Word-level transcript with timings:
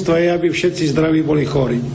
zdravotníctva 0.00 0.16
je, 0.18 0.28
aby 0.32 0.48
všetci 0.50 0.82
zdraví 0.96 1.20
boli 1.22 1.44
chorí. 1.44 1.80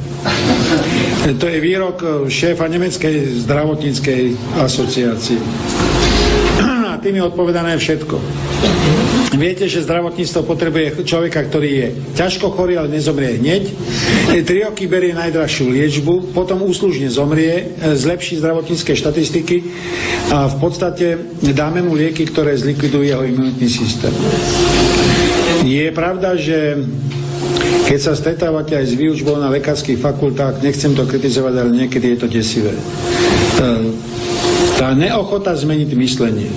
To 1.26 1.50
je 1.50 1.58
výrok 1.58 1.98
eh, 2.06 2.30
šéfa 2.30 2.70
Nemeckej 2.70 3.42
zdravotníckej 3.50 4.24
asociácie. 4.62 5.42
A 6.94 7.02
tým 7.02 7.18
je 7.18 7.24
odpovedané 7.26 7.74
všetko. 7.82 8.14
Viete, 9.34 9.66
že 9.66 9.82
zdravotníctvo 9.84 10.46
potrebuje 10.46 11.02
človeka, 11.02 11.50
ktorý 11.50 11.70
je 11.82 11.88
ťažko 12.14 12.54
chorý, 12.54 12.78
ale 12.78 12.94
nezomrie 12.94 13.42
hneď. 13.42 13.74
E, 14.32 14.46
Tri 14.46 14.64
roky 14.64 14.86
berie 14.86 15.18
najdražšiu 15.18 15.66
liečbu, 15.66 16.14
potom 16.32 16.62
úslužne 16.62 17.10
zomrie, 17.10 17.74
e, 17.82 17.98
zlepší 17.98 18.38
zdravotnícke 18.40 18.94
štatistiky 18.94 19.58
a 20.30 20.46
v 20.46 20.56
podstate 20.62 21.20
dáme 21.42 21.82
mu 21.82 21.98
lieky, 21.98 22.30
ktoré 22.30 22.54
zlikvidujú 22.54 23.02
jeho 23.02 23.26
imunitný 23.26 23.66
systém. 23.68 24.14
Je 25.66 25.90
pravda, 25.90 26.38
že 26.38 26.78
keď 27.86 28.00
sa 28.02 28.14
stretávate 28.18 28.74
aj 28.74 28.86
s 28.92 28.98
výučbou 28.98 29.38
na 29.38 29.54
lekárskych 29.54 30.02
fakultách, 30.02 30.60
nechcem 30.66 30.98
to 30.98 31.06
kritizovať, 31.06 31.54
ale 31.54 31.72
niekedy 31.86 32.16
je 32.16 32.18
to 32.18 32.28
desivé. 32.28 32.74
Tá, 33.56 33.70
tá 34.82 34.88
neochota 34.98 35.54
zmeniť 35.54 35.90
myslenie, 35.94 36.50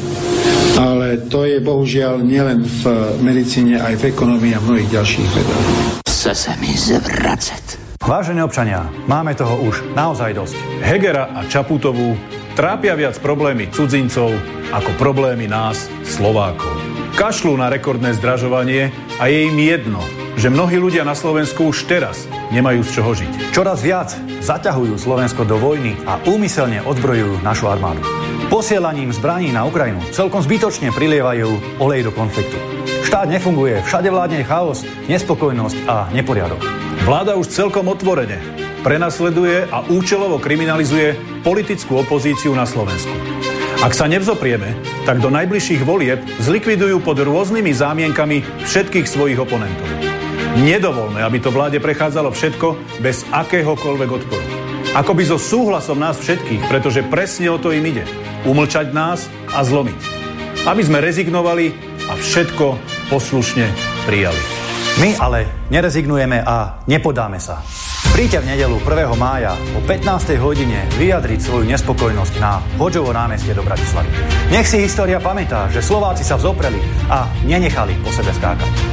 ale 0.80 1.20
to 1.28 1.44
je 1.44 1.60
bohužiaľ 1.60 2.24
nielen 2.24 2.64
v 2.64 2.82
medicíne, 3.20 3.76
aj 3.76 4.00
v 4.00 4.02
ekonomii 4.10 4.56
a 4.56 4.60
mnohých 4.64 4.88
ďalších 4.88 5.28
vedách. 5.36 5.66
Chce 6.08 6.32
sa 6.34 6.52
mi 6.58 6.72
zvracať. 6.72 7.78
Vážení 7.98 8.40
občania, 8.40 8.88
máme 9.04 9.36
toho 9.36 9.58
už 9.68 9.84
naozaj 9.92 10.32
dosť. 10.32 10.56
Hegera 10.80 11.28
a 11.34 11.44
Čaputovú 11.44 12.16
trápia 12.56 12.96
viac 12.96 13.20
problémy 13.20 13.68
cudzincov 13.68 14.32
ako 14.72 14.90
problémy 14.96 15.44
nás, 15.44 15.88
Slovákov. 16.08 16.72
Kašľú 17.20 17.58
na 17.58 17.68
rekordné 17.68 18.16
zdražovanie 18.16 18.90
a 19.18 19.28
je 19.28 19.48
im 19.50 19.58
jedno, 19.58 20.00
že 20.38 20.54
mnohí 20.54 20.78
ľudia 20.78 21.02
na 21.02 21.18
Slovensku 21.18 21.74
už 21.74 21.90
teraz 21.90 22.30
nemajú 22.54 22.86
z 22.86 22.90
čoho 22.94 23.10
žiť. 23.10 23.50
Čoraz 23.50 23.82
viac 23.82 24.14
zaťahujú 24.38 24.94
Slovensko 24.94 25.42
do 25.42 25.58
vojny 25.58 25.98
a 26.06 26.22
úmyselne 26.30 26.78
odbrojujú 26.86 27.42
našu 27.42 27.66
armádu. 27.66 28.06
Posielaním 28.46 29.10
zbraní 29.10 29.50
na 29.50 29.66
Ukrajinu 29.66 29.98
celkom 30.14 30.38
zbytočne 30.38 30.94
prilievajú 30.94 31.82
olej 31.82 32.06
do 32.06 32.14
konfliktu. 32.14 32.54
Štát 33.02 33.26
nefunguje, 33.26 33.82
všade 33.82 34.08
vládne 34.14 34.46
chaos, 34.46 34.86
nespokojnosť 35.10 35.76
a 35.90 36.06
neporiadok. 36.14 36.62
Vláda 37.02 37.34
už 37.34 37.50
celkom 37.50 37.90
otvorene 37.90 38.38
prenasleduje 38.86 39.66
a 39.68 39.82
účelovo 39.90 40.38
kriminalizuje 40.38 41.18
politickú 41.42 41.98
opozíciu 41.98 42.54
na 42.54 42.62
Slovensku. 42.62 43.10
Ak 43.82 43.90
sa 43.94 44.06
nevzoprieme, 44.06 44.74
tak 45.02 45.18
do 45.18 45.34
najbližších 45.34 45.82
volieb 45.82 46.22
zlikvidujú 46.38 47.02
pod 47.02 47.18
rôznymi 47.18 47.74
zámienkami 47.74 48.46
všetkých 48.66 49.06
svojich 49.06 49.38
oponentov. 49.38 50.07
Nedovolme, 50.58 51.22
aby 51.22 51.38
to 51.38 51.54
vláde 51.54 51.78
prechádzalo 51.78 52.34
všetko 52.34 52.98
bez 52.98 53.22
akéhokoľvek 53.30 54.10
odporu. 54.10 54.46
Ako 54.98 55.14
by 55.14 55.22
so 55.22 55.38
súhlasom 55.38 56.02
nás 56.02 56.18
všetkých, 56.18 56.66
pretože 56.66 57.06
presne 57.06 57.46
o 57.46 57.62
to 57.62 57.70
im 57.70 57.86
ide. 57.86 58.02
Umlčať 58.42 58.90
nás 58.90 59.30
a 59.54 59.62
zlomiť. 59.62 60.00
Aby 60.66 60.82
sme 60.82 60.98
rezignovali 60.98 61.70
a 62.10 62.18
všetko 62.18 62.74
poslušne 63.06 63.70
prijali. 64.02 64.42
My 64.98 65.14
ale 65.22 65.70
nerezignujeme 65.70 66.42
a 66.42 66.82
nepodáme 66.90 67.38
sa. 67.38 67.62
Príďte 68.10 68.42
v 68.42 68.50
nedelu 68.50 68.76
1. 68.82 69.14
mája 69.14 69.54
o 69.78 69.80
15. 69.86 70.42
hodine 70.42 70.90
vyjadriť 70.98 71.38
svoju 71.38 71.70
nespokojnosť 71.70 72.34
na 72.42 72.58
Hoďovo 72.82 73.14
námestie 73.14 73.54
do 73.54 73.62
Bratislavy. 73.62 74.10
Nech 74.50 74.66
si 74.66 74.82
história 74.82 75.22
pamätá, 75.22 75.70
že 75.70 75.86
Slováci 75.86 76.26
sa 76.26 76.34
vzopreli 76.34 76.82
a 77.06 77.30
nenechali 77.46 77.94
po 78.02 78.10
sebe 78.10 78.34
skákať. 78.34 78.87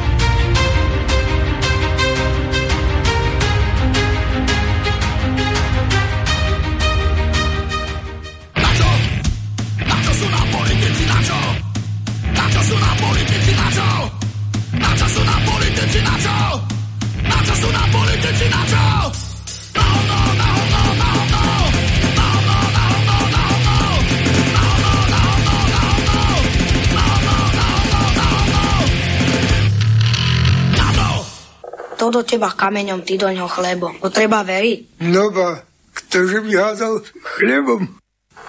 Do 32.15 32.23
teba 32.23 32.47
kameňom, 32.56 33.03
ty 33.03 33.19
do 33.19 33.27
ňoho 33.27 33.51
chlebo. 33.51 33.91
To 34.00 34.07
treba 34.07 34.39
veriť. 34.47 35.03
No 35.12 35.35
ba, 35.35 35.59
ktože 35.91 36.39
by 36.39 36.51
házal 36.56 37.03
chlebom, 37.35 38.00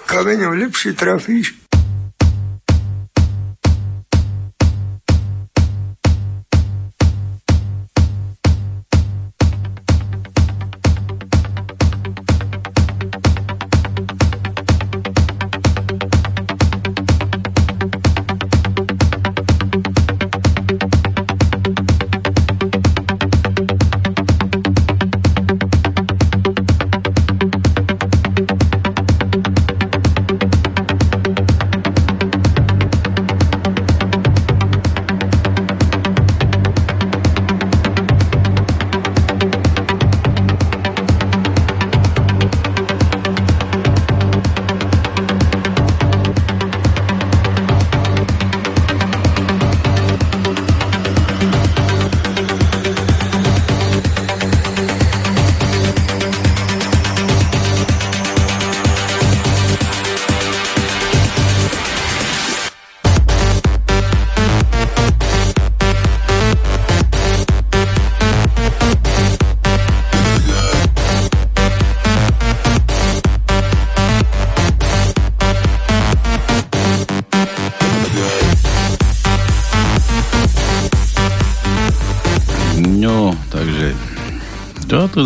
kameňom 0.07 0.55
lepšie 0.55 0.95
trafíš. 0.95 1.56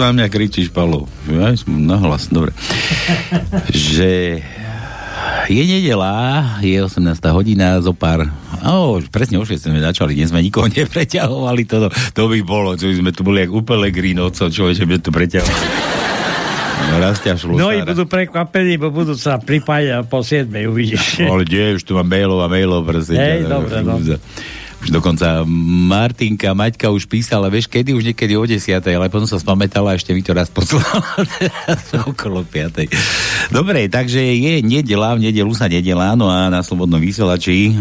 Na 0.01 0.09
mňa 0.09 0.27
kričíš, 0.33 0.73
Palo? 0.73 1.05
Ja 1.29 1.53
som 1.53 1.77
nahlas, 1.77 2.25
dobre. 2.33 2.57
že 3.69 4.41
je 5.45 5.63
nedela, 5.63 6.57
je 6.65 6.73
18. 6.81 6.97
hodina, 7.29 7.77
zo 7.85 7.93
pár... 7.93 8.25
O, 8.65 8.97
presne 9.13 9.37
o 9.37 9.45
6 9.45 9.69
sme 9.69 9.77
začali, 9.77 10.17
dnes 10.17 10.33
sme 10.33 10.41
nikoho 10.41 10.65
nepreťahovali, 10.73 11.63
to, 11.69 11.93
to 12.17 12.23
by 12.25 12.39
bolo, 12.41 12.73
čo 12.73 12.89
by 12.89 12.95
sme 12.97 13.11
tu 13.13 13.21
boli 13.21 13.45
jak 13.45 13.53
úplne 13.53 13.93
grínovcov, 13.93 14.49
človeče 14.49 14.83
by 14.89 14.95
tu 14.97 15.09
preťahovali. 15.13 15.69
No, 16.81 16.97
raz 16.97 17.21
ťa 17.21 17.37
šlúsára. 17.37 17.61
No 17.61 17.69
i 17.69 17.85
budú 17.85 18.03
prekvapení, 18.09 18.81
bo 18.81 18.89
budú 18.89 19.13
sa 19.13 19.37
pripájať 19.37 20.01
po 20.09 20.25
7. 20.25 20.49
uvidíš. 20.65 21.21
Ale 21.21 21.45
kde, 21.45 21.77
už 21.77 21.85
tu 21.85 21.93
mám 21.93 22.09
mailov 22.09 22.41
a 22.41 22.49
mailov, 22.49 22.83
proste. 22.83 23.13
Hej, 23.13 23.45
dobre, 23.45 23.85
no. 23.85 24.01
Dokonca 24.91 25.47
Martinka, 25.87 26.51
Maťka 26.51 26.91
už 26.91 27.07
písala, 27.07 27.47
vieš, 27.47 27.71
kedy 27.71 27.95
už 27.95 28.11
niekedy 28.11 28.35
o 28.35 28.43
10, 28.43 28.75
ale 28.83 29.07
potom 29.07 29.23
sa 29.23 29.39
spamätala 29.39 29.95
a 29.95 29.97
ešte 29.97 30.11
mi 30.11 30.19
to 30.19 30.35
raz 30.35 30.51
poslala 30.51 30.83
okolo 32.11 32.43
5. 32.43 32.91
Dobre, 33.55 33.87
takže 33.87 34.19
je 34.19 34.59
nedela, 34.59 35.15
v 35.15 35.31
nedelu 35.31 35.47
sa 35.55 35.71
nedela, 35.71 36.11
no 36.19 36.27
a 36.27 36.51
na 36.51 36.59
Slobodnom 36.59 36.99
vysielači 36.99 37.71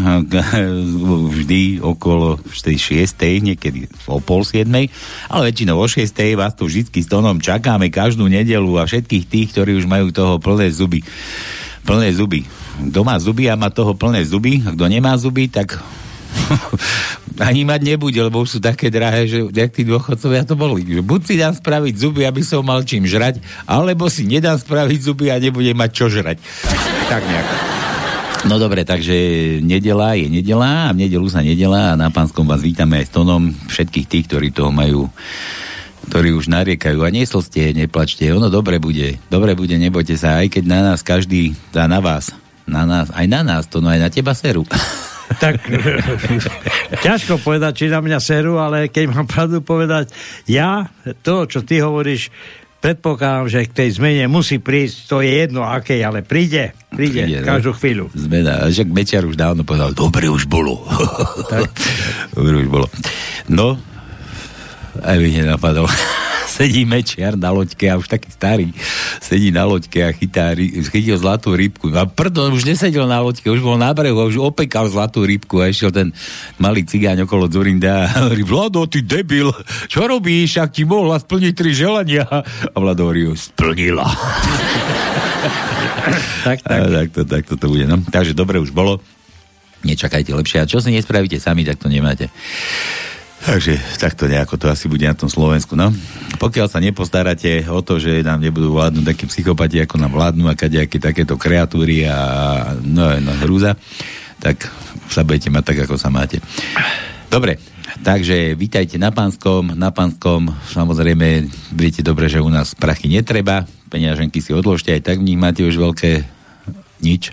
vždy 1.34 1.82
okolo 1.82 2.38
6. 2.46 2.94
niekedy 3.42 3.90
o 4.06 4.22
pol 4.22 4.46
7. 4.46 4.70
Ale 5.34 5.42
väčšinou 5.50 5.82
o 5.82 5.86
6. 5.90 6.14
vás 6.38 6.54
tu 6.54 6.70
vždy 6.70 6.94
s 6.94 7.10
tónom 7.10 7.42
čakáme 7.42 7.90
každú 7.90 8.30
nedelu 8.30 8.78
a 8.78 8.86
všetkých 8.86 9.24
tých, 9.26 9.48
ktorí 9.50 9.82
už 9.82 9.90
majú 9.90 10.14
toho 10.14 10.38
plné 10.38 10.70
zuby. 10.70 11.02
Plné 11.82 12.14
zuby. 12.14 12.46
Kto 12.86 13.02
má 13.02 13.18
zuby 13.18 13.50
a 13.50 13.58
má 13.58 13.66
toho 13.66 13.98
plné 13.98 14.22
zuby, 14.22 14.62
a 14.62 14.70
kto 14.70 14.86
nemá 14.86 15.18
zuby, 15.18 15.50
tak 15.50 15.74
ani 17.48 17.64
mať 17.64 17.80
nebude, 17.94 18.20
lebo 18.20 18.44
sú 18.44 18.60
také 18.60 18.92
drahé, 18.92 19.26
že 19.26 19.38
jak 19.48 19.70
tí 19.72 19.82
dôchodcovia 19.86 20.44
to 20.44 20.54
boli. 20.58 20.84
Že 20.84 21.02
buď 21.02 21.20
si 21.24 21.34
dám 21.40 21.54
spraviť 21.56 21.94
zuby, 21.96 22.22
aby 22.26 22.42
som 22.44 22.66
mal 22.66 22.84
čím 22.84 23.08
žrať, 23.08 23.40
alebo 23.64 24.10
si 24.12 24.28
nedám 24.28 24.58
spraviť 24.58 24.98
zuby 25.00 25.32
a 25.32 25.40
nebudem 25.40 25.76
mať 25.76 25.90
čo 25.94 26.06
žrať. 26.12 26.36
tak 27.08 27.22
nejak. 27.24 27.48
No 28.48 28.56
dobre, 28.56 28.88
takže 28.88 29.12
nedela 29.60 30.16
je 30.16 30.32
nedela 30.32 30.88
a 30.88 30.92
v 30.96 31.04
nedelu 31.04 31.28
sa 31.28 31.44
nedela 31.44 31.92
a 31.92 31.98
na 31.98 32.08
pánskom 32.08 32.48
vás 32.48 32.64
vítame 32.64 32.96
aj 33.04 33.12
s 33.12 33.14
tónom 33.14 33.52
všetkých 33.68 34.06
tých, 34.08 34.24
ktorí 34.32 34.48
toho 34.48 34.72
majú 34.72 35.12
ktorí 36.00 36.32
už 36.32 36.48
nariekajú 36.48 37.04
a 37.04 37.12
neslste, 37.12 37.76
neplačte, 37.76 38.24
ono 38.32 38.48
dobre 38.48 38.80
bude, 38.80 39.20
dobre 39.28 39.52
bude, 39.52 39.76
nebojte 39.76 40.16
sa, 40.16 40.40
aj 40.40 40.56
keď 40.56 40.64
na 40.66 40.80
nás 40.80 41.04
každý 41.04 41.52
dá 41.70 41.84
na 41.84 42.00
vás, 42.00 42.32
na 42.64 42.88
nás, 42.88 43.12
aj 43.12 43.26
na 43.28 43.44
nás, 43.44 43.68
to 43.68 43.84
no 43.84 43.92
aj 43.92 44.00
na 44.00 44.08
teba 44.08 44.32
seru. 44.32 44.64
Tak 45.38 45.62
ťažko 47.06 47.38
povedať, 47.38 47.72
či 47.84 47.86
na 47.86 48.02
mňa 48.02 48.18
seru, 48.18 48.58
ale 48.58 48.90
keď 48.90 49.04
mám 49.14 49.26
pravdu 49.30 49.62
povedať, 49.62 50.10
ja, 50.50 50.90
to, 51.22 51.46
čo 51.46 51.62
ty 51.62 51.78
hovoríš, 51.78 52.34
predpokladám, 52.80 53.46
že 53.46 53.68
k 53.68 53.76
tej 53.84 53.88
zmene 54.00 54.24
musí 54.26 54.58
prísť, 54.58 54.96
to 55.06 55.16
je 55.20 55.30
jedno 55.46 55.62
akej, 55.62 56.00
ale 56.00 56.24
príde, 56.24 56.72
príde, 56.90 57.28
príde 57.28 57.46
každú 57.46 57.70
no? 57.70 57.78
chvíľu. 57.78 58.04
Zmena, 58.16 58.66
že 58.72 58.88
Mečiar 58.88 59.28
už 59.28 59.36
dávno 59.36 59.62
povedal, 59.62 59.92
dobre 59.92 60.26
už 60.26 60.48
bolo. 60.48 60.82
Tak. 61.46 61.68
dobre 62.36 62.66
už 62.66 62.68
bolo. 62.72 62.86
No, 63.46 63.76
aj 65.04 65.16
mi 65.20 65.30
nenapadlo 65.30 65.86
sedí 66.50 66.82
mečiar 66.82 67.38
na 67.38 67.54
loďke 67.54 67.86
a 67.86 67.94
už 67.94 68.10
taký 68.10 68.34
starý 68.34 68.74
sedí 69.22 69.54
na 69.54 69.62
loďke 69.62 70.02
a 70.02 70.10
chytá, 70.10 70.50
chytil 70.90 71.14
zlatú 71.14 71.54
rybku. 71.54 71.94
A 71.94 72.10
prdon, 72.10 72.50
už 72.50 72.66
nesedel 72.66 73.06
na 73.06 73.22
loďke, 73.22 73.46
už 73.46 73.62
bol 73.62 73.78
na 73.78 73.94
brehu 73.94 74.18
a 74.18 74.26
už 74.26 74.42
opekal 74.42 74.90
zlatú 74.90 75.22
rybku 75.22 75.62
a 75.62 75.70
išiel 75.70 75.94
ten 75.94 76.10
malý 76.58 76.82
cigáň 76.82 77.30
okolo 77.30 77.46
Zurinda 77.46 78.10
a 78.10 78.26
hovorí, 78.26 78.42
Vlado, 78.42 78.82
ty 78.90 79.06
debil, 79.06 79.54
čo 79.86 80.10
robíš, 80.10 80.58
ak 80.58 80.74
ti 80.74 80.82
mohla 80.82 81.22
splniť 81.22 81.52
tri 81.54 81.70
želania? 81.70 82.26
A 82.74 82.74
Vlado 82.74 83.06
hovorí, 83.06 83.30
splnila. 83.38 84.10
tak, 86.48 86.58
tak. 86.66 86.80
A, 86.82 86.90
tak, 86.90 87.08
to, 87.14 87.22
tak 87.22 87.46
to, 87.46 87.54
to 87.54 87.66
bude. 87.70 87.86
No. 87.86 88.02
Takže 88.02 88.34
dobre 88.34 88.58
už 88.58 88.74
bolo. 88.74 88.98
Nečakajte 89.80 90.36
lepšie. 90.36 90.60
A 90.60 90.68
čo 90.68 90.82
si 90.82 90.92
nespravíte 90.92 91.40
sami, 91.40 91.64
tak 91.64 91.80
to 91.80 91.88
nemáte. 91.88 92.28
Takže 93.40 93.80
takto 93.96 94.28
nejako 94.28 94.60
to 94.60 94.66
asi 94.68 94.84
bude 94.84 95.08
na 95.08 95.16
tom 95.16 95.32
Slovensku. 95.32 95.72
No. 95.72 95.88
Pokiaľ 96.36 96.66
sa 96.68 96.76
nepostaráte 96.76 97.64
o 97.72 97.80
to, 97.80 97.96
že 97.96 98.20
nám 98.20 98.44
nebudú 98.44 98.76
vládnuť 98.76 99.04
takí 99.04 99.24
psychopati, 99.32 99.80
ako 99.80 99.96
nám 99.96 100.12
vládnu 100.12 100.44
a 100.44 100.58
kadejaké 100.58 101.00
takéto 101.00 101.40
kreatúry 101.40 102.04
a 102.04 102.18
no, 102.84 103.08
no 103.16 103.32
hrúza, 103.40 103.80
tak 104.44 104.68
sa 105.08 105.24
budete 105.24 105.48
mať 105.48 105.64
tak, 105.72 105.78
ako 105.88 105.96
sa 105.96 106.12
máte. 106.12 106.36
Dobre, 107.32 107.56
takže 108.04 108.52
vítajte 108.60 109.00
na 109.00 109.08
Pánskom. 109.08 109.72
Na 109.72 109.88
Pánskom 109.88 110.52
samozrejme 110.68 111.48
viete 111.72 112.04
dobre, 112.04 112.28
že 112.28 112.44
u 112.44 112.50
nás 112.52 112.76
prachy 112.76 113.08
netreba. 113.08 113.64
Peňaženky 113.88 114.44
si 114.44 114.52
odložte, 114.52 114.92
aj 114.92 115.02
tak 115.02 115.16
v 115.16 115.32
nich 115.32 115.40
máte 115.40 115.64
už 115.64 115.80
veľké 115.80 116.28
nič. 117.00 117.32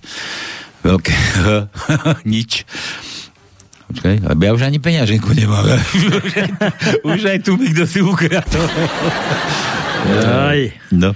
Veľké 0.88 1.14
nič. 2.32 2.64
Počkaj, 3.88 4.16
ale 4.28 4.36
ja 4.36 4.52
už 4.52 4.68
ani 4.68 4.84
peňaženku 4.84 5.32
nemám. 5.32 5.64
už 7.16 7.22
aj 7.24 7.40
tu 7.48 7.56
mi 7.56 7.72
kto 7.72 7.88
si 7.88 8.00
ukradol. 8.04 8.68
Aj. 10.28 10.60
No. 10.92 11.16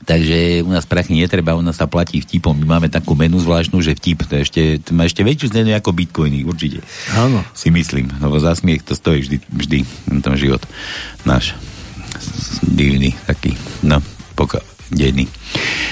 Takže 0.00 0.64
u 0.66 0.70
nás 0.72 0.88
prachy 0.88 1.14
netreba, 1.14 1.54
u 1.54 1.62
nás 1.62 1.78
sa 1.78 1.86
platí 1.86 2.18
vtipom. 2.22 2.56
My 2.56 2.78
máme 2.78 2.88
takú 2.90 3.14
menu 3.14 3.38
zvláštnu, 3.38 3.78
že 3.78 3.94
vtip 3.94 4.26
to, 4.26 4.42
ešte, 4.42 4.82
to 4.82 4.90
má 4.96 5.06
ešte 5.06 5.22
väčšiu 5.22 5.52
cenu 5.54 5.70
ako 5.76 5.94
bitcoiny, 5.94 6.42
určite. 6.42 6.82
Áno. 7.14 7.44
Si 7.54 7.70
myslím, 7.70 8.10
lebo 8.18 8.38
za 8.40 8.56
smiech 8.56 8.82
to 8.82 8.98
stojí 8.98 9.22
vždy, 9.22 9.36
vždy 9.50 9.78
na 10.10 10.18
tom 10.24 10.34
život 10.34 10.62
náš 11.22 11.54
divný 12.64 13.14
taký, 13.28 13.54
no, 13.86 14.02
poka- 14.34 14.64
denný. 14.90 15.30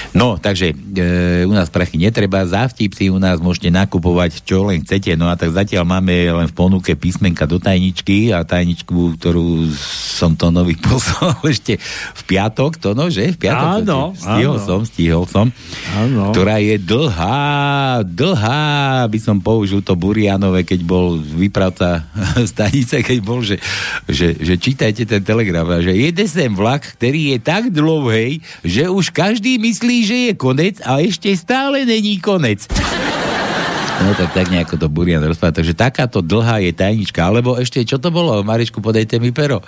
No, 0.09 0.41
takže 0.41 0.73
e, 0.73 1.45
u 1.45 1.53
nás 1.53 1.69
prachy 1.69 2.01
netreba, 2.01 2.41
za 2.41 2.65
vtip 2.65 2.97
si 2.97 3.13
u 3.13 3.21
nás 3.21 3.37
môžete 3.37 3.69
nakupovať 3.69 4.41
čo 4.41 4.65
len 4.65 4.81
chcete, 4.81 5.13
no 5.13 5.29
a 5.29 5.37
tak 5.37 5.53
zatiaľ 5.53 5.85
máme 5.85 6.33
len 6.33 6.47
v 6.49 6.57
ponuke 6.57 6.97
písmenka 6.97 7.45
do 7.45 7.61
tajničky 7.61 8.33
a 8.33 8.41
tajničku, 8.41 9.21
ktorú 9.21 9.69
som 10.19 10.33
to 10.33 10.49
nový 10.49 10.73
poslal 10.85 11.37
ešte 11.45 11.77
v 12.15 12.21
piatok, 12.25 12.81
to 12.81 12.97
no, 12.97 13.13
že? 13.13 13.37
V 13.37 13.47
piatok? 13.47 13.85
Áno, 13.85 14.17
stihol 14.17 14.57
áno. 14.57 14.65
som, 14.65 14.79
stihol 14.83 15.25
som. 15.29 15.47
Áno. 15.93 16.33
Ktorá 16.33 16.57
je 16.57 16.75
dlhá, 16.81 18.01
dlhá, 18.03 19.05
by 19.05 19.19
som 19.21 19.37
použil 19.37 19.85
to 19.85 19.93
Burianové, 19.93 20.65
keď 20.65 20.83
bol 20.83 21.21
vypravca 21.21 22.09
stanice, 22.51 23.05
keď 23.05 23.17
bol, 23.21 23.45
že, 23.45 23.61
že, 24.09 24.33
že 24.41 24.57
čítajte 24.57 25.05
ten 25.05 25.21
telegraf, 25.21 25.85
že 25.85 25.93
jede 25.93 26.25
sem 26.25 26.49
vlak, 26.49 26.97
ktorý 26.97 27.37
je 27.37 27.39
tak 27.39 27.69
dlouhý, 27.69 28.41
že 28.65 28.88
už 28.89 29.13
každý 29.13 29.61
myslí, 29.61 29.97
že 30.05 30.17
je 30.29 30.33
konec 30.33 30.81
a 30.81 30.99
ešte 30.99 31.29
stále 31.37 31.85
není 31.85 32.17
konec. 32.17 32.65
No 33.99 34.15
tak 34.15 34.31
tak 34.31 34.47
nejako 34.47 34.79
to 34.79 34.87
Burian 34.87 35.23
rozpráva. 35.23 35.59
Takže 35.59 35.75
takáto 35.75 36.23
dlhá 36.23 36.63
je 36.63 36.71
tajnička. 36.71 37.19
Alebo 37.19 37.59
ešte, 37.59 37.83
čo 37.83 37.99
to 37.99 38.09
bolo? 38.09 38.39
Maričku, 38.47 38.79
podejte 38.79 39.19
mi 39.19 39.35
pero. 39.35 39.59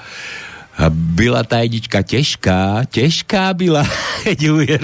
A 0.80 0.88
byla 0.90 1.44
tajnička 1.44 2.02
těžká, 2.02 2.88
těžká 2.88 3.54
byla, 3.54 3.84
je 4.40 4.80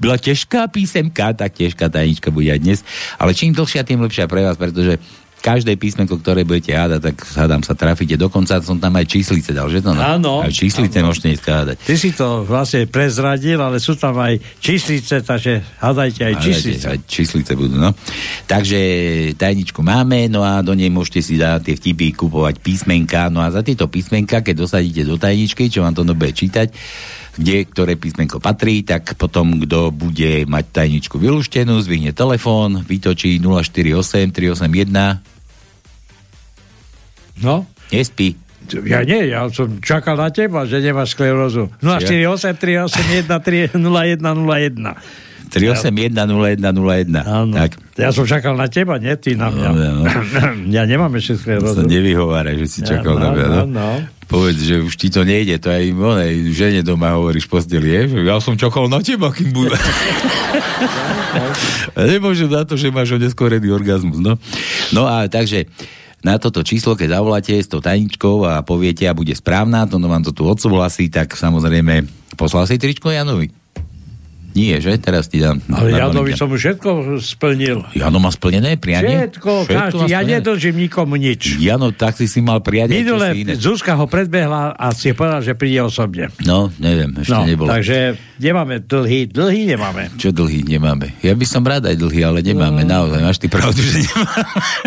byla 0.00 0.16
těžká 0.16 0.72
písemka, 0.72 1.32
tak 1.36 1.52
těžká 1.52 1.92
tajnička 1.92 2.32
bude 2.32 2.48
aj 2.48 2.60
dnes. 2.64 2.80
Ale 3.20 3.36
čím 3.36 3.52
dlhšia, 3.52 3.84
tým 3.84 4.00
lepšia 4.00 4.24
pre 4.24 4.40
vás, 4.40 4.56
pretože 4.56 4.96
každé 5.40 5.74
písmenko, 5.80 6.20
ktoré 6.20 6.44
budete 6.44 6.76
hádať, 6.76 7.00
tak 7.12 7.16
hádam 7.34 7.64
sa 7.64 7.72
trafíte. 7.72 8.14
Dokonca 8.20 8.60
som 8.60 8.76
tam 8.76 8.94
aj 9.00 9.06
číslice 9.08 9.50
dal, 9.56 9.66
že 9.72 9.80
to? 9.80 9.96
No? 9.96 10.00
Áno. 10.00 10.34
Aj 10.44 10.52
číslice 10.52 11.00
áno. 11.00 11.10
môžete 11.10 11.32
dneska 11.32 11.50
hádať. 11.64 11.76
Ty 11.80 11.94
si 11.96 12.10
to 12.12 12.44
vlastne 12.44 12.84
prezradil, 12.86 13.58
ale 13.58 13.80
sú 13.80 13.96
tam 13.96 14.14
aj 14.20 14.38
číslice, 14.60 15.24
takže 15.24 15.80
hádajte 15.80 16.20
aj 16.28 16.34
číslice. 16.44 16.84
Aj 16.86 16.98
číslice 17.08 17.52
budú, 17.56 17.80
no. 17.80 17.90
Takže 18.44 18.78
tajničku 19.34 19.80
máme, 19.80 20.28
no 20.28 20.44
a 20.44 20.60
do 20.60 20.76
nej 20.76 20.92
môžete 20.92 21.24
si 21.24 21.34
dať 21.40 21.72
tie 21.72 21.74
vtipy 21.74 22.12
kupovať 22.14 22.60
písmenka, 22.60 23.32
no 23.32 23.40
a 23.40 23.48
za 23.48 23.64
tieto 23.64 23.88
písmenka, 23.88 24.44
keď 24.44 24.68
dosadíte 24.68 25.02
do 25.08 25.16
tajničky, 25.16 25.72
čo 25.72 25.80
vám 25.80 25.96
to 25.96 26.04
bude 26.04 26.36
čítať, 26.36 26.68
kde 27.40 27.64
ktoré 27.64 27.96
písmenko 27.96 28.36
patrí, 28.36 28.84
tak 28.84 29.16
potom, 29.16 29.64
kto 29.64 29.88
bude 29.88 30.44
mať 30.44 30.64
tajničku 30.76 31.16
vylúštenú, 31.16 31.80
zvihne 31.80 32.12
telefón, 32.12 32.84
vytočí 32.84 33.40
048 33.40 34.28
381 34.28 35.30
No? 37.40 37.64
Nespí. 37.88 38.36
Ja 38.86 39.02
nie, 39.02 39.32
ja 39.32 39.50
som 39.50 39.82
čakal 39.82 40.14
na 40.14 40.30
teba, 40.30 40.62
že 40.68 40.78
nemáš 40.78 41.18
sklerózu. 41.18 41.72
048 41.82 42.54
381 42.54 43.74
0101. 43.74 45.29
381 45.50 46.14
0101. 46.14 47.26
Áno. 47.26 47.52
Tak. 47.52 47.70
Ja 47.98 48.14
som 48.14 48.24
čakal 48.24 48.54
na 48.54 48.70
teba, 48.70 49.02
nie 49.02 49.12
ty 49.18 49.34
na 49.34 49.50
mňa. 49.50 49.68
No, 49.74 49.82
no. 50.00 50.02
ja 50.76 50.86
nemám 50.86 51.10
ešte 51.18 51.42
sklerózu. 51.42 51.74
Sa 51.74 51.84
nevyhovára, 51.84 52.54
že 52.54 52.66
si 52.70 52.80
čakal 52.86 53.18
ja, 53.18 53.20
na 53.20 53.28
mňa. 53.34 53.46
No, 53.46 53.58
No, 53.60 53.66
no. 53.66 53.88
Povedz, 54.30 54.62
že 54.62 54.78
už 54.78 54.94
ti 54.94 55.10
to 55.10 55.26
nejde, 55.26 55.58
to 55.58 55.74
aj 55.74 55.90
onej 55.90 56.54
žene 56.54 56.86
doma 56.86 57.18
hovoríš 57.18 57.50
posteli, 57.50 57.90
je? 57.90 58.02
Že 58.14 58.30
Ja 58.30 58.38
som 58.38 58.54
čakal 58.54 58.86
na 58.86 59.02
teba, 59.02 59.34
kým 59.34 59.50
bude. 59.50 59.74
Nemôžem 61.98 62.46
za 62.46 62.62
to, 62.62 62.78
že 62.78 62.94
máš 62.94 63.18
oneskorený 63.18 63.74
orgazmus, 63.74 64.22
no. 64.22 64.38
No 64.94 65.10
a 65.10 65.26
takže 65.26 65.66
na 66.22 66.38
toto 66.38 66.62
číslo, 66.62 66.94
keď 66.94 67.18
zavoláte 67.18 67.58
s 67.58 67.66
tou 67.66 67.82
tajničkou 67.82 68.46
a 68.46 68.62
poviete 68.62 69.10
a 69.10 69.18
bude 69.18 69.34
správna, 69.34 69.90
to 69.90 69.98
no 69.98 70.06
vám 70.06 70.22
to 70.22 70.30
tu 70.30 70.46
odsúhlasí, 70.46 71.10
tak 71.10 71.34
samozrejme 71.34 72.06
poslal 72.38 72.70
si 72.70 72.78
tričko 72.78 73.10
Janovi. 73.10 73.59
Nie, 74.52 74.76
že? 74.76 74.96
Teraz 74.96 75.26
ti 75.26 75.38
dám. 75.38 75.62
Ale 75.66 75.92
Janovi 75.92 76.32
som 76.32 76.46
všetko 76.46 76.88
splnil. 77.18 77.86
Jano 77.92 78.18
má 78.18 78.28
splnené 78.28 78.74
prianie? 78.74 79.28
Všetko, 79.28 79.52
Všetko 79.64 79.98
každý, 80.00 80.04
ja 80.08 80.20
nedlžím 80.20 80.76
nikomu 80.80 81.14
nič. 81.14 81.56
Jano, 81.56 81.90
tak 81.90 82.14
si 82.14 82.26
si 82.26 82.38
mal 82.38 82.58
prianie, 82.58 83.00
Minule. 83.00 83.30
Zuzka 83.54 83.94
ho 83.94 84.04
predbehla 84.04 84.72
a 84.72 84.90
si 84.90 85.10
povedal, 85.10 85.40
že 85.40 85.52
príde 85.52 85.80
osobne. 85.80 86.28
No, 86.40 86.68
neviem, 86.76 87.14
ešte 87.16 87.30
No, 87.30 87.44
nebolo. 87.44 87.68
takže 87.68 88.12
nemáme 88.36 88.80
dlhý, 88.80 89.26
dlhý 89.26 89.68
nemáme. 89.68 90.10
Čo 90.14 90.30
dlhý 90.30 90.62
nemáme? 90.62 91.14
Ja 91.20 91.32
by 91.32 91.44
som 91.44 91.62
rád 91.62 91.86
aj 91.86 91.96
dlhý, 91.96 92.20
ale 92.22 92.40
nemáme, 92.40 92.82
No. 92.82 93.06
naozaj. 93.06 93.20
Máš 93.20 93.38
ty 93.38 93.46
pravdu, 93.46 93.78
že 93.78 94.02
nemáme. 94.02 94.42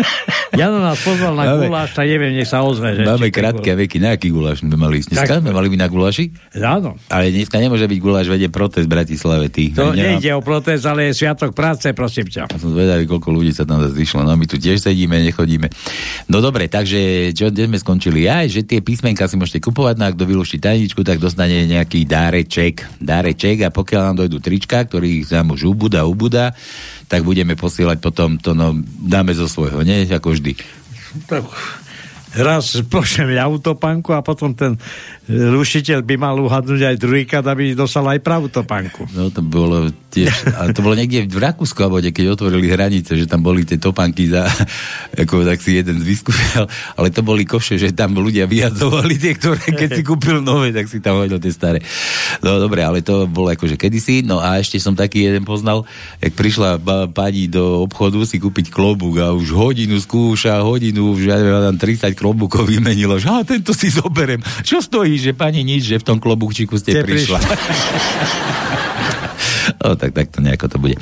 Jano 0.54 0.78
nás 0.78 0.98
pozval 1.00 1.34
na 1.34 1.44
Máme- 1.48 1.66
guláš, 1.66 1.90
tak 1.92 2.06
neviem, 2.06 2.30
nech 2.32 2.46
sa 2.46 2.62
ozve. 2.62 2.94
Že 2.94 3.02
Máme 3.08 3.26
krátke 3.28 3.68
a 3.68 3.76
veky. 3.76 3.98
Na 3.98 4.14
aký 4.14 4.30
guláš 4.30 4.62
sme 4.62 4.74
mali 4.74 5.02
ísť? 5.02 5.10
Dneska 5.10 5.26
Tak- 5.28 5.42
sme 5.42 5.50
mali 5.50 5.66
byť 5.66 5.80
na 5.80 5.88
guláši? 5.88 6.24
Áno. 6.56 6.94
Ale 7.08 7.30
dneska 7.30 7.56
nemôže 7.56 7.82
byť 7.84 7.98
guláš, 7.98 8.26
vedie 8.28 8.46
protest 8.46 8.86
v 8.86 8.92
Bratislave. 8.92 9.50
Ty. 9.54 9.70
To 9.70 9.94
nemám- 9.94 10.18
nejde 10.18 10.34
o 10.34 10.42
protest, 10.42 10.82
ale 10.82 11.14
je 11.14 11.22
sviatok 11.22 11.54
práce, 11.54 11.86
prosím 11.94 12.26
ťa. 12.26 12.50
Ja 12.50 12.58
som 12.58 12.74
zvedavý, 12.74 13.06
koľko 13.06 13.30
ľudí 13.30 13.54
sa 13.54 13.62
tam 13.62 13.78
zišlo. 13.86 14.26
No 14.26 14.34
my 14.34 14.50
tu 14.50 14.58
tiež 14.58 14.82
sedíme, 14.82 15.14
nechodíme. 15.22 15.70
No 16.26 16.42
dobre, 16.42 16.66
takže 16.66 17.30
čo, 17.30 17.54
kde 17.54 17.70
sme 17.70 17.78
skončili? 17.78 18.26
Aj, 18.26 18.50
že 18.50 18.66
tie 18.66 18.82
písmenka 18.82 19.30
si 19.30 19.38
môžete 19.38 19.62
kupovať, 19.62 19.94
no 19.94 20.10
a 20.10 20.14
kto 20.14 20.26
vylúši 20.26 20.58
tajničku, 20.58 21.06
tak 21.06 21.22
dostane 21.22 21.70
nejaký 21.70 22.02
dáreček. 22.02 22.98
Dáreček 22.98 23.62
a 23.62 23.70
pokiaľ 23.70 24.00
nám 24.10 24.26
dojdú 24.26 24.42
trička, 24.42 24.82
ktorých 24.82 25.30
nám 25.30 25.54
už 25.54 25.70
ubúda, 25.70 26.02
ubúda, 26.02 26.50
tak 27.06 27.22
budeme 27.22 27.54
posielať 27.54 28.02
potom 28.02 28.42
to, 28.42 28.58
no, 28.58 28.74
dáme 29.06 29.38
zo 29.38 29.46
svojho, 29.46 29.86
nie? 29.86 30.02
Ako 30.10 30.34
vždy. 30.34 30.58
Tak 31.30 31.46
raz 32.34 32.74
pošlem 32.90 33.38
autopanku 33.38 34.10
a 34.10 34.18
potom 34.18 34.50
ten 34.50 34.74
rušiteľ 35.28 36.04
by 36.04 36.14
mal 36.20 36.36
uhadnúť 36.36 36.94
aj 36.94 36.96
druhýkrát, 37.00 37.44
aby 37.48 37.72
dostal 37.72 38.04
aj 38.04 38.20
pravú 38.20 38.52
topánku. 38.52 39.08
No 39.16 39.32
to 39.32 39.40
bolo 39.40 39.88
tiež, 40.12 40.30
a 40.54 40.70
to 40.70 40.84
bolo 40.84 40.94
niekde 40.94 41.26
v 41.26 41.42
Rakúsku, 41.42 41.80
alebo 41.82 41.98
keď 41.98 42.38
otvorili 42.38 42.70
hranice, 42.70 43.18
že 43.18 43.26
tam 43.26 43.42
boli 43.42 43.66
tie 43.66 43.82
topanky 43.82 44.30
za, 44.30 44.46
ako 45.18 45.42
tak 45.42 45.58
si 45.58 45.80
jeden 45.80 45.98
vyskúšal, 45.98 46.70
ale 46.94 47.10
to 47.10 47.26
boli 47.26 47.42
koše, 47.42 47.80
že 47.80 47.90
tam 47.90 48.14
ľudia 48.14 48.46
vyhadzovali 48.46 49.18
tie, 49.18 49.34
ktoré 49.34 49.74
keď 49.74 49.88
si 49.98 50.02
kúpil 50.06 50.38
nové, 50.38 50.70
tak 50.70 50.86
si 50.86 51.02
tam 51.02 51.18
hodil 51.18 51.42
tie 51.42 51.50
staré. 51.50 51.82
No 52.46 52.62
dobre, 52.62 52.86
ale 52.86 53.02
to 53.02 53.26
bolo 53.26 53.50
akože 53.50 53.74
kedysi, 53.74 54.22
no 54.22 54.38
a 54.38 54.62
ešte 54.62 54.78
som 54.78 54.94
taký 54.94 55.26
jeden 55.26 55.42
poznal, 55.42 55.82
jak 56.22 56.36
prišla 56.38 56.78
pani 57.10 57.50
do 57.50 57.82
obchodu 57.82 58.22
si 58.22 58.38
kúpiť 58.38 58.70
klobúk 58.70 59.18
a 59.18 59.34
už 59.34 59.50
hodinu 59.50 59.98
skúša, 59.98 60.62
hodinu, 60.62 61.18
už 61.18 61.26
ja 61.26 61.38
tam 61.42 61.74
30 61.74 62.14
klobúkov 62.14 62.70
vymenilo, 62.70 63.18
že 63.18 63.32
a 63.32 63.42
tento 63.42 63.74
si 63.74 63.90
zoberiem. 63.90 64.38
Čo 64.62 64.78
stojí, 64.78 65.13
že 65.20 65.32
pani 65.36 65.62
nič, 65.66 65.86
že 65.86 66.00
v 66.00 66.06
tom 66.06 66.18
klobúkčiku 66.22 66.78
ste 66.78 66.96
Ste 66.96 67.04
prišla. 67.04 67.38
No, 69.84 69.96
tak, 69.96 70.12
tak 70.12 70.28
to 70.32 70.44
nejako 70.44 70.68
to 70.68 70.76
bude. 70.80 70.96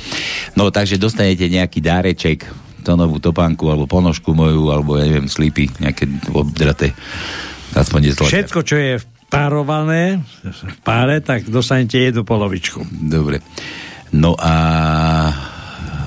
No, 0.55 0.71
takže 0.71 0.99
dostanete 0.99 1.47
nejaký 1.47 1.79
dáreček, 1.83 2.47
to 2.83 2.99
novú 2.99 3.19
topánku, 3.19 3.67
alebo 3.67 3.87
ponožku 3.87 4.35
moju, 4.35 4.71
alebo 4.71 4.99
ja 4.99 5.07
neviem, 5.07 5.31
slipy, 5.31 5.71
nejaké 5.79 6.07
obdraté. 6.31 6.91
Aspoň. 7.75 8.11
Všetko, 8.15 8.59
čo 8.63 8.75
je 8.75 8.99
párované 9.31 10.21
v 10.43 10.77
páre, 10.85 11.23
tak 11.23 11.47
dostanete 11.47 11.97
jednu 11.97 12.21
polovičku. 12.27 12.85
Dobre. 12.91 13.41
No 14.13 14.37
a 14.37 14.53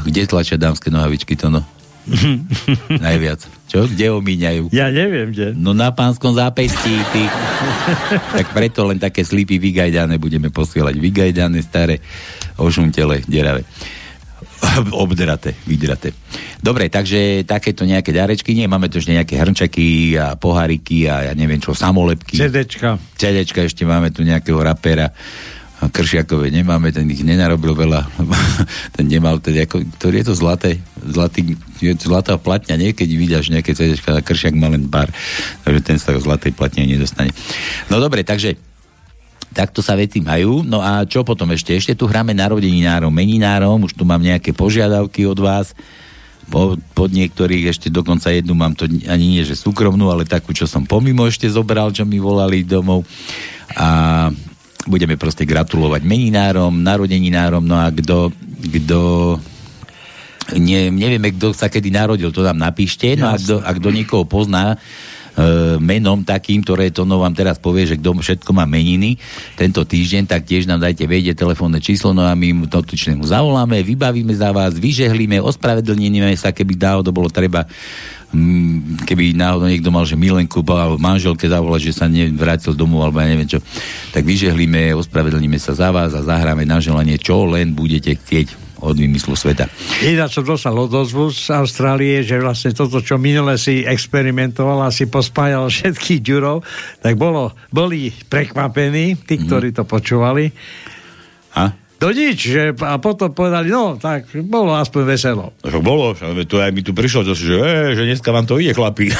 kde 0.06 0.30
tlačia 0.30 0.54
dámske 0.54 0.94
nohavičky 0.94 1.34
to 1.34 1.50
no? 1.50 1.66
Najviac. 3.06 3.40
Čo? 3.66 3.90
Kde 3.90 4.14
omíňajú? 4.14 4.70
Ja 4.70 4.94
neviem, 4.94 5.34
kde. 5.34 5.52
No 5.58 5.74
na 5.74 5.90
pánskom 5.90 6.38
zápestí, 6.38 6.94
ty. 7.10 7.22
tak 8.30 8.54
preto 8.54 8.86
len 8.86 9.02
také 9.02 9.26
slipy 9.26 9.58
vygajdané 9.58 10.22
budeme 10.22 10.54
posielať. 10.54 10.94
Vygajdané, 10.96 11.58
staré, 11.66 11.98
ošuntele, 12.56 13.26
deravé. 13.26 13.66
Obdraté, 15.04 15.58
vydraté. 15.66 16.14
Dobre, 16.62 16.88
takže 16.88 17.42
takéto 17.42 17.82
nejaké 17.82 18.14
darečky, 18.14 18.54
nie, 18.54 18.70
máme 18.70 18.88
tu 18.88 19.02
ešte 19.02 19.12
nejaké 19.12 19.34
hrnčaky 19.36 20.16
a 20.16 20.38
poháriky 20.38 21.10
a 21.10 21.30
ja 21.30 21.32
neviem 21.34 21.58
čo, 21.58 21.74
samolepky. 21.74 22.38
CDčka. 22.38 22.96
CDčka 23.18 23.66
ešte 23.66 23.82
máme 23.82 24.14
tu 24.14 24.22
nejakého 24.22 24.58
rapera 24.62 25.10
Kršiakové 25.76 26.48
nemáme, 26.48 26.88
ten 26.88 27.04
ich 27.12 27.20
nenarobil 27.20 27.76
veľa. 27.76 28.08
ten 28.96 29.04
nemal, 29.04 29.36
ten 29.44 29.60
ako, 29.60 29.84
ktorý 30.00 30.24
je 30.24 30.26
to 30.32 30.34
zlaté, 30.34 30.70
zlatý, 31.04 31.52
je 31.84 31.92
to 31.92 32.08
zlatá 32.08 32.40
platňa, 32.40 32.80
nie? 32.80 32.96
Keď 32.96 33.08
vidiaš 33.12 33.52
nejaké 33.52 33.76
a 33.76 34.24
Kršiak 34.24 34.56
má 34.56 34.72
len 34.72 34.88
pár, 34.88 35.12
takže 35.68 35.80
ten 35.84 35.96
sa 36.00 36.16
zlatej 36.16 36.56
platne 36.56 36.88
nedostane. 36.88 37.28
No 37.92 38.00
dobre, 38.00 38.24
takže 38.24 38.56
takto 39.52 39.84
sa 39.84 39.96
veci 39.96 40.24
majú. 40.24 40.64
No 40.64 40.80
a 40.80 41.04
čo 41.04 41.24
potom 41.24 41.52
ešte? 41.52 41.76
Ešte 41.76 41.92
tu 41.92 42.08
hráme 42.08 42.32
narodeninárom, 42.32 43.12
meninárom, 43.12 43.84
už 43.84 43.96
tu 43.96 44.08
mám 44.08 44.20
nejaké 44.20 44.56
požiadavky 44.56 45.28
od 45.28 45.40
vás. 45.40 45.76
Po, 46.46 46.78
pod 46.94 47.10
niektorých 47.10 47.74
ešte 47.74 47.90
dokonca 47.90 48.30
jednu 48.30 48.54
mám 48.54 48.72
to 48.72 48.86
ani 48.86 49.26
nie, 49.34 49.42
že 49.42 49.58
súkromnú, 49.58 50.08
ale 50.08 50.22
takú, 50.22 50.54
čo 50.54 50.64
som 50.64 50.86
pomimo 50.86 51.26
ešte 51.26 51.50
zobral, 51.50 51.90
čo 51.90 52.06
mi 52.06 52.22
volali 52.22 52.62
domov. 52.62 53.02
A 53.74 54.30
budeme 54.86 55.18
proste 55.18 55.42
gratulovať 55.42 56.06
meninárom, 56.06 56.72
narodeninárom, 56.72 57.62
no 57.66 57.76
a 57.76 57.90
kto, 57.90 58.30
kto 58.62 58.98
ne, 60.54 60.94
nevieme, 60.94 61.34
kto 61.34 61.50
sa 61.50 61.66
kedy 61.66 61.90
narodil, 61.90 62.30
to 62.30 62.46
nám 62.46 62.56
napíšte, 62.56 63.18
no 63.18 63.30
a 63.30 63.36
kto, 63.36 63.58
a 63.60 63.70
kto 63.74 63.88
niekoho 63.90 64.24
pozná, 64.24 64.74
e, 64.74 64.76
menom 65.82 66.22
takým, 66.22 66.62
ktoré 66.62 66.94
to 66.94 67.02
no 67.02 67.18
vám 67.18 67.34
teraz 67.34 67.58
povie, 67.58 67.90
že 67.90 67.98
kto 67.98 68.14
všetko 68.14 68.50
má 68.54 68.62
meniny 68.62 69.18
tento 69.58 69.82
týždeň, 69.82 70.30
tak 70.30 70.46
tiež 70.46 70.70
nám 70.70 70.86
dajte 70.86 71.02
vedieť 71.04 71.34
telefónne 71.34 71.82
číslo, 71.82 72.14
no 72.14 72.22
a 72.22 72.32
my 72.38 72.54
mu 72.54 72.64
dotyčnému 72.70 73.26
zavoláme, 73.26 73.82
vybavíme 73.82 74.32
za 74.38 74.54
vás, 74.54 74.78
vyžehlíme, 74.78 75.42
ospravedlníme 75.42 76.38
sa, 76.38 76.54
keby 76.54 76.78
náhodou 76.78 77.10
bolo 77.10 77.28
treba 77.28 77.66
keby 79.06 79.36
náhodou 79.36 79.68
niekto 79.68 79.90
mal, 79.90 80.04
že 80.04 80.18
milenku 80.18 80.60
alebo 80.66 81.00
manželke 81.00 81.48
zavolať, 81.48 81.90
že 81.90 81.92
sa 81.96 82.06
nevrátil 82.06 82.76
domov 82.76 83.08
alebo 83.08 83.22
ja 83.22 83.28
neviem 83.32 83.48
čo, 83.48 83.60
tak 84.12 84.22
vyžehlíme, 84.22 84.94
ospravedlníme 84.96 85.56
sa 85.56 85.72
za 85.72 85.88
vás 85.90 86.12
a 86.12 86.24
zahráme 86.24 86.68
na 86.68 86.78
želanie, 86.78 87.16
čo 87.16 87.48
len 87.48 87.72
budete 87.72 88.14
chcieť 88.16 88.66
od 88.80 88.96
vymyslu 88.96 89.32
sveta. 89.32 89.66
Ináč 90.04 90.36
som 90.36 90.44
dostal 90.44 90.76
odozvu 90.76 91.32
z 91.32 91.48
Austrálie, 91.56 92.20
že 92.20 92.36
vlastne 92.36 92.76
toto, 92.76 93.00
čo 93.00 93.16
minule 93.16 93.56
si 93.56 93.82
experimentoval 93.82 94.84
a 94.84 94.92
si 94.92 95.08
pospájal 95.08 95.68
všetkých 95.72 96.20
ďurov, 96.20 96.60
tak 97.00 97.16
bolo, 97.16 97.56
boli 97.72 98.12
prekvapení, 98.12 99.16
tí, 99.24 99.40
ktorí 99.40 99.72
to 99.72 99.88
počúvali. 99.88 100.52
A? 101.56 101.85
To 101.96 102.12
nič, 102.12 102.38
že, 102.52 102.76
a 102.84 103.00
potom 103.00 103.32
povedali, 103.32 103.72
no, 103.72 103.96
tak 103.96 104.28
bolo 104.44 104.76
aspoň 104.76 105.02
veselo. 105.16 105.56
Však 105.64 105.80
bolo, 105.80 106.12
však 106.12 106.44
to 106.44 106.60
aj 106.60 106.70
mi 106.76 106.84
tu 106.84 106.92
prišlo, 106.92 107.24
to, 107.24 107.32
že, 107.32 107.56
e, 107.56 107.96
že 107.96 108.04
dneska 108.04 108.28
vám 108.28 108.44
to 108.44 108.60
ide, 108.60 108.76
chlapi. 108.76 109.08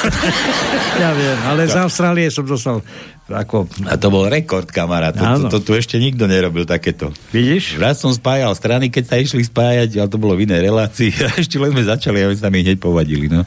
Ja 0.96 1.12
viem, 1.12 1.36
ale 1.44 1.68
z 1.68 1.76
Austrálie 1.76 2.32
som 2.32 2.48
dostal 2.48 2.80
ako... 3.28 3.68
A 3.84 4.00
to 4.00 4.08
bol 4.08 4.24
rekord, 4.32 4.64
kamarát. 4.64 5.12
To, 5.12 5.44
to, 5.44 5.58
to, 5.58 5.58
tu 5.60 5.72
ešte 5.76 6.00
nikto 6.00 6.24
nerobil 6.24 6.64
takéto. 6.64 7.12
Vidíš? 7.36 7.76
Raz 7.76 8.00
som 8.00 8.16
spájal 8.16 8.56
strany, 8.56 8.88
keď 8.88 9.04
sa 9.04 9.16
išli 9.20 9.44
spájať, 9.44 10.00
ale 10.00 10.08
to 10.08 10.16
bolo 10.16 10.32
v 10.32 10.48
inej 10.48 10.72
relácii. 10.72 11.12
A 11.28 11.36
ešte 11.36 11.60
len 11.60 11.76
sme 11.76 11.84
začali 11.84 12.24
a 12.24 12.32
my 12.32 12.36
sa 12.40 12.48
mi 12.48 12.64
hneď 12.64 12.80
povadili. 12.80 13.28
No. 13.28 13.44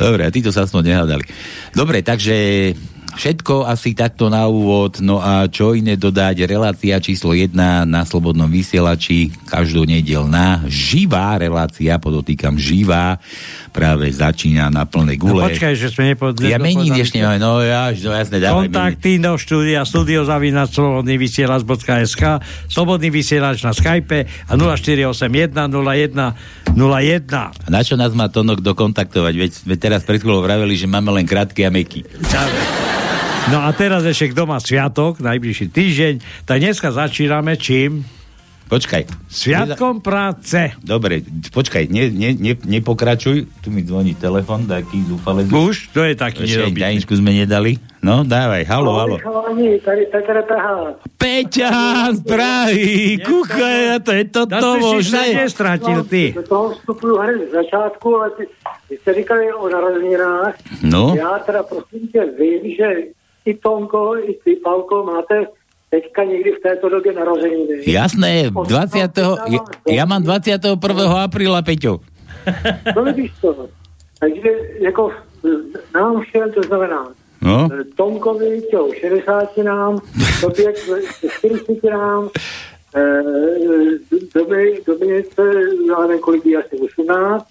Dobre, 0.00 0.24
a 0.24 0.32
títo 0.32 0.48
sa 0.48 0.64
aspoň 0.64 0.96
nehádali. 0.96 1.28
Dobre, 1.76 2.00
takže 2.00 2.72
všetko 3.14 3.64
asi 3.64 3.92
takto 3.92 4.28
na 4.28 4.44
úvod. 4.44 5.00
No 5.00 5.18
a 5.18 5.46
čo 5.46 5.72
iné 5.72 5.94
dodať? 5.94 6.44
Relácia 6.44 6.98
číslo 6.98 7.32
1 7.32 7.54
na 7.84 8.02
Slobodnom 8.04 8.46
vysielači. 8.46 9.30
Každú 9.46 9.84
nedelná 9.84 10.62
živá 10.66 11.36
relácia, 11.36 11.96
podotýkam 11.96 12.56
živá, 12.56 13.16
práve 13.70 14.10
začína 14.10 14.68
na 14.68 14.84
plné 14.84 15.16
No 15.16 15.32
gule. 15.32 15.48
počkaj, 15.48 15.74
že 15.74 15.88
sme 15.88 16.12
nepovedali. 16.12 16.50
ja 16.50 16.58
mením 16.58 16.92
ešte 16.94 17.18
no 17.38 17.62
ja, 17.62 17.90
no 17.94 18.10
jasne, 18.12 18.38
dávaj. 18.38 18.68
Kontakty 18.68 19.16
do 19.16 19.38
štúdia 19.38 19.86
studiozavinač.slobodnyvysielač.sk 19.86 22.22
Slobodný 22.68 23.08
vysielač 23.08 23.62
na 23.62 23.72
Skype 23.72 24.26
a 24.48 24.52
0481 24.58 25.70
01 25.70 26.34
01 26.74 27.64
A 27.64 27.68
na 27.70 27.80
čo 27.82 27.96
nás 27.96 28.12
má 28.12 28.28
Tonok 28.28 28.60
dokontaktovať? 28.60 29.34
Veď 29.34 29.50
sme 29.54 29.74
teraz 29.76 30.02
pred 30.02 30.18
chvíľou 30.18 30.42
vraveli, 30.42 30.74
že 30.74 30.86
máme 30.86 31.10
len 31.14 31.24
krátky 31.24 31.64
a 31.64 31.70
meky. 31.70 32.02
No 33.48 33.64
a 33.64 33.72
teraz 33.72 34.04
ešte 34.04 34.36
kto 34.36 34.44
má 34.44 34.60
sviatok, 34.60 35.24
najbližší 35.24 35.72
týždeň, 35.72 36.14
tak 36.44 36.60
dneska 36.60 36.92
začíname 36.92 37.56
čím? 37.56 38.04
Počkaj. 38.68 39.08
Sviatkom 39.32 40.04
práce. 40.04 40.76
Dobre, 40.84 41.24
počkaj, 41.24 41.88
ne, 41.88 42.12
ne, 42.12 42.36
ne, 42.36 42.52
nepokračuj. 42.52 43.48
Tu 43.64 43.68
mi 43.72 43.80
zvoní 43.80 44.12
telefon, 44.12 44.68
taký 44.68 45.00
zúfale. 45.08 45.48
Už? 45.48 45.88
To 45.96 46.04
je 46.04 46.12
taký 46.12 46.44
Ešte 46.44 46.76
nerobitý. 46.76 47.00
sme 47.08 47.32
nedali. 47.32 47.80
No, 48.04 48.28
dávaj, 48.28 48.68
halo, 48.68 48.92
halo. 49.00 49.16
Peťa 51.16 51.72
z 52.12 52.20
Prahy, 52.20 53.16
kucha, 53.24 54.04
to 54.04 54.12
je 54.12 54.24
toto 54.28 54.60
No, 54.60 54.76
ty 54.76 54.80
si 55.00 55.08
sa 55.08 55.24
možné. 55.24 55.24
nestratil, 55.40 55.98
ty. 56.04 56.24
Do 56.36 56.44
toho 56.44 56.76
vstupuju 56.76 57.14
hned 57.24 57.48
z 57.48 57.52
začátku, 57.64 58.08
ale 58.20 58.30
ty, 58.36 58.44
jste 59.00 59.14
říkali 59.14 59.52
o 59.52 59.68
narozeninách. 59.68 60.54
No. 60.84 61.16
Já 61.16 61.38
teda 61.38 61.62
prosím 61.62 62.08
tě, 62.12 62.20
vím, 62.36 62.76
že 62.76 63.16
i 63.48 63.54
Tonko, 63.56 64.16
i 64.20 64.36
ty, 64.44 64.60
Palko, 64.60 65.04
máte 65.04 65.46
teďka 65.90 66.24
někdy 66.24 66.50
v 66.52 66.60
této 66.62 66.88
době 66.88 67.12
narozeniny. 67.12 67.80
Jasné, 67.88 68.52
20. 68.52 69.16
Ja, 69.48 69.60
ja 69.88 70.04
mám 70.04 70.20
21. 70.20 70.76
apríla, 71.24 71.64
Peťo. 71.64 72.04
No 72.96 73.04
vidíš 73.08 73.32
to. 73.40 73.68
Takže 74.20 74.50
jako 74.80 75.12
nám 75.94 76.20
všem 76.20 76.52
to 76.52 76.62
znamená 76.62 77.08
No, 77.42 77.68
Tomkovi 77.96 78.62
těho 78.70 78.88
60 78.94 79.56
nám, 79.56 79.98
tobě 80.40 80.72
k 80.72 80.76
40 81.38 81.84
nám, 81.84 82.28
doby, 84.34 84.82
Dominice, 84.86 85.42
já 85.88 86.00
nevím, 86.06 86.22
kolik 86.22 86.46
je 86.46 86.64
asi 86.64 86.76
18. 86.76 87.46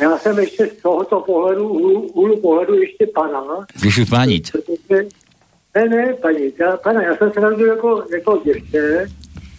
Já 0.00 0.18
jsem 0.18 0.38
ještě 0.38 0.66
z 0.66 0.82
tohoto 0.82 1.20
pohledu, 1.20 1.68
úhlu, 1.68 2.40
pohledu 2.40 2.74
ještě 2.74 3.06
pana. 3.06 3.66
Ježiš 3.84 4.10
pániť. 4.10 4.52
Ne, 5.74 5.88
ne, 5.88 6.14
paní, 6.14 6.52
já, 6.58 6.76
pana, 6.76 7.02
já 7.02 7.16
jsem 7.16 7.32
se 7.32 7.40
narodil 7.40 7.66
jako, 7.66 8.04
jako 8.12 8.40
děvče, 8.44 9.06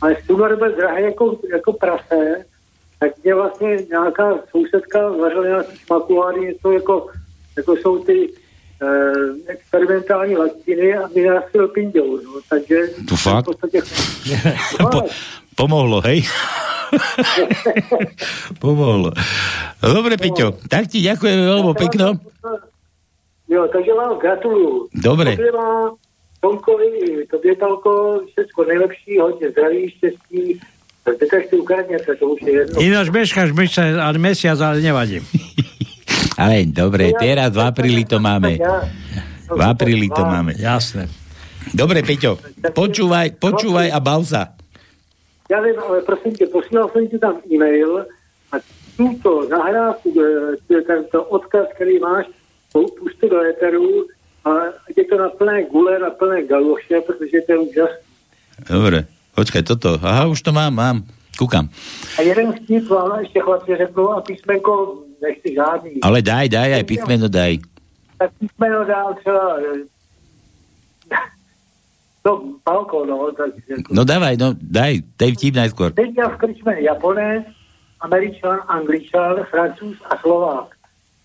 ale 0.01 0.15
Stunar 0.24 0.56
byl 0.56 0.75
drahý 0.75 1.03
jako, 1.03 1.39
jako 1.51 1.74
prase, 1.74 2.46
tak 3.00 3.12
mě 3.24 3.36
vlastně 3.36 3.77
nějaká 3.89 4.39
sousedka 4.51 5.10
vařila 5.10 5.46
nějaký 5.46 5.77
šmakulády, 5.77 6.39
něco 6.39 6.72
jako, 6.72 7.08
jako 7.58 7.75
jsou 7.77 8.03
ty 8.03 8.29
eh, 8.82 9.51
experimentální 9.51 10.38
lastiny 10.38 10.98
a 10.98 11.08
mi 11.15 11.24
nasil 11.24 11.67
pinďou, 11.67 12.17
no, 12.17 12.32
takže... 12.50 12.75
To 13.10 13.15
fakt? 13.15 13.44
V 13.44 13.46
podstatě, 13.46 13.82
Po, 14.91 15.01
pomohlo, 15.58 16.06
hej? 16.06 16.22
pomohlo. 18.64 19.10
Dobre, 19.82 20.16
Peťo, 20.16 20.56
tak 20.70 20.88
ti 20.88 21.02
ďakujem 21.02 21.38
veľmi 21.42 21.74
pekno. 21.74 22.22
Jo, 23.50 23.66
takže 23.72 23.92
vám 23.98 24.22
gratuluju. 24.22 24.94
Dobre. 24.94 25.34
Tomkovi, 26.38 27.26
tobě 27.32 27.56
Talko, 27.56 28.22
všechno 28.30 28.64
nejlepší, 28.68 29.18
hodně 29.18 29.50
zdraví, 29.50 29.90
štěstí. 29.90 30.60
Teď 31.20 31.50
si 31.50 31.56
ukradněte, 31.56 32.16
to 32.16 32.26
už 32.28 32.40
je 32.42 32.54
jedno. 32.54 32.82
Ináč 32.82 33.10
bežkáš 33.10 33.52
mesiac, 33.56 33.96
ale 33.96 34.18
mesiac, 34.20 34.60
ale 34.60 34.84
nevadí. 34.84 35.24
Ale 36.38 36.70
dobre, 36.70 37.17
teraz 37.17 37.50
v 37.58 37.65
apríli 37.65 38.06
to 38.06 38.22
máme. 38.22 38.62
V 39.50 39.58
apríli 39.58 40.06
to 40.06 40.22
máme. 40.22 40.54
Jasné. 40.54 41.10
Dobre, 41.74 42.06
Peťo, 42.06 42.38
počúvaj, 42.78 43.41
počúvaj 43.41 43.89
a 43.89 43.98
bav 43.98 44.22
sa. 44.22 44.54
Já 45.52 45.62
vím, 45.62 45.76
ale 45.88 46.02
prosím 46.02 46.34
tě, 46.36 46.46
posílal 46.46 46.90
jsem 46.90 47.08
ti 47.08 47.20
tam 47.20 47.36
e-mail 47.54 48.06
a 48.52 48.56
tuto 48.98 49.48
nahrávku, 49.50 50.14
eh, 50.78 50.82
tento 50.82 51.24
odkaz, 51.24 51.68
který 51.76 52.00
máš, 52.00 52.26
pu- 52.74 52.94
pusti 53.00 53.30
do 53.30 53.42
éteru 53.42 54.08
a 54.46 54.50
je 54.98 55.04
to 55.06 55.18
na 55.18 55.30
plné 55.30 55.64
gule, 55.64 56.00
na 56.00 56.10
plné 56.10 56.44
galoše, 56.44 57.02
protože 57.02 57.38
to 57.46 57.52
je 57.52 57.58
úžasné. 57.58 57.98
Dobre, 58.70 59.06
počkaj, 59.36 59.64
toto. 59.64 60.00
Aha, 60.02 60.26
už 60.28 60.42
to 60.42 60.52
mám, 60.52 60.74
mám. 60.76 61.04
Kúkam. 61.38 61.70
A 62.18 62.22
jeden 62.22 62.54
vtip 62.54 62.88
vám 62.90 63.20
ještě 63.20 63.40
chlapci 63.40 63.76
řeknu 63.78 64.10
a 64.10 64.22
písmenko 64.22 65.04
nechci 65.22 65.54
žádný. 65.54 66.02
Ale 66.02 66.22
daj, 66.22 66.50
daj, 66.50 66.74
aj 66.74 66.84
písmeno 66.84 67.28
daj. 67.30 67.58
Tak 68.18 68.32
písmeno 68.40 68.86
dám 68.86 69.16
třeba 69.16 69.58
eh, 69.60 69.86
no, 72.28 72.60
palko, 72.63 73.08
no, 73.08 73.32
tak 73.32 73.56
No 73.88 74.04
dávaj, 74.04 74.36
no 74.36 74.52
daj, 74.60 75.00
daj 75.16 75.32
vtip 75.40 75.56
najskôr. 75.56 75.96
Teď 75.96 76.20
v 76.20 76.36
krčme 76.36 76.74
Japonec, 76.84 77.48
Američan, 78.04 78.60
Angličan, 78.68 79.48
Francúz 79.48 79.96
a 80.12 80.20
Slovák. 80.20 80.76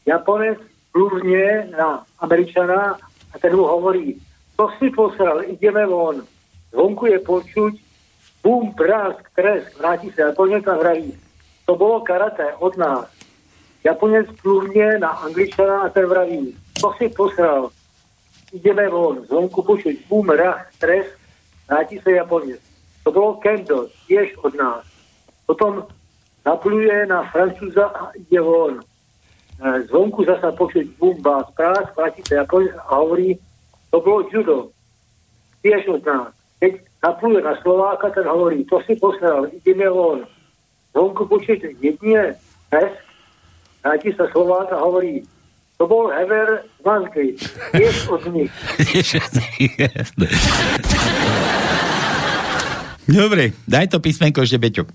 Japonec 0.07 0.62
pluvne 0.95 1.75
na 1.75 2.07
Američana 2.23 2.95
a 3.33 3.35
ten 3.43 3.53
mu 3.59 3.67
hovorí, 3.67 4.15
to 4.55 4.71
si 4.79 4.95
posral, 4.95 5.43
ideme 5.43 5.83
von. 5.91 6.23
Zvonku 6.71 7.11
je 7.11 7.19
počuť, 7.19 7.75
bum, 8.47 8.71
prásk, 8.79 9.27
tresk, 9.35 9.75
vráti 9.83 10.15
sa 10.15 10.31
Japonec 10.31 10.62
a 10.71 10.79
vraví, 10.79 11.11
to 11.67 11.75
bolo 11.75 12.01
karate 12.07 12.55
od 12.62 12.79
nás. 12.79 13.11
Japonec 13.83 14.31
pluvne 14.38 15.03
na 15.03 15.19
Angličana 15.27 15.83
a 15.83 15.91
ten 15.91 16.07
vraví, 16.07 16.55
to 16.79 16.95
si 16.95 17.11
posral, 17.11 17.75
ideme 18.53 18.88
von. 18.88 19.25
Zvonku 19.27 19.65
počuť, 19.65 20.07
bum, 20.07 20.29
rach, 20.29 20.69
tresk, 20.77 21.17
vráti 21.67 21.97
sa 22.05 22.11
Japonec. 22.12 22.61
To 23.03 23.09
bolo 23.11 23.41
kendo, 23.43 23.91
tiež 24.07 24.37
od 24.45 24.55
nás. 24.55 24.85
Potom 25.49 25.83
napluje 26.45 27.09
na 27.09 27.27
Francúza 27.33 27.91
a 27.91 28.12
ide 28.15 28.38
von. 28.38 28.79
E, 28.79 28.85
Zvonku 29.88 30.23
zasa 30.29 30.53
počuť 30.55 31.01
bumba, 31.01 31.49
správ, 31.51 31.91
vráti 31.97 32.23
sa 32.29 32.45
Japonec 32.45 32.77
a 32.77 32.93
hovorí, 33.01 33.41
to 33.91 33.99
bolo 33.99 34.29
judo, 34.31 34.71
tiež 35.65 35.88
od 35.88 36.05
nás. 36.07 36.31
Keď 36.62 36.79
napluje 37.03 37.41
na 37.43 37.59
Slováka, 37.59 38.15
ten 38.15 38.29
hovorí, 38.29 38.62
to 38.69 38.79
si 38.87 38.95
posral, 39.01 39.51
ideme 39.51 39.88
von. 39.91 40.23
Zvonku 40.93 41.25
počuť 41.27 41.81
jedine, 41.81 42.37
pes, 42.69 42.93
vráti 43.83 44.12
sa 44.15 44.29
Slovák 44.31 44.71
a 44.71 44.79
hovorí, 44.79 45.25
to 45.79 45.85
bol 45.89 46.11
Hever 46.13 46.65
z 46.65 46.81
Mazgy, 46.85 47.27
tiež 47.75 47.97
od 48.13 48.25
nich. 48.31 48.53
Dobre, 53.09 53.51
daj 53.67 53.91
to 53.91 53.99
písmenko 53.99 54.47
ešte, 54.47 54.63
Peťo. 54.63 54.87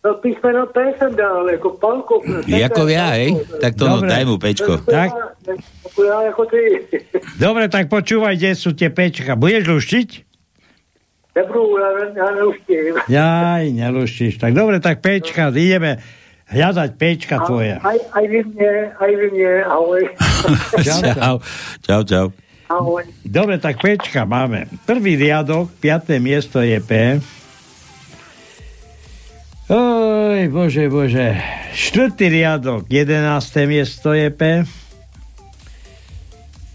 No 0.00 0.16
písmeno 0.16 0.64
P 0.72 0.80
som 0.96 1.12
dal, 1.12 1.44
ako 1.44 1.76
palko. 1.76 2.24
Jako 2.48 2.88
ja, 2.88 3.20
hej? 3.20 3.36
Tak 3.60 3.76
to 3.76 3.84
no, 3.84 4.00
Dobre. 4.00 4.08
daj 4.08 4.24
mu 4.24 4.36
Pčko. 4.40 4.80
Tak. 4.80 5.12
Dobre, 7.36 7.68
tak 7.68 7.92
počúvaj, 7.92 8.40
kde 8.40 8.56
sú 8.56 8.72
tie 8.72 8.88
pečka. 8.88 9.36
Budeš 9.36 9.68
luštiť? 9.68 10.08
Dobrú, 11.36 11.76
ja, 11.76 11.88
ja 12.16 12.28
neuštím. 12.32 12.94
Jaj, 13.06 13.64
neluštíš. 13.76 14.40
Tak 14.40 14.56
dobre, 14.56 14.80
tak 14.80 15.04
pečka, 15.04 15.52
ideme 15.52 16.00
hľadať 16.50 16.90
pečka 16.98 17.38
tvoja. 17.46 17.78
Aj, 17.80 17.98
aj 18.18 18.24
vy 18.26 18.40
mne, 18.50 18.72
aj 18.98 19.12
vy 19.14 19.26
mne, 19.30 19.52
ahoj. 19.70 20.02
Čau, 20.86 21.38
čau, 21.86 22.00
čau. 22.02 22.26
ahoj. 22.66 23.04
Dobre, 23.22 23.62
tak 23.62 23.78
pečka 23.78 24.26
máme. 24.26 24.66
Prvý 24.84 25.14
riadok, 25.14 25.70
piaté 25.78 26.18
miesto 26.18 26.58
je 26.58 26.78
P. 26.82 27.22
Oj, 29.70 30.50
bože, 30.50 30.90
bože. 30.90 31.38
Štvrtý 31.70 32.26
riadok, 32.26 32.90
jedenácté 32.90 33.70
miesto 33.70 34.10
je 34.10 34.26
P. 34.34 34.66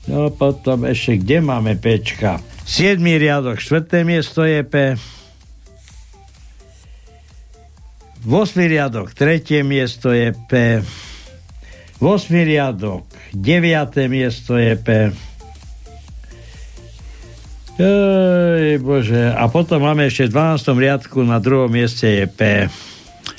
No 0.07 0.31
potom 0.31 0.87
ešte, 0.87 1.19
kde 1.19 1.43
máme 1.43 1.75
Pčka? 1.75 2.39
Siedmý 2.63 3.19
riadok, 3.19 3.59
štvrté 3.59 4.07
miesto 4.07 4.47
je 4.47 4.63
P. 4.63 4.95
Vosmý 8.25 8.65
riadok, 8.67 9.13
tretie 9.13 9.61
miesto 9.61 10.09
je 10.09 10.33
P. 10.49 10.81
Vosmý 11.97 12.41
riadok, 12.43 13.05
deviaté 13.31 14.09
miesto 14.09 14.57
je 14.57 14.73
P. 14.75 14.87
Ej, 17.75 18.79
bože. 18.79 19.29
A 19.29 19.45
potom 19.45 19.77
máme 19.79 20.07
ešte 20.07 20.25
v 20.25 20.57
12. 20.57 20.57
riadku 20.75 21.21
na 21.21 21.37
druhom 21.37 21.67
mieste 21.67 22.07
je 22.07 22.25
P. 22.25 22.41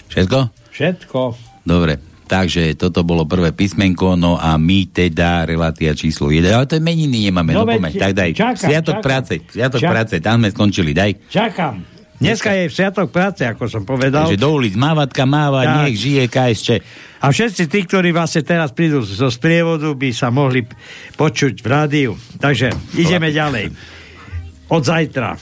Všetko? 0.07 0.39
Všetko. 0.71 1.21
Dobre. 1.65 1.99
Takže 2.27 2.75
toto 2.75 3.03
bolo 3.03 3.23
prvé 3.23 3.51
písmenko, 3.51 4.15
no 4.15 4.35
a 4.35 4.55
my 4.57 4.87
teda 4.89 5.47
relácia 5.47 5.95
číslo 5.95 6.27
1. 6.29 6.43
Ale 6.49 6.67
to 6.67 6.75
je 6.75 6.83
meniny 6.83 7.31
nemáme, 7.31 7.55
no, 7.55 7.63
No 7.63 7.71
pomeň, 7.71 7.95
tak 7.95 8.13
daj. 8.13 8.31
čakám, 8.35 8.59
Sviatok 8.61 8.95
čakám. 8.95 9.07
práce, 9.07 9.33
Sviatok 9.47 9.81
Čak- 9.81 9.91
práce, 9.91 10.15
tam 10.19 10.37
sme 10.37 10.49
skončili, 10.51 10.91
daj. 10.91 11.11
Čakám. 11.27 11.96
Dneska 12.17 12.49
je 12.57 12.73
Sviatok 12.73 13.13
práce, 13.13 13.45
ako 13.45 13.69
som 13.69 13.83
povedal. 13.85 14.25
Takže 14.25 14.41
do 14.41 14.57
ulic 14.57 14.73
mávatka 14.73 15.29
máva, 15.29 15.69
Tak. 15.69 15.75
nech 15.85 15.97
žije 16.01 16.25
KSČ. 16.33 16.69
A 17.21 17.33
všetci 17.33 17.69
tí, 17.69 17.85
ktorí 17.85 18.13
vlastne 18.13 18.41
teraz 18.41 18.73
prídu 18.73 19.05
zo 19.05 19.29
sprievodu, 19.29 19.93
by 19.93 20.09
sa 20.17 20.33
mohli 20.33 20.65
počuť 21.17 21.61
v 21.61 21.67
rádiu. 21.69 22.13
Takže 22.41 22.73
ideme 22.97 23.29
ďalej. 23.33 23.73
Od 24.73 24.83
zajtra. 24.83 25.37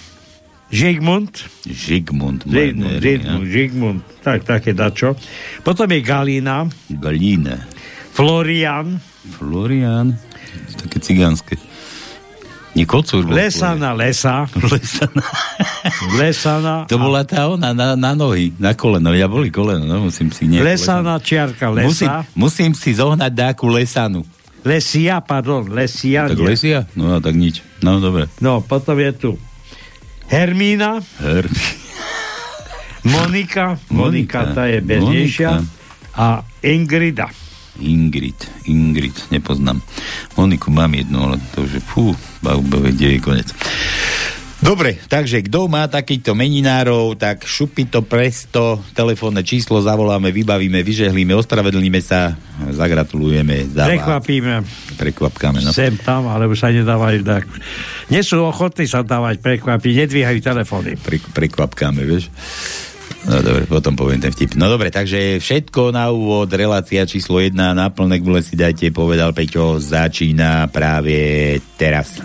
Žigmund. 0.74 1.30
Žigmund. 1.70 2.50
Žigmund, 2.50 2.98
Žigmund, 2.98 3.46
Žigmund. 3.46 4.00
Tak, 4.26 4.42
také 4.42 4.74
dačo. 4.74 5.14
Potom 5.62 5.86
je 5.86 6.00
Galína. 6.02 6.66
Galína. 6.90 7.62
Florian. 8.10 8.98
Florian. 9.38 10.18
Také 10.82 10.98
cigánske. 10.98 11.54
Nie 12.74 12.90
kocúr. 12.90 13.22
Lesana 13.30 13.94
Lesa. 13.94 14.50
Lesana. 14.70 15.22
Lesana. 16.18 16.74
To 16.90 16.98
bola 16.98 17.22
tá 17.22 17.46
ona 17.46 17.70
na, 17.70 17.94
na 17.94 18.12
nohy, 18.18 18.50
na 18.58 18.74
koleno. 18.74 19.14
Ja 19.14 19.30
boli 19.30 19.54
koleno, 19.54 19.86
no 19.86 20.10
musím 20.10 20.34
si 20.34 20.50
nejakú 20.50 20.66
Lesana 20.66 21.22
čiarka 21.22 21.70
Musím, 21.70 22.10
Lesa. 22.10 22.26
musím 22.34 22.72
si 22.74 22.90
zohnať 22.98 23.30
dáku 23.30 23.70
lesanu. 23.70 24.26
Lesia, 24.64 25.20
pardon, 25.20 25.68
Lesia. 25.68 26.24
Tak 26.26 26.40
nie. 26.40 26.46
lesia? 26.50 26.78
No 26.98 27.20
tak 27.20 27.36
nič. 27.36 27.60
No 27.84 28.00
dobre. 28.00 28.26
No, 28.40 28.64
potom 28.64 28.96
je 28.96 29.12
tu 29.12 29.30
Hermína. 30.26 31.04
Her. 31.20 31.44
Monika. 33.04 33.76
Monika, 33.92 34.40
Monika. 34.40 34.56
tá 34.56 34.64
je 34.64 34.80
bežnejšia. 34.80 35.60
A 36.16 36.40
Ingrida. 36.64 37.28
Ingrid, 37.82 38.38
Ingrid, 38.70 39.14
nepoznám. 39.30 39.82
Moniku 40.38 40.70
mám 40.70 40.94
jednu, 40.94 41.18
ale 41.18 41.36
to 41.54 41.66
už 41.66 41.72
je, 41.78 41.82
fú, 41.82 42.14
baubové, 42.42 42.94
kde 42.94 43.18
je 43.18 43.20
konec. 43.20 43.48
Dobre, 44.64 44.96
takže 44.96 45.44
kto 45.44 45.68
má 45.68 45.84
takýchto 45.92 46.32
meninárov, 46.32 47.20
tak 47.20 47.44
šupi 47.44 47.84
to 47.84 48.00
presto, 48.00 48.80
telefónne 48.96 49.44
číslo 49.44 49.84
zavoláme, 49.84 50.32
vybavíme, 50.32 50.80
vyžehlíme, 50.80 51.36
ospravedlníme 51.36 52.00
sa, 52.00 52.32
zagratulujeme. 52.72 53.76
Za 53.76 53.84
Prekvapíme. 53.84 54.64
Prekvapkáme, 54.96 55.60
no. 55.60 55.68
Sem 55.68 56.00
tam, 56.00 56.32
alebo 56.32 56.56
sa 56.56 56.72
nedávajú 56.72 57.20
tak. 57.26 57.44
Nie 58.08 58.24
sú 58.24 58.40
ochotní 58.40 58.88
sa 58.88 59.04
dávať 59.04 59.44
prekvapiť, 59.44 60.08
nedvíhajú 60.08 60.38
telefóny. 60.40 60.96
Pre, 60.96 61.20
prekvapkáme, 61.36 62.00
vieš. 62.08 62.32
No 63.24 63.40
dobre, 63.40 63.64
potom 63.64 63.96
poviem 63.96 64.20
ten 64.20 64.28
vtip. 64.28 64.52
No 64.60 64.68
dobre, 64.68 64.92
takže 64.92 65.40
všetko 65.40 65.96
na 65.96 66.12
úvod, 66.12 66.52
relácia 66.52 67.08
číslo 67.08 67.40
1 67.40 67.56
na 67.56 67.88
plné 67.88 68.20
gule 68.20 68.44
si 68.44 68.52
dajte, 68.52 68.92
povedal 68.92 69.32
Peťo, 69.32 69.80
začína 69.80 70.68
práve 70.68 71.56
teraz. 71.80 72.20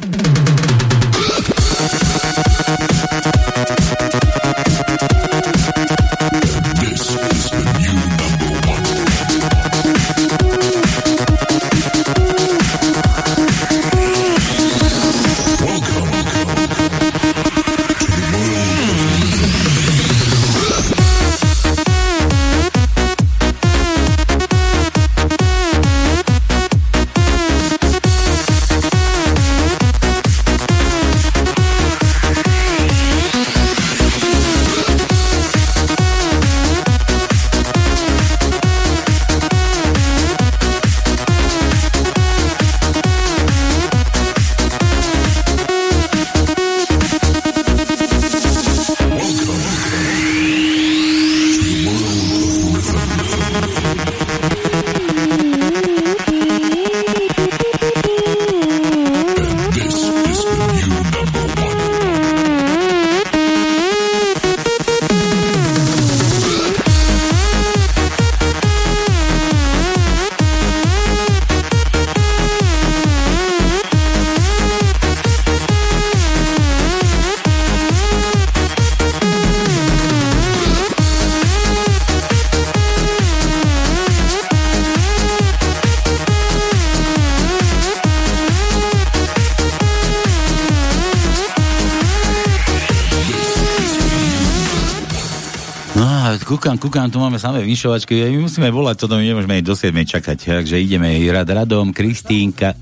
Kúkam, 96.78 96.78
kúkam, 96.78 97.10
tu 97.10 97.18
máme 97.18 97.42
samé 97.42 97.66
vyšovačky, 97.66 98.30
my 98.30 98.46
musíme 98.46 98.70
volať, 98.70 99.02
toto 99.02 99.18
my 99.18 99.26
nemôžeme 99.26 99.58
aj 99.58 99.64
do 99.66 99.74
7 99.74 99.90
čakať, 99.90 100.62
takže 100.62 100.78
ideme 100.78 101.18
rad 101.34 101.50
radom, 101.50 101.90
Kristínka, 101.90 102.78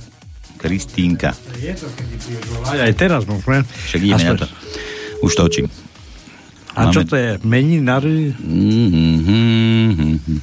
Kristínka. 0.59 1.31
Je 1.55 1.71
to, 1.71 1.87
kedy 1.95 2.19
budeš 2.19 2.43
volať, 2.51 2.83
aj 2.83 2.93
teraz 2.99 3.23
môžeme. 3.23 3.63
Však 3.63 4.01
ideme 4.03 4.23
na 4.27 4.35
to. 4.43 4.47
Už 5.23 5.31
točím. 5.39 5.71
A 6.75 6.91
čo 6.91 7.07
to 7.07 7.15
je? 7.15 7.39
Meninary? 7.47 8.35
Mm-hmm. 8.35 10.35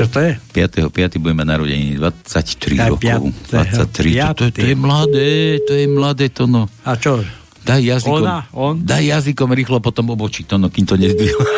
Čo 0.00 0.04
to 0.08 0.18
je? 0.24 0.32
5. 0.56 0.88
5. 0.90 1.20
budeme 1.20 1.44
narodení, 1.44 2.00
23 2.00 2.80
Aj 2.80 2.88
rokov. 2.88 3.36
23, 3.52 4.32
to, 4.32 4.32
to, 4.32 4.44
to, 4.48 4.64
je 4.64 4.74
mladé, 4.74 5.60
to 5.60 5.72
je 5.76 5.86
mladé 5.86 6.32
to 6.32 6.48
no. 6.48 6.72
A 6.88 6.96
čo? 6.96 7.20
Daj 7.64 7.80
jazykom, 7.80 8.22
Ona? 8.22 8.44
On? 8.52 8.76
daj 8.76 9.04
jazykom 9.08 9.48
rýchlo 9.50 9.80
potom 9.80 10.12
obočí 10.12 10.44
to, 10.44 10.60
no, 10.60 10.68
kým 10.68 10.84
to 10.84 10.96
nezdvihol. 10.96 11.40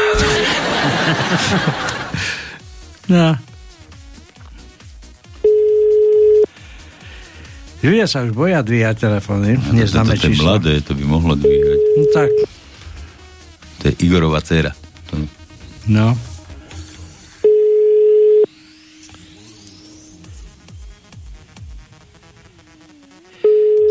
No. 3.07 3.39
Ľudia 7.79 8.11
sa 8.11 8.27
už 8.27 8.35
boja 8.35 8.67
dvíhať 8.67 8.99
telefóny, 8.99 9.55
neznáme 9.71 10.19
to, 10.19 10.27
to, 10.27 10.27
to 10.27 10.29
číslo. 10.35 10.43
mladé, 10.43 10.83
to 10.83 10.93
by 10.99 11.05
mohlo 11.07 11.39
dvíhať. 11.39 11.81
No 11.95 12.05
tak, 12.11 12.31
To 13.79 13.83
je 13.87 13.95
Igorova 14.03 14.43
dcera. 14.43 14.75
To, 15.07 15.23
no. 15.87 16.19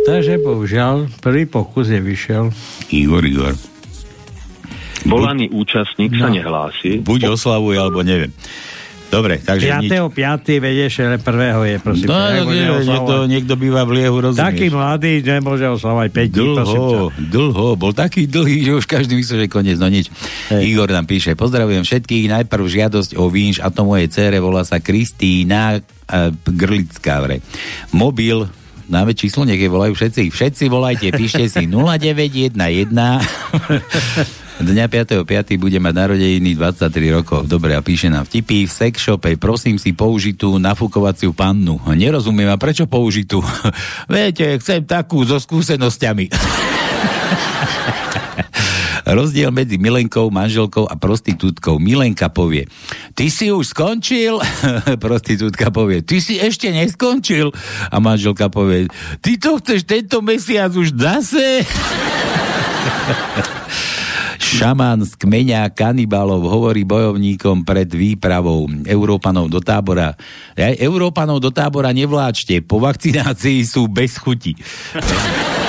Takže 0.06 0.38
bohužiaľ, 0.38 1.10
prvý 1.18 1.44
pokus 1.46 1.90
je 1.90 1.98
vyšiel. 1.98 2.54
Igor, 2.90 3.26
Igor. 3.26 3.54
Volaný 5.04 5.50
účastník 5.50 6.14
sa 6.14 6.30
No. 6.30 6.34
nehlási. 6.34 7.02
Buď 7.02 7.34
oslavuje, 7.34 7.78
alebo 7.78 8.02
neviem. 8.02 8.30
Dobre, 9.06 9.38
takže 9.38 9.70
5. 9.70 9.82
nič. 9.82 9.90
5. 10.12 10.60
vedieš, 10.60 10.94
ale 11.00 11.18
prvého 11.18 11.62
je, 11.64 11.76
prosím. 11.78 12.10
No, 12.10 12.18
no, 12.18 12.50
nie, 12.50 12.66
oslavovať. 12.66 12.86
niekto, 12.86 13.14
niekto 13.30 13.54
býva 13.56 13.86
v 13.86 13.92
liehu, 14.02 14.18
rozumieš? 14.20 14.50
Taký 14.50 14.68
mladý 14.68 15.12
nemôže 15.22 15.66
oslavovať 15.70 16.10
5 16.10 16.26
dní, 16.28 16.48
prosím 16.52 16.82
ťa. 16.82 16.90
Dlho, 16.90 17.06
dlho, 17.32 17.68
bol 17.76 17.94
taký 17.94 18.26
dlhý, 18.26 18.58
že 18.62 18.72
už 18.76 18.86
každý 18.86 19.14
myslel, 19.16 19.46
že 19.46 19.48
koniec, 19.48 19.78
no 19.78 19.88
nič. 19.88 20.10
Hej. 20.50 20.62
Igor 20.68 20.90
nám 20.90 21.06
píše, 21.06 21.34
pozdravujem 21.34 21.86
všetkých, 21.86 22.26
najprv 22.28 22.64
žiadosť 22.66 23.14
o 23.16 23.30
výnš 23.30 23.62
a 23.62 23.70
to 23.70 23.86
mojej 23.86 24.10
cére 24.10 24.38
volá 24.38 24.66
sa 24.66 24.82
Kristýna 24.82 25.78
uh, 25.78 26.34
Grlická, 26.44 27.22
vre. 27.22 27.46
Mobil, 27.94 28.42
Dáme 28.86 29.18
číslo, 29.18 29.44
nech 29.44 29.58
je 29.58 29.70
volajú 29.70 29.98
všetci. 29.98 30.30
Všetci 30.30 30.64
volajte, 30.70 31.10
píšte 31.10 31.50
si 31.50 31.66
0911 31.66 32.54
Dňa 34.56 34.88
5.5. 34.88 35.60
bude 35.60 35.84
mať 35.84 35.94
narodeniny 35.94 36.56
23 36.56 36.88
rokov. 37.12 37.44
Dobre, 37.44 37.76
a 37.76 37.84
píše 37.84 38.08
nám 38.08 38.24
vtipy 38.24 38.64
v 38.64 38.72
sex 38.72 39.04
shope, 39.04 39.36
prosím 39.36 39.76
si 39.76 39.92
použitú 39.92 40.56
nafukovaciu 40.64 41.36
pannu. 41.36 41.76
Nerozumiem, 41.92 42.48
a 42.48 42.56
prečo 42.56 42.88
použitú? 42.88 43.44
Viete, 44.08 44.56
chcem 44.64 44.88
takú 44.88 45.28
so 45.28 45.44
skúsenosťami. 45.44 46.32
Rozdiel 49.06 49.54
medzi 49.54 49.78
Milenkou, 49.78 50.34
manželkou 50.34 50.90
a 50.90 50.98
prostitútkou. 50.98 51.78
Milenka 51.78 52.26
povie, 52.26 52.66
ty 53.14 53.30
si 53.30 53.54
už 53.54 53.78
skončil? 53.78 54.42
Prostitútka 55.06 55.70
povie, 55.70 56.02
ty 56.02 56.18
si 56.18 56.42
ešte 56.42 56.74
neskončil? 56.74 57.54
A 57.94 58.02
manželka 58.02 58.50
povie, 58.50 58.90
ty 59.22 59.38
to 59.38 59.62
chceš 59.62 59.86
tento 59.86 60.26
mesiac 60.26 60.74
už 60.74 60.98
zase? 60.98 61.62
Šamán 64.46 65.06
z 65.06 65.14
kmeňa 65.22 65.70
kanibalov 65.74 66.42
hovorí 66.46 66.82
bojovníkom 66.86 67.66
pred 67.66 67.90
výpravou 67.90 68.70
Európanov 68.86 69.50
do 69.50 69.62
tábora. 69.62 70.18
Aj 70.58 70.74
Európanov 70.82 71.42
do 71.42 71.54
tábora 71.54 71.94
nevláčte, 71.94 72.62
po 72.62 72.82
vakcinácii 72.82 73.62
sú 73.66 73.86
bez 73.86 74.18
chuti. 74.18 74.58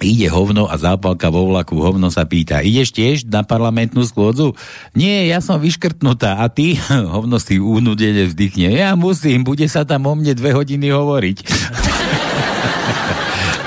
Ide 0.00 0.32
hovno 0.32 0.64
a 0.64 0.80
zápalka 0.80 1.28
vo 1.28 1.44
vlaku. 1.52 1.76
Hovno 1.76 2.08
sa 2.08 2.24
pýta, 2.24 2.64
ideš 2.64 2.96
tiež 2.96 3.28
na 3.28 3.44
parlamentnú 3.44 4.00
schôdzu? 4.00 4.56
Nie, 4.96 5.28
ja 5.28 5.44
som 5.44 5.60
vyškrtnutá. 5.60 6.40
A 6.40 6.48
ty? 6.48 6.80
Hovno 7.14 7.36
si 7.36 7.60
unudene 7.60 8.24
vzdychne. 8.24 8.72
Ja 8.72 8.96
musím, 8.96 9.44
bude 9.44 9.68
sa 9.68 9.84
tam 9.84 10.08
o 10.08 10.16
mne 10.16 10.32
dve 10.32 10.56
hodiny 10.56 10.88
hovoriť. 10.88 11.38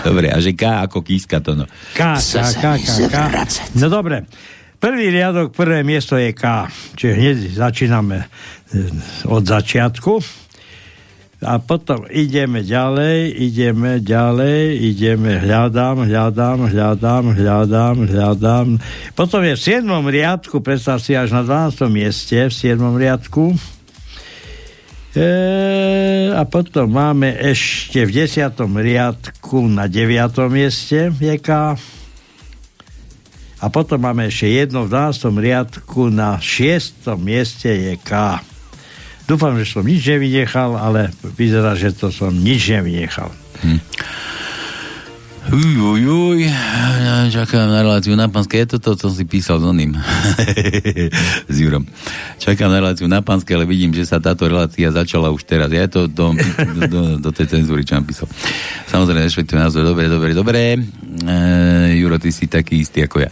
Dobre, 0.03 0.27
a 0.33 0.37
že 0.43 0.51
K 0.51 0.83
ako 0.83 0.99
kíska 0.99 1.39
to 1.39 1.55
no. 1.55 1.63
K, 1.95 2.19
K, 2.19 2.35
K, 2.59 2.63
K, 2.75 2.95
K. 3.07 3.15
No 3.79 3.87
dobre. 3.87 4.27
Prvý 4.83 5.15
riadok, 5.15 5.55
prvé 5.55 5.79
miesto 5.79 6.19
je 6.19 6.35
K. 6.35 6.67
Čiže 6.99 7.13
hneď 7.15 7.37
začíname 7.55 8.17
e, 8.19 8.27
od 9.31 9.47
začiatku. 9.47 10.42
A 11.43 11.59
potom 11.59 12.07
ideme 12.07 12.63
ďalej, 12.63 13.35
ideme 13.35 13.99
ďalej, 13.99 14.79
ideme, 14.79 15.43
hľadám, 15.43 16.07
hľadám, 16.07 16.59
hľadám, 16.71 17.25
hľadám, 17.35 17.97
hľadám. 18.07 18.67
Potom 19.11 19.43
je 19.43 19.53
v 19.59 19.61
7. 19.83 19.83
riadku, 20.07 20.63
predstav 20.63 21.03
si 21.03 21.19
až 21.19 21.35
na 21.35 21.43
12. 21.43 21.91
mieste, 21.91 22.39
v 22.47 22.53
7. 22.55 22.79
riadku. 22.79 23.51
E, 25.13 25.29
a 26.31 26.41
potom 26.47 26.87
máme 26.87 27.35
ešte 27.35 28.07
v 28.07 28.23
desiatom 28.23 28.79
riadku 28.79 29.67
na 29.67 29.85
deviatom 29.91 30.49
mieste 30.49 31.11
je 31.11 31.35
K. 31.37 31.77
A 33.63 33.65
potom 33.67 33.99
máme 33.99 34.31
ešte 34.31 34.47
jedno 34.47 34.87
v 34.87 34.95
12. 34.95 35.37
riadku 35.37 36.07
na 36.07 36.39
šiestom 36.39 37.19
mieste 37.19 37.69
je 37.69 37.95
K. 37.99 38.39
Dúfam, 39.23 39.55
že 39.55 39.71
som 39.71 39.87
nič 39.87 40.03
nevynechal, 40.03 40.75
ale 40.75 41.11
vyzerá, 41.23 41.79
že 41.79 41.95
to 41.95 42.11
som 42.11 42.35
nič 42.35 42.67
nevynechal. 42.75 43.31
Hm. 43.63 43.79
Uj, 45.51 45.75
uj, 45.75 46.01
uj, 46.07 46.39
ja 47.03 47.27
čakám 47.27 47.67
na 47.67 47.83
reláciu 47.83 48.15
na 48.15 48.31
Panske, 48.31 48.63
je 48.63 48.75
to 48.75 48.77
to, 48.79 48.95
čo 48.95 49.11
si 49.11 49.27
písal 49.27 49.59
s 49.59 49.65
oným, 49.67 49.91
s 51.51 51.55
Jurom. 51.59 51.83
Čakám 52.39 52.71
na 52.71 52.79
reláciu 52.79 53.11
na 53.11 53.19
Panske, 53.19 53.51
ale 53.51 53.67
vidím, 53.67 53.91
že 53.91 54.07
sa 54.07 54.23
táto 54.23 54.47
relácia 54.47 54.87
začala 54.87 55.35
už 55.35 55.43
teraz. 55.43 55.67
Ja 55.67 55.91
to 55.91 56.07
do, 56.07 56.31
do, 56.39 56.81
do, 56.87 57.01
do 57.19 57.29
tej 57.35 57.59
cenzúry, 57.59 57.83
čo 57.83 57.99
písal. 58.07 58.31
Samozrejme, 58.87 59.19
rešpektujem 59.27 59.59
názor. 59.59 59.83
Dobre, 59.83 60.07
dobre, 60.07 60.31
dobre. 60.31 60.79
E, 60.79 61.37
Juro, 61.99 62.15
ty 62.23 62.31
si 62.31 62.47
taký 62.47 62.79
istý 62.79 63.03
ako 63.03 63.27
ja. 63.27 63.29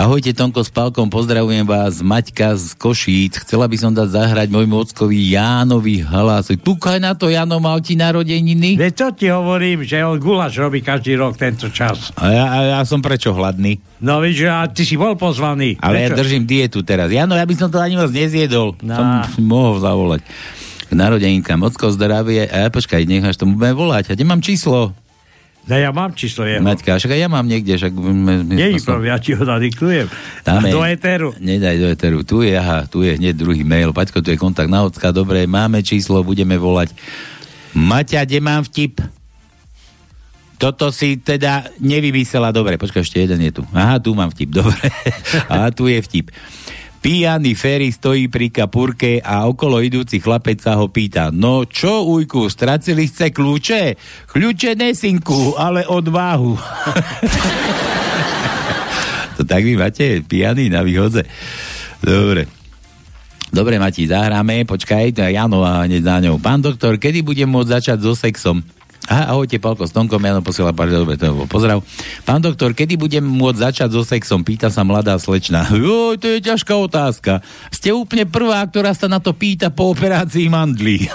Ahojte 0.00 0.32
Tonko 0.32 0.64
s 0.64 0.72
Palkom, 0.72 1.12
pozdravujem 1.12 1.68
vás, 1.68 2.00
Maťka 2.00 2.56
z 2.56 2.72
Košíc. 2.72 3.36
Chcela 3.44 3.68
by 3.68 3.76
som 3.76 3.92
dať 3.92 4.08
zahrať 4.16 4.48
môjmu 4.48 4.80
ockovi 4.80 5.36
Jánovi 5.36 6.00
hlas. 6.00 6.48
Púkaj 6.56 7.04
na 7.04 7.12
to, 7.12 7.28
Jano, 7.28 7.60
mal 7.60 7.84
ti 7.84 8.00
narodeniny? 8.00 8.80
Veď 8.80 8.92
to 8.96 9.06
ti 9.12 9.26
hovorím, 9.28 9.84
že 9.84 10.00
on 10.00 10.16
gulaš 10.16 10.56
robí 10.56 10.80
každý 10.80 11.20
rok 11.20 11.36
tento 11.36 11.68
čas. 11.68 12.16
A 12.16 12.32
ja, 12.32 12.44
a 12.48 12.56
ja 12.64 12.80
som 12.88 13.04
prečo 13.04 13.36
hladný? 13.36 13.76
No 14.00 14.24
víš, 14.24 14.48
a 14.48 14.64
ty 14.72 14.88
si 14.88 14.96
bol 14.96 15.20
pozvaný. 15.20 15.76
Ale 15.84 16.00
prečo? 16.00 16.04
ja 16.08 16.16
držím 16.16 16.44
dietu 16.48 16.80
teraz. 16.80 17.12
Jano, 17.12 17.36
ja 17.36 17.44
by 17.44 17.54
som 17.60 17.68
to 17.68 17.76
ani 17.76 18.00
moc 18.00 18.08
nezjedol. 18.08 18.80
No. 18.80 18.96
Som 18.96 19.44
mohol 19.44 19.84
zavolať. 19.84 20.24
K 20.88 20.96
narodeninkám, 20.96 21.60
ocko 21.60 21.92
zdravie. 21.92 22.48
A 22.48 22.64
ja 22.64 22.68
počkaj, 22.72 23.04
necháš 23.04 23.36
tomu 23.36 23.60
budeme 23.60 23.76
volať. 23.76 24.08
A 24.08 24.12
nemám 24.16 24.40
číslo. 24.40 24.96
No 25.68 25.76
ja 25.76 25.92
mám 25.92 26.16
číslo 26.16 26.48
jeho. 26.48 26.64
Maťka, 26.64 26.96
však 26.96 27.12
ja 27.14 27.28
mám 27.28 27.44
niekde, 27.44 27.76
však... 27.76 27.92
Nie 28.48 28.74
je 28.74 28.80
ja 28.80 29.16
ti 29.20 29.36
ho 29.36 29.44
nadiktujem. 29.44 30.08
Dáme, 30.42 30.72
do 30.72 30.80
Eteru. 30.82 31.30
Nedaj 31.36 31.76
do 31.76 31.86
Eteru. 31.92 32.18
Tu 32.24 32.48
je, 32.48 32.56
aha, 32.56 32.88
tu 32.88 33.04
je 33.04 33.14
hneď 33.14 33.36
druhý 33.36 33.62
mail. 33.62 33.92
Paťko, 33.92 34.24
tu 34.24 34.32
je 34.32 34.40
kontakt 34.40 34.72
na 34.72 34.82
Ocka. 34.88 35.12
Dobre, 35.12 35.44
máme 35.44 35.84
číslo, 35.84 36.24
budeme 36.24 36.56
volať. 36.56 36.96
Maťa, 37.76 38.24
kde 38.26 38.38
mám 38.42 38.66
vtip? 38.66 38.98
Toto 40.60 40.92
si 40.92 41.16
teda 41.16 41.72
nevymyslela 41.80 42.52
dobre. 42.52 42.76
Počkaj, 42.76 43.00
ešte 43.00 43.24
jeden 43.24 43.40
je 43.40 43.60
tu. 43.60 43.62
Aha, 43.72 43.96
tu 43.96 44.12
mám 44.12 44.28
vtip, 44.28 44.52
dobre. 44.52 44.76
Aha, 45.52 45.72
tu 45.72 45.88
je 45.88 45.96
vtip. 46.04 46.28
Pijaný 47.00 47.56
Ferry 47.56 47.88
stojí 47.88 48.28
pri 48.28 48.52
kapurke 48.52 49.24
a 49.24 49.48
okolo 49.48 49.80
idúci 49.80 50.20
chlapec 50.20 50.60
sa 50.60 50.76
ho 50.76 50.92
pýta, 50.92 51.32
no 51.32 51.64
čo, 51.64 52.04
ujku, 52.04 52.44
stracili 52.52 53.08
ste 53.08 53.32
kľúče? 53.32 53.96
Kľúče 54.28 54.76
nesinku, 54.76 55.56
ale 55.56 55.88
odvahu. 55.88 56.60
to 59.40 59.48
tak 59.48 59.64
vy 59.64 59.80
máte 59.80 60.20
pijaný 60.28 60.68
na 60.68 60.84
výhodze. 60.84 61.24
Dobre. 62.04 62.44
Dobre, 63.48 63.80
Mati, 63.80 64.04
zahráme, 64.04 64.68
počkaj, 64.68 65.16
to 65.16 65.24
je 65.24 65.40
Jano 65.40 65.64
a 65.64 65.88
hneď 65.88 66.04
za 66.04 66.20
ňou. 66.20 66.36
Pán 66.36 66.60
doktor, 66.60 67.00
kedy 67.00 67.24
budem 67.24 67.48
môcť 67.48 67.80
začať 67.80 67.98
so 68.04 68.12
sexom? 68.12 68.60
Aha, 69.08 69.32
ahojte, 69.32 69.56
Palko 69.56 69.88
s 69.88 69.96
Tonkom, 69.96 70.20
Jano 70.20 70.44
posiela 70.44 70.76
bol 70.76 71.48
pozdrav. 71.48 71.80
Pán 72.28 72.44
doktor, 72.44 72.76
kedy 72.76 73.00
budem 73.00 73.24
môcť 73.24 73.72
začať 73.72 73.88
so 73.96 74.04
sexom? 74.04 74.44
Pýta 74.44 74.68
sa 74.68 74.84
mladá 74.84 75.16
slečna. 75.16 75.64
Jo, 75.72 76.20
to 76.20 76.36
je 76.36 76.44
ťažká 76.44 76.76
otázka. 76.76 77.40
Ste 77.72 77.96
úplne 77.96 78.28
prvá, 78.28 78.60
ktorá 78.68 78.92
sa 78.92 79.08
na 79.08 79.16
to 79.16 79.32
pýta 79.32 79.72
po 79.72 79.96
operácii 79.96 80.52
mandlí. 80.52 81.08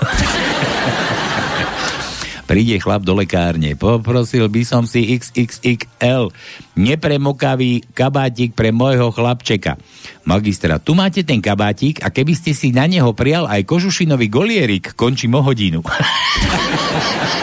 Príde 2.45 2.77
chlap 2.77 3.01
do 3.01 3.17
lekárne. 3.17 3.73
Poprosil 3.73 4.45
by 4.45 4.61
som 4.61 4.85
si 4.85 5.17
XXXL 5.17 6.29
nepremokavý 6.77 7.81
kabátik 7.97 8.53
pre 8.53 8.69
môjho 8.69 9.09
chlapčeka. 9.09 9.81
Magistra, 10.29 10.77
tu 10.77 10.93
máte 10.93 11.25
ten 11.25 11.41
kabátik 11.41 12.05
a 12.05 12.13
keby 12.13 12.37
ste 12.37 12.53
si 12.53 12.69
na 12.69 12.85
neho 12.85 13.17
prijal 13.17 13.49
aj 13.49 13.65
kožušinový 13.65 14.29
golierik, 14.29 14.93
končím 14.93 15.33
o 15.37 15.41
hodinu. 15.41 15.81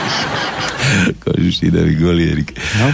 kožušinový 1.22 1.94
golierik. 1.98 2.50
No? 2.78 2.88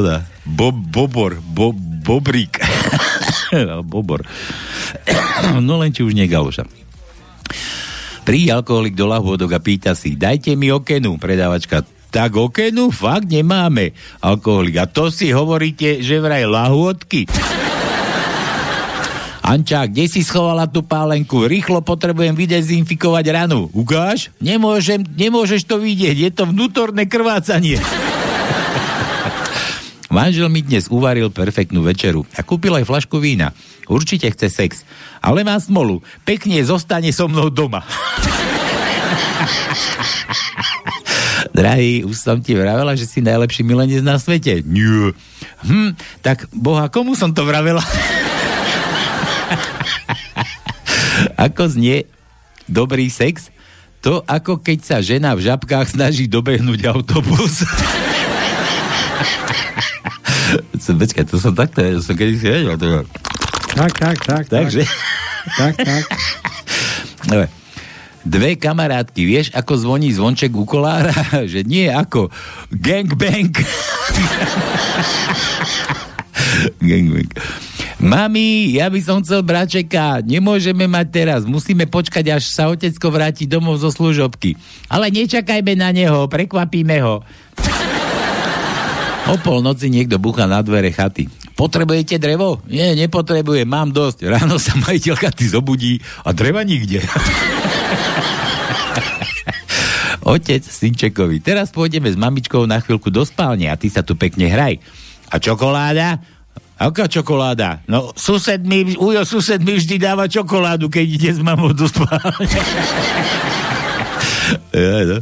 Oda. 0.00 0.26
Bob, 0.42 0.74
bobor, 0.74 1.38
bo, 1.38 1.70
bobrík. 2.02 2.58
bobor. 3.92 4.26
no 5.66 5.78
len 5.78 5.94
či 5.94 6.02
už 6.02 6.14
nie 6.14 6.26
galoša. 6.26 6.66
Príde 8.22 8.54
alkoholik 8.54 8.94
do 8.94 9.10
lahôdok 9.10 9.58
a 9.58 9.60
pýta 9.62 9.98
si, 9.98 10.14
dajte 10.14 10.54
mi 10.54 10.70
okenu, 10.70 11.18
predávačka. 11.18 11.82
Tak 12.12 12.36
okenu 12.36 12.92
fakt 12.92 13.32
nemáme. 13.32 13.96
Alkoholik. 14.20 14.76
A 14.78 14.86
to 14.86 15.08
si 15.08 15.32
hovoríte, 15.32 16.04
že 16.04 16.20
vraj 16.20 16.44
lahôdky. 16.44 17.24
Anča, 19.52 19.84
kde 19.84 20.08
si 20.08 20.24
schovala 20.24 20.64
tú 20.64 20.80
pálenku? 20.80 21.44
Rýchlo 21.44 21.84
potrebujem 21.84 22.32
vydezinfikovať 22.32 23.24
ranu. 23.36 23.68
Ukáž? 23.76 24.32
Nemôžem, 24.40 25.04
nemôžeš 25.04 25.68
to 25.68 25.76
vidieť, 25.76 26.16
je 26.16 26.30
to 26.32 26.48
vnútorné 26.48 27.04
krvácanie. 27.04 27.76
Manžel 30.16 30.48
mi 30.48 30.64
dnes 30.64 30.88
uvaril 30.88 31.28
perfektnú 31.28 31.84
večeru 31.84 32.24
a 32.32 32.40
kúpil 32.40 32.80
aj 32.80 32.88
flašku 32.88 33.20
vína. 33.20 33.52
Určite 33.92 34.32
chce 34.32 34.48
sex, 34.48 34.88
ale 35.20 35.44
má 35.44 35.60
smolu. 35.60 36.00
Pekne 36.24 36.64
zostane 36.64 37.12
so 37.12 37.28
mnou 37.28 37.52
doma. 37.52 37.84
Drahý, 41.52 42.08
už 42.08 42.16
som 42.16 42.40
ti 42.40 42.56
vravela, 42.56 42.96
že 42.96 43.04
si 43.04 43.20
najlepší 43.20 43.68
milenec 43.68 44.00
na 44.00 44.16
svete. 44.16 44.64
Nie. 44.64 45.12
Hm, 45.68 45.92
tak 46.24 46.48
boha, 46.56 46.88
komu 46.88 47.12
som 47.12 47.36
to 47.36 47.44
vravela? 47.44 47.84
ako 51.46 51.62
znie 51.68 52.04
dobrý 52.68 53.08
sex? 53.12 53.52
To 54.02 54.26
ako 54.26 54.58
keď 54.58 54.78
sa 54.82 54.98
žena 54.98 55.30
v 55.38 55.46
žabkách 55.46 55.94
snaží 55.94 56.26
dobehnúť 56.26 56.90
autobus. 56.90 57.62
Počkaj, 60.82 61.24
to 61.30 61.38
som 61.38 61.54
takto, 61.54 61.78
to 61.78 62.02
som 62.02 62.18
kedy 62.18 62.34
si 62.34 62.46
vedel. 62.50 62.74
To... 62.74 63.06
Tak, 63.78 63.92
tak, 63.94 64.18
tak. 64.26 64.44
Takže... 64.50 64.82
Tak, 65.54 65.74
tak. 65.78 66.04
Dobre. 67.30 67.48
Dve 68.22 68.54
kamarátky, 68.54 69.22
vieš, 69.26 69.46
ako 69.50 69.74
zvoní 69.74 70.14
zvonček 70.14 70.54
u 70.54 70.62
kolára? 70.62 71.14
Že 71.42 71.66
nie 71.66 71.90
ako 71.90 72.30
gangbang. 72.70 73.50
gangbang. 76.78 77.30
Mami, 78.02 78.74
ja 78.74 78.90
by 78.90 78.98
som 78.98 79.22
chcel 79.22 79.46
bračeka, 79.46 80.26
nemôžeme 80.26 80.90
mať 80.90 81.06
teraz, 81.14 81.40
musíme 81.46 81.86
počkať, 81.86 82.34
až 82.34 82.50
sa 82.50 82.66
otecko 82.66 83.14
vráti 83.14 83.46
domov 83.46 83.78
zo 83.78 83.94
služobky. 83.94 84.58
Ale 84.90 85.06
nečakajme 85.14 85.78
na 85.78 85.94
neho, 85.94 86.26
prekvapíme 86.26 86.98
ho. 86.98 87.22
O 89.30 89.38
polnoci 89.38 89.86
niekto 89.86 90.18
bucha 90.18 90.50
na 90.50 90.66
dvere 90.66 90.90
chaty. 90.90 91.30
Potrebujete 91.54 92.18
drevo? 92.18 92.58
Nie, 92.66 92.98
nepotrebujem, 92.98 93.70
mám 93.70 93.94
dosť. 93.94 94.26
Ráno 94.26 94.58
sa 94.58 94.74
majiteľ 94.82 95.14
chaty 95.14 95.46
zobudí 95.46 96.02
a 96.26 96.34
dreva 96.34 96.66
nikde. 96.66 97.06
Otec 100.26 100.66
Synčekovi, 100.66 101.38
teraz 101.38 101.70
pôjdeme 101.70 102.10
s 102.10 102.18
mamičkou 102.18 102.66
na 102.66 102.82
chvíľku 102.82 103.14
do 103.14 103.22
spálne 103.22 103.70
a 103.70 103.78
ty 103.78 103.86
sa 103.86 104.02
tu 104.02 104.18
pekne 104.18 104.50
hraj. 104.50 104.82
A 105.30 105.38
čokoláda? 105.38 106.18
Aká 106.82 107.06
čokoláda? 107.06 107.86
No, 107.86 108.10
sused 108.18 108.66
mi, 108.66 108.98
ujo, 108.98 109.22
sused 109.22 109.62
mi 109.62 109.78
vždy 109.78 110.02
dáva 110.02 110.26
čokoládu, 110.26 110.90
keď 110.90 111.06
ide 111.06 111.30
s 111.30 111.40
mamou 111.40 111.70
do 111.70 111.86
spálne. 111.86 112.58
ja, 114.74 114.98
no. 115.06 115.18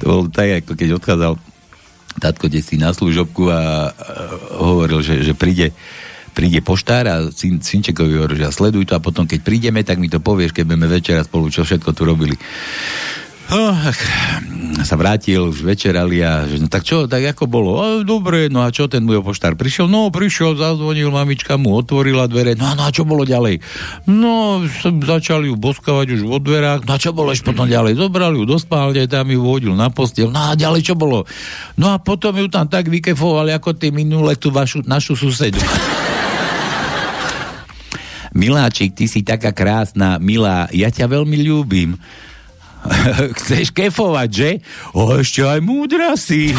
To 0.00 0.02
bolo 0.02 0.22
tak, 0.32 0.66
ako 0.66 0.74
keď 0.74 0.88
odchádzal 0.98 1.32
tatko 2.18 2.50
si 2.50 2.74
na 2.74 2.90
služobku 2.90 3.46
a, 3.46 3.54
a 3.54 3.62
hovoril, 4.58 4.98
že, 4.98 5.22
že 5.22 5.32
príde 5.38 5.70
príde 6.30 6.62
poštár 6.62 7.04
a 7.10 7.16
syn, 7.34 7.58
synčekovi 7.58 8.14
hovorí, 8.14 8.38
že 8.38 8.54
sleduj 8.54 8.86
to 8.86 8.94
a 8.94 9.02
potom 9.02 9.26
keď 9.26 9.40
prídeme, 9.42 9.82
tak 9.82 9.98
mi 9.98 10.06
to 10.06 10.22
povieš, 10.22 10.54
keď 10.54 10.64
budeme 10.66 10.86
večera 10.86 11.26
spolu, 11.26 11.50
čo 11.50 11.66
všetko 11.66 11.90
tu 11.90 12.02
robili. 12.06 12.38
Oh, 13.50 13.74
sa 14.86 14.94
vrátil, 14.94 15.42
už 15.50 15.66
večerali 15.66 16.22
a 16.22 16.46
že, 16.46 16.62
no 16.62 16.70
tak 16.70 16.86
čo, 16.86 17.10
tak 17.10 17.34
ako 17.34 17.50
bolo? 17.50 17.82
A, 17.82 18.06
dobre, 18.06 18.46
no 18.46 18.62
a 18.62 18.70
čo 18.70 18.86
ten 18.86 19.02
môj 19.02 19.26
poštár 19.26 19.58
prišiel? 19.58 19.90
No, 19.90 20.06
prišiel, 20.14 20.54
zazvonil, 20.54 21.10
mamička 21.10 21.58
mu 21.58 21.74
otvorila 21.74 22.30
dvere, 22.30 22.54
no, 22.54 22.70
no 22.78 22.86
a 22.86 22.94
čo 22.94 23.02
bolo 23.02 23.26
ďalej? 23.26 23.58
No, 24.06 24.62
začali 24.86 25.50
ju 25.50 25.58
boskavať 25.58 26.14
už 26.14 26.22
vo 26.22 26.38
dverách, 26.38 26.86
no 26.86 26.94
a 26.94 27.02
čo 27.02 27.10
bolo 27.10 27.34
ešte 27.34 27.50
potom 27.50 27.66
ďalej? 27.66 27.98
Zobrali 27.98 28.38
ju 28.38 28.46
do 28.46 28.54
spálne, 28.54 29.02
tam 29.10 29.26
ju 29.26 29.42
vodil 29.42 29.74
na 29.74 29.90
postiel, 29.90 30.30
no 30.30 30.54
a 30.54 30.54
ďalej 30.54 30.86
čo 30.86 30.94
bolo? 30.94 31.26
No 31.74 31.90
a 31.90 31.98
potom 31.98 32.38
ju 32.38 32.46
tam 32.46 32.70
tak 32.70 32.86
vykefovali, 32.86 33.50
ako 33.50 33.74
ty 33.74 33.90
minule 33.90 34.38
tú 34.38 34.54
vašu, 34.54 34.86
našu 34.86 35.18
susedu. 35.18 35.58
Miláčik, 38.30 38.94
ty 38.94 39.10
si 39.10 39.26
taká 39.26 39.50
krásna, 39.50 40.22
milá, 40.22 40.70
ja 40.70 40.86
ťa 40.86 41.10
veľmi 41.10 41.34
ľúbim 41.42 41.98
Chceš 43.38 43.72
kefovať, 43.72 44.28
že? 44.30 44.50
O, 44.96 45.20
ešte 45.20 45.44
aj 45.44 45.60
múdra 45.60 46.16
si. 46.16 46.52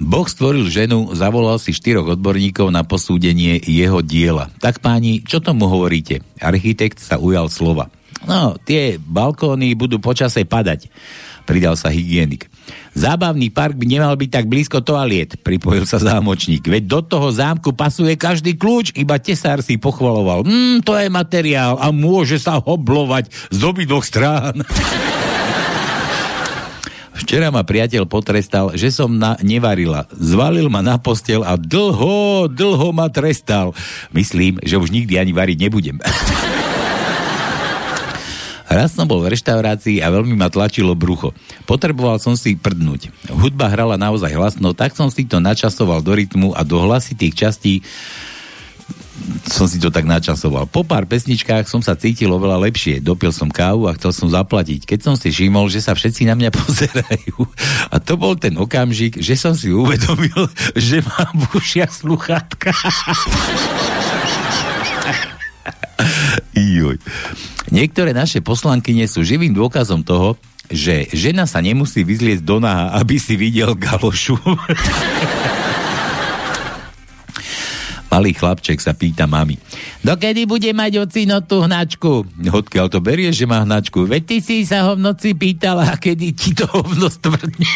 Boh 0.00 0.24
stvoril 0.24 0.64
ženu, 0.72 1.12
zavolal 1.12 1.60
si 1.60 1.76
štyroch 1.76 2.16
odborníkov 2.16 2.72
na 2.72 2.80
posúdenie 2.88 3.60
jeho 3.60 4.00
diela. 4.00 4.48
Tak 4.58 4.80
páni, 4.80 5.20
čo 5.20 5.44
tomu 5.44 5.68
hovoríte? 5.68 6.24
Architekt 6.40 7.04
sa 7.04 7.20
ujal 7.20 7.52
slova. 7.52 7.92
No, 8.24 8.56
tie 8.64 8.96
balkóny 8.96 9.76
budú 9.76 10.00
počase 10.00 10.44
padať, 10.44 10.88
pridal 11.44 11.76
sa 11.76 11.92
hygienik. 11.92 12.48
Zábavný 12.90 13.54
park 13.54 13.78
by 13.78 13.86
nemal 13.86 14.14
byť 14.18 14.30
tak 14.30 14.46
blízko 14.50 14.82
toaliet, 14.82 15.38
pripojil 15.46 15.86
sa 15.86 16.02
zámočník. 16.02 16.66
Veď 16.66 16.82
do 16.90 17.00
toho 17.06 17.28
zámku 17.30 17.70
pasuje 17.70 18.18
každý 18.18 18.58
kľúč, 18.58 18.98
iba 18.98 19.16
tesár 19.22 19.62
si 19.62 19.78
pochvaloval. 19.78 20.42
Mmm, 20.42 20.82
to 20.82 20.98
je 20.98 21.06
materiál 21.06 21.78
a 21.78 21.94
môže 21.94 22.42
sa 22.42 22.58
hoblovať 22.58 23.30
z 23.54 23.60
obidvoch 23.62 24.02
strán. 24.02 24.66
Včera 27.20 27.52
ma 27.54 27.62
priateľ 27.62 28.10
potrestal, 28.10 28.74
že 28.74 28.90
som 28.90 29.14
na, 29.14 29.38
nevarila. 29.44 30.08
Zvalil 30.10 30.66
ma 30.66 30.82
na 30.82 30.98
postel 30.98 31.46
a 31.46 31.54
dlho, 31.54 32.50
dlho 32.50 32.90
ma 32.90 33.06
trestal. 33.06 33.70
Myslím, 34.10 34.58
že 34.66 34.80
už 34.80 34.90
nikdy 34.90 35.14
ani 35.14 35.30
variť 35.30 35.58
nebudem. 35.68 36.02
Raz 38.70 38.94
som 38.94 39.02
bol 39.02 39.18
v 39.18 39.34
reštaurácii 39.34 39.98
a 39.98 40.14
veľmi 40.14 40.38
ma 40.38 40.46
tlačilo 40.46 40.94
brucho. 40.94 41.34
Potreboval 41.66 42.22
som 42.22 42.38
si 42.38 42.54
prdnúť. 42.54 43.10
Hudba 43.34 43.66
hrala 43.66 43.98
naozaj 43.98 44.30
hlasno, 44.30 44.70
tak 44.78 44.94
som 44.94 45.10
si 45.10 45.26
to 45.26 45.42
načasoval 45.42 45.98
do 45.98 46.14
rytmu 46.14 46.54
a 46.54 46.62
do 46.62 46.78
hlasitých 46.78 47.34
častí 47.34 47.82
som 49.46 49.68
si 49.68 49.76
to 49.76 49.92
tak 49.92 50.08
načasoval. 50.08 50.64
Po 50.64 50.80
pár 50.80 51.04
pesničkách 51.04 51.68
som 51.68 51.84
sa 51.84 51.92
cítil 51.98 52.32
oveľa 52.32 52.70
lepšie. 52.70 53.04
Dopil 53.04 53.34
som 53.34 53.52
kávu 53.52 53.84
a 53.90 53.96
chcel 53.96 54.12
som 54.16 54.28
zaplatiť. 54.32 54.88
Keď 54.88 55.00
som 55.02 55.14
si 55.18 55.28
všimol, 55.28 55.68
že 55.68 55.84
sa 55.84 55.92
všetci 55.92 56.24
na 56.24 56.34
mňa 56.38 56.50
pozerajú. 56.60 57.36
A 57.92 58.00
to 58.00 58.16
bol 58.16 58.38
ten 58.38 58.56
okamžik, 58.56 59.20
že 59.20 59.36
som 59.36 59.52
si 59.52 59.74
uvedomil, 59.74 60.48
že 60.88 61.04
mám 61.04 61.34
v 61.36 61.44
ušiach 61.58 61.92
sluchátka. 61.92 62.72
Niektoré 67.70 68.12
naše 68.12 68.44
poslankyne 68.44 69.08
sú 69.08 69.24
živým 69.24 69.56
dôkazom 69.56 70.04
toho, 70.04 70.36
že 70.70 71.10
žena 71.10 71.50
sa 71.50 71.58
nemusí 71.58 72.06
vyzliecť 72.06 72.46
do 72.46 72.62
náha, 72.62 72.94
aby 73.02 73.18
si 73.18 73.34
videl 73.34 73.74
galošu. 73.74 74.38
Malý 78.10 78.34
chlapček 78.34 78.82
sa 78.82 78.90
pýta 78.90 79.30
mami. 79.30 79.54
Dokedy 80.02 80.42
bude 80.42 80.66
mať 80.74 80.98
ocino 81.06 81.38
tú 81.46 81.62
hnačku? 81.62 82.26
Odkiaľ 82.42 82.90
to 82.90 82.98
berie, 82.98 83.30
že 83.30 83.46
má 83.46 83.62
hnačku? 83.62 84.02
Veď 84.02 84.22
ty 84.26 84.36
si 84.42 84.66
sa 84.66 84.90
ho 84.90 84.98
v 84.98 85.06
noci 85.06 85.38
pýtala, 85.38 85.94
kedy 85.94 86.34
ti 86.34 86.50
to 86.50 86.66
hovno 86.74 87.06
stvrdne. 87.06 87.70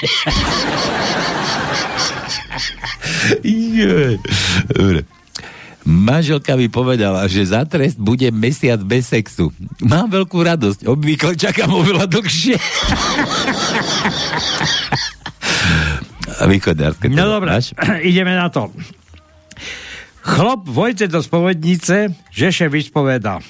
Dobre. 4.75 5.07
Manželka 5.85 6.57
mi 6.57 6.73
povedala, 6.73 7.29
že 7.29 7.45
za 7.45 7.69
trest 7.69 8.01
bude 8.01 8.33
mesiac 8.33 8.81
bez 8.81 9.13
sexu. 9.13 9.53
Mám 9.85 10.17
veľkú 10.17 10.41
radosť, 10.41 10.89
obvykle 10.89 11.37
čakám 11.37 11.69
oveľa 11.69 12.09
dlhšie. 12.09 12.57
A 16.41 16.45
východárske. 16.49 17.13
No 17.13 17.29
dobré, 17.29 17.61
ideme 18.11 18.33
na 18.33 18.49
to. 18.49 18.73
Chlop 20.25 20.65
vojde 20.65 21.05
do 21.13 21.21
spovednice, 21.21 22.17
že 22.33 22.49
še 22.49 22.73
vyspoveda. 22.73 23.45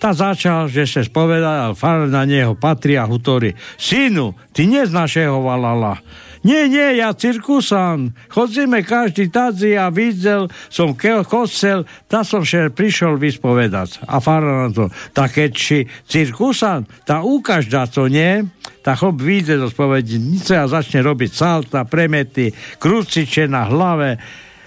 Tá 0.00 0.10
začal, 0.16 0.66
že 0.72 0.88
sa 0.88 1.04
spoveda, 1.04 1.70
a 1.70 1.76
far 1.76 2.08
na 2.08 2.24
neho 2.24 2.56
patrí 2.56 2.98
a 2.98 3.06
hutorí. 3.06 3.54
Synu, 3.78 4.34
ty 4.56 4.66
neznáš 4.66 5.20
jeho 5.20 5.44
valala. 5.44 6.00
Nie, 6.44 6.68
nie, 6.68 7.00
ja 7.00 7.16
cirkusan. 7.16 8.12
Chodzíme 8.28 8.84
každý 8.84 9.32
tadzi 9.32 9.80
a 9.80 9.88
videl 9.88 10.52
som 10.68 10.92
kosel, 10.92 11.88
tá 12.04 12.20
som 12.20 12.44
še 12.44 12.68
prišiel 12.68 13.16
vyspovedať. 13.16 14.04
A 14.04 14.20
fara 14.20 14.68
na 14.68 14.70
to, 14.70 14.92
tak 15.16 15.40
keď 15.40 15.50
si 15.56 15.88
cirkusan, 16.04 16.84
tá 17.08 17.24
ukáž 17.24 17.72
to, 17.88 18.12
nie? 18.12 18.44
Tá 18.84 18.92
chlop 18.92 19.24
vyjde 19.24 19.56
do 19.56 19.72
spovednice 19.72 20.52
a 20.60 20.68
začne 20.68 21.00
robiť 21.00 21.32
salta, 21.32 21.88
premety, 21.88 22.52
kruciče 22.76 23.48
na 23.48 23.64
hlave, 23.64 24.20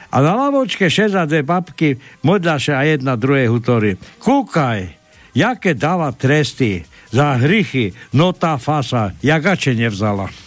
a 0.08 0.24
na 0.24 0.34
lavočke 0.34 0.88
šeza 0.88 1.28
dve 1.28 1.44
babky, 1.44 2.00
modľaše 2.24 2.74
a 2.74 2.82
jedna 2.88 3.20
druhé 3.20 3.52
hutory. 3.52 4.00
Kúkaj, 4.24 4.88
jaké 5.36 5.76
dáva 5.76 6.16
tresty 6.16 6.88
za 7.12 7.36
hrychy, 7.36 7.92
no 8.16 8.32
tá 8.32 8.56
fasa, 8.56 9.12
jagače 9.20 9.76
nevzala. 9.76 10.47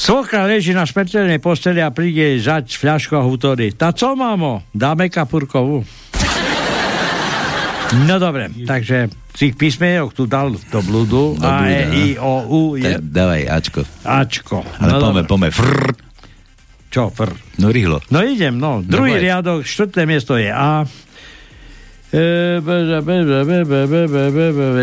Svokra 0.00 0.48
leží 0.48 0.72
na 0.72 0.88
smrteľnej 0.88 1.44
posteli 1.44 1.84
a 1.84 1.92
príde 1.92 2.24
jej 2.32 2.40
zať 2.40 2.72
fľašku 2.72 3.20
a 3.20 3.22
hutorí. 3.22 3.76
Tá 3.76 3.92
co, 3.92 4.16
mamo? 4.16 4.64
Dáme 4.72 5.12
kapurkovú. 5.12 5.84
No 8.08 8.16
dobre, 8.16 8.48
takže 8.64 9.12
tých 9.36 9.58
písmenok 9.60 10.16
tu 10.16 10.24
dal 10.24 10.56
do 10.56 10.80
blúdu. 10.80 11.36
Do 11.36 11.44
A, 11.44 11.68
E, 11.68 11.84
blúda, 11.84 11.92
I, 11.92 12.06
O, 12.16 12.34
U, 12.48 12.60
je... 12.80 12.96
Tak, 12.96 13.02
dávaj, 13.12 13.42
Ačko. 13.50 13.80
Ačko. 14.06 14.56
Ale 14.80 14.90
no, 14.96 14.98
pome, 15.04 15.22
pome. 15.28 15.48
Frr. 15.52 15.92
Čo, 16.88 17.12
fr? 17.12 17.30
No 17.60 17.68
rýchlo. 17.68 18.00
No 18.08 18.24
idem, 18.24 18.56
no. 18.56 18.80
Druhý 18.80 19.20
Dobre. 19.20 19.24
riadok, 19.28 19.68
štvrté 19.68 20.08
miesto 20.08 20.40
je 20.40 20.48
A. 20.48 20.88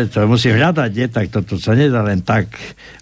to 0.08 0.24
musím 0.24 0.56
hľadať, 0.56 0.90
je, 0.96 1.06
tak 1.12 1.28
toto 1.28 1.60
sa 1.60 1.76
nedá 1.76 2.00
len 2.00 2.24
tak. 2.24 2.48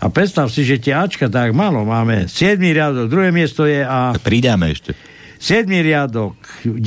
A 0.02 0.10
predstav 0.10 0.50
si, 0.50 0.66
že 0.66 0.82
tie 0.82 0.98
Ačka 0.98 1.30
tak 1.30 1.54
málo 1.54 1.86
máme. 1.86 2.26
7. 2.26 2.58
riadok, 2.58 3.06
druhé 3.06 3.30
miesto 3.30 3.70
je 3.70 3.86
A. 3.86 4.18
Pridáme 4.18 4.74
ešte. 4.74 4.98
7. 5.38 5.70
riadok, 5.70 6.34
9. 6.66 6.82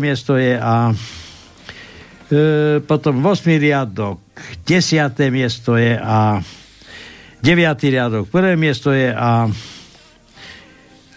miesto 0.00 0.40
je 0.40 0.56
A. 0.56 0.96
E, 2.32 2.80
potom 2.80 3.20
8. 3.20 3.52
riadok, 3.60 4.24
10. 4.64 5.12
miesto 5.28 5.76
je 5.76 5.92
A. 5.92 6.40
9. 7.44 7.92
riadok, 7.92 8.32
prvé 8.32 8.56
miesto 8.56 8.96
je 8.96 9.12
A. 9.12 9.52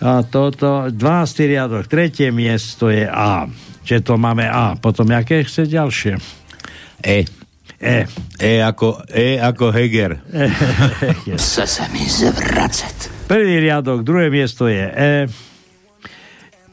A 0.01 0.11
toto, 0.27 0.91
12. 0.91 0.99
riadok, 1.47 1.87
tretie 1.87 2.27
miesto 2.35 2.91
je 2.91 3.07
A. 3.07 3.47
Čiže 3.81 4.01
to 4.05 4.13
máme 4.17 4.45
A. 4.45 4.77
Potom, 4.77 5.09
aké 5.09 5.41
chce 5.41 5.65
ďalšie? 5.65 6.13
E. 7.01 7.25
E. 7.81 8.05
E 8.37 8.61
ako, 8.61 9.01
e 9.09 9.41
ako 9.41 9.73
Heger. 9.73 10.21
Chce 11.37 11.65
se 11.65 11.83
mi 11.89 12.05
zvracet. 12.05 13.09
Prvý 13.25 13.57
riadok, 13.57 14.05
druhé 14.05 14.29
miesto 14.29 14.69
je 14.69 14.85
E. 14.85 15.25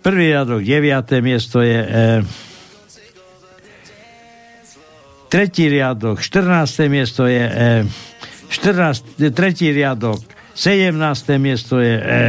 Prvý 0.05 0.37
riadok, 0.37 0.61
deviaté 0.61 1.25
miesto 1.25 1.65
je 1.65 1.81
E. 1.81 2.07
Tretí 5.33 5.69
riadok, 5.69 6.21
14. 6.21 6.93
miesto 6.93 7.25
je 7.25 7.45
E. 7.45 7.71
14, 8.53 9.33
tretí 9.33 9.73
riadok, 9.73 10.21
17. 10.53 10.93
miesto 11.41 11.81
je 11.81 11.97
E. 11.97 12.23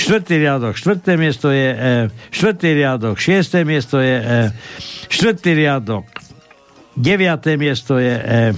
Štvrtý 0.00 0.40
riadok, 0.40 0.80
štvrté 0.80 1.12
miesto 1.20 1.52
je 1.52 1.68
E. 1.76 1.92
Štvrtý 2.32 2.72
riadok, 2.72 3.20
šiesté 3.20 3.68
miesto 3.68 4.00
je 4.00 4.16
E. 4.16 4.40
Štvrtý 5.12 5.52
riadok, 5.52 6.08
deviaté 6.96 7.60
miesto 7.60 8.00
je 8.00 8.16
E. 8.16 8.56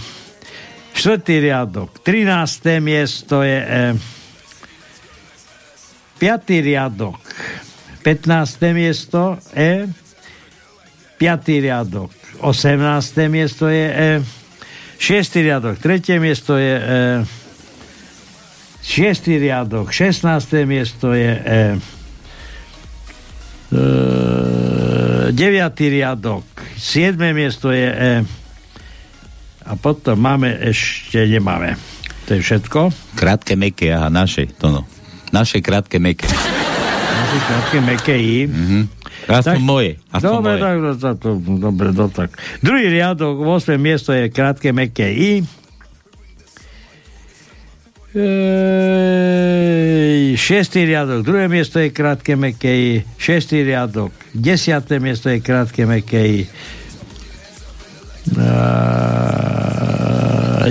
Štvrtý 0.95 1.43
riadok, 1.43 1.99
13. 2.07 2.79
miesto 2.79 3.43
je 3.43 3.59
E. 3.59 3.85
5. 6.23 6.63
riadok, 6.63 7.19
15. 8.07 8.71
miesto 8.71 9.35
E. 9.51 9.91
5. 11.19 11.59
riadok, 11.59 12.15
18. 12.39 13.27
miesto 13.27 13.67
je 13.67 13.87
E. 13.91 14.11
6. 15.03 15.43
riadok, 15.43 15.83
3. 15.83 16.23
miesto 16.23 16.55
je 16.55 16.75
E. 16.79 17.42
6. 18.83 19.39
riadok, 19.39 19.91
16. 19.91 20.27
miesto 20.67 21.15
je 21.15 21.33
E. 21.39 21.63
E, 23.71 23.83
9. 25.33 25.39
riadok, 25.89 26.45
7. 26.77 27.15
miesto 27.33 27.71
je 27.71 27.89
E. 27.89 28.13
A 29.63 29.73
potom 29.79 30.19
máme 30.19 30.51
ešte, 30.59 31.23
nemáme. 31.23 31.79
To 32.27 32.35
je 32.35 32.43
všetko. 32.43 32.91
Krátke 33.15 33.55
meké, 33.55 33.95
aha, 33.95 34.11
naše, 34.11 34.51
to 34.51 34.69
no. 34.69 34.83
Naše 35.31 35.63
krátke 35.63 35.97
meké. 35.97 36.27
Naše 36.27 37.39
krátke 37.47 37.79
meké 37.81 38.17
I. 38.19 38.39
Mhm. 38.45 38.81
Aspoň 39.23 39.55
Tak- 39.55 39.63
moje. 39.63 39.91
Aspoň 40.11 40.27
Dobre, 40.29 40.51
moje. 40.51 40.61
tak, 40.61 40.75
to, 40.75 40.91
to, 40.93 41.09
to, 41.15 41.29
dobre, 41.57 41.89
to 41.95 42.05
tak. 42.11 42.31
Druhý 42.59 42.91
riadok, 42.91 43.39
8. 43.39 43.79
miesto 43.79 44.11
je 44.11 44.27
krátke 44.29 44.75
meké 44.75 45.07
I. 45.09 45.47
Ej, 48.13 48.93
Šiestý 50.37 50.85
riadok, 50.85 51.25
druhé 51.25 51.49
miesto 51.49 51.81
je 51.81 51.89
krátke 51.89 52.37
meké 52.37 52.69
I. 52.69 53.01
Šiestý 53.17 53.65
riadok, 53.65 54.13
desiaté 54.37 55.01
miesto 55.01 55.33
je 55.33 55.41
krátke 55.41 55.89
I. 55.89 56.45
Uh, 58.37 59.73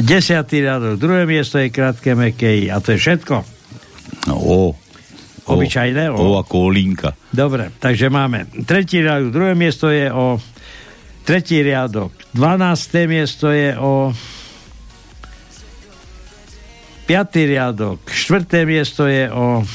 desiatý 0.06 0.62
riadok, 0.62 1.02
druhé 1.02 1.26
miesto 1.26 1.58
je 1.58 1.74
krátke 1.74 2.14
mekej 2.14 2.70
a 2.70 2.78
to 2.78 2.94
je 2.94 3.02
všetko. 3.02 3.36
No, 4.30 4.36
o. 4.38 4.78
Obyčajné? 5.50 6.14
O. 6.14 6.38
O 6.38 6.38
ako 6.38 6.70
olinka. 6.70 7.18
Dobre, 7.34 7.74
takže 7.82 8.14
máme 8.14 8.54
tretí 8.70 9.02
riadok, 9.02 9.34
druhé 9.34 9.58
miesto 9.58 9.90
je 9.90 10.14
o 10.14 10.38
tretí 11.26 11.66
riadok, 11.66 12.14
12. 12.38 13.10
miesto 13.10 13.50
je 13.50 13.74
o 13.82 14.14
piatý 17.12 17.44
riadok, 17.44 18.08
štvrté 18.08 18.64
miesto 18.64 19.04
je 19.04 19.28
o 19.28 19.68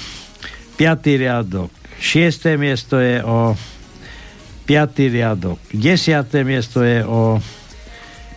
piatý 0.81 1.21
riadok, 1.21 1.69
šiesté 2.01 2.57
miesto 2.57 2.97
je 2.97 3.21
o 3.21 3.53
piatý 4.65 5.13
riadok, 5.13 5.61
desiaté 5.69 6.49
miesto 6.49 6.81
je 6.81 7.05
o 7.05 7.37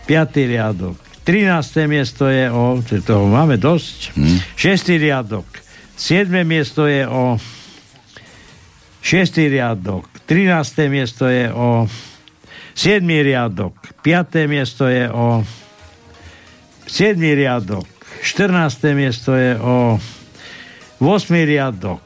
piatý 0.04 0.52
riadok, 0.52 1.00
13. 1.24 1.88
miesto 1.88 2.28
je 2.28 2.52
o, 2.52 2.76
toho 2.84 3.24
máme 3.24 3.56
dosť, 3.56 4.12
Hmm. 4.20 4.36
6. 4.60 5.00
riadok, 5.00 5.48
7. 5.96 6.44
miesto 6.44 6.84
je 6.84 7.08
o 7.08 7.40
6. 9.00 9.48
riadok, 9.48 10.04
13. 10.28 10.92
miesto 10.92 11.24
je 11.24 11.48
o 11.48 11.88
7. 12.76 13.00
riadok, 13.00 13.80
5. 14.04 14.44
miesto 14.44 14.84
je 14.92 15.08
o 15.08 15.40
7. 16.84 17.16
riadok, 17.16 17.88
14. 18.22 18.94
miesto 18.94 19.34
je 19.34 19.56
o 19.60 19.98
8. 21.00 21.44
riadok, 21.44 22.00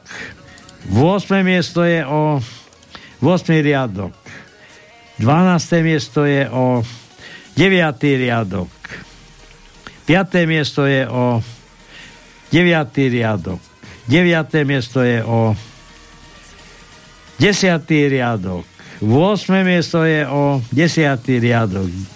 8. 0.93 1.43
miesto 1.43 1.83
je 1.83 2.07
o 2.07 2.39
8. 3.21 3.61
riadok, 3.61 4.13
12. 5.19 5.83
miesto 5.83 6.25
je 6.25 6.47
o 6.51 6.83
9. 7.57 8.03
riadok, 8.03 8.71
5. 10.07 10.47
miesto 10.47 10.85
je 10.87 11.03
o 11.09 11.43
9. 12.51 13.11
riadok, 13.11 13.59
9. 14.07 14.65
miesto 14.65 15.03
je 15.03 15.19
o 15.23 15.55
10. 17.39 18.09
riadok, 18.09 18.65
8. 19.03 19.63
miesto 19.67 20.07
je 20.07 20.23
o 20.27 20.61
10. 20.71 21.39
riadok, 21.43 22.14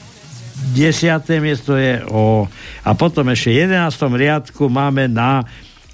10. 0.76 1.24
miesto 1.39 1.76
je 1.80 2.03
o... 2.07 2.45
A 2.84 2.89
potom 2.93 3.28
ešte 3.32 3.51
v 3.51 3.72
11. 3.72 3.95
riadku 4.16 4.68
máme 4.68 5.07
na 5.07 5.43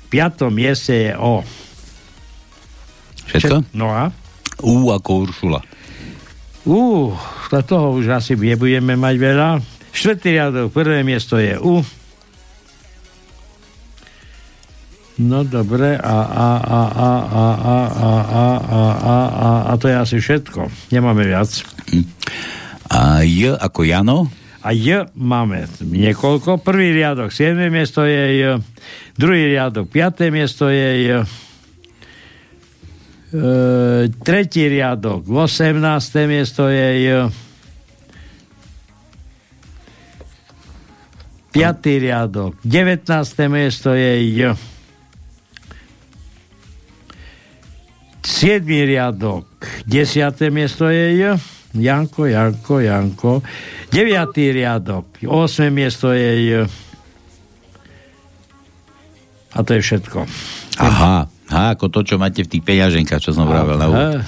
5. 0.09 0.49
mieste 0.49 0.93
je 1.09 1.13
o... 1.17 1.45
Všetko? 3.25 3.65
No 3.73 3.89
a? 3.89 4.13
U 4.61 4.93
ako 4.93 5.09
Uršula. 5.25 5.61
To 6.65 7.61
toho 7.61 7.87
už 8.01 8.09
asi 8.09 8.33
nebudeme 8.33 8.97
mať 8.97 9.15
veľa. 9.21 9.49
Štvrtý 9.93 10.33
riadok, 10.33 10.73
prvé 10.73 11.05
miesto 11.05 11.37
je 11.37 11.55
U. 11.61 11.85
No 15.15 15.47
dobre, 15.47 15.95
a, 15.95 16.17
a, 16.27 16.49
a, 16.59 16.81
a, 16.91 17.11
a, 17.23 17.43
a, 17.47 17.47
a, 17.63 18.15
a, 18.19 18.45
a, 18.59 18.83
a, 18.91 19.15
a, 19.31 19.49
a 19.71 19.73
to 19.79 19.87
je 19.87 19.95
asi 19.95 20.17
všetko. 20.19 20.67
Nemáme 20.91 21.23
viac. 21.23 21.63
A 22.91 23.23
J 23.23 23.55
ako 23.55 23.87
Jano? 23.87 24.27
A 24.65 24.73
J 24.73 25.13
máme 25.13 25.69
niekoľko. 25.77 26.57
Prvý 26.57 26.89
riadok, 26.97 27.29
7. 27.29 27.69
miesto 27.69 28.01
je 28.01 28.23
J. 28.41 28.41
Druhý 29.13 29.53
riadok, 29.53 29.85
5. 29.85 30.33
miesto 30.33 30.73
je 30.73 30.89
J. 31.05 31.07
E, 31.21 31.25
tretí 34.25 34.65
riadok, 34.65 35.29
18. 35.29 35.77
miesto 36.25 36.65
je 36.65 36.87
J. 36.97 37.29
Piatý 41.53 42.01
riadok, 42.01 42.57
19. 42.65 43.05
miesto 43.53 43.93
je 43.93 44.13
J. 44.33 44.57
7. 48.25 48.65
riadok, 48.65 49.45
10. 49.85 50.49
miesto 50.49 50.89
je 50.89 51.21
J. 51.21 51.54
Janko, 51.75 52.25
Janko, 52.25 52.79
Janko. 52.79 53.31
9. 53.91 54.31
riadok, 54.55 55.05
8. 55.21 55.69
miesto 55.71 56.15
je. 56.15 56.63
A 59.55 59.59
to 59.63 59.71
je 59.75 59.81
všetko. 59.83 60.27
Aha, 60.79 61.27
H 61.47 61.55
ako 61.77 61.87
to, 61.87 61.99
čo 62.03 62.15
máte 62.19 62.43
v 62.43 62.49
tých 62.51 62.63
peňaženkách, 62.65 63.21
čo 63.21 63.31
som 63.31 63.47
vravel 63.47 63.79
na 63.79 63.87
úvod. 63.87 64.19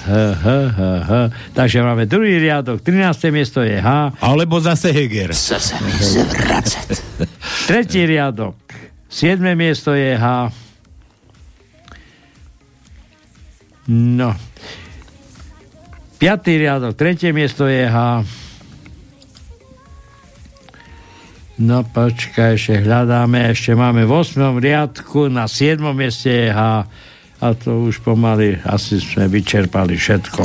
Takže 1.52 1.84
máme 1.84 2.08
druhý 2.08 2.40
riadok, 2.40 2.80
13. 2.80 3.28
miesto 3.34 3.60
je 3.60 3.76
H. 3.76 4.16
Alebo 4.24 4.56
zase 4.62 4.92
Heger. 4.94 5.36
Chce 5.36 5.60
se 5.60 5.76
mi 5.84 5.92
zvracet. 5.92 6.96
Tretí 7.68 8.06
riadok, 8.08 8.56
7. 9.12 9.40
miesto 9.52 9.92
je 9.92 10.16
H. 10.16 10.52
No. 13.88 14.36
Piatý 16.18 16.58
riadok, 16.58 16.98
tretie 16.98 17.30
miesto 17.30 17.70
je 17.70 17.86
H. 17.86 18.26
No 21.62 21.86
počkaj, 21.86 22.58
ešte 22.58 22.82
hľadáme, 22.82 23.54
ešte 23.54 23.78
máme 23.78 24.02
v 24.02 24.12
8. 24.26 24.58
riadku, 24.58 25.30
na 25.30 25.46
7. 25.46 25.78
mieste 25.94 26.30
je 26.30 26.50
H. 26.50 26.90
A 27.38 27.46
to 27.54 27.86
už 27.86 28.02
pomaly 28.02 28.58
asi 28.66 28.98
sme 28.98 29.30
vyčerpali 29.30 29.94
všetko. 29.94 30.42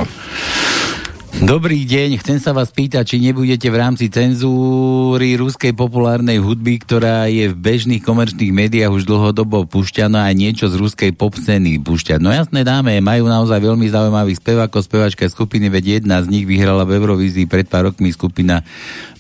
Dobrý 1.44 1.84
deň, 1.84 2.24
chcem 2.24 2.40
sa 2.40 2.56
vás 2.56 2.72
pýtať, 2.72 3.04
či 3.04 3.18
nebudete 3.20 3.68
v 3.68 3.76
rámci 3.76 4.08
cenzúry 4.08 5.36
ruskej 5.36 5.76
populárnej 5.76 6.40
hudby, 6.40 6.80
ktorá 6.80 7.28
je 7.28 7.52
v 7.52 7.60
bežných 7.60 8.00
komerčných 8.00 8.56
médiách 8.56 8.88
už 8.88 9.04
dlhodobo 9.04 9.68
pušťaná 9.68 10.32
aj 10.32 10.36
niečo 10.40 10.72
z 10.72 10.80
ruskej 10.80 11.12
pop 11.12 11.36
scény 11.36 11.84
pušťať. 11.84 12.24
No 12.24 12.32
jasné 12.32 12.64
dáme, 12.64 12.96
majú 13.04 13.28
naozaj 13.28 13.60
veľmi 13.60 13.92
zaujímavých 13.92 14.40
spevákov, 14.40 14.88
spevačka 14.88 15.28
skupiny, 15.28 15.68
veď 15.68 16.00
jedna 16.00 16.24
z 16.24 16.32
nich 16.32 16.48
vyhrala 16.48 16.88
v 16.88 16.96
Eurovízii 16.96 17.44
pred 17.44 17.68
pár 17.68 17.92
rokmi 17.92 18.16
skupina 18.16 18.64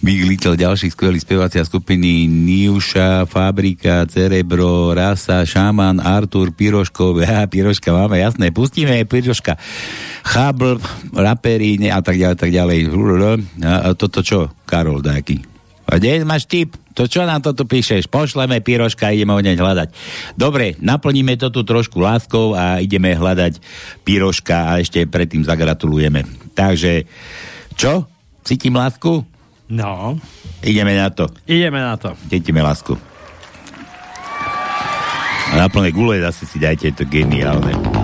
Big 0.03 0.19
Little, 0.27 0.59
ďalších 0.59 0.99
skvelých 0.99 1.23
spevácia 1.23 1.63
skupiny 1.63 2.27
Niuša, 2.27 3.23
Fabrika, 3.23 4.03
Cerebro, 4.03 4.91
Rasa, 4.91 5.47
Šaman, 5.47 6.03
Artur, 6.03 6.51
Piroškov, 6.51 7.17
ja, 7.23 7.47
Piroška 7.47 7.95
máme, 7.95 8.19
jasné, 8.19 8.51
pustíme 8.51 8.99
Piroška. 9.07 9.55
Chabl, 10.27 10.75
rapery 11.15 11.79
a 11.87 12.03
tak 12.03 12.19
ďalej, 12.19 12.35
tak 12.35 12.51
ďalej. 12.51 12.79
A, 13.63 13.71
a 13.79 13.89
toto 13.95 14.19
čo, 14.19 14.51
Karol 14.67 14.99
Dáky? 14.99 15.39
A 15.87 15.95
kde 15.95 16.27
máš 16.27 16.51
tip? 16.51 16.75
To 16.99 17.07
čo 17.07 17.23
nám 17.23 17.39
toto 17.39 17.63
píšeš? 17.63 18.11
Pošleme 18.11 18.59
Piroška 18.59 19.15
ideme 19.15 19.31
ho 19.31 19.39
hneď 19.39 19.55
hľadať. 19.55 19.87
Dobre, 20.35 20.75
naplníme 20.83 21.39
to 21.39 21.47
tu 21.47 21.63
trošku 21.63 22.03
láskou 22.03 22.59
a 22.59 22.83
ideme 22.83 23.15
hľadať 23.15 23.63
Piroška 24.03 24.67
a 24.67 24.83
ešte 24.83 25.07
predtým 25.07 25.47
zagratulujeme. 25.47 26.27
Takže, 26.51 27.07
čo? 27.79 28.03
Cítim 28.43 28.75
lásku? 28.75 29.32
No. 29.69 30.19
Ideme 30.63 30.95
na 30.95 31.09
to. 31.09 31.27
Ideme 31.47 31.79
na 31.79 31.97
to. 31.97 32.15
Cítime 32.29 32.61
lásku. 32.61 32.97
A 35.51 35.55
na 35.55 35.69
plné 35.69 35.91
gule 35.91 36.19
zase 36.19 36.45
si 36.45 36.59
dajte, 36.59 36.87
je 36.87 36.97
to 36.97 37.05
geniálne. 37.05 38.02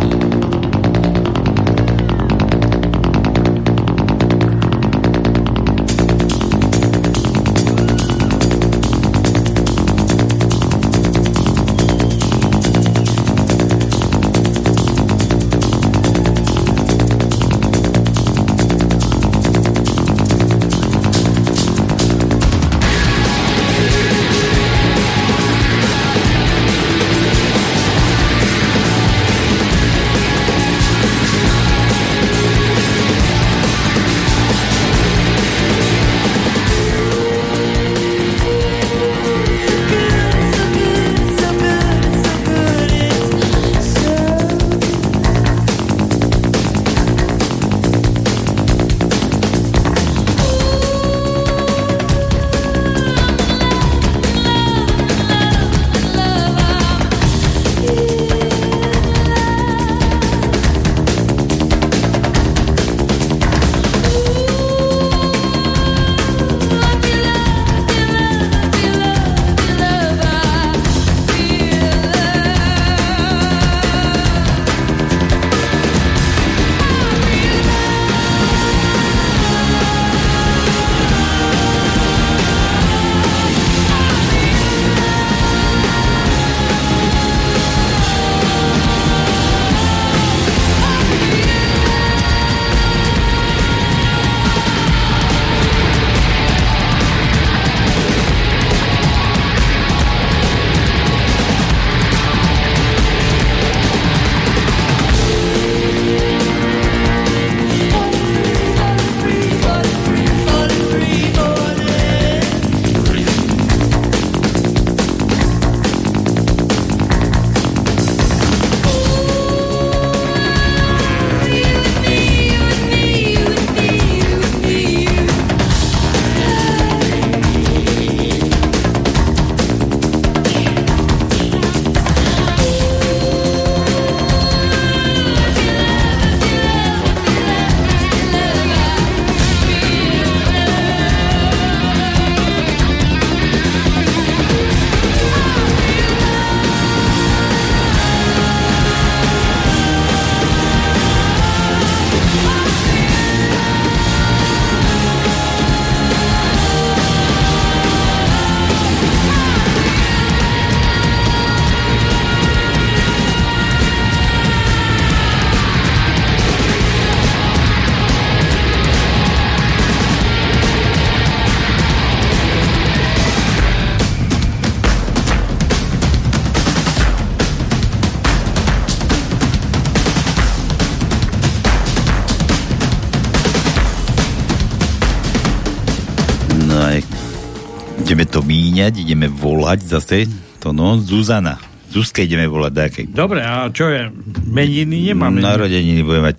Míňať, 188.90 189.06
ideme 189.06 189.28
volať 189.30 189.80
zase. 189.86 190.26
To 190.66 190.74
no, 190.74 190.98
Zuzana. 190.98 191.62
Zuzke 191.90 192.26
ideme 192.26 192.46
volať 192.46 192.74
dákej. 192.74 193.06
Dobre, 193.10 193.42
a 193.42 193.66
čo 193.70 193.90
je? 193.90 194.10
Meniny 194.46 195.14
nemáme. 195.14 195.42
Narodeniny 195.42 196.06
budeme 196.06 196.30
mať 196.30 196.38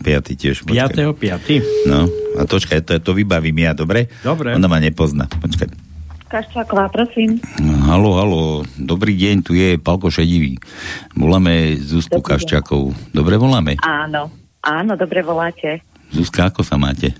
5. 0.00 0.04
5. 0.04 0.40
tiež. 0.40 0.56
5. 0.68 1.16
5. 1.16 1.88
No, 1.88 2.08
a 2.36 2.42
točkaj, 2.44 2.84
to, 2.84 2.92
to 3.00 3.12
vybavím 3.16 3.56
ja, 3.64 3.72
dobre? 3.72 4.12
Dobre. 4.20 4.52
Ona 4.52 4.68
ma 4.68 4.80
nepozná. 4.80 5.28
Počkaj. 5.28 5.68
Kaščáková, 6.28 6.88
prosím. 6.88 7.40
Halo, 7.60 8.16
halo, 8.16 8.40
dobrý 8.80 9.12
deň, 9.16 9.36
tu 9.44 9.52
je 9.52 9.76
Palko 9.76 10.08
Šedivý. 10.08 10.56
Voláme 11.12 11.76
Zuzku 11.76 12.24
Kaščákovú. 12.24 12.96
Dobre 13.12 13.36
voláme? 13.36 13.76
Áno, 13.84 14.32
áno, 14.64 14.92
dobre 14.96 15.20
voláte. 15.20 15.84
Zuzka, 16.08 16.48
ako 16.48 16.64
sa 16.64 16.80
máte? 16.80 17.12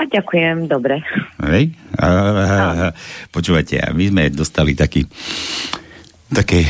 A 0.00 0.08
ďakujem, 0.08 0.64
dobre. 0.64 1.04
Hej? 1.44 1.76
A, 2.00 2.06
a, 2.08 2.08
a, 2.08 2.88
počúvate, 3.28 3.76
my 3.92 4.08
sme 4.08 4.22
dostali 4.32 4.72
taký 4.72 5.04
také, 6.30 6.62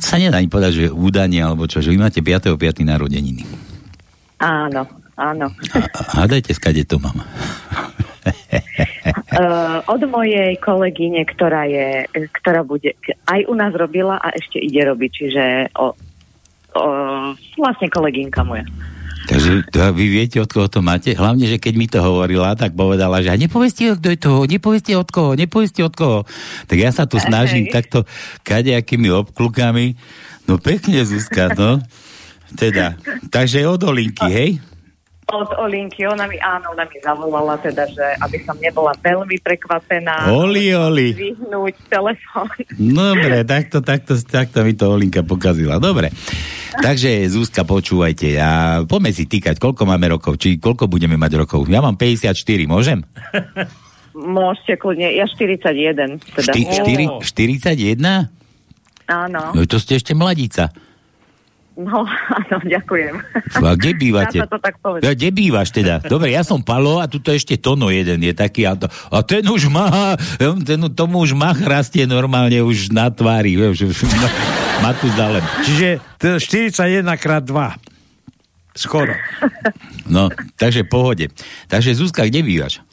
sa 0.00 0.16
nedá 0.16 0.38
ani 0.38 0.48
povedať, 0.48 0.72
že 0.72 0.86
údanie, 0.88 1.42
alebo 1.42 1.66
čo, 1.66 1.82
že 1.82 1.90
vy 1.90 1.98
máte 2.00 2.22
5.5. 2.24 2.86
narodeniny. 2.86 3.44
Áno, 4.40 4.88
áno. 5.18 5.46
A, 5.76 5.78
hádajte, 6.22 6.56
skade 6.56 6.86
to 6.88 6.96
mám. 6.96 7.20
Uh, 9.36 9.82
od 9.94 10.00
mojej 10.08 10.56
kolegyne, 10.62 11.26
ktorá 11.28 11.68
je, 11.68 12.08
ktorá 12.40 12.64
bude, 12.64 12.96
aj 13.28 13.40
u 13.50 13.54
nás 13.58 13.74
robila 13.76 14.16
a 14.16 14.32
ešte 14.32 14.56
ide 14.62 14.86
robiť, 14.86 15.10
čiže 15.12 15.44
o, 15.76 15.92
o, 16.78 16.84
vlastne 17.58 17.88
kolegynka 17.92 18.40
moja. 18.46 18.64
Takže 19.30 19.70
to, 19.70 19.78
vy 19.94 20.06
viete, 20.10 20.42
od 20.42 20.50
koho 20.50 20.66
to 20.66 20.82
máte? 20.82 21.14
Hlavne, 21.14 21.46
že 21.46 21.62
keď 21.62 21.74
mi 21.78 21.86
to 21.86 22.02
hovorila, 22.02 22.58
tak 22.58 22.74
povedala, 22.74 23.22
že 23.22 23.30
nepovedzte, 23.38 23.94
kto 23.94 24.08
je 24.10 24.18
toho, 24.18 24.38
nepovedzte 24.42 24.92
od 24.98 25.06
koho, 25.06 25.38
nepovedzte 25.38 25.86
od 25.86 25.94
koho. 25.94 26.20
Tak 26.66 26.74
ja 26.74 26.90
sa 26.90 27.06
tu 27.06 27.22
snažím 27.22 27.70
hey. 27.70 27.74
takto 27.78 28.02
kadejakými 28.42 29.06
obklukami. 29.14 29.94
No 30.50 30.58
pekne, 30.58 31.06
Zuzka, 31.06 31.54
no. 31.54 31.78
Teda, 32.58 32.98
takže 33.30 33.62
od 33.70 33.78
Olinky, 33.86 34.26
hej? 34.26 34.50
Od 35.30 35.50
Olinky, 35.56 36.04
ona 36.06 36.26
mi, 36.26 36.36
áno, 36.42 36.74
ona 36.74 36.84
mi 36.90 36.98
zavolala 36.98 37.54
teda, 37.62 37.86
že 37.86 38.06
aby 38.20 38.38
som 38.42 38.58
nebola 38.58 38.92
veľmi 38.98 39.38
prekvapená. 39.40 40.28
Oli, 40.34 40.74
oli. 40.74 41.14
Vyhnúť 41.14 41.74
telefón. 41.86 42.50
Dobre, 42.76 43.46
takto, 43.46 43.80
takto, 43.80 44.18
takto 44.18 44.66
mi 44.66 44.74
to 44.74 44.90
Olinka 44.90 45.22
pokazila. 45.22 45.78
Dobre. 45.78 46.10
Takže, 46.70 47.26
Zúska, 47.30 47.62
počúvajte. 47.66 48.34
A 48.38 48.82
poďme 48.86 49.10
si 49.14 49.26
týkať, 49.26 49.58
koľko 49.58 49.86
máme 49.86 50.10
rokov, 50.10 50.38
či 50.38 50.58
koľko 50.58 50.86
budeme 50.90 51.14
mať 51.14 51.38
rokov. 51.38 51.66
Ja 51.70 51.82
mám 51.82 51.94
54, 51.94 52.34
môžem? 52.66 53.02
Môžete 54.14 54.74
kľudne, 54.78 55.14
ja 55.14 55.26
41. 55.26 56.18
Teda. 56.18 56.50
Šty, 56.50 56.60
4, 57.22 57.22
41? 57.22 58.30
Áno. 59.10 59.42
No 59.54 59.60
to 59.66 59.78
ste 59.82 59.98
ešte 59.98 60.14
mladíca. 60.14 60.70
No, 61.80 62.04
áno, 62.40 62.56
ďakujem. 62.60 63.14
A 63.56 63.72
kde 63.72 63.96
bývate? 63.96 64.36
Ja 64.36 64.48
to 64.48 64.60
tak 64.60 64.76
ja, 65.00 65.16
kde 65.16 65.30
bývaš 65.32 65.72
teda? 65.72 66.04
Dobre, 66.04 66.36
ja 66.36 66.44
som 66.44 66.60
Palo 66.60 67.00
a 67.00 67.08
tuto 67.08 67.32
ešte 67.32 67.56
Tono 67.56 67.88
jeden 67.88 68.20
je 68.20 68.34
taký. 68.36 68.68
A, 68.68 68.76
to, 68.76 68.86
a 68.88 69.24
ten 69.24 69.40
už 69.48 69.72
má, 69.72 70.16
ten, 70.38 70.80
tomu 70.92 71.24
už 71.24 71.32
má 71.32 71.56
rastie 71.56 72.04
normálne 72.04 72.60
už 72.60 72.92
na 72.92 73.08
tvári. 73.08 73.56
Vieš, 73.56 73.96
má, 74.04 74.28
má 74.84 74.90
tu 74.92 75.08
zalem. 75.16 75.44
Čiže 75.64 75.88
41 76.20 77.04
krát 77.16 77.44
2. 77.48 78.76
Skoro. 78.76 79.16
No, 80.06 80.30
takže 80.54 80.86
pohode. 80.86 81.32
Takže 81.66 81.96
Zuzka, 81.96 82.22
kde 82.28 82.44
bývaš? 82.44 82.84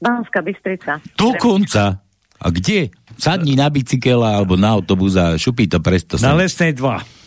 Banská 0.00 0.40
Bystrica. 0.40 0.98
Dokonca. 1.14 2.00
A 2.40 2.46
kde? 2.48 2.88
Sadni 3.20 3.52
na 3.52 3.68
bicykela 3.68 4.40
alebo 4.40 4.56
na 4.56 4.72
autobus 4.72 5.12
a 5.12 5.36
šupí 5.36 5.68
to 5.68 5.76
presto. 5.84 6.16
Na 6.24 6.32
lesnej 6.32 6.72
2. 6.72 7.19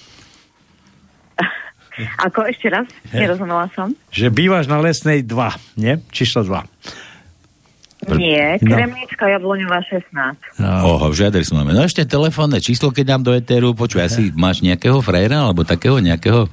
Ako 2.26 2.50
ešte 2.50 2.74
raz? 2.74 2.89
Nerozumela 3.14 3.70
som. 3.78 3.94
Že 4.10 4.28
bývaš 4.34 4.66
na 4.66 4.82
lesnej 4.82 5.22
2, 5.22 5.78
nie? 5.78 6.02
Číslo 6.10 6.41
2. 6.41 6.64
Nie, 8.20 8.60
Kremnička, 8.60 9.26
no. 9.26 9.32
Jabloňová 9.32 9.80
16. 9.88 10.60
No. 10.60 10.98
Oho, 10.98 11.08
v 11.16 11.24
adresu 11.24 11.56
máme. 11.56 11.72
No 11.72 11.88
ešte 11.88 12.04
telefónne 12.04 12.60
číslo, 12.60 12.91
keď 12.91 13.16
dám 13.16 13.22
do 13.24 13.32
Eteru, 13.32 13.72
počuj, 13.72 14.04
asi 14.04 14.22
máš 14.36 14.60
nejakého 14.60 15.00
frajera, 15.00 15.48
alebo 15.48 15.64
takého 15.64 16.04
nejakého? 16.04 16.52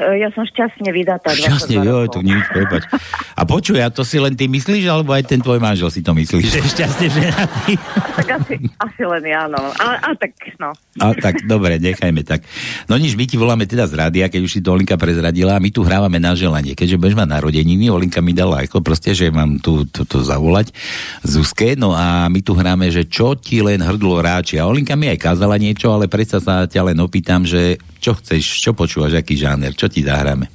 E, 0.00 0.24
ja 0.24 0.32
som 0.32 0.48
šťastne 0.48 0.88
vydatá. 0.96 1.28
Šťastne, 1.36 1.84
jo, 1.84 2.08
to 2.08 2.24
nič, 2.24 2.40
prepač. 2.48 2.88
A 3.36 3.44
počuj, 3.44 3.84
a 3.84 3.92
to 3.92 4.00
si 4.00 4.16
len 4.16 4.32
ty 4.32 4.48
myslíš, 4.48 4.88
alebo 4.88 5.12
aj 5.12 5.28
ten 5.28 5.44
tvoj 5.44 5.60
manžel 5.60 5.92
si 5.92 6.00
to 6.00 6.16
myslí, 6.16 6.40
že 6.40 6.64
je 6.64 6.68
šťastne 6.72 7.06
ženatý? 7.12 7.72
tak 8.16 8.28
asi, 8.40 8.54
asi 8.80 9.02
len 9.04 9.24
ja, 9.28 9.44
no. 9.44 9.60
A, 9.76 10.00
a 10.00 10.10
tak, 10.16 10.32
no. 10.56 10.72
A 11.04 11.12
tak, 11.12 11.44
dobre, 11.44 11.76
nechajme 11.76 12.24
tak. 12.24 12.40
No 12.88 12.96
nič, 12.96 13.12
my 13.12 13.28
ti 13.28 13.36
voláme 13.36 13.68
teda 13.68 13.84
z 13.84 14.00
rádia, 14.00 14.32
keď 14.32 14.40
už 14.40 14.52
si 14.56 14.60
to 14.64 14.72
Olinka 14.72 14.96
prezradila 14.96 15.60
a 15.60 15.62
my 15.62 15.68
tu 15.68 15.84
hrávame 15.84 16.16
na 16.16 16.32
želanie. 16.32 16.72
Keďže 16.72 16.96
budeš 16.96 17.20
mať 17.20 17.28
narodeniny, 17.36 17.92
Olinka 17.92 18.24
mi 18.24 18.32
dala 18.32 18.64
ako 18.64 18.80
proste, 18.80 19.12
že 19.12 19.28
mám 19.28 19.60
tu 19.60 19.84
to, 19.84 20.08
to 20.08 20.24
zavolať 20.24 20.72
Zuzke, 21.20 21.76
no 21.76 21.92
a 21.92 22.24
my 22.32 22.40
tu 22.40 22.56
hráme, 22.56 22.88
že 22.88 23.04
čo 23.04 23.36
ti 23.36 23.60
len 23.60 23.84
hrdlo 23.84 24.24
ráči. 24.24 24.56
A 24.56 24.64
Olinka 24.64 24.96
mi 24.96 25.12
aj 25.12 25.20
kázala 25.20 25.60
niečo, 25.60 25.92
ale 25.92 26.08
predsa 26.08 26.40
sa 26.40 26.64
ťa 26.64 26.88
len 26.88 26.98
opýtam, 27.04 27.44
že 27.44 27.76
čo 28.00 28.16
chceš, 28.16 28.64
čo 28.64 28.72
počúvaš, 28.72 29.20
aký 29.20 29.36
žáner, 29.36 29.76
čo 29.76 29.89
ti 29.90 30.06
zahráme? 30.06 30.46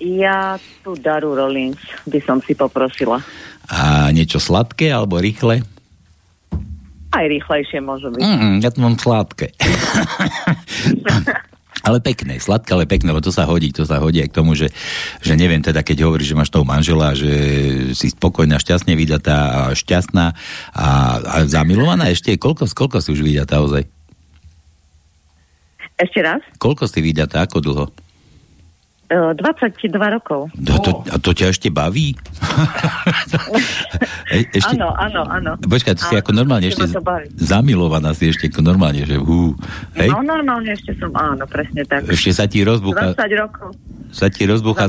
Ja 0.00 0.56
tu 0.80 0.96
Daru 0.96 1.34
Rollins 1.34 1.78
by 2.06 2.20
som 2.24 2.38
si 2.40 2.54
poprosila. 2.54 3.20
A 3.68 4.08
niečo 4.14 4.40
sladké 4.40 4.88
alebo 4.88 5.20
rýchle? 5.20 5.60
Aj 7.08 7.24
rýchlejšie 7.24 7.80
môže 7.82 8.08
byť. 8.12 8.20
Mm, 8.20 8.56
ja 8.62 8.70
tu 8.72 8.84
mám 8.84 8.96
sladké. 8.96 9.52
ale 11.88 12.04
pekné, 12.04 12.36
sladké, 12.36 12.76
ale 12.76 12.84
pekné, 12.84 13.10
lebo 13.10 13.24
to 13.24 13.32
sa 13.32 13.48
hodí, 13.48 13.72
to 13.72 13.88
sa 13.88 13.96
hodí 13.96 14.20
aj 14.20 14.28
k 14.28 14.38
tomu, 14.38 14.52
že, 14.52 14.68
že 15.24 15.34
neviem 15.34 15.64
teda, 15.64 15.80
keď 15.80 16.04
hovoríš, 16.04 16.30
že 16.30 16.38
máš 16.38 16.52
toho 16.52 16.68
manžela, 16.68 17.16
že 17.16 17.32
si 17.96 18.12
spokojná, 18.12 18.60
šťastne 18.60 18.92
vydatá 18.92 19.72
šťastná 19.72 20.36
a, 20.76 20.88
a 21.18 21.36
zamilovaná 21.48 22.12
ešte, 22.12 22.36
koľko, 22.36 22.68
koľko 22.76 23.00
si 23.00 23.16
už 23.16 23.24
vydatá 23.24 23.64
ozaj? 23.64 23.88
Ešte 25.98 26.20
raz? 26.22 26.44
Koľko 26.60 26.86
si 26.86 27.02
vydatá, 27.02 27.42
ako 27.42 27.58
dlho? 27.58 27.86
22 29.08 29.88
rokov. 29.96 30.52
To, 30.52 30.74
to, 30.84 30.90
a 31.08 31.16
to 31.16 31.32
ťa 31.32 31.56
ešte 31.56 31.72
baví? 31.72 32.12
e, 34.36 34.44
ešte... 34.52 34.76
Áno, 34.76 34.92
áno, 34.92 35.24
áno. 35.24 35.50
Počkaj, 35.64 35.96
to 35.96 36.04
si 36.04 36.14
ako 36.20 36.36
normálne 36.36 36.68
ešte 36.68 36.84
zamilovaná 37.40 38.12
si 38.12 38.28
ešte 38.28 38.52
ako 38.52 38.60
normálne, 38.60 39.08
že 39.08 39.16
hú. 39.16 39.56
Hej? 39.96 40.12
No 40.12 40.20
normálne 40.20 40.76
ešte 40.76 40.92
som, 41.00 41.08
áno, 41.16 41.48
presne 41.48 41.88
tak. 41.88 42.04
Ešte 42.04 42.36
sa 42.36 42.44
ti 42.44 42.60
rozbucha... 42.60 43.16
20 43.16 43.40
rokov. 43.40 43.72
Sa 44.12 44.28
ti 44.28 44.48
rozbucha, 44.48 44.88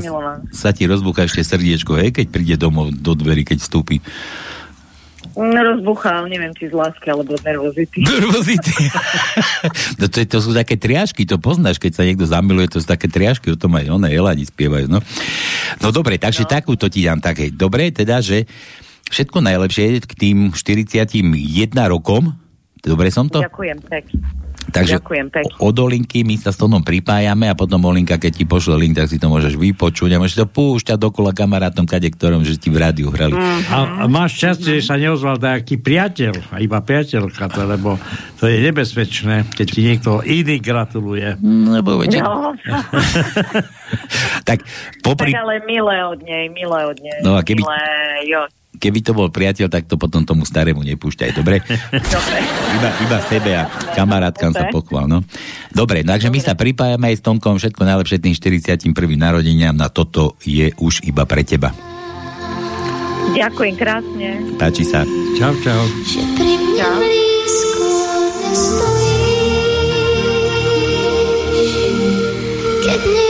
sa 0.52 0.72
ti 0.72 0.88
rozbucha 0.88 1.28
ešte 1.28 1.44
srdiečko, 1.44 2.00
hej, 2.00 2.10
keď 2.12 2.26
príde 2.32 2.56
domov 2.56 2.92
do 2.92 3.12
dverí, 3.12 3.44
keď 3.44 3.60
vstúpi. 3.60 4.00
Rozbuchal, 5.40 6.28
neviem, 6.28 6.52
či 6.52 6.68
z 6.68 6.74
lásky, 6.76 7.08
alebo 7.08 7.32
z 7.32 7.42
nervozity. 7.48 8.04
Nervozity. 8.12 8.76
no 10.00 10.04
to, 10.12 10.18
to 10.28 10.38
sú 10.44 10.50
také 10.52 10.76
triažky, 10.76 11.24
to 11.24 11.40
poznáš, 11.40 11.80
keď 11.80 11.92
sa 11.96 12.04
niekto 12.04 12.28
zamiluje, 12.28 12.68
to 12.68 12.78
sú 12.78 12.86
také 12.86 13.08
triažky, 13.08 13.48
o 13.48 13.56
tom 13.56 13.72
aj 13.80 13.88
one 13.88 14.12
Elani 14.12 14.44
spievajú, 14.44 14.92
no. 14.92 15.00
No 15.80 15.88
dobre, 15.88 16.20
takže 16.20 16.44
no. 16.44 16.50
takúto 16.52 16.92
ti 16.92 17.08
dám 17.08 17.24
také. 17.24 17.48
Dobre, 17.48 17.88
teda, 17.88 18.20
že 18.20 18.44
všetko 19.08 19.40
najlepšie 19.40 20.04
k 20.04 20.12
tým 20.12 20.36
41 20.52 21.16
rokom. 21.88 22.36
Dobre 22.80 23.08
som 23.08 23.28
to? 23.32 23.40
Ďakujem, 23.40 23.78
pekne. 23.88 24.20
Takže 24.68 25.00
Ďakujem 25.00 25.26
pekne. 25.32 25.56
od 25.56 25.76
Olinky 25.80 26.20
my 26.22 26.36
sa 26.36 26.52
s 26.52 26.60
tom 26.60 26.76
pripájame 26.84 27.48
a 27.48 27.56
potom 27.56 27.80
Olinka, 27.88 28.20
keď 28.20 28.32
ti 28.38 28.44
pošle 28.44 28.76
link, 28.76 28.92
tak 28.92 29.08
si 29.08 29.16
to 29.16 29.32
môžeš 29.32 29.56
vypočuť 29.56 30.12
a 30.14 30.20
môžeš 30.20 30.44
to 30.44 30.46
púšťať 30.46 31.00
dokola 31.00 31.32
kamarátom, 31.32 31.88
kade 31.88 32.12
ktorom, 32.12 32.46
že 32.46 32.60
ti 32.60 32.68
v 32.68 32.78
rádiu 32.78 33.08
hrali. 33.10 33.34
Mm-hmm. 33.34 33.72
A, 33.72 33.78
a 34.00 34.04
máš 34.06 34.38
šťastie, 34.38 34.78
že 34.78 34.84
sa 34.86 35.00
neozval 35.00 35.40
nejaký 35.40 35.80
priateľ, 35.80 36.34
a 36.54 36.56
iba 36.62 36.78
priateľka, 36.78 37.50
to, 37.50 37.60
lebo 37.66 37.96
to 38.38 38.46
je 38.46 38.60
nebezpečné, 38.60 39.48
keď 39.50 39.66
ti 39.66 39.80
niekto 39.80 40.10
iný 40.22 40.62
gratuluje. 40.62 41.40
No, 41.40 41.80
lebo 41.80 42.04
no. 42.04 42.54
tak 44.48 44.62
popri... 45.02 45.34
Tak 45.34 45.40
ale 45.40 45.64
milé 45.66 45.96
od 46.04 46.20
nej, 46.22 46.52
milé 46.52 46.80
od 46.84 46.98
nej. 47.00 47.18
No 47.24 47.34
a 47.34 47.42
keby... 47.42 47.64
Milé, 47.64 47.82
jo 48.28 48.44
keby 48.80 49.04
to 49.04 49.12
bol 49.12 49.28
priateľ, 49.28 49.68
tak 49.68 49.84
to 49.84 50.00
potom 50.00 50.24
tomu 50.24 50.48
starému 50.48 50.80
nepúšťaj, 50.80 51.36
dobre? 51.36 51.60
Dobre. 51.92 52.38
Iba, 52.80 52.90
iba 53.04 53.18
sebe 53.28 53.50
a 53.52 53.68
kamarátkam 53.92 54.56
sa 54.56 54.72
pochval, 54.72 55.04
no. 55.04 55.20
Dobre, 55.68 56.00
takže 56.00 56.32
my 56.32 56.40
sa 56.40 56.56
pripájame 56.56 57.12
aj 57.12 57.20
s 57.20 57.22
Tomkom, 57.22 57.60
všetko 57.60 57.84
najlepšie 57.84 58.18
tým 58.18 58.32
41. 58.32 58.88
narodeniam 59.20 59.76
na 59.76 59.92
toto 59.92 60.40
je 60.40 60.72
už 60.80 61.04
iba 61.04 61.28
pre 61.28 61.44
teba. 61.44 61.76
Ďakujem 63.36 63.74
krásne. 63.76 64.28
Páči 64.56 64.82
sa. 64.82 65.04
Čau, 65.36 65.52
čau. 65.60 65.82
Čau. 66.74 66.98
Keď 72.80 73.00
nie 73.06 73.29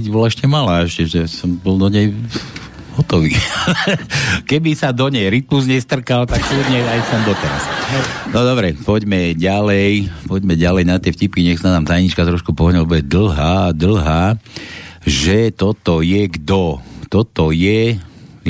keď 0.00 0.08
bola 0.08 0.32
ešte 0.32 0.48
malá, 0.48 0.88
ešte, 0.88 1.04
že 1.04 1.28
som 1.28 1.52
bol 1.60 1.76
do 1.76 1.92
nej 1.92 2.08
hotový. 2.96 3.36
Keby 4.48 4.72
sa 4.72 4.96
do 4.96 5.12
nej 5.12 5.28
rytmus 5.28 5.68
nestrkal, 5.68 6.24
tak 6.24 6.40
kľudne 6.40 6.80
aj 6.80 7.00
som 7.04 7.20
doteraz. 7.28 7.62
No 8.32 8.48
dobre, 8.48 8.72
poďme 8.80 9.36
ďalej, 9.36 10.08
poďme 10.24 10.56
ďalej 10.56 10.84
na 10.88 10.96
tie 10.96 11.12
vtipy, 11.12 11.52
nech 11.52 11.60
sa 11.60 11.76
nám 11.76 11.84
tajnička 11.84 12.24
trošku 12.24 12.56
pohne, 12.56 12.80
lebo 12.80 12.96
je 12.96 13.04
dlhá, 13.04 13.76
dlhá, 13.76 14.40
že 15.04 15.52
toto 15.52 16.00
je 16.00 16.32
kto? 16.32 16.80
Toto 17.12 17.52
je 17.52 18.00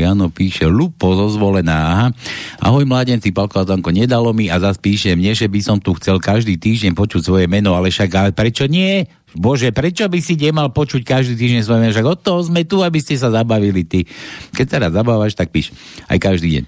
Jano 0.00 0.32
píše, 0.32 0.64
Lupo 0.64 1.12
zozvolená. 1.12 2.08
Ahoj 2.56 2.88
mladenci, 2.88 3.30
Palko 3.30 3.60
Azanko, 3.60 3.92
nedalo 3.92 4.32
mi 4.32 4.48
a 4.48 4.56
zas 4.56 4.80
píše 4.80 5.12
mne, 5.12 5.36
že 5.36 5.46
by 5.46 5.60
som 5.60 5.76
tu 5.76 5.92
chcel 6.00 6.16
každý 6.16 6.56
týždeň 6.56 6.96
počuť 6.96 7.20
svoje 7.20 7.46
meno, 7.46 7.76
ale 7.76 7.92
však 7.92 8.10
ale 8.16 8.30
prečo 8.32 8.64
nie? 8.64 9.04
Bože, 9.36 9.70
prečo 9.70 10.08
by 10.10 10.18
si 10.18 10.34
nemal 10.34 10.74
počuť 10.74 11.06
každý 11.06 11.38
týždeň 11.38 11.62
svoje 11.62 11.80
meno? 11.84 11.92
Však 11.94 12.08
od 12.08 12.18
toho 12.24 12.40
sme 12.42 12.66
tu, 12.66 12.82
aby 12.82 12.98
ste 12.98 13.14
sa 13.14 13.30
zabavili 13.30 13.86
ty. 13.86 14.08
Keď 14.56 14.66
sa 14.66 14.76
raz 14.82 14.92
zabávaš, 14.96 15.38
tak 15.38 15.54
píš. 15.54 15.70
Aj 16.10 16.18
každý 16.18 16.58
deň. 16.58 16.64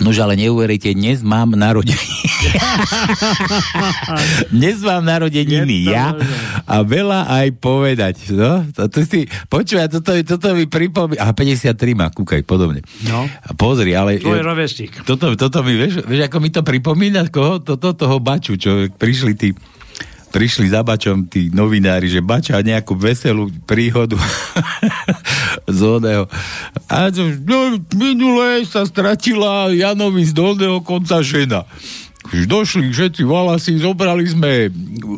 Nož 0.00 0.16
ale 0.24 0.34
neuveríte, 0.40 0.90
dnes 0.98 1.20
mám 1.20 1.52
narodeniny. 1.52 2.18
dnes 4.48 4.80
mám 4.80 5.04
narodeniny 5.04 5.92
ja 5.92 6.16
a 6.64 6.80
veľa 6.80 7.28
aj 7.28 7.46
povedať. 7.60 8.16
No? 8.32 8.64
To, 8.72 8.88
to 8.88 9.04
si, 9.04 9.28
počúvaj, 9.52 9.92
toto, 9.92 10.16
toto 10.24 10.56
mi 10.56 10.64
pripomína. 10.64 11.20
A 11.20 11.36
53 11.36 11.76
má, 11.92 12.08
kúkaj, 12.08 12.40
podobne. 12.48 12.80
No. 13.04 13.28
A 13.28 13.50
pozri, 13.52 13.92
ale... 13.92 14.16
Tvoj 14.16 14.40
rovesník. 14.40 15.04
Toto, 15.04 15.36
toto 15.36 15.60
mi, 15.60 15.76
vieš, 15.76 16.00
vieš, 16.08 16.32
ako 16.32 16.36
mi 16.40 16.48
to 16.48 16.64
pripomína? 16.64 17.28
Koho? 17.28 17.60
Toto, 17.60 17.92
toho 17.92 18.16
baču, 18.24 18.56
čo 18.56 18.88
prišli 18.88 19.32
tí 19.36 19.48
prišli 20.30 20.70
za 20.70 20.86
Bačom 20.86 21.26
tí 21.26 21.50
novinári, 21.50 22.06
že 22.06 22.22
Bača 22.22 22.62
nejakú 22.62 22.94
veselú 22.94 23.50
príhodu 23.66 24.14
z 25.78 25.80
oného. 25.82 26.30
A 26.86 27.10
no, 27.10 27.78
minulé 27.94 28.62
sa 28.64 28.86
stratila 28.86 29.74
Janovi 29.74 30.22
z 30.24 30.32
dolného 30.32 30.80
konca 30.86 31.20
žena. 31.20 31.66
Už 32.20 32.44
došli 32.46 32.92
všetci 32.92 33.24
valasy, 33.24 33.80
zobrali 33.80 34.28
sme 34.28 34.68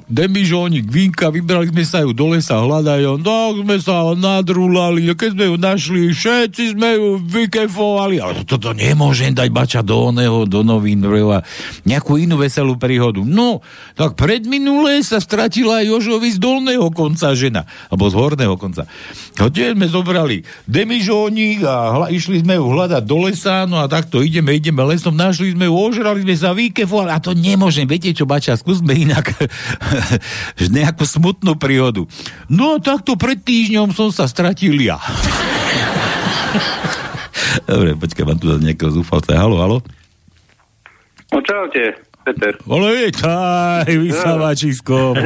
demižónik 0.06 0.86
vínka, 0.86 1.34
vybrali 1.34 1.68
sme 1.74 1.82
sa 1.82 1.98
ju 2.06 2.14
do 2.14 2.30
lesa 2.30 2.62
hľadajú, 2.62 3.18
no 3.18 3.58
sme 3.58 3.76
sa 3.82 4.14
nadrúlali, 4.14 5.10
a 5.10 5.18
keď 5.18 5.34
sme 5.34 5.44
ju 5.50 5.56
našli, 5.58 6.00
všetci 6.14 6.78
sme 6.78 6.94
ju 6.94 7.18
vykefovali, 7.18 8.22
ale 8.22 8.46
toto 8.46 8.70
nemôžem 8.70 9.34
dať 9.34 9.50
bača 9.50 9.80
do 9.82 10.14
oného, 10.14 10.46
do 10.46 10.62
novín, 10.62 11.02
nejakú 11.82 12.22
inú 12.22 12.38
veselú 12.38 12.78
príhodu. 12.78 13.20
No, 13.26 13.66
tak 13.98 14.14
pred 14.14 14.46
minulé 14.46 15.02
sa 15.02 15.18
stratila 15.18 15.82
Jožovi 15.82 16.30
z 16.30 16.38
dolného 16.38 16.86
konca 16.94 17.34
žena, 17.34 17.66
alebo 17.90 18.08
z 18.08 18.14
horného 18.14 18.54
konca. 18.54 18.86
No, 19.42 19.50
tie 19.50 19.74
sme 19.74 19.90
zobrali 19.90 20.46
demižónik 20.70 21.66
a 21.66 21.74
hla, 21.98 22.06
išli 22.14 22.46
sme 22.46 22.62
ju 22.62 22.64
hľadať 22.72 23.02
do 23.04 23.26
lesa, 23.26 23.66
no 23.66 23.82
a 23.82 23.90
takto 23.90 24.22
ideme, 24.22 24.54
ideme 24.54 24.86
lesom, 24.86 25.18
našli 25.18 25.52
sme 25.52 25.66
ju, 25.66 25.74
ožrali 25.74 26.22
sme 26.22 26.34
sa, 26.38 26.54
vykefovali, 26.54 26.91
a 27.08 27.16
to 27.22 27.32
nemôžem, 27.32 27.88
viete 27.88 28.12
čo, 28.12 28.28
bača, 28.28 28.58
skúsme 28.58 28.92
inak 28.92 29.32
nejakú 30.76 31.08
smutnú 31.08 31.56
príhodu. 31.56 32.04
No 32.52 32.76
takto 32.82 33.16
pred 33.16 33.40
týždňom 33.40 33.96
som 33.96 34.12
sa 34.12 34.28
stratil 34.28 34.76
ja. 34.76 35.00
Dobre, 37.70 37.96
počkaj, 37.96 38.24
mám 38.28 38.36
tu 38.36 38.52
zase 38.52 38.64
nejakého 38.64 38.92
zúfalca. 38.92 39.36
Halo, 39.36 39.56
halo? 39.60 39.78
No 41.32 41.40
čaute, 41.40 41.96
Peter. 42.22 42.54
Vítaj, 42.62 43.90
vysávačisko. 44.04 45.18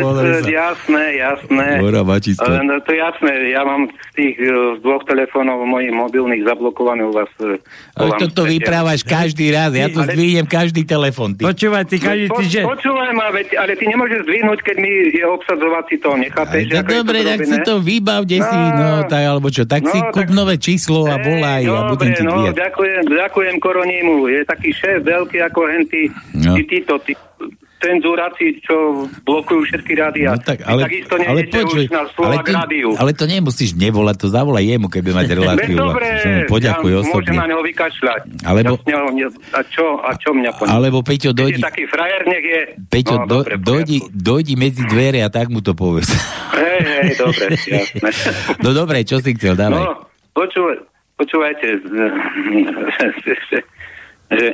jasné, 0.43 1.05
jasné. 1.15 1.67
Hora, 1.79 2.01
Mačisko. 2.03 2.49
No, 2.59 2.81
to 2.81 2.89
je 2.89 2.99
jasné, 2.99 3.33
ja 3.51 3.63
mám 3.63 3.85
z 3.87 4.13
tých 4.15 4.35
z 4.39 4.81
dvoch 4.81 5.05
telefónov 5.05 5.61
mojich 5.63 5.91
mobilných 5.91 6.43
zablokované 6.43 7.03
u 7.03 7.13
vás. 7.13 7.29
e, 7.39 7.61
Ale 7.93 8.17
toto 8.19 8.43
vyprávaš 8.43 9.03
každý 9.03 9.51
raz, 9.51 9.73
ja 9.73 9.87
tu 9.87 10.01
Ale- 10.01 10.09
zdvihnem 10.11 10.47
každý 10.47 10.83
telefon. 10.83 11.33
Ty. 11.33 11.43
Počúvaj, 11.47 11.85
ty 11.85 11.97
každý 11.99 12.27
Po, 12.27 12.37
týždeň... 12.37 12.65
počúvaj 12.67 13.11
ma, 13.13 13.29
veď, 13.31 13.49
ale 13.55 13.73
ty 13.75 13.85
nemôžeš 13.87 14.21
zdvihnúť, 14.23 14.59
keď 14.63 14.77
mi 14.79 14.91
je 15.13 15.25
obsadzovací 15.27 15.95
tón, 15.99 16.19
nechápeš? 16.19 16.65
Tak 16.65 16.81
je 16.81 16.81
to 16.81 16.95
dobre, 16.97 17.19
tak 17.23 17.39
si 17.43 17.57
to 17.61 17.75
vybav, 17.79 18.25
kde 18.25 18.39
si, 18.41 18.57
no, 18.73 18.89
tak, 19.05 19.23
alebo 19.23 19.49
čo, 19.49 19.63
tak 19.65 19.83
No, 19.83 19.93
si 19.93 20.01
tak- 20.01 20.13
kúp 20.13 20.29
nové 20.31 20.57
číslo 20.57 21.05
a 21.05 21.17
volaj 21.17 21.63
a 21.63 21.93
budem 21.93 22.11
ti 22.11 22.23
no, 22.23 22.49
ďakujem, 22.49 23.03
ďakujem 23.07 23.55
Koronimu. 23.59 24.15
Je 24.27 24.41
taký 24.43 24.71
šéf 24.73 25.03
veľký 25.03 25.39
ako 25.43 25.61
henty, 25.67 26.03
No. 26.37 26.53
tí, 26.55 26.63
títo, 26.87 27.03
tí, 27.03 27.13
cenzúraci, 27.77 28.63
čo 28.65 29.05
blokujú 29.21 29.69
všetky 29.69 29.93
rádia. 29.99 30.33
No 30.33 30.41
tak, 30.41 30.65
ale, 30.65 30.87
takisto 30.89 31.13
ale 31.19 31.41
počuj, 31.45 31.85
ale, 31.93 32.37
ty, 32.41 32.51
rádiu. 32.55 32.89
ale 32.97 33.11
to 33.13 33.29
nemusíš 33.29 33.77
nevolať, 33.77 34.17
to 34.17 34.29
zavolaj 34.33 34.65
jemu, 34.65 34.87
bude 34.89 35.13
mať 35.13 35.29
reláciu. 35.39 35.75
Veď 35.75 35.83
dobre, 35.85 36.09
poďakuj 36.49 36.89
ja 36.89 36.99
osobne. 37.03 37.15
môžem 37.21 37.37
na 37.37 37.47
neho 37.51 37.63
vykašľať. 37.67 38.21
Alebo- 38.47 38.79
Ja 38.81 38.81
s 38.81 38.87
ňou 38.87 39.07
ne- 39.13 39.35
a 39.53 39.61
čo, 39.67 39.87
a 40.01 40.11
čo 40.17 40.31
mňa 40.33 40.51
poňa? 40.57 40.71
Alebo 40.73 40.99
Peťo, 41.03 41.31
Keď 41.31 41.37
dojdi, 41.37 41.61
je 41.61 41.67
taký 41.67 41.85
frajer, 41.85 42.21
nech 42.25 42.45
je... 42.47 42.61
Peťo, 42.89 43.15
no, 43.19 43.27
do, 43.27 43.39
dobre, 43.43 43.55
dojdi, 43.59 43.99
dojdi 44.09 44.55
medzi 44.57 44.83
dvere 44.87 45.21
a 45.21 45.29
tak 45.29 45.51
mu 45.51 45.59
to 45.61 45.75
povedz. 45.75 46.09
Hej, 46.55 46.81
hej, 46.81 47.11
dobre, 47.19 47.45
jasné. 47.77 48.09
No 48.63 48.71
dobre, 48.73 49.05
čo 49.05 49.19
si 49.21 49.35
chcel, 49.37 49.53
dávaj. 49.53 49.83
No, 49.85 50.09
počúvaj, 50.33 50.79
počúvajte, 51.21 51.67
že, 54.33 54.47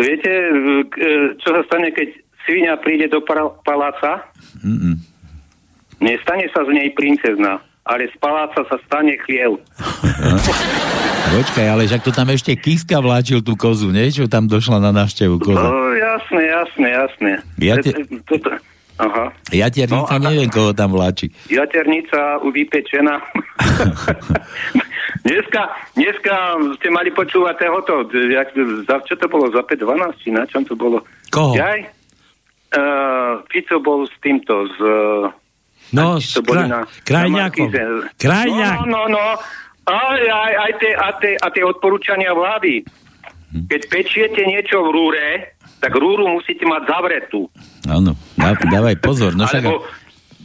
viete, 0.00 0.30
k- 0.86 0.98
čo 1.36 1.48
sa 1.50 1.62
stane, 1.64 1.90
keď 1.90 2.08
svinia 2.42 2.74
príde 2.76 3.06
do 3.06 3.20
paláca? 3.60 4.24
Mm-mm. 4.58 4.96
Nestane 5.98 6.48
sa 6.48 6.62
z 6.62 6.70
nej 6.70 6.88
princezna, 6.90 7.56
ale 7.82 8.06
z 8.06 8.16
paláca 8.16 8.62
sa 8.62 8.76
stane 8.82 9.20
chliev. 9.20 9.60
Počkaj, 11.30 11.66
ale 11.68 11.84
však 11.84 12.02
to 12.02 12.10
tam 12.10 12.26
ešte 12.26 12.52
Kiska 12.54 12.98
vláčil 12.98 13.38
tú 13.38 13.54
kozu, 13.54 13.88
nie? 13.88 14.08
Čo 14.08 14.26
tam 14.26 14.44
došla 14.44 14.80
na 14.80 14.90
návštevu 14.90 15.38
koza. 15.38 15.62
No, 15.62 15.72
jasné, 15.92 16.42
jasné, 16.44 16.88
jasné. 16.90 17.32
Ja 17.56 17.74
te- 17.78 17.94
Toto, 18.24 18.50
aha. 18.96 19.30
Ja 19.50 19.68
tiernica 19.68 20.10
No, 20.10 20.18
a- 20.18 20.18
neviem, 20.18 20.48
koho 20.48 20.72
tam 20.72 20.90
vláči. 20.90 21.30
Jaternica 21.46 22.18
vypečená. 22.42 23.14
dneska, 25.22 25.62
dneska 25.94 26.34
ste 26.76 26.88
mali 26.88 27.10
počúvať 27.10 27.54
tohoto, 27.58 27.92
jak, 28.10 28.50
za, 28.84 28.96
čo 29.04 29.14
to 29.14 29.26
bolo, 29.26 29.48
za 29.48 29.62
5.12, 29.62 30.22
či 30.22 30.28
na 30.30 30.44
čom 30.44 30.62
to 30.62 30.74
bolo? 30.74 31.02
Koho? 31.28 31.54
Jaj? 31.54 31.80
Uh, 32.70 33.42
Fico 33.46 33.78
bol 33.78 34.06
s 34.06 34.14
týmto, 34.18 34.66
s... 34.66 34.76
Uh, 34.78 35.28
No, 35.90 36.22
s 36.22 36.38
kra- 36.38 36.86
Krajňákom. 37.02 37.66
Markíze. 37.66 37.82
Krajňák. 38.14 38.86
No, 38.86 39.10
no, 39.10 39.18
no. 39.18 39.24
Aj, 39.82 40.22
aj, 40.22 40.52
aj 40.54 40.72
tie, 40.78 40.92
a, 40.94 41.08
tie, 41.18 41.32
a 41.34 41.46
tie 41.50 41.66
odporúčania 41.66 42.30
vlády. 42.30 42.86
Keď 43.66 43.80
pečiete 43.90 44.46
niečo 44.46 44.86
v 44.86 44.94
rúre, 44.94 45.26
tak 45.82 45.90
rúru 45.90 46.30
musíte 46.30 46.62
mať 46.62 46.86
zavretú. 46.86 47.50
Áno, 47.90 48.14
dá, 48.38 48.54
dávaj 48.54 49.02
pozor. 49.02 49.34
No 49.34 49.50
však, 49.50 49.66
Alebo- 49.66 49.82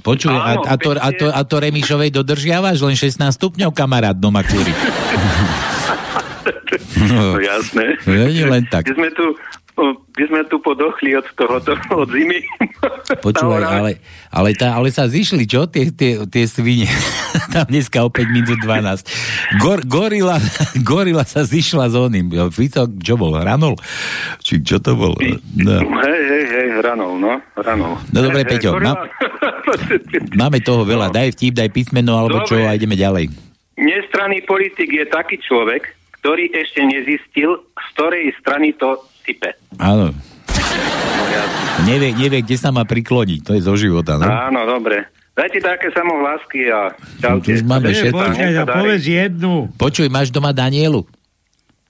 počuj, 0.06 0.30
a, 0.30 0.54
Áno, 0.54 0.62
a, 0.70 0.74
to, 0.78 0.90
a, 0.94 1.10
to, 1.10 1.26
a 1.34 1.42
to 1.42 1.56
Remišovej 1.58 2.14
dodržiavaš? 2.14 2.78
Len 2.86 2.94
16 2.94 3.26
stupňov, 3.34 3.74
kamarát, 3.74 4.14
doma 4.14 4.46
kúri. 4.46 4.70
No, 7.10 7.40
jasné. 7.40 7.98
No, 8.06 8.26
nie 8.28 8.46
len 8.46 8.64
tak. 8.68 8.90
My 8.92 8.94
sme 9.06 9.10
tu, 9.14 9.26
my 9.76 10.24
sme 10.32 10.42
tu 10.48 10.64
podochli 10.64 11.20
od 11.20 11.28
tohoto, 11.36 11.76
od 11.92 12.08
zimy. 12.08 12.40
Počúvaj, 13.20 13.64
ale, 13.68 13.92
ale, 14.32 14.50
tá, 14.56 14.72
ale 14.72 14.88
sa 14.88 15.04
zišli, 15.12 15.44
čo? 15.44 15.68
Tie, 15.68 15.92
tie, 15.92 16.24
tie 16.24 16.46
svine. 16.48 16.88
Tam 17.54 17.68
dneska 17.68 18.00
o 18.04 18.10
5 18.10 18.24
minút 18.32 18.60
12. 18.64 19.60
Gor, 19.60 19.84
gorila, 19.84 20.40
gorila 20.90 21.28
sa 21.28 21.44
zišla 21.44 21.92
s 21.92 21.96
oným. 21.96 22.32
Fico, 22.56 22.88
čo 22.88 23.20
bol? 23.20 23.36
Hranol? 23.36 23.76
Či 24.40 24.64
čo 24.64 24.80
to 24.80 24.96
bol? 24.96 25.14
No. 25.60 25.76
Hej, 25.84 26.22
hej, 26.24 26.46
hej, 26.48 26.68
ranov, 26.80 27.20
no, 27.20 27.36
ranov. 27.60 28.00
No 28.16 28.20
dobre, 28.24 28.48
hej, 28.48 28.50
Peťo, 28.56 28.80
gorila- 28.80 29.04
Máme 30.40 30.62
toho 30.64 30.88
veľa. 30.88 31.12
Daj 31.12 31.36
vtip, 31.36 31.54
daj 31.58 31.70
písmeno, 31.74 32.16
alebo 32.16 32.46
čo 32.48 32.56
Dobre. 32.56 32.70
a 32.70 32.78
ideme 32.78 32.96
ďalej. 32.96 33.28
Nestranný 33.76 34.46
politik 34.48 34.88
je 34.88 35.04
taký 35.10 35.36
človek, 35.44 35.92
ktorý 36.24 36.48
ešte 36.56 36.80
nezistil, 36.86 37.60
z 37.60 37.86
ktorej 37.98 38.32
strany 38.40 38.72
to 38.78 38.96
sype. 39.26 39.50
Áno. 39.76 40.14
Nevie, 41.84 42.14
nevie, 42.14 42.40
kde 42.40 42.56
sa 42.56 42.70
má 42.70 42.82
prikloniť. 42.82 43.40
To 43.44 43.52
je 43.52 43.62
zo 43.62 43.76
života, 43.76 44.16
no? 44.16 44.24
Áno, 44.24 44.64
dobre. 44.64 45.06
Dajte 45.36 45.60
také 45.60 45.92
samohlásky 45.92 46.72
a 46.72 46.96
No, 47.20 47.44
tu 47.44 47.44
čaute. 47.44 47.50
už 47.52 47.62
máme 47.62 47.90
všetko. 47.92 48.16
počkaj, 48.16 48.52
darí. 48.56 48.72
povedz 48.72 49.04
jednu. 49.04 49.54
Počuj, 49.76 50.08
máš 50.08 50.32
doma 50.32 50.50
Danielu? 50.50 51.04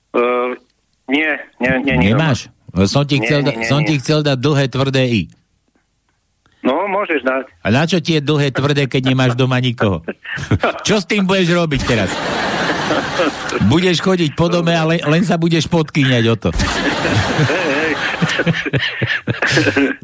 Uh, 0.10 0.58
nie, 1.06 1.30
nie, 1.60 1.74
nie, 1.84 1.96
nie. 1.96 2.10
Nemáš? 2.12 2.50
Som 2.90 3.06
ti, 3.06 3.22
Nie, 3.22 3.24
chcel, 3.24 3.40
nie, 3.44 3.56
nie, 3.56 3.68
som 3.70 3.80
nie. 3.80 3.88
ti 3.88 4.02
chcel 4.02 4.20
dať 4.20 4.36
dlhé 4.36 4.66
tvrdé 4.68 5.04
I. 5.06 5.22
No, 6.60 6.90
môžeš 6.90 7.22
dať. 7.22 7.46
A 7.62 7.68
na 7.70 7.86
čo 7.86 8.02
ti 8.02 8.18
je 8.18 8.26
dlhé 8.26 8.50
tvrdé, 8.50 8.90
keď 8.90 9.14
nemáš 9.14 9.38
doma 9.38 9.62
nikoho? 9.62 10.02
Čo 10.88 10.98
s 10.98 11.06
tým 11.06 11.24
budeš 11.24 11.54
robiť 11.54 11.82
teraz? 11.86 12.10
Budeš 13.66 13.98
chodiť 14.02 14.32
po 14.38 14.50
dome 14.52 14.74
a 14.76 14.86
len, 14.86 15.24
sa 15.26 15.38
budeš 15.40 15.66
podkýňať 15.70 16.24
o 16.30 16.36
to. 16.38 16.50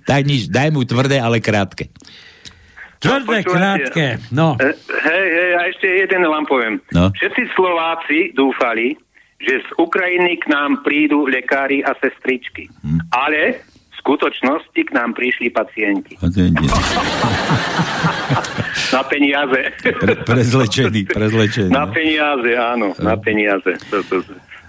Tak 0.06 0.22
nič, 0.26 0.50
daj 0.50 0.70
mu 0.74 0.84
tvrdé, 0.86 1.22
ale 1.22 1.40
krátke. 1.40 1.90
Tvrdé, 3.02 3.42
krátke, 3.42 4.22
no. 4.30 4.54
E, 4.62 4.78
Hej, 4.78 5.28
hej, 5.34 5.52
a 5.58 5.62
ešte 5.74 5.88
jeden 5.90 6.22
vám 6.30 6.46
poviem. 6.46 6.78
No. 6.94 7.10
Všetci 7.18 7.50
Slováci 7.58 8.30
dúfali, 8.38 8.94
že 9.42 9.66
z 9.66 9.70
Ukrajiny 9.82 10.38
k 10.38 10.54
nám 10.54 10.86
prídu 10.86 11.26
lekári 11.26 11.82
a 11.82 11.98
sestričky. 11.98 12.70
Hm. 12.86 13.02
Ale 13.10 13.66
v 13.66 13.96
skutočnosti 13.98 14.78
k 14.78 14.92
nám 14.94 15.18
prišli 15.18 15.50
pacienti. 15.50 16.14
Na 18.92 19.02
peniaze. 19.08 19.60
Pre, 19.82 20.14
prezlečený, 20.28 21.02
prezlečený. 21.08 21.72
Na 21.72 21.88
peniaze, 21.88 22.52
áno, 22.60 22.92
na 23.00 23.16
peniaze. 23.16 23.80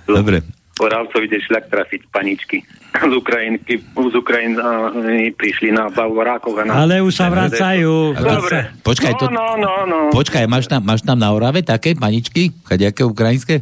Dobre. 0.06 0.46
Poravcovi 0.72 1.28
ide 1.28 1.38
šľak 1.44 1.68
trafiť 1.68 2.00
paničky. 2.08 2.64
Z 2.92 3.12
Ukrajinky, 3.12 3.76
z 3.82 4.14
Ukrajin 4.16 4.56
a, 4.56 4.88
prišli 5.36 5.68
na 5.68 5.92
Bavorákov. 5.92 6.64
Na, 6.64 6.84
Ale 6.84 7.04
už 7.04 7.12
sa 7.12 7.28
vracajú. 7.28 8.16
Dobre. 8.16 8.72
Počkaj, 8.80 9.12
to... 9.20 9.28
No, 9.28 9.60
no, 9.60 9.84
no, 9.84 10.08
no. 10.08 10.12
Počkaj, 10.12 10.48
máš 10.48 10.68
tam, 10.68 10.80
máš 10.80 11.04
tam 11.04 11.20
na 11.20 11.28
Orave 11.32 11.60
také 11.60 11.92
paničky? 11.92 12.56
Kadejaké 12.64 13.04
ukrajinské? 13.04 13.60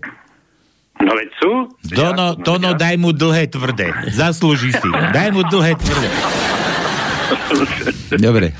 No 1.03 1.17
veď 1.17 1.31
sú. 1.41 1.53
Tono, 1.97 2.37
tono, 2.39 2.77
daj 2.77 2.95
mu 3.01 3.11
dlhé 3.11 3.49
tvrdé. 3.49 3.91
Zaslúži 4.13 4.71
si. 4.71 4.91
Daj 4.91 5.33
mu 5.33 5.43
dlhé 5.49 5.75
tvrdé. 5.81 6.09
Dobre, 8.27 8.53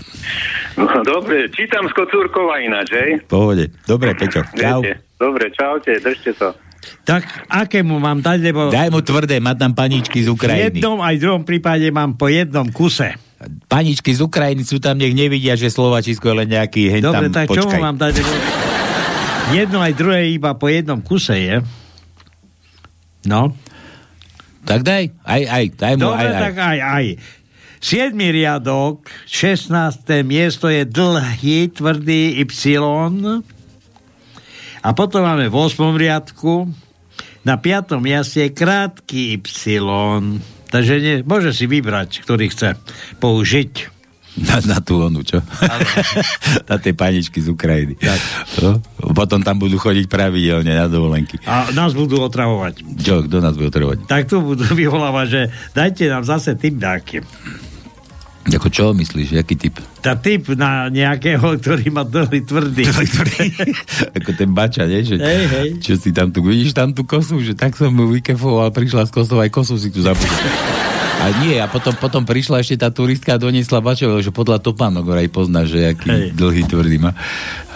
No, 0.81 1.05
dobre, 1.13 1.53
čítam 1.53 1.85
z 1.85 1.93
Kocúrkova 1.93 2.65
ináč, 2.65 2.89
hej? 2.97 3.11
v 3.21 3.27
pohode. 3.29 3.65
Dobre, 3.85 4.17
Peťo. 4.17 4.41
Čau. 4.57 4.81
Viete. 4.81 5.05
Dobre, 5.21 5.53
čaute, 5.53 5.93
držte 6.01 6.33
sa. 6.33 6.57
Tak 7.05 7.45
akému 7.53 8.01
mám 8.01 8.25
dať, 8.25 8.41
lebo... 8.41 8.73
Daj 8.73 8.89
mu 8.89 9.05
tvrdé, 9.05 9.37
má 9.37 9.53
tam 9.53 9.77
paničky 9.77 10.25
z 10.25 10.33
V 10.33 10.41
Ukrajiny. 10.41 10.81
jednom 10.81 10.97
aj 11.05 11.15
v 11.17 11.21
druhom 11.21 11.43
prípade 11.45 11.85
mám 11.93 12.17
po 12.17 12.33
jednom 12.33 12.65
kuse. 12.73 13.21
Paničky 13.69 14.17
z 14.17 14.25
Ukrajiny 14.25 14.65
sú 14.65 14.81
tam, 14.81 14.97
nech 14.97 15.13
nevidia, 15.13 15.61
že 15.61 15.69
Slovačisko 15.69 16.33
je 16.33 16.37
len 16.45 16.49
nejaký 16.49 16.83
hen 16.89 17.05
Dobre, 17.05 17.29
tam, 17.29 17.37
tak 17.37 17.47
čo 17.53 17.69
mám 17.77 18.01
dať? 18.01 18.21
Lebo 18.21 18.33
jedno 19.53 19.79
aj 19.85 19.93
druhé 19.93 20.33
iba 20.33 20.57
po 20.57 20.73
jednom 20.73 21.05
kuse 21.05 21.37
je. 21.37 21.57
No. 23.29 23.53
Tak 24.65 24.81
daj, 24.81 25.13
aj, 25.25 25.43
aj, 25.49 25.65
daj 25.77 25.95
mu 25.97 26.03
Dobre, 26.09 26.21
aj, 26.21 26.33
aj. 26.33 26.41
tak 26.41 26.55
aj, 26.57 26.79
aj. 26.81 27.07
7. 27.81 28.13
riadok, 28.13 29.09
16. 29.25 29.73
miesto 30.21 30.69
je 30.69 30.85
dlhý, 30.85 31.73
tvrdý 31.73 32.45
Y. 32.45 32.77
A 34.85 34.89
potom 34.93 35.25
máme 35.25 35.49
v 35.49 35.57
8. 35.57 35.97
riadku, 35.97 36.69
na 37.41 37.57
5. 37.57 37.97
mieste 38.05 38.45
je 38.45 38.53
krátky 38.53 39.41
Y. 39.41 39.81
Takže 40.69 40.95
nie, 41.01 41.15
môže 41.25 41.57
si 41.57 41.65
vybrať, 41.65 42.21
ktorý 42.21 42.53
chce 42.53 42.77
použiť. 43.17 43.97
Na, 44.45 44.61
na 44.63 44.79
tú 44.79 45.01
onu, 45.01 45.25
čo? 45.25 45.41
na 46.71 46.77
tie 46.77 46.93
paničky 46.93 47.41
z 47.41 47.49
Ukrajiny. 47.49 47.97
No? 48.61 48.79
Potom 49.17 49.41
tam 49.41 49.57
budú 49.57 49.81
chodiť 49.81 50.07
pravidelne 50.07 50.71
na 50.71 50.87
dovolenky. 50.87 51.41
A 51.49 51.73
nás 51.73 51.97
budú 51.97 52.21
otravovať. 52.23 52.85
Čo, 53.01 53.25
kto 53.27 53.41
nás 53.41 53.57
bude 53.57 53.73
otravovať? 53.73 54.05
Tak 54.05 54.31
tu 54.31 54.45
budú 54.45 54.69
vyvolávať, 54.69 55.27
že 55.27 55.41
dajte 55.75 56.05
nám 56.13 56.29
zase 56.29 56.55
tým 56.55 56.77
nejaký. 56.77 57.25
Ako 58.49 58.73
čo 58.73 58.97
myslíš, 58.97 59.37
aký 59.37 59.53
typ? 59.53 59.77
Tá 60.01 60.17
typ 60.17 60.57
na 60.57 60.89
nejakého, 60.89 61.61
ktorý 61.61 61.93
má 61.93 62.09
dlhý 62.09 62.41
tvrdý. 62.41 62.89
Ako 64.17 64.31
ten 64.33 64.51
bača, 64.57 64.89
nie? 64.89 65.05
Že, 65.05 65.21
Hej, 65.21 65.45
hej. 65.53 65.69
Čo 65.85 65.93
si 66.01 66.11
tam 66.11 66.33
tu, 66.33 66.41
vidíš 66.41 66.73
tam 66.73 66.97
tú 66.97 67.05
kosu, 67.05 67.37
že 67.45 67.53
tak 67.53 67.77
som 67.77 67.93
mu 67.93 68.09
vykefoval, 68.09 68.73
prišla 68.73 69.05
s 69.05 69.13
kosou, 69.13 69.45
aj 69.45 69.53
kosu 69.53 69.77
si 69.77 69.93
tu 69.93 70.01
zabudol. 70.01 70.41
A 71.21 71.45
nie, 71.45 71.61
a 71.61 71.69
potom, 71.69 71.93
potom 72.01 72.25
prišla 72.25 72.65
ešte 72.65 72.81
tá 72.81 72.89
turistka 72.89 73.37
a 73.37 73.39
doniesla 73.39 73.85
Bačovo, 73.85 74.25
že 74.25 74.33
podľa 74.33 74.65
topánok 74.65 75.21
aj 75.21 75.29
pozná, 75.29 75.69
že 75.69 75.93
aký 75.93 76.09
Hej. 76.09 76.29
dlhý 76.33 76.65
tvrdý 76.65 76.97
má. 76.97 77.13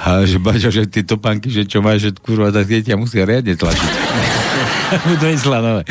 A 0.01 0.25
že 0.25 0.41
Bačo, 0.41 0.73
že 0.73 0.89
tie 0.89 1.05
topánky, 1.05 1.53
že 1.53 1.69
čo 1.69 1.85
máš, 1.85 2.09
že 2.09 2.11
kurva, 2.17 2.49
tak 2.49 2.73
tie 2.73 2.81
ťa 2.81 2.97
musia 2.97 3.29
riadne 3.29 3.53
tlačiť. 3.53 3.91
Mu 5.07 5.15
donesla 5.21 5.59
nové. 5.61 5.83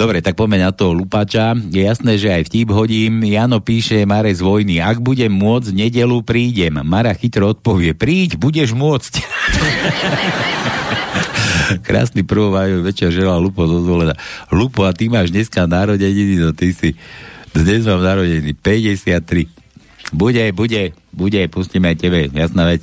Dobre, 0.00 0.24
tak 0.24 0.32
poďme 0.32 0.64
na 0.64 0.72
toho 0.72 0.96
Lupača. 0.96 1.52
Je 1.52 1.84
jasné, 1.84 2.16
že 2.16 2.32
aj 2.32 2.48
vtip 2.48 2.72
hodím. 2.72 3.20
Jano 3.20 3.60
píše 3.60 4.08
Mare 4.08 4.32
z 4.32 4.40
vojny. 4.40 4.80
Ak 4.80 4.96
budem 4.96 5.28
môcť, 5.28 5.76
nedelu 5.76 6.24
prídem. 6.24 6.80
Mara 6.80 7.12
chytro 7.12 7.52
odpovie. 7.52 7.92
Príď, 7.92 8.40
budeš 8.40 8.72
môcť. 8.72 9.20
Krásny 11.86 12.24
prvomájov 12.24 12.80
večer 12.80 13.12
želá 13.12 13.36
Lupo 13.36 13.68
zo. 13.68 13.84
Lupo, 14.48 14.88
a 14.88 14.96
ty 14.96 15.12
máš 15.12 15.36
dneska 15.36 15.68
narodeniny, 15.68 16.48
no 16.48 16.56
ty 16.56 16.72
si... 16.72 16.96
Dnes 17.52 17.84
mám 17.84 18.00
narodeniny 18.00 18.56
53. 18.56 20.16
Bude, 20.16 20.48
bude, 20.56 20.96
bude, 21.12 21.44
pustíme 21.52 21.92
aj 21.92 21.96
tebe, 22.00 22.32
jasná 22.32 22.72
vec. 22.72 22.80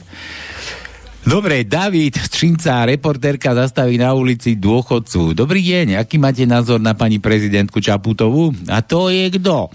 Dobre, 1.25 1.63
David 1.63 2.19
Střinca, 2.19 2.85
reportérka 2.85 3.55
zastaví 3.55 3.97
na 3.97 4.13
ulici 4.13 4.53
dôchodcu. 4.53 5.33
Dobrý 5.33 5.63
deň, 5.65 5.97
aký 5.97 6.21
máte 6.21 6.45
názor 6.45 6.77
na 6.77 6.93
pani 6.93 7.17
prezidentku 7.17 7.81
Čaputovú? 7.81 8.53
A 8.69 8.85
to 8.85 9.09
je 9.09 9.31
kto? 9.33 9.71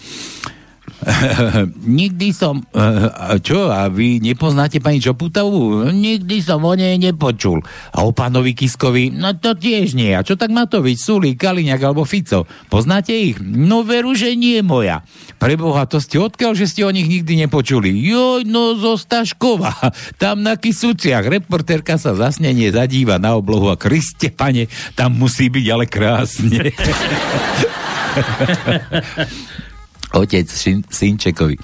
Nikdy 2.00 2.30
som... 2.30 2.62
A 2.72 3.36
čo? 3.42 3.68
A 3.68 3.90
vy 3.90 4.22
nepoznáte 4.22 4.78
pani 4.78 5.02
Čaputovú? 5.02 5.90
Nikdy 5.90 6.38
som 6.42 6.62
o 6.62 6.74
nej 6.78 6.94
nepočul. 6.98 7.62
A 7.92 8.06
o 8.06 8.14
pánovi 8.14 8.54
Kiskovi? 8.54 9.10
No 9.10 9.34
to 9.34 9.58
tiež 9.58 9.98
nie. 9.98 10.14
A 10.14 10.22
čo 10.22 10.38
tak 10.38 10.54
Matovič, 10.54 11.02
Sulík, 11.02 11.42
Kaliňák 11.42 11.82
alebo 11.82 12.06
Fico? 12.06 12.46
Poznáte 12.70 13.12
ich? 13.12 13.42
No 13.42 13.82
veru, 13.82 14.14
že 14.14 14.38
nie 14.38 14.62
moja. 14.62 15.02
Preboha, 15.42 15.90
to 15.90 15.98
ste 15.98 16.22
odkiaľ, 16.22 16.54
že 16.54 16.70
ste 16.70 16.86
o 16.86 16.94
nich 16.94 17.10
nikdy 17.10 17.46
nepočuli? 17.46 17.90
Joj, 17.90 18.46
no 18.46 18.78
zo 18.78 18.94
Staškova. 18.94 19.74
Tam 20.22 20.46
na 20.46 20.54
Kisuciach. 20.54 21.26
Reportérka 21.26 21.98
sa 21.98 22.14
zasnenie 22.14 22.70
zadíva 22.70 23.18
na 23.18 23.34
oblohu 23.34 23.68
a 23.68 23.76
Kriste, 23.76 24.30
pane, 24.30 24.70
tam 24.94 25.18
musí 25.18 25.50
byť 25.50 25.66
ale 25.72 25.84
krásne. 25.90 26.70
Otec 30.12 30.48
Šin- 30.48 30.84
Synčekovi. 30.86 31.56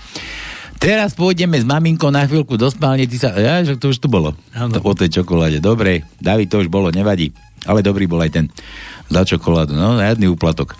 Teraz 0.78 1.10
pôjdeme 1.18 1.58
s 1.58 1.66
maminkou 1.66 2.08
na 2.14 2.22
chvíľku 2.22 2.54
do 2.54 2.70
spálne, 2.70 3.02
ty 3.10 3.18
sa... 3.18 3.34
Ja, 3.34 3.58
že 3.66 3.74
to 3.74 3.90
už 3.90 3.98
tu 3.98 4.06
bolo. 4.06 4.38
Áno. 4.54 4.78
O 4.78 4.94
tej 4.94 5.10
čokoláde. 5.20 5.58
Dobre, 5.58 6.06
David, 6.22 6.54
to 6.54 6.62
už 6.62 6.70
bolo, 6.70 6.94
nevadí. 6.94 7.34
Ale 7.66 7.82
dobrý 7.82 8.06
bol 8.06 8.22
aj 8.22 8.30
ten 8.38 8.46
za 9.10 9.26
čokoládu. 9.26 9.74
No, 9.74 9.98
žiadny 9.98 10.30
úplatok. 10.30 10.78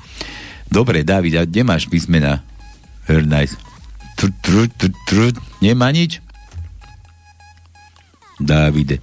Dobre, 0.71 1.03
David, 1.03 1.35
a 1.35 1.43
kde 1.43 1.67
máš 1.67 1.91
písmena? 1.91 2.47
Very 3.11 3.27
nice. 3.27 3.59
Tr, 4.15 4.31
tr, 4.39 4.71
tr, 4.71 4.91
tr, 5.11 5.19
nemá 5.59 5.91
nič? 5.91 6.23
Davide. 8.39 9.03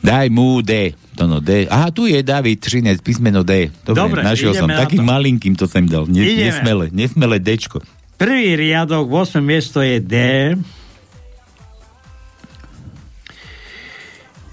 Daj 0.00 0.32
mu 0.32 0.64
D. 0.64 0.96
To 1.14 1.30
no 1.30 1.38
D. 1.38 1.70
Aha, 1.70 1.94
tu 1.94 2.06
je 2.10 2.18
David 2.22 2.58
Třinec, 2.60 2.98
písmeno 2.98 3.46
D. 3.46 3.70
Dobre, 3.86 4.02
Dobre, 4.02 4.20
našiel 4.26 4.50
som. 4.58 4.66
na 4.66 4.82
Takým 4.82 5.02
to. 5.02 5.06
malinkým 5.06 5.54
to 5.54 5.70
sem 5.70 5.86
dal. 5.86 6.10
Ne, 6.10 6.26
Ideme. 6.26 6.50
nesmele, 6.50 6.84
nesmele 6.90 7.36
Dčko. 7.38 7.78
Prvý 8.18 8.54
riadok, 8.54 9.06
8. 9.10 9.38
miesto 9.42 9.78
je 9.82 9.98
D. 9.98 10.14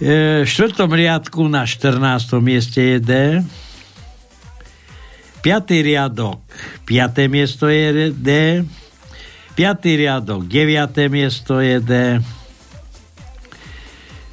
E, 0.01 0.41
v 0.41 0.49
štvrtom 0.49 0.89
riadku 0.89 1.45
na 1.45 1.65
14. 1.65 2.41
mieste 2.41 2.81
je 2.81 2.97
D. 2.97 3.11
Piatý 5.41 5.81
riadok, 5.81 6.41
5. 6.85 7.25
miesto 7.29 7.65
je 7.69 8.13
D. 8.13 8.29
Piatý 9.53 9.97
riadok, 9.97 10.45
9. 10.45 11.09
miesto 11.09 11.57
je 11.61 11.77
D. 11.81 11.93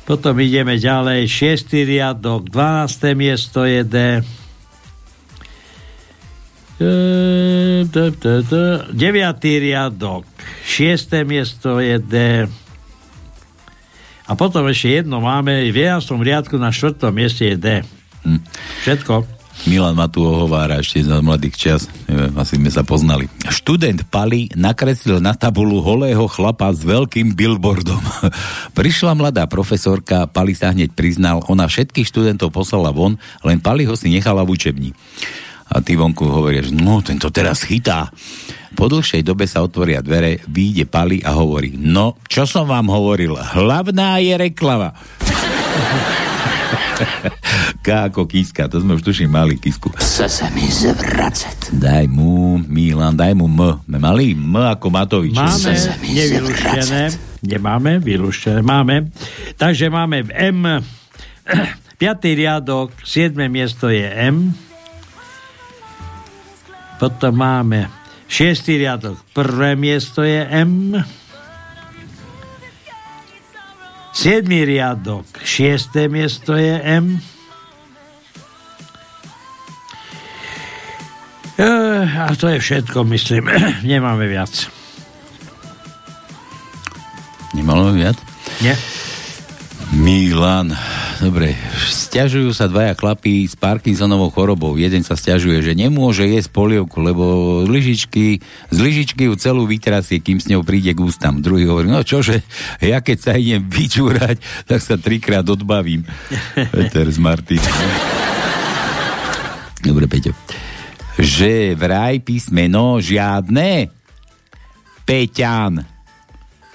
Potom 0.08 0.40
ideme 0.40 0.80
ďalej, 0.80 1.28
6. 1.28 1.84
riadok, 1.84 2.48
12. 2.48 3.12
miesto 3.12 3.68
je 3.68 3.84
D. 3.84 3.96
E, 6.80 6.92
d- 7.84 8.12
d- 8.16 8.40
d- 8.40 8.82
Deviatý 8.88 9.60
riadok, 9.60 10.24
6. 10.64 11.12
miesto 11.28 11.76
je 11.76 12.00
D. 12.00 12.14
A 14.24 14.32
potom 14.32 14.64
ešte 14.72 15.04
jedno 15.04 15.20
máme, 15.20 15.68
v 15.68 15.76
11. 15.76 16.24
riadku 16.24 16.56
na 16.56 16.72
4. 16.72 17.12
mieste 17.12 17.44
je 17.44 17.56
D. 17.60 17.68
Hm. 18.24 18.40
Všetko. 18.88 19.37
Milan 19.66 19.98
ma 19.98 20.06
tu 20.06 20.22
ohovára 20.22 20.78
ešte 20.78 21.02
za 21.02 21.18
mladých 21.18 21.56
čas. 21.58 21.80
Neviem, 22.06 22.30
asi 22.38 22.54
sme 22.60 22.70
sa 22.70 22.86
poznali. 22.86 23.26
Študent 23.50 24.06
Pali 24.06 24.46
nakreslil 24.54 25.18
na 25.18 25.34
tabulu 25.34 25.82
holého 25.82 26.30
chlapa 26.30 26.70
s 26.70 26.86
veľkým 26.86 27.34
billboardom. 27.34 27.98
Prišla 28.78 29.18
mladá 29.18 29.50
profesorka, 29.50 30.30
Pali 30.30 30.54
sa 30.54 30.70
hneď 30.70 30.94
priznal, 30.94 31.42
ona 31.50 31.66
všetkých 31.66 32.06
študentov 32.06 32.54
poslala 32.54 32.94
von, 32.94 33.18
len 33.42 33.58
Pali 33.58 33.82
ho 33.82 33.98
si 33.98 34.12
nechala 34.14 34.46
v 34.46 34.54
učebni. 34.54 34.90
A 35.68 35.84
ty 35.84 35.98
vonku 35.98 36.24
hovoria, 36.24 36.64
no, 36.72 37.02
tento 37.04 37.28
teraz 37.28 37.66
chytá. 37.66 38.08
Po 38.72 38.88
dlhšej 38.88 39.26
dobe 39.26 39.44
sa 39.44 39.60
otvoria 39.60 40.00
dvere, 40.00 40.40
vyjde 40.48 40.86
Pali 40.88 41.20
a 41.20 41.34
hovorí, 41.36 41.76
no, 41.76 42.16
čo 42.30 42.46
som 42.48 42.64
vám 42.70 42.88
hovoril, 42.88 43.36
hlavná 43.36 44.22
je 44.22 44.38
reklama. 44.38 44.94
K 47.88 48.12
ako 48.12 48.28
kiska, 48.28 48.68
to 48.68 48.84
sme 48.84 49.00
už 49.00 49.02
tuším 49.02 49.32
mali 49.32 49.56
kisku. 49.56 49.88
Chce 49.96 50.28
sa 50.28 50.52
mi 50.52 50.68
zvracať. 50.68 51.72
Daj 51.72 52.04
mu, 52.12 52.60
Milan, 52.68 53.16
daj 53.16 53.32
mu 53.32 53.48
M. 53.48 53.80
My 53.88 53.96
mali 53.96 54.36
M 54.36 54.60
ako 54.60 54.92
Matovič. 54.92 55.32
Máme 55.32 55.72
nevylúštené. 56.04 57.16
Nemáme 57.40 57.96
vylúštené. 57.96 58.60
Máme. 58.60 59.08
Takže 59.56 59.88
máme 59.88 60.20
v 60.20 60.30
M. 60.36 60.84
Piatý 62.04 62.36
riadok, 62.36 62.92
siedme 63.08 63.48
miesto 63.48 63.88
je 63.88 64.04
M. 64.04 64.52
Potom 67.00 67.40
máme 67.40 67.88
šiestý 68.28 68.84
riadok, 68.84 69.16
prvé 69.32 69.80
miesto 69.80 70.28
je 70.28 70.44
M. 70.44 70.92
Siedmý 74.12 74.68
riadok, 74.68 75.24
šiesté 75.40 76.12
miesto 76.12 76.52
je 76.52 76.76
M. 76.84 77.16
a 81.58 82.30
to 82.38 82.46
je 82.54 82.58
všetko, 82.62 83.02
myslím. 83.10 83.50
Nemáme 83.82 84.30
viac. 84.30 84.70
Nemalo 87.50 87.90
viac? 87.90 88.14
Nie. 88.62 88.78
Milan, 89.88 90.76
dobre, 91.16 91.56
stiažujú 91.88 92.52
sa 92.52 92.68
dvaja 92.68 92.92
chlapí 92.92 93.48
s 93.48 93.56
Parkinsonovou 93.56 94.28
chorobou. 94.28 94.76
Jeden 94.76 95.00
sa 95.00 95.16
stiažuje, 95.16 95.64
že 95.64 95.72
nemôže 95.72 96.28
jesť 96.28 96.52
polievku, 96.52 97.00
lebo 97.00 97.24
z 97.64 97.72
lyžičky, 97.72 98.44
z 98.68 98.78
lyžičky 98.78 99.32
ju 99.32 99.34
celú 99.40 99.64
vytrasie, 99.64 100.20
kým 100.20 100.44
s 100.44 100.46
ňou 100.52 100.60
príde 100.60 100.92
k 100.92 101.00
ústam. 101.00 101.40
Druhý 101.40 101.64
hovorí, 101.64 101.88
no 101.88 102.04
čože, 102.04 102.44
ja 102.84 103.00
keď 103.00 103.16
sa 103.16 103.32
idem 103.40 103.64
vyčúrať, 103.64 104.36
tak 104.68 104.84
sa 104.84 105.00
trikrát 105.00 105.48
odbavím. 105.48 106.04
Peter 106.76 107.08
z 107.08 107.16
Martin. 107.16 107.64
Dobre, 109.80 110.04
Peťo. 110.04 110.36
Že 111.18 111.74
vraj 111.74 112.22
písmeno 112.22 113.02
žiadne 113.02 113.90
Peťan 115.02 115.98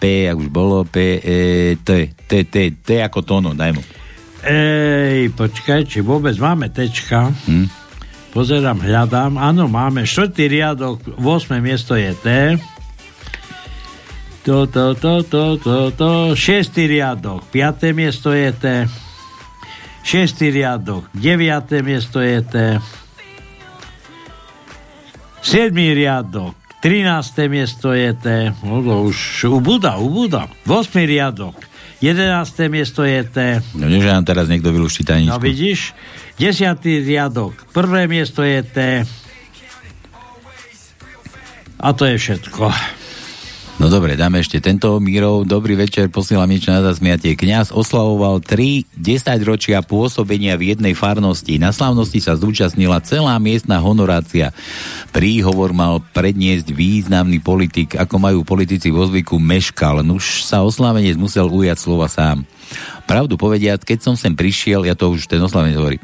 P, 0.03 0.27
už 0.35 0.51
bolo, 0.51 0.83
P, 0.83 1.15
E, 1.23 1.37
T, 1.79 2.11
T, 2.27 2.43
T, 2.43 2.75
T 2.75 2.99
ako 2.99 3.23
tóno, 3.23 3.55
daj 3.55 3.71
mu. 3.71 3.79
Ej, 4.43 5.31
počkaj, 5.31 5.87
či 5.87 6.03
vôbec 6.03 6.35
máme 6.35 6.67
tečka. 6.67 7.31
Hm? 7.47 7.71
Pozerám, 8.35 8.83
hľadám. 8.83 9.39
Áno, 9.39 9.71
máme 9.71 10.03
štvrtý 10.03 10.51
riadok, 10.51 11.15
8. 11.15 11.63
miesto 11.63 11.95
je 11.95 12.11
T. 12.19 12.27
To, 14.43 14.67
to, 14.67 14.91
to, 14.99 15.23
to, 15.23 15.43
to, 15.63 15.77
to. 15.95 16.11
Šiestý 16.35 16.91
riadok, 16.91 17.47
5. 17.47 17.95
miesto 17.95 18.35
je 18.35 18.51
T. 18.51 18.65
Šiestý 20.03 20.51
riadok, 20.51 21.07
9. 21.15 21.79
miesto 21.79 22.19
je 22.19 22.43
T. 22.43 22.55
Siedmý 25.43 25.91
riadok, 25.91 26.55
13. 26.79 27.51
miesto 27.51 27.91
je 27.91 28.15
T. 28.15 28.55
No, 28.63 28.79
to 28.79 29.11
už 29.11 29.51
ubúda, 29.51 29.99
ubúda. 29.99 30.47
8. 30.63 31.03
riadok. 31.03 31.59
11. 31.99 32.71
miesto 32.71 33.03
je 33.03 33.23
T. 33.27 33.37
No 33.75 33.91
nie, 33.91 33.99
že 33.99 34.07
nám 34.07 34.23
teraz 34.23 34.47
niekto 34.47 34.71
vylúšti 34.71 35.03
tajničku. 35.03 35.35
No 35.35 35.43
vidíš? 35.43 35.91
10. 36.39 36.79
riadok. 37.03 37.55
Prvé 37.75 38.07
miesto 38.07 38.39
je 38.43 38.63
T. 38.63 38.77
A 41.79 41.87
to 41.91 42.07
je 42.07 42.15
všetko. 42.15 42.71
No 43.81 43.89
dobre, 43.89 44.13
dáme 44.13 44.37
ešte 44.37 44.61
tento 44.61 45.01
Mírov. 45.01 45.49
Dobrý 45.49 45.73
večer, 45.73 46.05
posielam 46.13 46.45
niečo 46.45 46.69
na 46.69 46.85
zasmiatie. 46.85 47.33
Kňaz 47.33 47.73
oslavoval 47.73 48.37
3 48.45 48.85
10 48.93 49.49
ročia 49.49 49.81
pôsobenia 49.81 50.53
v 50.61 50.77
jednej 50.77 50.93
farnosti. 50.93 51.57
Na 51.57 51.73
slávnosti 51.73 52.21
sa 52.21 52.37
zúčastnila 52.37 53.01
celá 53.01 53.33
miestna 53.41 53.81
honorácia. 53.81 54.53
Príhovor 55.09 55.73
mal 55.73 56.05
predniesť 56.13 56.69
významný 56.69 57.41
politik, 57.41 57.97
ako 57.97 58.21
majú 58.21 58.39
politici 58.45 58.93
vo 58.93 59.09
zvyku 59.09 59.41
meškal. 59.41 60.05
Nuž 60.05 60.45
sa 60.45 60.61
oslávenec 60.61 61.17
musel 61.17 61.49
ujať 61.49 61.77
slova 61.81 62.05
sám. 62.05 62.45
Pravdu 63.03 63.35
povediac, 63.35 63.83
keď 63.83 63.99
som 63.99 64.15
sem 64.15 64.31
prišiel, 64.31 64.87
ja 64.87 64.95
to 64.95 65.11
už 65.11 65.27
ten 65.27 65.43
oslavene 65.43 65.75
hovorí, 65.75 65.99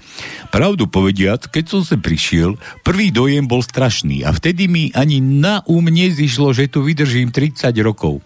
pravdu 0.52 0.86
povediac, 0.86 1.48
keď 1.48 1.66
som 1.66 1.82
sem 1.82 1.98
prišiel, 1.98 2.60
prvý 2.84 3.10
dojem 3.10 3.48
bol 3.48 3.64
strašný 3.64 4.28
a 4.28 4.36
vtedy 4.36 4.68
mi 4.68 4.92
ani 4.92 5.24
na 5.24 5.64
um 5.66 5.88
nezišlo, 5.88 6.52
že 6.52 6.68
tu 6.68 6.84
vydržím 6.84 7.32
30 7.32 7.72
rokov. 7.80 8.20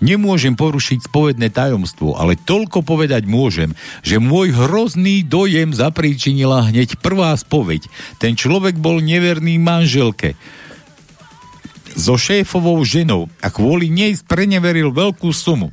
Nemôžem 0.00 0.56
porušiť 0.56 1.06
spovedné 1.12 1.52
tajomstvo, 1.52 2.16
ale 2.16 2.40
toľko 2.40 2.80
povedať 2.82 3.28
môžem, 3.28 3.76
že 4.00 4.16
môj 4.16 4.56
hrozný 4.56 5.22
dojem 5.22 5.76
zapríčinila 5.76 6.72
hneď 6.72 6.98
prvá 7.04 7.36
spoveď. 7.36 7.86
Ten 8.16 8.34
človek 8.34 8.80
bol 8.80 9.04
neverný 9.04 9.60
manželke 9.60 10.34
so 11.94 12.18
šéfovou 12.18 12.82
ženou 12.82 13.30
a 13.38 13.48
kvôli 13.54 13.86
nej 13.86 14.18
preneveril 14.26 14.90
veľkú 14.90 15.30
sumu. 15.30 15.70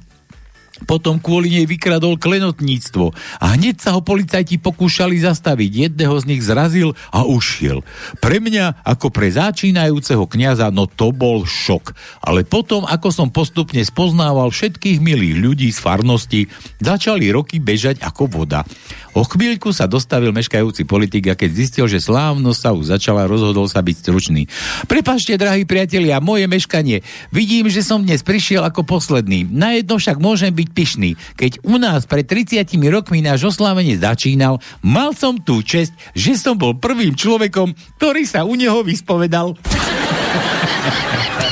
Potom 0.85 1.21
kvôli 1.21 1.53
nej 1.53 1.65
vykradol 1.69 2.17
klenotníctvo 2.17 3.13
a 3.41 3.45
hneď 3.57 3.81
sa 3.81 3.93
ho 3.97 4.01
policajti 4.01 4.57
pokúšali 4.61 5.21
zastaviť. 5.21 5.71
Jedného 5.89 6.15
z 6.17 6.25
nich 6.27 6.41
zrazil 6.41 6.93
a 7.13 7.25
ušiel. 7.25 7.85
Pre 8.19 8.37
mňa, 8.37 8.85
ako 8.85 9.13
pre 9.13 9.29
začínajúceho 9.33 10.25
kniaza, 10.25 10.73
no 10.73 10.85
to 10.89 11.13
bol 11.13 11.45
šok. 11.45 11.93
Ale 12.25 12.43
potom, 12.45 12.85
ako 12.85 13.09
som 13.13 13.29
postupne 13.29 13.81
spoznával 13.81 14.49
všetkých 14.49 14.99
milých 14.99 15.37
ľudí 15.37 15.69
z 15.69 15.79
farnosti, 15.79 16.41
začali 16.81 17.29
roky 17.33 17.57
bežať 17.61 18.01
ako 18.01 18.27
voda. 18.27 18.65
O 19.11 19.27
chvíľku 19.27 19.75
sa 19.75 19.91
dostavil 19.91 20.31
meškajúci 20.31 20.87
politik 20.87 21.27
a 21.27 21.35
keď 21.35 21.51
zistil, 21.51 21.85
že 21.91 21.99
slávnosť 21.99 22.59
sa 22.59 22.71
už 22.71 22.95
začala, 22.95 23.27
rozhodol 23.27 23.67
sa 23.67 23.83
byť 23.83 23.95
stručný. 23.99 24.47
Prepašte, 24.87 25.35
drahí 25.35 25.67
priatelia, 25.67 26.23
moje 26.23 26.47
meškanie. 26.47 27.03
Vidím, 27.27 27.67
že 27.67 27.83
som 27.83 28.07
dnes 28.07 28.23
prišiel 28.23 28.63
ako 28.63 28.87
posledný. 28.87 29.43
Na 29.51 29.75
jedno 29.75 29.99
však 29.99 30.15
môžem 30.15 30.55
byť 30.55 30.67
pyšný. 30.71 31.19
Keď 31.35 31.67
u 31.67 31.75
nás 31.75 32.07
pred 32.07 32.23
30 32.23 32.63
rokmi 32.87 33.19
náš 33.19 33.51
oslávenie 33.51 33.99
začínal, 33.99 34.63
mal 34.79 35.11
som 35.11 35.35
tú 35.35 35.59
čest, 35.59 35.91
že 36.15 36.39
som 36.39 36.55
bol 36.55 36.79
prvým 36.79 37.11
človekom, 37.11 37.75
ktorý 37.99 38.23
sa 38.23 38.47
u 38.47 38.55
neho 38.55 38.79
vyspovedal. 38.79 39.59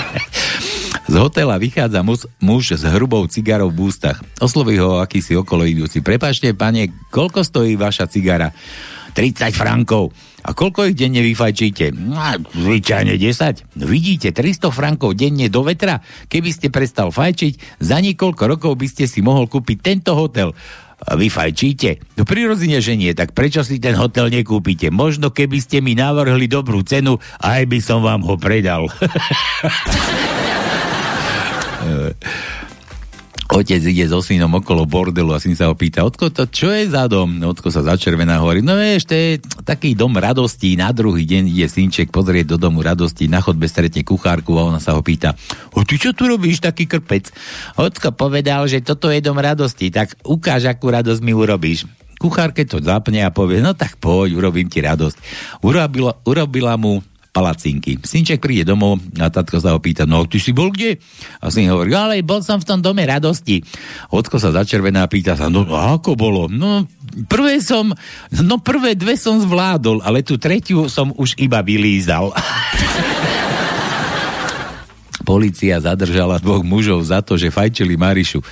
Z 1.09 1.17
hotela 1.17 1.57
vychádza 1.57 2.05
muž, 2.05 2.29
muž 2.37 2.77
s 2.77 2.85
hrubou 2.85 3.25
cigarou 3.25 3.73
v 3.73 3.89
ústach. 3.89 4.21
Osloví 4.37 4.77
ho 4.77 5.01
akýsi 5.01 5.33
okolo 5.33 5.65
idúci. 5.65 6.05
Prepašte, 6.05 6.53
pane, 6.53 6.93
koľko 7.09 7.41
stojí 7.41 7.73
vaša 7.73 8.05
cigara? 8.05 8.53
30 9.17 9.57
frankov. 9.57 10.13
A 10.45 10.53
koľko 10.53 10.85
ich 10.85 10.93
denne 10.93 11.25
vyfajčíte? 11.25 11.97
No, 11.97 12.21
zvyčajne 12.53 13.17
10. 13.17 13.81
No 13.81 13.89
vidíte, 13.89 14.29
300 14.29 14.69
frankov 14.69 15.17
denne 15.17 15.49
do 15.49 15.65
vetra. 15.65 15.97
Keby 16.29 16.53
ste 16.53 16.69
prestal 16.69 17.09
fajčiť, 17.09 17.81
za 17.81 17.97
niekoľko 17.97 18.43
rokov 18.45 18.77
by 18.77 18.85
ste 18.85 19.09
si 19.09 19.25
mohol 19.25 19.49
kúpiť 19.49 19.77
tento 19.81 20.13
hotel. 20.13 20.53
A 20.99 21.17
vy? 21.17 21.31
No 22.19 22.27
prirodzene, 22.27 22.83
že 22.85 22.93
nie, 22.93 23.17
tak 23.17 23.33
prečo 23.33 23.65
si 23.65 23.81
ten 23.81 23.97
hotel 23.97 24.29
nekúpite? 24.29 24.93
Možno 24.93 25.33
keby 25.33 25.57
ste 25.57 25.81
mi 25.81 25.97
navrhli 25.97 26.45
dobrú 26.45 26.85
cenu, 26.85 27.17
aj 27.41 27.65
by 27.65 27.79
som 27.81 28.05
vám 28.05 28.21
ho 28.21 28.37
predal. 28.37 28.85
Otec 33.49 33.81
ide 33.81 34.05
so 34.05 34.21
synom 34.21 34.61
okolo 34.61 34.85
bordelu 34.85 35.33
a 35.33 35.41
syn 35.41 35.57
sa 35.57 35.65
ho 35.65 35.73
pýta, 35.73 36.05
Otko, 36.05 36.29
to 36.29 36.45
čo 36.45 36.69
je 36.69 36.85
za 36.85 37.09
dom? 37.09 37.41
Otko 37.41 37.73
sa 37.73 37.81
začervená 37.81 38.37
hovorí, 38.37 38.61
no 38.61 38.77
vieš, 38.77 39.09
to 39.09 39.17
je 39.17 39.41
taký 39.65 39.97
dom 39.97 40.13
radosti. 40.13 40.77
Na 40.77 40.93
druhý 40.93 41.25
deň 41.25 41.49
ide 41.49 41.65
synček 41.65 42.13
pozrieť 42.13 42.53
do 42.53 42.57
domu 42.61 42.85
radosti, 42.85 43.25
na 43.25 43.41
chodbe 43.41 43.65
stretne 43.65 44.05
kuchárku 44.05 44.53
a 44.53 44.69
ona 44.69 44.77
sa 44.77 44.93
ho 44.93 45.01
pýta, 45.01 45.33
o 45.73 45.81
ty 45.81 45.97
čo 45.97 46.13
tu 46.13 46.29
robíš, 46.29 46.61
taký 46.61 46.85
krpec? 46.85 47.33
Otko 47.73 48.13
povedal, 48.13 48.69
že 48.69 48.85
toto 48.85 49.09
je 49.09 49.17
dom 49.17 49.41
radosti, 49.41 49.89
tak 49.89 50.13
ukáž, 50.21 50.69
akú 50.69 50.93
radosť 50.93 51.21
mi 51.25 51.33
urobíš. 51.33 51.89
Kuchárke 52.21 52.69
to 52.69 52.77
zapne 52.85 53.25
a 53.25 53.33
povie, 53.33 53.65
no 53.65 53.73
tak 53.73 53.97
poď, 53.97 54.37
urobím 54.37 54.69
ti 54.69 54.85
radosť. 54.85 55.17
Urobila, 55.65 56.21
urobila 56.21 56.77
mu 56.77 57.01
palacinky. 57.39 57.95
Synček 58.03 58.43
príde 58.43 58.67
domov 58.67 58.99
a 59.15 59.31
tatko 59.31 59.63
sa 59.63 59.71
ho 59.71 59.79
pýta, 59.79 60.03
no 60.03 60.27
ty 60.27 60.43
si 60.43 60.51
bol 60.51 60.75
kde? 60.75 60.99
A 61.39 61.47
syn 61.47 61.71
hovorí, 61.71 61.95
ale 61.95 62.19
bol 62.19 62.43
som 62.43 62.59
v 62.59 62.67
tom 62.67 62.83
dome 62.83 63.07
radosti. 63.07 63.63
Ocko 64.11 64.35
sa 64.35 64.51
začervená 64.51 65.07
a 65.07 65.11
pýta 65.11 65.39
sa, 65.39 65.47
no 65.47 65.63
ako 65.71 66.19
bolo? 66.19 66.51
No 66.51 66.83
prvé 67.31 67.63
som, 67.63 67.95
no 68.35 68.59
prvé 68.59 68.99
dve 68.99 69.15
som 69.15 69.39
zvládol, 69.39 70.03
ale 70.03 70.19
tú 70.19 70.35
tretiu 70.35 70.91
som 70.91 71.15
už 71.15 71.39
iba 71.39 71.63
vylízal. 71.63 72.35
Polícia 75.23 75.79
zadržala 75.79 76.43
dvoch 76.43 76.67
mužov 76.67 76.99
za 77.07 77.23
to, 77.23 77.39
že 77.39 77.55
fajčili 77.55 77.95
Marišu. 77.95 78.43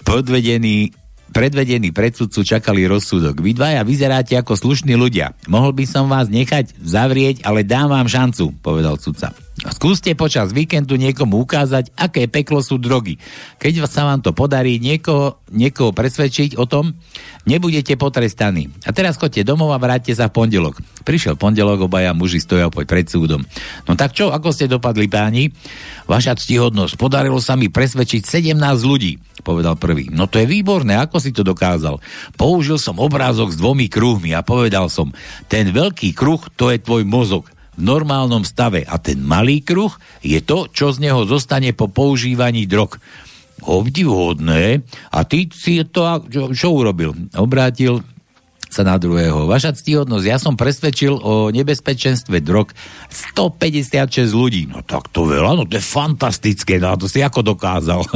Podvedení 0.00 0.96
predvedení 1.38 1.94
pred 1.94 2.10
sudcu 2.18 2.42
čakali 2.42 2.82
rozsudok. 2.90 3.38
Vy 3.38 3.54
dvaja 3.54 3.86
vyzeráte 3.86 4.34
ako 4.34 4.58
slušní 4.58 4.98
ľudia. 4.98 5.38
Mohol 5.46 5.70
by 5.78 5.84
som 5.86 6.10
vás 6.10 6.26
nechať 6.26 6.74
zavrieť, 6.82 7.46
ale 7.46 7.62
dám 7.62 7.94
vám 7.94 8.10
šancu, 8.10 8.58
povedal 8.58 8.98
sudca. 8.98 9.30
Skúste 9.58 10.14
počas 10.14 10.54
víkendu 10.54 10.94
niekomu 10.94 11.42
ukázať, 11.42 11.90
aké 11.98 12.30
peklo 12.30 12.62
sú 12.62 12.78
drogy. 12.78 13.18
Keď 13.58 13.90
sa 13.90 14.06
vám 14.06 14.22
to 14.22 14.30
podarí 14.30 14.78
niekoho, 14.78 15.42
niekoho 15.50 15.90
presvedčiť 15.90 16.54
o 16.54 16.66
tom, 16.66 16.94
nebudete 17.42 17.98
potrestaní. 17.98 18.70
A 18.86 18.94
teraz 18.94 19.18
chodte 19.18 19.42
domov 19.42 19.74
a 19.74 19.82
vráťte 19.82 20.14
sa 20.14 20.30
v 20.30 20.42
pondelok. 20.42 20.78
Prišiel 21.02 21.34
pondelok, 21.34 21.90
obaja 21.90 22.14
muži 22.14 22.38
stoja 22.38 22.70
opäť 22.70 22.86
pred 22.86 23.06
súdom. 23.10 23.42
No 23.90 23.98
tak 23.98 24.14
čo, 24.14 24.30
ako 24.30 24.54
ste 24.54 24.70
dopadli 24.70 25.10
páni? 25.10 25.50
Vaša 26.06 26.38
ctihodnosť, 26.38 26.94
podarilo 26.94 27.42
sa 27.42 27.58
mi 27.58 27.66
presvedčiť 27.66 28.22
17 28.26 28.54
ľudí, 28.86 29.18
povedal 29.40 29.78
prvý. 29.78 30.10
No 30.10 30.26
to 30.26 30.42
je 30.42 30.46
výborné, 30.48 30.98
ako 30.98 31.22
si 31.22 31.30
to 31.30 31.46
dokázal? 31.46 31.98
Použil 32.34 32.76
som 32.76 32.98
obrázok 32.98 33.54
s 33.54 33.60
dvomi 33.60 33.86
kruhmi 33.86 34.34
a 34.34 34.46
povedal 34.46 34.90
som, 34.92 35.14
ten 35.46 35.70
veľký 35.70 36.14
kruh, 36.14 36.40
to 36.54 36.70
je 36.72 36.78
tvoj 36.82 37.02
mozog 37.06 37.48
v 37.78 37.82
normálnom 37.86 38.42
stave 38.42 38.82
a 38.82 38.98
ten 38.98 39.22
malý 39.22 39.62
kruh 39.62 39.94
je 40.18 40.42
to, 40.42 40.66
čo 40.74 40.90
z 40.90 41.06
neho 41.06 41.22
zostane 41.24 41.70
po 41.70 41.86
používaní 41.86 42.66
drog. 42.66 42.98
Obdivuhodné. 43.58 44.86
A 45.14 45.18
ty 45.26 45.50
si 45.50 45.82
to, 45.86 46.22
čo, 46.30 46.54
čo 46.54 46.68
urobil? 46.74 47.14
Obrátil 47.34 48.02
sa 48.68 48.84
na 48.84 49.00
druhého. 49.00 49.48
Vaša 49.48 49.74
ctihodnosť, 49.74 50.26
ja 50.28 50.36
som 50.36 50.54
presvedčil 50.54 51.16
o 51.16 51.48
nebezpečenstve 51.48 52.44
drog 52.44 52.70
156 53.08 54.36
ľudí. 54.36 54.68
No 54.68 54.84
tak 54.84 55.08
to 55.10 55.24
veľa, 55.24 55.56
no 55.56 55.64
to 55.64 55.80
je 55.80 55.84
fantastické, 55.84 56.76
no 56.76 56.92
to 57.00 57.08
si 57.08 57.24
ako 57.24 57.42
dokázal. 57.42 58.04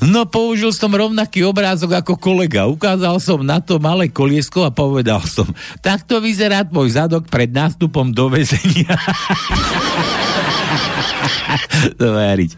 No 0.00 0.24
použil 0.24 0.72
som 0.72 0.88
rovnaký 0.88 1.44
obrázok 1.44 2.00
ako 2.00 2.16
kolega. 2.16 2.64
Ukázal 2.64 3.20
som 3.20 3.44
na 3.44 3.60
to 3.60 3.76
malé 3.76 4.08
koliesko 4.08 4.64
a 4.64 4.72
povedal 4.72 5.20
som, 5.28 5.44
takto 5.84 6.24
vyzerá 6.24 6.64
tvoj 6.64 6.96
zadok 6.96 7.28
pred 7.28 7.52
nástupom 7.52 8.08
do 8.08 8.32
väzenia. 8.32 8.96
to 12.00 12.16
veriť. 12.16 12.50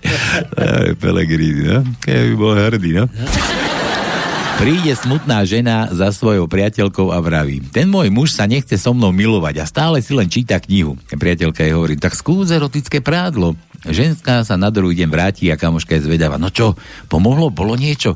Pelegrini, 1.02 1.62
no? 1.66 1.82
Keby 1.98 2.32
bol 2.38 2.54
hrdý, 2.54 2.94
no? 2.94 3.10
Príde 4.60 4.92
smutná 4.94 5.42
žena 5.48 5.88
za 5.90 6.12
svojou 6.12 6.46
priateľkou 6.46 7.10
a 7.10 7.18
vraví, 7.18 7.64
ten 7.72 7.88
môj 7.88 8.12
muž 8.12 8.36
sa 8.36 8.46
nechce 8.46 8.78
so 8.78 8.92
mnou 8.94 9.10
milovať 9.10 9.58
a 9.58 9.64
stále 9.66 9.98
si 10.04 10.12
len 10.14 10.30
číta 10.30 10.60
knihu. 10.62 10.94
Priateľka 11.10 11.66
jej 11.66 11.74
hovorí, 11.74 11.98
tak 11.98 12.12
skús 12.14 12.52
erotické 12.52 13.02
prádlo. 13.02 13.58
Ženská 13.82 14.46
sa 14.46 14.54
na 14.54 14.70
druhý 14.70 14.94
deň 15.02 15.08
vráti 15.10 15.50
a 15.50 15.58
kamoška 15.58 15.98
je 15.98 16.06
zvedavá. 16.06 16.38
No 16.38 16.54
čo, 16.54 16.78
pomohlo? 17.10 17.50
Bolo 17.50 17.74
niečo? 17.74 18.14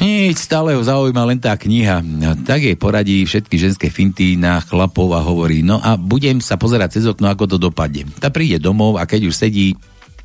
Nič, 0.00 0.48
stále 0.48 0.76
ho 0.76 0.80
zaujíma 0.80 1.28
len 1.28 1.40
tá 1.40 1.52
kniha. 1.56 2.00
Tak 2.44 2.64
jej 2.64 2.76
poradí 2.76 3.24
všetky 3.24 3.56
ženské 3.60 3.88
finty 3.92 4.36
na 4.36 4.60
chlapov 4.64 5.12
a 5.12 5.20
hovorí, 5.20 5.60
no 5.60 5.76
a 5.80 6.00
budem 6.00 6.40
sa 6.40 6.56
pozerať 6.56 7.00
cez 7.00 7.04
okno, 7.04 7.28
ako 7.28 7.44
to 7.44 7.56
dopadne. 7.60 8.08
Tá 8.16 8.32
príde 8.32 8.56
domov 8.56 8.96
a 8.96 9.04
keď 9.04 9.28
už 9.28 9.36
sedí 9.36 9.76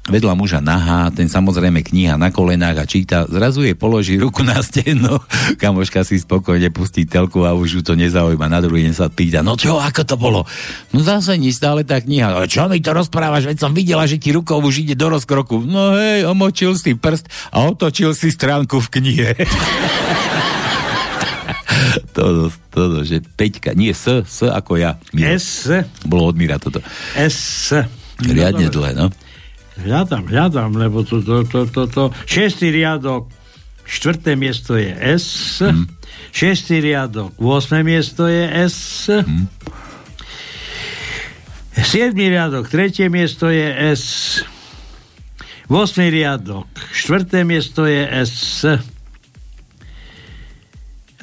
vedľa 0.06 0.38
muža 0.38 0.62
nahá, 0.62 1.10
ten 1.10 1.26
samozrejme 1.26 1.82
kniha 1.82 2.22
na 2.22 2.30
kolenách 2.30 2.78
a 2.78 2.86
číta, 2.86 3.26
zrazu 3.26 3.66
jej 3.66 3.74
položí 3.74 4.22
ruku 4.22 4.46
na 4.46 4.62
steno, 4.62 5.26
kamoška 5.62 6.06
si 6.06 6.22
spokojne 6.22 6.70
pustí 6.70 7.10
telku 7.10 7.42
a 7.42 7.58
už 7.58 7.70
ju 7.70 7.82
to 7.82 7.94
nezaujíma. 7.98 8.46
Na 8.46 8.62
druhý 8.62 8.86
deň 8.86 8.94
sa 8.94 9.10
pýta, 9.10 9.42
no 9.42 9.58
čo, 9.58 9.82
ako 9.82 10.02
to 10.06 10.16
bolo? 10.16 10.46
No 10.94 11.02
zase 11.02 11.42
nič, 11.42 11.58
stále 11.58 11.82
tá 11.82 11.98
kniha. 11.98 12.30
No, 12.30 12.46
čo 12.46 12.70
mi 12.70 12.86
to 12.86 12.94
rozprávaš, 12.94 13.50
veď 13.50 13.58
som 13.58 13.74
videla, 13.74 14.06
že 14.06 14.22
ti 14.22 14.30
rukou 14.30 14.62
už 14.62 14.86
ide 14.86 14.94
do 14.94 15.10
rozkroku. 15.10 15.66
No 15.66 15.98
hej, 15.98 16.30
omočil 16.30 16.78
si 16.78 16.94
prst 16.94 17.26
a 17.50 17.66
otočil 17.66 18.14
si 18.14 18.30
stránku 18.30 18.78
v 18.78 18.88
knihe. 19.02 19.30
toto, 22.16 22.54
toto, 22.70 23.02
že 23.02 23.26
Peťka, 23.26 23.74
nie 23.74 23.90
S, 23.90 24.22
S 24.22 24.46
ako 24.46 24.78
ja. 24.78 25.02
Miro. 25.18 25.34
S. 25.34 25.66
Bolo 26.06 26.30
odmíra 26.30 26.62
toto. 26.62 26.78
S. 27.18 27.74
Riadne 28.22 28.70
dlhé, 28.70 28.94
no. 28.94 29.10
Hľadám, 29.76 30.32
hľadám, 30.32 30.72
lebo 30.80 31.04
to, 31.04 31.20
to, 31.20 31.44
to, 31.44 31.68
to, 31.68 31.84
to. 31.92 32.04
Šestý 32.24 32.72
riadok, 32.72 33.28
štvrté 33.84 34.40
miesto 34.40 34.80
je 34.80 34.96
S. 34.96 35.60
Hmm. 35.60 35.84
Šestý 36.32 36.80
riadok, 36.80 37.36
8. 37.36 37.84
miesto 37.84 38.28
je 38.32 38.44
S. 38.48 39.12
Hmm. 39.12 39.52
Siedmý 41.76 42.32
riadok, 42.32 42.72
tretie 42.72 43.12
miesto 43.12 43.52
je 43.52 43.68
S. 43.92 44.04
8. 45.68 46.08
riadok, 46.08 46.72
štvrté 46.96 47.44
miesto 47.44 47.84
je 47.84 48.04
S. 48.08 48.32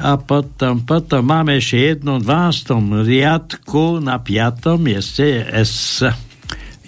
A 0.03 0.19
potom, 0.19 0.83
potom 0.83 1.23
máme 1.23 1.57
ešte 1.57 1.95
jedno 1.95 2.19
v 2.19 2.27
12. 2.27 3.07
riadku 3.07 4.03
na 4.03 4.19
5. 4.19 4.77
mieste 4.77 5.25
je 5.25 5.41
S. 5.63 6.05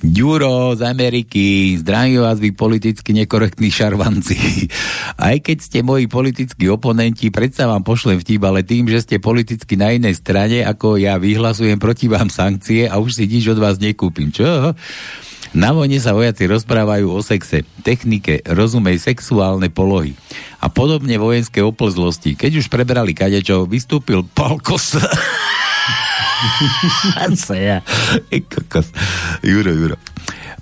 Ďuro 0.05 0.77
z 0.77 0.85
Ameriky, 0.85 1.81
zdravím 1.81 2.29
vás 2.29 2.37
vy 2.37 2.53
politicky 2.53 3.17
nekorektní 3.17 3.73
šarvanci. 3.73 4.37
Aj 5.17 5.33
keď 5.41 5.65
ste 5.65 5.81
moji 5.81 6.13
politickí 6.13 6.69
oponenti, 6.69 7.33
predsa 7.33 7.65
vám 7.65 7.81
pošlem 7.81 8.21
vtip, 8.21 8.45
ale 8.45 8.69
tým, 8.69 8.85
že 8.85 9.01
ste 9.01 9.17
politicky 9.17 9.81
na 9.81 9.97
inej 9.97 10.21
strane, 10.21 10.61
ako 10.61 11.01
ja 11.01 11.17
vyhlasujem 11.17 11.81
proti 11.81 12.13
vám 12.13 12.29
sankcie 12.29 12.85
a 12.85 13.01
už 13.01 13.17
si 13.17 13.25
nič 13.25 13.49
od 13.49 13.57
vás 13.57 13.81
nekúpim. 13.81 14.29
Čo? 14.29 14.77
Na 15.57 15.73
vojne 15.73 15.97
sa 15.97 16.13
vojaci 16.13 16.53
rozprávajú 16.53 17.09
o 17.09 17.25
sexe, 17.25 17.65
technike, 17.81 18.45
rozumej 18.45 19.01
sexuálne 19.01 19.73
polohy 19.73 20.13
a 20.61 20.69
podobne 20.69 21.17
vojenské 21.17 21.65
oplzlosti. 21.65 22.37
Keď 22.37 22.61
už 22.61 22.67
preberali 22.69 23.17
kadečov, 23.17 23.73
vystúpil 23.73 24.21
Palkos 24.37 25.01
ja. 27.57 27.81
Kokos. 28.51 28.93
Juro, 29.43 29.73
Juro. 29.73 29.97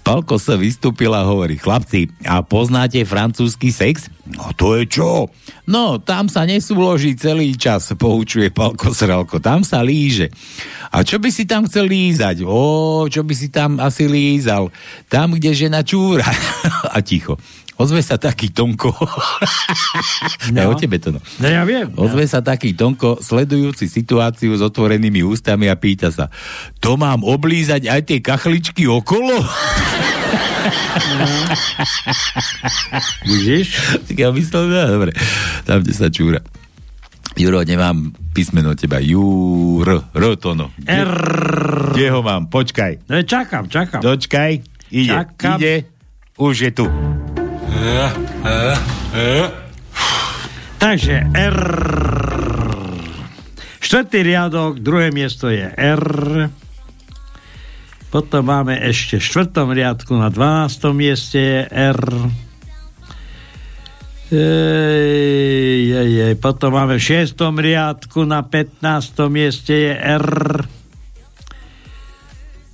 Palko 0.02 0.34
sa 0.34 0.59
vystúpil 0.59 1.14
a 1.14 1.22
hovorí, 1.22 1.54
chlapci, 1.54 2.10
a 2.26 2.42
poznáte 2.42 2.98
francúzsky 3.06 3.70
sex? 3.70 4.10
No 4.34 4.50
to 4.59 4.74
je 4.74 4.90
čo? 4.90 5.30
No, 5.70 6.02
tam 6.02 6.26
sa 6.26 6.42
nesúloží 6.42 7.14
celý 7.14 7.54
čas, 7.54 7.94
poučuje 7.94 8.50
Palko 8.50 8.90
Sralko, 8.90 9.38
tam 9.38 9.62
sa 9.62 9.78
líže. 9.78 10.26
A 10.90 11.06
čo 11.06 11.22
by 11.22 11.30
si 11.30 11.46
tam 11.46 11.70
chcel 11.70 11.86
lízať? 11.86 12.42
O, 12.42 13.06
čo 13.06 13.22
by 13.22 13.34
si 13.34 13.54
tam 13.54 13.78
asi 13.78 14.10
lízal? 14.10 14.74
Tam, 15.06 15.38
kde 15.38 15.54
žena 15.54 15.86
čúra. 15.86 16.26
a 16.94 16.98
ticho. 16.98 17.38
Ozve 17.81 18.05
sa 18.05 18.20
taký 18.20 18.53
Tonko. 18.53 18.93
No. 20.53 20.59
ja 20.59 20.66
o 20.69 20.74
tebe 20.74 20.99
to 20.99 21.15
no. 21.15 21.23
no 21.39 21.47
ja 21.47 21.62
viem. 21.62 21.89
Ozve 21.94 22.27
ja. 22.27 22.36
sa 22.36 22.40
taký 22.43 22.74
Tonko, 22.74 23.23
sledujúci 23.23 23.86
situáciu 23.86 24.53
s 24.59 24.61
otvorenými 24.61 25.23
ústami 25.23 25.70
a 25.70 25.78
pýta 25.78 26.11
sa, 26.11 26.28
to 26.82 26.99
mám 26.99 27.23
oblízať 27.23 27.86
aj 27.89 28.01
tie 28.05 28.19
kachličky 28.20 28.85
okolo? 28.85 29.39
No. 29.39 31.31
Vidíš? 33.31 33.66
Tak 34.11 34.16
ja 34.19 34.28
myslel, 34.35 34.65
no, 34.69 34.82
dobre. 34.99 35.11
Tam, 35.65 35.81
kde 35.81 35.94
sa 35.94 36.11
čúra. 36.11 36.43
Juro, 37.32 37.65
nemám 37.65 38.12
písmeno 38.36 38.77
teba. 38.77 39.01
Júr, 39.01 40.05
R 40.12 40.24
to 40.36 40.53
no. 40.53 40.69
R. 40.85 41.12
Kde 41.97 42.09
ho 42.12 42.20
mám? 42.20 42.53
Počkaj. 42.53 43.09
No, 43.09 43.23
čakám, 43.24 43.73
čakám. 43.73 44.05
Dočkaj. 44.05 44.53
Ide, 44.93 45.16
čakám. 45.16 45.57
ide. 45.57 45.89
Už 46.36 46.69
je 46.69 46.70
tu. 46.77 47.11
Takže 50.82 51.15
R. 51.31 51.59
Štvrtý 53.78 54.19
riadok, 54.24 54.81
druhé 54.81 55.12
miesto 55.12 55.47
je 55.53 55.69
R. 55.69 56.05
Potom 58.12 58.44
máme 58.44 58.77
ešte 58.77 59.16
v 59.16 59.24
štvrtom 59.24 59.73
riadku 59.73 60.12
na 60.19 60.28
12. 60.28 60.93
mieste 60.93 61.40
je 61.40 61.61
R. 61.70 62.03
Ej, 64.32 65.85
ej, 65.93 66.12
ej. 66.28 66.35
Potom 66.40 66.73
máme 66.73 66.97
v 66.97 67.05
šiestom 67.05 67.61
riadku 67.61 68.24
na 68.24 68.44
15. 68.44 68.82
mieste 69.28 69.74
je 69.77 69.94
R. 69.97 70.28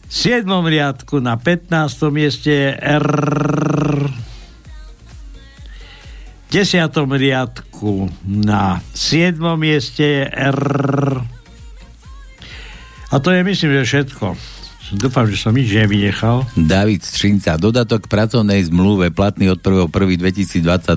V 0.07 0.13
7. 0.13 0.49
riadku 0.49 1.19
na 1.21 1.35
15. 1.39 2.15
mieste 2.15 2.51
je 2.51 2.71
R 2.79 3.09
desiatom 6.49 7.13
riadku 7.13 8.09
na 8.25 8.81
7. 8.97 9.37
mieste 9.61 10.05
je 10.05 10.25
R. 10.29 10.61
A 13.09 13.15
to 13.21 13.33
je 13.33 13.41
myslím, 13.41 13.81
že 13.81 13.85
všetko. 13.85 14.27
Dúfam, 14.97 15.29
že 15.29 15.37
som 15.37 15.53
nič 15.53 15.69
nevynechal. 15.69 16.49
David 16.57 17.05
Střinca, 17.05 17.61
dodatok 17.61 18.09
pracovnej 18.09 18.65
zmluve 18.73 19.13
platný 19.13 19.53
od 19.53 19.61
1.1.2022. 19.61 20.97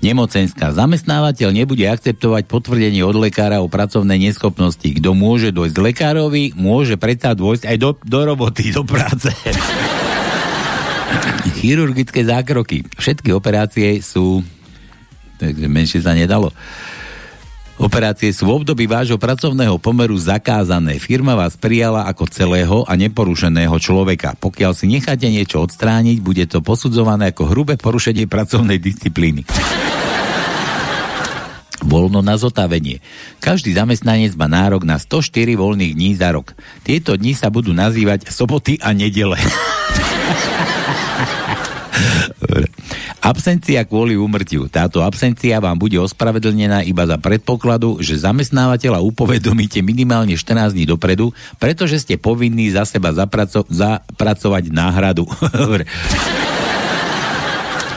Nemocenská. 0.00 0.72
Zamestnávateľ 0.72 1.52
nebude 1.52 1.84
akceptovať 1.88 2.44
potvrdenie 2.48 3.04
od 3.04 3.16
lekára 3.16 3.60
o 3.60 3.68
pracovnej 3.68 4.18
neschopnosti. 4.20 4.84
Kto 4.84 5.14
môže 5.16 5.52
dojsť 5.52 5.74
k 5.76 5.80
lekárovi, 5.80 6.52
môže 6.56 6.96
predsa 7.00 7.34
dôjsť 7.36 7.66
aj 7.68 7.76
do, 7.80 7.96
do 8.04 8.24
roboty, 8.24 8.72
do 8.72 8.84
práce. 8.84 9.32
Chirurgické 11.64 12.28
zákroky. 12.28 12.84
Všetky 13.00 13.32
operácie 13.32 14.04
sú 14.04 14.44
takže 15.40 15.64
menšie 15.64 16.04
sa 16.04 16.12
nedalo. 16.12 16.52
Operácie 17.80 18.30
sú 18.30 18.46
v 18.46 18.62
období 18.62 18.84
vášho 18.84 19.16
pracovného 19.16 19.80
pomeru 19.80 20.14
zakázané. 20.14 21.00
Firma 21.00 21.32
vás 21.32 21.56
prijala 21.56 22.04
ako 22.06 22.28
celého 22.28 22.78
a 22.84 22.92
neporušeného 22.94 23.74
človeka. 23.80 24.36
Pokiaľ 24.36 24.72
si 24.76 24.92
necháte 24.92 25.26
niečo 25.26 25.64
odstrániť, 25.64 26.20
bude 26.20 26.44
to 26.44 26.60
posudzované 26.60 27.32
ako 27.32 27.50
hrubé 27.50 27.80
porušenie 27.80 28.28
pracovnej 28.28 28.76
disciplíny. 28.76 29.48
Voľno 31.80 32.20
na 32.20 32.36
zotavenie. 32.36 33.00
Každý 33.40 33.72
zamestnanec 33.72 34.36
má 34.36 34.46
nárok 34.52 34.84
na 34.84 35.00
104 35.00 35.32
voľných 35.56 35.96
dní 35.96 36.12
za 36.14 36.28
rok. 36.30 36.52
Tieto 36.84 37.16
dni 37.16 37.32
sa 37.32 37.48
budú 37.48 37.72
nazývať 37.72 38.28
soboty 38.28 38.78
a 38.84 38.92
nedele. 38.92 39.40
Absencia 43.24 43.80
kvôli 43.88 44.20
úmrtiu. 44.20 44.68
Táto 44.68 45.00
absencia 45.00 45.56
vám 45.56 45.80
bude 45.80 45.96
ospravedlnená 45.96 46.84
iba 46.84 47.08
za 47.08 47.16
predpokladu, 47.16 47.96
že 48.04 48.20
zamestnávateľa 48.20 49.00
upovedomíte 49.00 49.80
minimálne 49.80 50.36
14 50.36 50.76
dní 50.76 50.84
dopredu, 50.84 51.32
pretože 51.56 52.04
ste 52.04 52.20
povinní 52.20 52.68
za 52.68 52.84
seba 52.84 53.16
zapraco- 53.16 53.64
zapracovať 53.72 54.68
náhradu. 54.68 55.24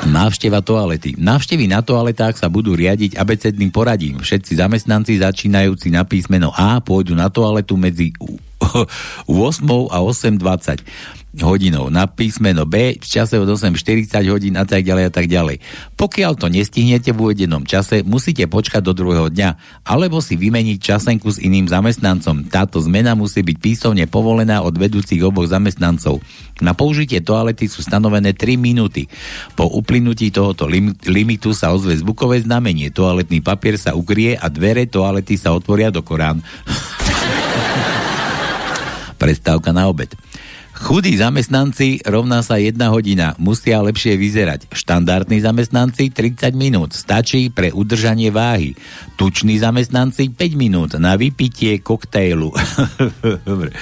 Návšteva 0.07 0.63
toalety. 0.63 1.19
Návštevy 1.19 1.67
na 1.67 1.83
toaletách 1.83 2.39
sa 2.39 2.47
budú 2.47 2.71
riadiť 2.79 3.19
abecedným 3.19 3.75
poradím. 3.75 4.23
Všetci 4.23 4.55
zamestnanci 4.55 5.19
začínajúci 5.19 5.91
na 5.91 6.07
písmeno 6.07 6.55
A 6.55 6.79
pôjdu 6.79 7.11
na 7.11 7.27
toaletu 7.27 7.75
medzi 7.75 8.15
8 8.15 8.79
a 9.91 9.97
8.20 9.99 11.26
hodinou 11.41 11.89
na 11.93 12.09
písmeno 12.09 12.65
B 12.65 12.97
v 12.97 13.05
čase 13.05 13.38
od 13.38 13.49
8.40 13.49 14.09
hodín 14.30 14.57
a 14.57 14.65
tak 14.65 14.85
ďalej 14.85 15.03
a 15.07 15.11
tak 15.11 15.27
ďalej. 15.30 15.61
Pokiaľ 15.97 16.34
to 16.38 16.47
nestihnete 16.49 17.14
v 17.14 17.22
uvedenom 17.30 17.65
čase, 17.65 18.01
musíte 18.01 18.47
počkať 18.49 18.81
do 18.81 18.93
druhého 18.93 19.30
dňa, 19.30 19.49
alebo 19.85 20.22
si 20.22 20.38
vymeniť 20.38 20.77
časenku 20.77 21.30
s 21.30 21.41
iným 21.41 21.69
zamestnancom. 21.69 22.49
Táto 22.49 22.81
zmena 22.81 23.14
musí 23.14 23.45
byť 23.45 23.57
písomne 23.57 24.05
povolená 24.09 24.65
od 24.65 24.77
vedúcich 24.77 25.22
oboch 25.22 25.49
zamestnancov. 25.49 26.22
Na 26.61 26.73
použitie 26.73 27.22
toalety 27.22 27.69
sú 27.69 27.85
stanovené 27.85 28.34
3 28.34 28.57
minúty. 28.57 29.05
Po 29.53 29.69
uplynutí 29.69 30.34
tohoto 30.34 30.65
lim- 30.65 30.97
limitu 31.05 31.53
sa 31.53 31.73
ozve 31.73 31.97
zvukové 31.97 32.41
znamenie. 32.41 32.89
Toaletný 32.89 33.45
papier 33.45 33.77
sa 33.77 33.93
ukrie 33.93 34.34
a 34.34 34.49
dvere 34.49 34.89
toalety 34.89 35.38
sa 35.38 35.53
otvoria 35.53 35.93
do 35.93 36.01
Korán. 36.01 36.41
Prestávka 39.22 39.73
na 39.73 39.89
obed. 39.89 40.14
Chudí 40.77 41.17
zamestnanci 41.17 42.05
rovná 42.05 42.45
sa 42.45 42.61
1 42.61 42.77
hodina, 42.93 43.33
musia 43.41 43.81
lepšie 43.81 44.13
vyzerať. 44.13 44.69
Štandardní 44.69 45.41
zamestnanci 45.41 46.13
30 46.13 46.53
minút, 46.53 46.93
stačí 46.93 47.49
pre 47.49 47.73
udržanie 47.73 48.29
váhy. 48.29 48.77
Tuční 49.17 49.57
zamestnanci 49.57 50.29
5 50.29 50.53
minút 50.53 50.93
na 51.01 51.17
vypitie 51.17 51.81
koktejlu. 51.81 52.53
Dobre. 53.49 53.73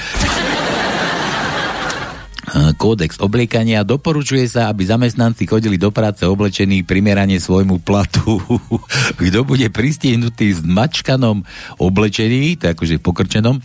Kódex 2.80 3.20
obliekania 3.20 3.84
doporučuje 3.84 4.48
sa, 4.48 4.72
aby 4.72 4.88
zamestnanci 4.88 5.44
chodili 5.44 5.76
do 5.76 5.92
práce 5.92 6.24
oblečení 6.24 6.88
primerane 6.88 7.36
svojmu 7.36 7.84
platu. 7.84 8.40
Kto 9.20 9.44
bude 9.44 9.68
pristihnutý 9.68 10.56
v 10.56 10.62
mačkanom 10.64 11.44
oblečení, 11.76 12.56
tak 12.56 12.80
akože 12.80 13.04
pokrčenom, 13.04 13.60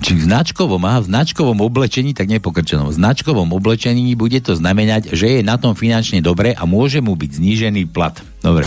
či 0.00 0.18
v 0.18 0.26
značkovom, 0.26 0.82
aha, 0.82 1.04
v 1.04 1.10
značkovom 1.10 1.58
oblečení, 1.62 2.16
tak 2.16 2.26
nepokrčenom, 2.32 2.90
v 2.90 2.98
značkovom 2.98 3.50
oblečení 3.54 4.14
bude 4.18 4.40
to 4.42 4.58
znamenať, 4.58 5.14
že 5.14 5.38
je 5.38 5.40
na 5.46 5.60
tom 5.60 5.78
finančne 5.78 6.18
dobre 6.24 6.56
a 6.56 6.62
môže 6.66 6.98
mu 6.98 7.14
byť 7.14 7.30
znížený 7.38 7.90
plat. 7.90 8.18
Dobre. 8.42 8.66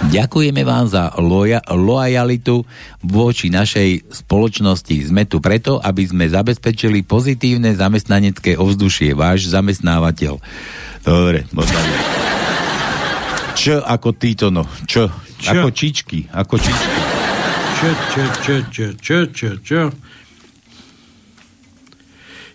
Ďakujeme 0.00 0.64
vám 0.64 0.88
za 0.88 1.12
loja, 1.20 1.60
lojalitu 1.68 2.64
voči 3.04 3.52
našej 3.52 4.08
spoločnosti. 4.24 5.12
Sme 5.12 5.28
tu 5.28 5.44
preto, 5.44 5.76
aby 5.76 6.08
sme 6.08 6.24
zabezpečili 6.24 7.04
pozitívne 7.04 7.76
zamestnanecké 7.76 8.56
ovzdušie. 8.56 9.12
Váš 9.12 9.52
zamestnávateľ. 9.52 10.40
Dobre. 11.04 11.44
Čo 13.52 13.84
ako 13.84 14.16
títo, 14.16 14.48
no? 14.48 14.64
Čo? 14.88 15.12
čo? 15.36 15.52
Ako 15.52 15.68
čičky. 15.68 16.24
Ako 16.32 16.56
čičky. 16.56 17.19
Čo, 17.80 17.90
čo, 18.12 18.24
čo, 18.44 18.86
čo, 18.92 19.18
čo, 19.32 19.50
čo? 19.64 19.80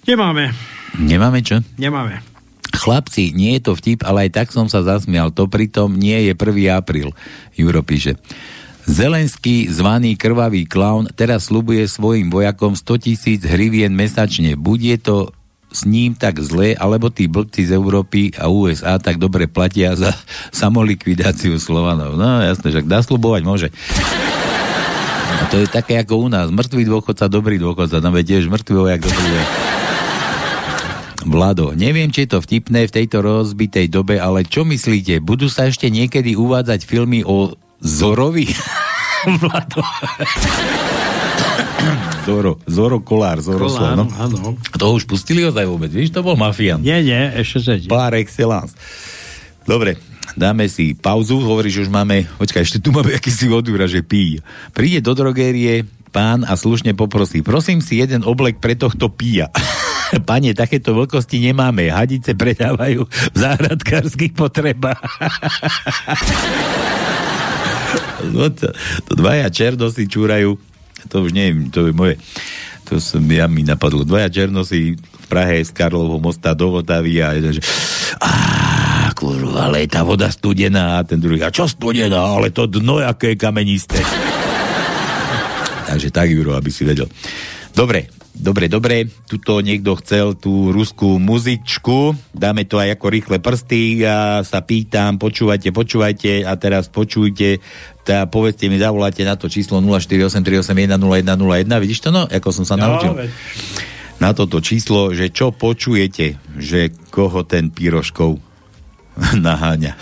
Nemáme. 0.06 0.54
Nemáme 1.02 1.42
čo? 1.42 1.66
Nemáme. 1.82 2.22
Chlapci, 2.70 3.34
nie 3.34 3.58
je 3.58 3.66
to 3.66 3.74
vtip, 3.74 4.06
ale 4.06 4.30
aj 4.30 4.38
tak 4.38 4.48
som 4.54 4.70
sa 4.70 4.86
zasmial. 4.86 5.34
To 5.34 5.50
pritom 5.50 5.98
nie 5.98 6.30
je 6.30 6.38
1. 6.38 6.78
apríl. 6.78 7.10
Juro 7.58 7.82
píše. 7.82 8.22
Zelenský, 8.86 9.66
zvaný 9.66 10.14
krvavý 10.14 10.70
klaun, 10.70 11.10
teraz 11.10 11.50
slubuje 11.50 11.90
svojim 11.90 12.30
vojakom 12.30 12.78
100 12.78 12.86
tisíc 13.02 13.42
hrivien 13.42 13.98
mesačne. 13.98 14.54
Bude 14.54 14.94
to 15.02 15.34
s 15.74 15.90
ním 15.90 16.14
tak 16.14 16.38
zlé, 16.38 16.78
alebo 16.78 17.10
tí 17.10 17.26
blbci 17.26 17.66
z 17.66 17.74
Európy 17.74 18.30
a 18.38 18.46
USA 18.46 19.02
tak 19.02 19.18
dobre 19.18 19.50
platia 19.50 19.98
za 19.98 20.14
samolikvidáciu 20.62 21.58
Slovanov. 21.58 22.14
No 22.14 22.46
jasne, 22.46 22.70
že 22.70 22.86
dá 22.86 23.02
slubovať 23.02 23.42
môže. 23.42 23.68
A 25.26 25.44
to 25.50 25.62
je 25.62 25.68
také 25.68 25.98
ako 26.02 26.26
u 26.26 26.28
nás. 26.30 26.54
Mŕtvý 26.54 26.84
dôchodca, 26.86 27.26
dobrý 27.26 27.58
dôchodca. 27.58 28.02
Tam 28.02 28.14
je 28.16 28.24
tiež 28.26 28.50
mŕtvý 28.50 28.76
vojak, 28.76 29.02
dobrý 29.02 29.26
vojak. 29.26 29.52
Vlado, 31.26 31.74
neviem, 31.74 32.14
či 32.14 32.30
je 32.30 32.38
to 32.38 32.40
vtipné 32.40 32.86
v 32.86 32.96
tejto 33.02 33.26
rozbitej 33.26 33.90
dobe, 33.90 34.22
ale 34.22 34.46
čo 34.46 34.62
myslíte, 34.62 35.26
budú 35.26 35.50
sa 35.50 35.66
ešte 35.66 35.90
niekedy 35.90 36.38
uvádzať 36.38 36.86
filmy 36.86 37.26
o 37.26 37.58
Zorovi? 37.82 38.46
Vlado. 39.42 39.82
Zoro, 42.30 42.62
Zoro 42.70 43.02
Kolár, 43.02 43.42
Zoro 43.42 43.70
Kolár, 43.70 43.98
no. 43.98 44.06
áno. 44.18 44.54
To 44.78 44.86
už 44.94 45.10
pustili 45.10 45.42
ozaj 45.46 45.66
vôbec, 45.66 45.90
vieš, 45.90 46.14
to 46.14 46.22
bol 46.22 46.38
mafián. 46.38 46.82
Nie, 46.82 47.02
nie, 47.02 47.34
ešte 47.42 47.58
sedí. 47.62 47.86
Par 47.90 48.14
excellence. 48.14 48.78
Dobre, 49.66 49.98
dáme 50.34 50.66
si 50.66 50.98
pauzu, 50.98 51.38
hovorí, 51.38 51.70
že 51.70 51.86
už 51.86 51.94
máme, 51.94 52.26
počkaj, 52.42 52.66
ešte 52.66 52.82
tu 52.82 52.90
máme 52.90 53.14
akýsi 53.14 53.46
odúra, 53.54 53.86
že 53.86 54.02
pí. 54.02 54.42
Príde 54.74 55.06
do 55.06 55.14
drogérie 55.14 55.86
pán 56.10 56.42
a 56.48 56.58
slušne 56.58 56.98
poprosí, 56.98 57.46
prosím 57.46 57.84
si 57.84 58.02
jeden 58.02 58.26
oblek 58.26 58.58
pre 58.58 58.74
tohto 58.74 59.12
píja. 59.12 59.54
Pane, 60.30 60.56
takéto 60.56 60.96
veľkosti 60.96 61.44
nemáme. 61.44 61.92
Hadice 61.92 62.38
predávajú 62.38 63.10
v 63.10 63.36
záhradkárskych 63.36 64.32
potrebách. 64.32 65.02
no 68.36 68.48
to, 68.54 68.72
to 69.06 69.12
dvaja 69.12 69.52
černosy 69.52 70.08
čúrajú, 70.08 70.56
to 71.12 71.16
už 71.20 71.36
neviem, 71.36 71.68
to 71.68 71.90
je 71.90 71.94
moje, 71.94 72.16
to 72.86 73.02
som, 73.02 73.26
ja 73.28 73.50
mi 73.50 73.66
napadlo, 73.66 74.06
dvaja 74.06 74.30
černosy 74.30 74.96
v 74.96 75.26
Prahe 75.28 75.66
z 75.66 75.74
Karlovho 75.74 76.22
mosta 76.22 76.54
do 76.54 76.70
Vltavy 76.70 77.18
a 77.20 77.34
jeden, 77.34 77.58
že 77.58 77.62
á, 78.22 78.30
kurva, 79.16 79.66
ale 79.66 79.82
je 79.82 79.90
tá 79.90 80.04
voda 80.04 80.28
studená 80.28 81.00
a 81.00 81.08
ten 81.08 81.18
druhý, 81.18 81.40
a 81.40 81.50
čo 81.50 81.64
studená, 81.64 82.36
ale 82.36 82.52
to 82.52 82.68
dno, 82.68 83.00
aké 83.00 83.34
je 83.34 83.40
kamenisté. 83.40 84.04
Takže 85.90 86.12
tak, 86.12 86.28
Juro, 86.28 86.54
aby 86.54 86.68
si 86.68 86.84
vedel. 86.84 87.08
Dobre, 87.72 88.10
dobre, 88.32 88.68
dobre. 88.68 88.96
Tuto 89.26 89.60
niekto 89.60 89.96
chcel 89.96 90.34
tú 90.34 90.72
ruskú 90.72 91.16
muzičku. 91.16 92.12
Dáme 92.32 92.64
to 92.64 92.76
aj 92.76 92.96
ako 92.96 93.06
rýchle 93.08 93.38
prsty. 93.38 94.02
Ja 94.02 94.42
sa 94.42 94.60
pýtam, 94.60 95.16
počúvajte, 95.16 95.70
počúvajte 95.70 96.44
a 96.44 96.56
teraz 96.56 96.88
počujte. 96.88 97.60
Tá, 98.02 98.26
povedzte 98.26 98.66
mi, 98.66 98.76
zavoláte 98.76 99.22
na 99.22 99.36
to 99.36 99.46
číslo 99.46 99.78
0483810101. 99.80 100.98
Vidíš 101.78 102.00
to, 102.02 102.10
no? 102.10 102.26
Ako 102.26 102.50
som 102.50 102.64
sa 102.64 102.76
No, 102.76 102.82
naučil. 102.92 103.14
veď. 103.16 103.30
Na 104.16 104.32
toto 104.32 104.58
číslo, 104.58 105.12
že 105.12 105.28
čo 105.28 105.52
počujete, 105.52 106.40
že 106.56 106.88
koho 107.12 107.44
ten 107.44 107.68
Piroškov 107.68 108.40
naháňa. 109.46 109.96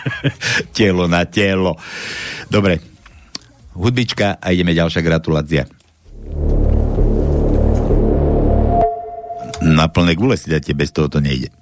telo 0.76 1.06
na 1.06 1.24
telo. 1.26 1.78
Dobre, 2.50 2.82
hudbička 3.76 4.42
a 4.42 4.46
ideme 4.50 4.74
ďalšia 4.74 5.02
gratulácia. 5.04 5.64
Na 9.60 9.92
plné 9.92 10.16
gule 10.16 10.40
si 10.40 10.48
dáte, 10.48 10.72
bez 10.72 10.90
toho 10.90 11.12
to 11.12 11.20
nejde. 11.20 11.59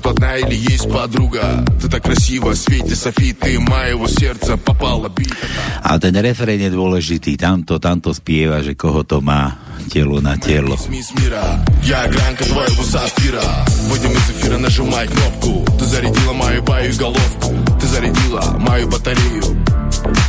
тут 0.00 0.06
одна 0.06 0.36
или 0.36 0.54
есть 0.54 0.90
подруга 0.90 1.64
Ты 1.80 1.88
так 1.88 2.02
красиво, 2.02 2.54
Свете 2.54 2.94
Софи 2.94 3.32
Ты 3.32 3.58
моего 3.60 4.08
сердца 4.08 4.56
попала 4.56 5.08
бит 5.08 5.34
A 5.82 5.98
ten 5.98 6.16
refrén 6.16 6.58
je 6.58 6.70
dôležitý, 6.70 7.36
tamto, 7.36 7.78
tamto 7.78 8.10
spieva, 8.12 8.62
že 8.62 8.74
koho 8.74 9.04
to 9.04 9.20
má 9.20 9.54
telo 9.92 10.20
na 10.20 10.36
telo. 10.36 10.76
Смесь 10.76 11.12
мира 11.14 11.62
Я 11.84 12.08
гранка 12.08 12.44
твоего 12.44 12.82
сапфира 12.82 13.42
Выйдем 13.88 14.12
из 14.12 14.30
эфира, 14.30 14.58
нажимай 14.58 15.06
кнопку 15.06 15.64
Ты 15.78 15.84
зарядила 15.84 16.32
мою 16.32 16.62
баю 16.62 16.96
головку 16.96 17.54
Ты 17.80 17.86
зарядила 17.86 18.56
мою 18.58 18.88
батарею 18.88 19.44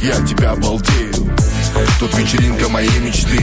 Я 0.03 0.21
тебя 0.27 0.55
балдею 0.55 1.13
Тут 1.99 2.17
вечеринка 2.19 2.69
моей 2.69 2.99
мечты. 2.99 3.41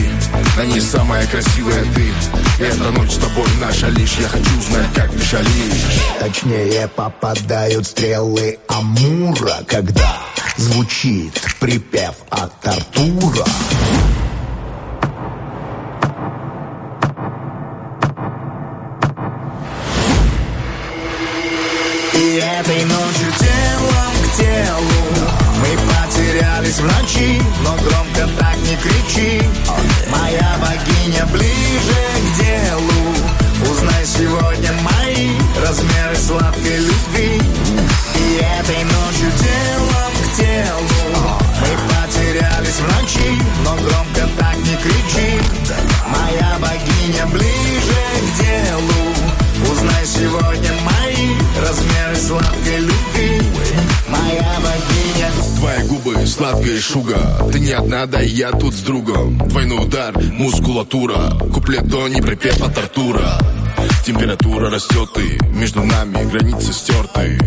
На 0.56 0.64
ней 0.64 0.80
самая 0.80 1.26
красивая 1.26 1.84
ты. 1.94 2.64
Эта 2.64 2.90
ночь 2.90 3.12
с 3.12 3.16
тобой 3.16 3.48
наша 3.60 3.88
лишь. 3.88 4.14
Я 4.18 4.28
хочу 4.28 4.60
знать, 4.68 4.86
как 4.94 5.10
ты 5.10 5.24
шалишь 5.24 6.00
Точнее 6.18 6.88
попадают 6.88 7.86
стрелы 7.86 8.58
Амура, 8.68 9.64
когда 9.66 10.20
звучит 10.56 11.40
припев 11.58 12.14
от 12.30 12.52
Артура. 12.66 13.46
И 22.14 22.34
этой 22.36 22.84
ночью 22.84 23.32
телом 23.38 24.12
к 24.22 24.36
телу 24.36 24.99
Мы 25.70 25.76
потерялись 25.76 26.78
в 26.78 26.82
ночи, 26.82 27.40
но 27.62 27.76
громко 27.76 28.28
так 28.40 28.56
не 28.56 28.76
кричи. 28.76 29.40
Моя 30.08 30.56
богиня 30.60 31.24
ближе 31.26 32.02
к 32.16 32.42
делу. 32.42 33.70
Узнай 33.70 34.04
сегодня 34.04 34.72
мои 34.82 35.30
размеры 35.64 36.16
сладкой 36.16 36.76
любви. 36.76 37.40
И 38.16 38.40
этой 38.58 38.82
ночью 38.82 39.30
телом 39.38 40.12
к 40.18 40.36
телу. 40.36 41.38
Мы 41.60 41.68
потерялись 41.88 42.80
в 42.80 43.00
ночи, 43.00 43.40
но 43.64 43.76
громко 43.76 44.28
так 44.40 44.56
не 44.56 44.76
кричи. 44.76 45.40
Моя 46.08 46.58
богиня 46.58 47.26
ближе 47.26 48.02
к 48.18 48.42
делу. 48.42 49.70
Узнай 49.70 50.04
сегодня 50.04 50.72
мои 50.82 51.34
размеры 51.62 52.16
сладкой 52.16 52.78
любви 52.78 53.39
Моя 54.10 54.58
богиня. 54.60 55.30
Твои 55.58 55.88
губы, 55.88 56.26
сладкая 56.26 56.80
шуга. 56.80 57.48
Ты 57.52 57.60
не 57.60 57.72
одна, 57.72 58.06
да 58.06 58.20
я 58.20 58.50
тут 58.50 58.74
с 58.74 58.80
другом. 58.80 59.38
Двойной 59.48 59.84
удар, 59.84 60.18
мускулатура. 60.18 61.30
Куплет 61.52 61.86
до 61.86 62.08
не 62.08 62.20
припев 62.20 62.60
от 62.62 62.76
Артура. 62.78 63.38
Температура 64.04 64.70
растет 64.70 65.10
и 65.18 65.38
между 65.56 65.82
нами 65.82 66.28
границы 66.30 66.72
стерты. 66.72 67.38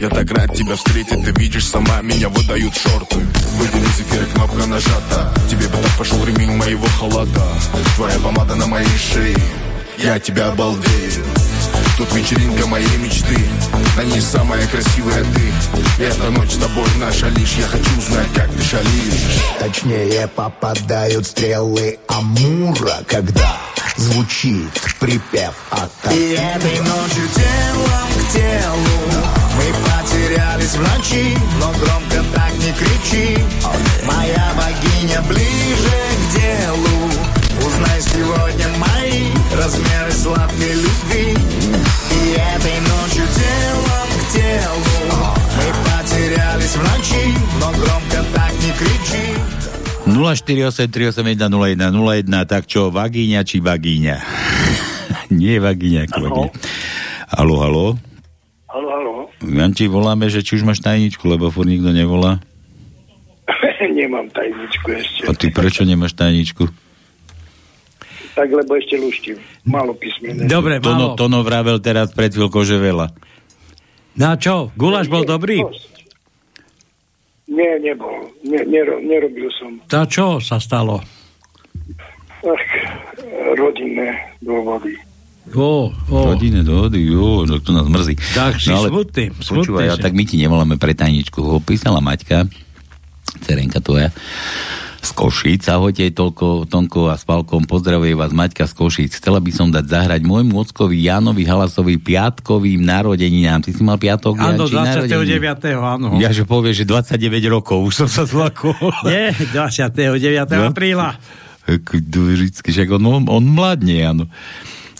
Я 0.00 0.08
так 0.10 0.30
рад 0.30 0.54
тебя 0.54 0.76
встретить, 0.76 1.24
ты 1.24 1.32
видишь 1.32 1.66
сама. 1.66 2.02
Меня 2.02 2.28
выдают 2.28 2.74
шорты. 2.76 3.16
Выйдем 3.54 3.82
из 3.82 4.00
эфира, 4.00 4.26
кнопка 4.34 4.66
нажата. 4.66 5.32
Тебе 5.50 5.66
бы 5.68 5.76
так 5.76 5.98
пошел 5.98 6.24
ремень 6.24 6.56
моего 6.56 6.86
халата. 7.00 7.42
Твоя 7.96 8.18
помада 8.20 8.54
на 8.54 8.66
моей 8.66 8.98
шее 8.98 9.36
Я 9.98 10.18
тебя 10.18 10.50
балдею 10.50 11.24
Тут 11.96 12.12
вечеринка 12.12 12.66
моей 12.66 12.96
мечты. 12.98 13.38
На 13.96 14.02
ней 14.02 14.20
самая 14.20 14.66
красивая 14.66 15.24
ты. 15.24 16.02
И 16.02 16.06
эта 16.06 16.30
ночь 16.30 16.50
с 16.50 16.58
тобой 16.58 16.86
наша 16.98 17.28
лишь. 17.28 17.54
Я 17.54 17.66
хочу 17.66 18.00
знать, 18.02 18.28
как 18.34 18.50
ты 18.52 18.62
шалишь. 18.62 19.40
Точнее 19.58 20.28
попадают 20.28 21.26
стрелы 21.26 21.98
Амура, 22.08 22.98
когда 23.06 23.56
звучит 23.96 24.70
припев 25.00 25.54
от 25.70 25.90
И 26.12 26.32
этой 26.32 26.78
ночью 26.80 27.28
телом 27.34 28.08
к 28.18 28.32
телу. 28.34 29.24
Мы 29.56 29.64
потерялись 29.86 30.74
в 30.74 30.80
ночи, 30.80 31.38
но 31.58 31.72
громко 31.72 32.22
так 32.34 32.52
не 32.58 32.72
кричи. 32.74 33.38
Моя 34.04 34.52
богиня 34.54 35.22
ближе 35.22 35.98
к 36.20 36.38
делу. 36.38 37.10
Узнай 37.66 38.02
сегодня 38.02 38.68
мои 38.76 38.95
размеры 39.55 40.11
сладкой 40.11 40.73
любви 40.73 41.37
И 42.11 42.35
этой 42.35 42.79
ночью 42.87 43.25
телом 43.31 44.09
к 44.09 44.11
телу 44.33 44.83
Мы 45.57 45.65
потерялись 45.85 46.75
в 46.75 46.81
ночи, 46.81 47.25
но 47.59 47.67
громко 47.71 48.17
так 48.33 48.53
не 48.63 48.71
кричи 48.77 49.25
0483810101, 50.11 52.49
tak 52.49 52.65
čo, 52.65 52.89
vagíňa 52.89 53.45
či 53.45 53.61
vagíňa? 53.61 54.17
Nie 55.31 55.61
vagíňa, 55.61 56.09
ako 56.09 56.19
vagíňa. 56.25 56.49
Halo, 57.31 57.55
halo. 57.63 57.95
Halo, 58.67 58.89
halo. 58.91 59.31
Janči, 59.39 59.87
voláme, 59.87 60.27
že 60.27 60.43
či 60.43 60.59
už 60.59 60.67
máš 60.67 60.83
tajničku, 60.83 61.23
lebo 61.29 61.47
furt 61.53 61.69
nikto 61.69 61.93
nevolá. 61.95 62.41
Nemám 63.81 64.29
tajničku 64.31 64.87
ešte. 64.93 65.25
A 65.27 65.33
ty 65.35 65.51
prečo 65.51 65.83
nemáš 65.83 66.13
tajničku? 66.15 66.69
Tak, 68.36 68.48
lebo 68.52 68.76
ešte 68.76 69.00
luštím. 69.00 69.40
Málo 69.64 69.96
písmené. 69.96 70.44
Dobre, 70.44 70.76
Tono, 70.76 71.16
málo. 71.16 71.16
Tono 71.16 71.38
vravel 71.40 71.80
teraz 71.80 72.12
pred 72.12 72.28
chvíľkou, 72.28 72.68
že 72.68 72.76
veľa. 72.76 73.08
Na 74.16 74.36
čo? 74.36 74.68
Guláš 74.76 75.08
bol 75.08 75.24
dobrý? 75.24 75.64
Nie, 77.48 77.80
nebol. 77.80 78.28
Ne, 78.44 78.60
nero, 78.68 79.00
nerobil 79.00 79.48
som. 79.56 79.80
To 79.88 80.04
čo 80.04 80.26
sa 80.44 80.60
stalo? 80.60 81.00
Ach, 82.44 82.66
rodinné 83.56 84.36
dôvody. 84.44 84.92
Ó, 85.54 85.88
ó. 86.10 86.18
Rodinné 86.34 86.66
dohody, 86.66 87.06
jo, 87.06 87.46
no 87.46 87.62
to 87.62 87.70
nás 87.70 87.86
mrzí. 87.86 88.18
Tak 88.34 88.58
si 88.58 88.74
smutný, 88.74 89.30
smutný 89.38 89.62
Počúvaj, 89.62 89.86
a 89.88 89.96
si. 89.96 90.02
tak 90.02 90.12
my 90.12 90.24
ti 90.26 90.42
nevoláme 90.42 90.74
pre 90.74 90.90
tajničku. 90.90 91.38
Ho 91.38 91.62
písala 91.62 92.02
Maťka, 92.02 92.50
cerenka 93.46 93.78
tvoja, 93.78 94.10
z 95.06 95.14
Košíc. 95.14 95.62
Ahojte, 95.70 96.10
toľko, 96.10 96.66
Tonko 96.66 97.06
a 97.06 97.14
s 97.14 97.22
Palkom. 97.22 97.62
Pozdravuje 97.62 98.18
vás 98.18 98.34
Maťka 98.34 98.66
z 98.66 98.74
Košíc. 98.74 99.14
Chcela 99.14 99.38
by 99.38 99.54
som 99.54 99.70
dať 99.70 99.86
zahrať 99.86 100.26
môjmu 100.26 100.58
ockovi 100.58 100.98
Jánovi 100.98 101.46
Halasovi 101.46 101.94
piatkovým 102.02 102.82
narodeninám. 102.82 103.62
Ty 103.62 103.70
si 103.70 103.82
mal 103.86 104.02
piatok, 104.02 104.34
Áno, 104.34 104.66
Janči, 104.66 105.06
narodeniny? 105.06 105.38
29. 105.62 105.78
áno. 105.78 106.06
Ja, 106.18 106.34
že 106.34 106.42
povie, 106.42 106.74
že 106.74 106.82
29 106.82 107.22
rokov, 107.46 107.86
už 107.86 107.94
som 108.02 108.08
sa 108.10 108.26
zlakol. 108.26 108.74
Nie, 109.06 109.30
29. 109.30 109.94
No. 110.58 110.74
apríla. 110.74 111.14
Vždycky, 111.70 112.74
však 112.74 112.98
on, 112.98 113.02
on, 113.06 113.22
on 113.30 113.44
mladne, 113.46 114.02
áno. 114.02 114.24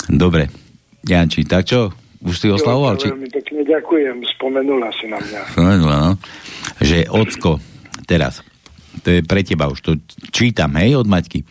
Dobre, 0.06 0.54
Janči, 1.02 1.42
tak 1.42 1.66
čo? 1.66 1.90
Už 2.22 2.38
si 2.38 2.46
oslavoval? 2.46 2.94
Či... 3.02 3.10
Veľmi 3.10 3.30
pekne 3.34 3.60
ďakujem. 3.66 4.16
Spomenula 4.38 4.90
si 4.94 5.10
na 5.10 5.18
mňa. 5.18 5.40
Áno, 5.58 5.86
áno. 5.90 6.12
Že 6.78 7.10
ocko, 7.10 7.58
teraz, 8.06 8.46
to 9.06 9.14
je 9.14 9.22
pre 9.22 9.46
teba 9.46 9.70
už, 9.70 9.78
to 9.86 9.92
čítam, 10.34 10.74
hej, 10.74 10.98
od 10.98 11.06
Maťky. 11.06 11.46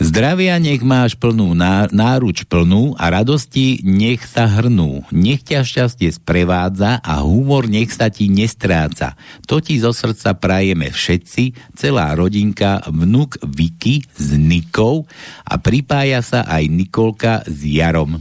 Zdravia 0.00 0.56
nech 0.56 0.80
máš 0.80 1.14
plnú 1.14 1.52
ná, 1.52 1.86
náruč 1.92 2.48
plnú 2.48 2.96
a 2.96 3.12
radosti 3.12 3.84
nech 3.84 4.24
sa 4.24 4.48
hrnú. 4.48 5.04
Nech 5.12 5.44
ťa 5.44 5.62
šťastie 5.62 6.08
sprevádza 6.16 6.98
a 7.04 7.20
humor 7.20 7.68
nech 7.68 7.92
sa 7.92 8.08
ti 8.08 8.32
nestráca. 8.32 9.14
To 9.44 9.60
ti 9.60 9.76
zo 9.76 9.92
srdca 9.92 10.32
prajeme 10.34 10.88
všetci, 10.88 11.76
celá 11.76 12.08
rodinka, 12.16 12.82
vnúk 12.88 13.36
Vicky 13.44 14.02
s 14.16 14.32
Nikou 14.32 15.04
a 15.44 15.54
pripája 15.60 16.24
sa 16.24 16.40
aj 16.48 16.72
Nikolka 16.72 17.44
s 17.44 17.62
Jarom. 17.62 18.18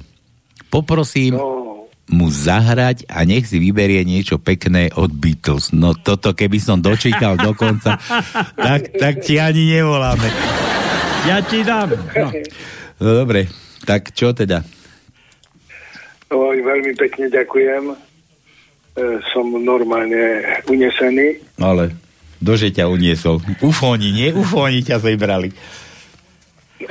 Poprosím 0.67 1.39
mu 2.11 2.27
zahrať 2.27 3.07
a 3.07 3.23
nech 3.23 3.47
si 3.47 3.57
vyberie 3.57 4.03
niečo 4.03 4.37
pekné 4.37 4.91
od 4.93 5.09
Beatles. 5.15 5.71
No 5.71 5.95
toto, 5.95 6.35
keby 6.35 6.59
som 6.59 6.83
dočítal 6.83 7.39
dokonca, 7.39 7.97
tak, 8.53 8.91
tak 8.99 9.23
ti 9.23 9.39
ani 9.39 9.79
nevoláme. 9.79 10.27
Ja 11.25 11.39
ti 11.41 11.63
dám. 11.63 11.95
No. 11.95 12.27
No 13.01 13.09
dobre, 13.25 13.49
tak 13.87 14.13
čo 14.13 14.35
teda? 14.35 14.61
Oj, 16.31 16.57
veľmi 16.61 16.93
pekne 16.95 17.27
ďakujem. 17.27 17.83
E, 17.91 17.95
som 19.31 19.47
normálne 19.51 20.43
unesený. 20.67 21.41
Ale 21.59 21.95
dože 22.37 22.69
ťa 22.71 22.91
uniesol. 22.91 23.41
Ufóni, 23.63 24.13
nie? 24.13 24.29
Ufóni 24.31 24.85
ťa 24.85 25.01
zebrali. 25.01 25.51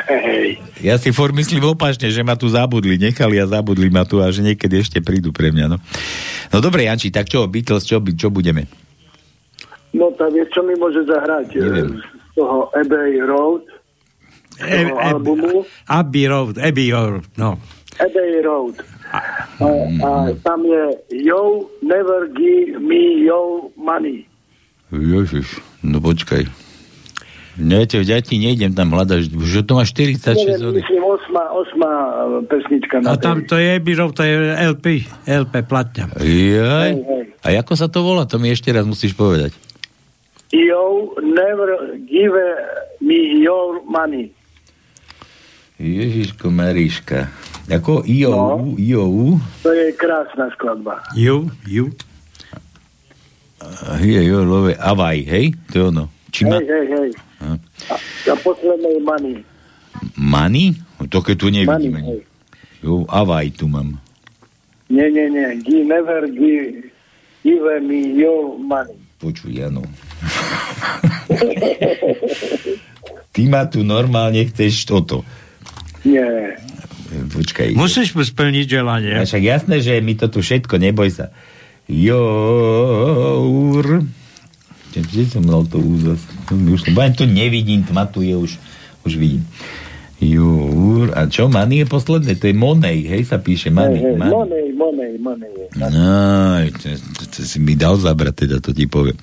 Hej. 0.09 0.59
Ja 0.81 0.97
si 0.97 1.11
furt 1.15 1.35
myslím 1.35 1.75
opačne, 1.75 2.09
že 2.11 2.23
ma 2.25 2.35
tu 2.35 2.49
zabudli, 2.49 2.97
nechali 2.97 3.37
a 3.39 3.47
zabudli 3.47 3.89
ma 3.93 4.07
tu 4.07 4.21
a 4.23 4.31
že 4.31 4.43
niekedy 4.43 4.81
ešte 4.81 4.99
prídu 5.01 5.31
pre 5.35 5.53
mňa. 5.53 5.67
No, 5.71 5.77
no 6.53 6.57
dobre, 6.59 6.87
Janči, 6.87 7.13
tak 7.13 7.29
čo, 7.29 7.45
Beatles, 7.47 7.85
čo, 7.85 8.01
čo 8.01 8.29
budeme? 8.33 8.67
No 9.91 10.15
tak 10.15 10.31
vieš, 10.31 10.55
čo 10.55 10.63
mi 10.63 10.75
môže 10.79 11.03
zahrať? 11.03 11.59
Neviem. 11.59 11.99
Z 11.99 12.39
toho 12.39 12.71
Abbey 12.79 13.19
Road, 13.19 13.67
z 14.55 14.63
toho 14.63 14.97
albumu. 15.03 15.67
Abbey 15.91 16.27
Road, 16.31 16.55
Abbey 16.63 16.89
Road, 16.95 17.27
no. 17.35 17.59
Abbey 17.99 18.41
Road. 18.41 18.77
A, 19.11 19.19
a 20.07 20.11
tam 20.47 20.63
je 20.63 20.85
Yo, 21.27 21.67
never 21.83 22.31
give 22.31 22.79
me 22.79 23.27
your 23.27 23.75
money. 23.75 24.31
Ježiš, 24.95 25.59
no 25.83 25.99
počkaj. 25.99 26.47
Te, 27.61 28.01
ja 28.01 28.19
ti 28.25 28.41
nejdem 28.41 28.73
tam 28.73 28.97
hľadať, 28.97 29.37
že 29.37 29.61
to 29.69 29.77
má 29.77 29.85
46 29.85 30.33
Neviem, 30.33 30.81
myslím, 30.81 31.03
osma, 31.05 31.45
osma 31.53 31.91
e, 32.41 32.49
pesnička 32.49 33.05
na 33.05 33.13
A 33.13 33.21
tam 33.21 33.45
to 33.45 33.61
je 33.61 33.77
Birov, 33.85 34.17
to 34.17 34.25
je 34.25 34.33
LP, 34.73 35.05
LP 35.29 35.55
platňa. 35.69 36.09
Jaj. 36.25 36.91
A 37.45 37.47
ako 37.61 37.73
sa 37.77 37.93
to 37.93 38.01
volá? 38.01 38.25
To 38.25 38.41
mi 38.41 38.49
ešte 38.49 38.73
raz 38.73 38.89
musíš 38.89 39.13
povedať. 39.13 39.53
Yo, 40.51 41.15
never 41.21 41.95
give 42.09 42.35
me 43.05 43.39
your 43.39 43.85
money. 43.85 44.33
Ježiško 45.81 46.53
Maríška. 46.53 47.33
Ako 47.71 48.05
IOU, 48.05 48.77
IOU? 48.77 49.41
To 49.63 49.71
je 49.73 49.95
krásna 49.95 50.51
skladba. 50.53 51.01
You, 51.17 51.49
you. 51.65 51.95
Je, 54.01 54.21
jo, 54.27 54.45
love, 54.45 54.73
Avaj, 54.81 55.25
hej? 55.25 55.53
To 55.73 55.75
je 55.79 55.85
ono. 55.93 56.05
Či 56.33 56.49
ma... 56.49 56.57
Hej, 56.59 56.69
hej, 56.69 56.87
hej. 56.89 57.11
A. 57.91 57.95
A 58.31 58.35
poslednej 58.39 59.03
money. 59.03 59.43
Money? 60.15 60.79
To 61.11 61.19
keď 61.21 61.37
tu 61.37 61.49
nevidíme. 61.51 62.01
hej. 62.01 62.21
Jo, 62.81 63.05
Avaj 63.05 63.51
tu 63.53 63.67
mám. 63.69 63.99
Nie, 64.89 65.11
nie, 65.11 65.29
nie. 65.29 65.59
Give, 65.61 65.85
never 65.85 66.27
give, 66.27 66.91
give 67.43 67.63
me 67.83 68.15
your 68.17 68.57
money. 68.57 68.97
Počuj, 69.19 69.53
Jano. 69.53 69.85
Ty 73.31 73.43
ma 73.47 73.63
tu 73.69 73.87
normálne 73.87 74.43
chceš 74.49 74.89
toto. 74.89 75.23
Nie. 76.03 76.57
Počkaj. 77.11 77.75
Musíš 77.77 78.15
mu 78.15 78.23
splniť 78.25 78.67
želanie. 78.67 79.15
A 79.15 79.27
však 79.27 79.43
jasné, 79.43 79.79
že 79.79 80.01
mi 80.01 80.15
to 80.17 80.27
tu 80.27 80.41
všetko, 80.41 80.79
neboj 80.79 81.11
sa. 81.11 81.31
Jour. 81.91 83.85
Kde 84.91 85.23
som 85.27 85.43
mal 85.47 85.63
to 85.67 85.79
úzas? 85.79 86.19
To, 86.51 86.55
to 87.15 87.25
nevidím, 87.25 87.87
tma 87.87 88.11
tu 88.11 88.27
je 88.27 88.35
už, 88.35 88.59
už 89.07 89.13
vidím. 89.15 89.47
Júr, 90.21 91.17
a 91.17 91.25
čo, 91.33 91.49
Money 91.49 91.81
je 91.81 91.87
posledné? 91.89 92.37
To 92.37 92.45
je 92.45 92.53
Monej, 92.53 93.09
hej, 93.09 93.25
sa 93.25 93.41
píše 93.41 93.73
Money. 93.73 94.05
Hej, 94.05 94.21
money. 94.21 94.33
money, 94.37 94.67
money, 94.77 95.11
money. 95.17 95.49
No, 95.81 95.89
to, 96.77 97.41
si 97.41 97.57
mi 97.57 97.73
dal 97.73 97.97
zabrať, 97.97 98.45
teda 98.45 98.57
to 98.61 98.77
ti 98.77 98.85
poviem. 98.85 99.17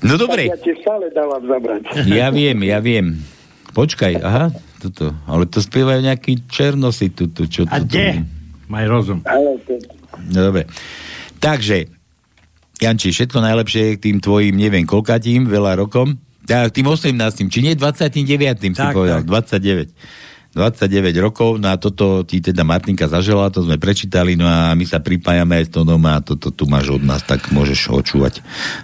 No 0.00 0.16
dobre, 0.16 0.48
Ja 0.48 0.56
ti 0.56 0.72
stále 0.80 1.12
dávam 1.12 1.44
zabrať. 1.44 2.08
ja 2.08 2.32
viem, 2.32 2.56
ja 2.64 2.80
viem. 2.80 3.20
Počkaj, 3.76 4.16
aha, 4.24 4.48
toto, 4.80 5.12
ale 5.28 5.44
to 5.44 5.60
spievajú 5.60 6.00
nejakí 6.00 6.48
černosi, 6.48 7.12
tuto, 7.12 7.44
čo 7.44 7.68
A 7.68 7.82
to 7.82 7.90
kde? 7.90 8.24
Maj 8.72 8.88
rozum. 8.88 9.20
Ale 9.28 9.60
to, 9.68 9.76
No 10.32 10.50
dobre. 10.50 10.64
Takže, 11.38 11.97
Janči, 12.78 13.10
všetko 13.10 13.38
najlepšie 13.42 13.98
k 13.98 14.10
tým 14.10 14.16
tvojim, 14.22 14.54
neviem, 14.54 14.86
koľkatím, 14.86 15.50
veľa 15.50 15.78
rokom. 15.82 16.14
Tak, 16.46 16.72
tým 16.72 16.86
18. 16.88 17.12
Či 17.50 17.58
nie 17.60 17.74
29. 17.76 18.24
si 18.24 18.72
Tak, 18.72 18.94
povedal, 18.96 19.26
tak. 19.26 19.50
29. 19.52 19.92
29 20.56 21.12
rokov, 21.20 21.60
no 21.60 21.68
a 21.68 21.76
toto 21.76 22.24
ti 22.24 22.40
teda 22.40 22.64
Martinka 22.64 23.04
zažela, 23.04 23.52
to 23.52 23.62
sme 23.62 23.76
prečítali, 23.76 24.32
no 24.32 24.48
a 24.48 24.72
my 24.72 24.84
sa 24.88 24.98
pripájame 24.98 25.60
aj 25.60 25.64
s 25.68 25.70
tónom 25.76 26.00
a 26.08 26.24
toto 26.24 26.48
tu 26.48 26.64
máš 26.64 26.88
od 26.88 27.04
nás, 27.04 27.20
tak 27.20 27.52
môžeš 27.52 27.92
očúvať. 27.92 28.40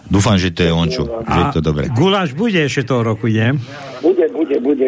Dúfam, 0.06 0.36
že 0.36 0.52
to 0.52 0.60
je 0.60 0.70
on 0.70 0.86
čo, 0.92 1.08
že 1.08 1.38
je 1.40 1.46
to 1.56 1.60
dobre. 1.64 1.88
guláš 1.90 2.36
bude 2.36 2.60
ešte 2.60 2.84
toho 2.84 3.02
roku, 3.02 3.32
nie? 3.32 3.56
bude, 4.04 4.24
bude, 4.36 4.56
bude 4.60 4.86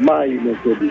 máji 0.00 0.34
niekedy. 0.40 0.86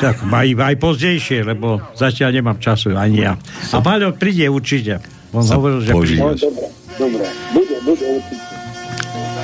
Tak 0.00 0.24
aj, 0.24 0.48
aj 0.56 0.76
pozdejšie, 0.80 1.38
lebo 1.44 1.84
zatiaľ 1.92 2.40
nemám 2.40 2.56
času, 2.56 2.96
ani 2.96 3.28
ja. 3.28 3.36
A 3.76 3.78
Paľo 3.84 4.16
príde 4.16 4.48
určite. 4.48 5.17
On 5.32 5.44
Sa 5.44 5.60
hovoril, 5.60 5.84
že 5.84 5.92
príde. 5.92 6.20
No, 6.20 6.32
požívaš. 6.32 6.40
dobre, 6.40 6.66
dobre. 6.96 7.26
Bude, 7.52 7.76
bude 7.84 8.04
určite. 8.16 8.44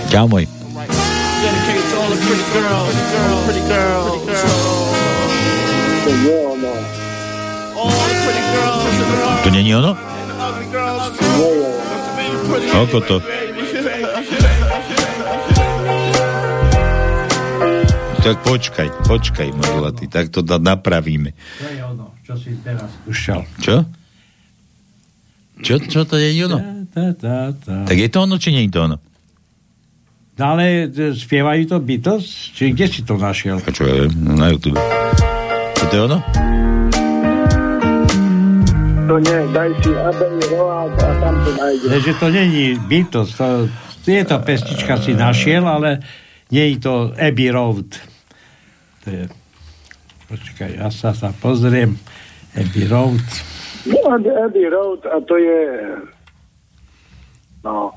Čau 0.09 0.27
môj. 0.28 0.44
Dedicated 1.44 1.85
to 1.93 1.97
all 2.01 2.09
the 2.09 2.19
pretty 2.24 2.47
girls, 2.56 2.89
pretty 3.44 3.65
girls, 3.69 4.16
pretty 4.24 4.32
girls 4.32 4.85
To 9.44 9.51
není 9.51 9.77
ono? 9.77 9.97
Ako 12.82 13.01
to? 13.01 13.16
Tak 18.24 18.40
počkaj, 18.40 18.89
počkaj, 19.05 19.48
môj 19.52 19.69
zlatý, 19.85 20.05
tak 20.09 20.32
to 20.32 20.40
napravíme. 20.40 21.36
To 21.61 21.69
je 21.69 21.81
ono, 21.85 22.06
čo 22.24 22.32
si 22.40 22.56
teraz 22.65 22.89
púšťal. 23.05 23.40
Čo? 23.61 23.85
Čo, 25.65 25.81
čo 25.81 26.05
to 26.05 26.20
je 26.20 26.28
ono? 26.45 26.61
Tá, 26.93 27.16
tá, 27.16 27.49
tá. 27.57 27.89
Tak 27.89 27.97
je 27.97 28.09
to 28.12 28.28
ono, 28.28 28.36
či 28.36 28.53
nie 28.53 28.69
je 28.69 28.77
to 28.77 28.85
ono? 28.85 29.01
No 30.36 30.45
ale 30.53 30.93
e, 30.93 31.16
spievajú 31.16 31.65
to 31.73 31.81
Beatles? 31.81 32.53
Či 32.53 32.77
kde 32.77 32.85
si 32.85 33.01
to 33.01 33.16
našiel? 33.16 33.65
A 33.65 33.70
čo 33.73 33.89
ja 33.89 34.05
viem, 34.05 34.12
no 34.12 34.36
na 34.36 34.53
YouTube. 34.53 34.77
To 34.77 35.89
je 35.89 36.03
ono? 36.05 36.20
To 39.09 39.15
nie, 39.24 39.39
daj 39.57 39.70
si 39.81 39.93
Abbey 39.97 40.36
Road 40.53 40.93
a 41.01 41.09
tam 41.16 41.35
to 41.41 41.51
nájdeš. 41.57 41.89
Je, 41.89 41.99
že 42.05 42.12
to 42.20 42.27
není 42.28 42.65
Beatles, 42.85 43.31
to, 43.32 43.47
je 44.05 44.24
to 44.28 44.36
pesnička 44.45 45.01
si 45.01 45.16
našiel, 45.16 45.65
ale 45.65 46.05
nie 46.53 46.77
je 46.77 46.85
to 46.85 47.16
Abbey 47.16 47.49
Road. 47.49 47.89
To 49.05 49.07
je, 49.09 49.23
počkaj, 50.28 50.77
ja 50.77 50.93
sa, 50.93 51.16
sa 51.16 51.32
pozriem. 51.32 51.97
Abbey 52.53 52.85
Road. 52.85 53.53
No, 53.85 54.16
Abbey 54.16 54.66
Road 54.69 55.05
a 55.05 55.20
to 55.20 55.36
je... 55.36 55.61
No, 57.65 57.93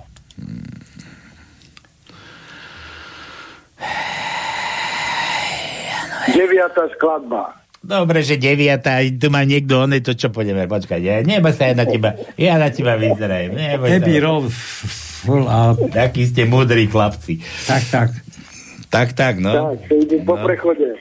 deviatá 6.37 6.83
skladba. 6.95 7.55
Dobre, 7.87 8.19
že 8.19 8.35
deviatá, 8.35 8.99
tu 9.15 9.31
má 9.31 9.47
niekto 9.47 9.87
oné, 9.87 10.03
to 10.03 10.11
čo 10.11 10.27
pôjdeme, 10.27 10.67
počkať, 10.67 10.99
ja, 10.99 11.15
neboj 11.23 11.55
sa 11.55 11.71
ja 11.71 11.75
na 11.77 11.85
teba, 11.87 12.19
ja 12.35 12.59
na 12.59 12.67
teba 12.67 12.99
vyzerajem, 12.99 13.55
sa. 14.19 14.25
Road 14.27 14.51
full 15.23 15.45
up. 15.47 15.79
Takí 15.93 16.27
ste 16.27 16.43
múdri 16.45 16.85
chlapci. 16.91 17.39
Tak, 17.65 17.83
tak. 17.87 18.09
Tak, 18.87 19.07
tak, 19.15 19.33
no. 19.39 19.51
Tak, 19.51 19.87
to 19.87 19.93
ide 20.03 20.17
po 20.23 20.35
prechode. 20.41 20.99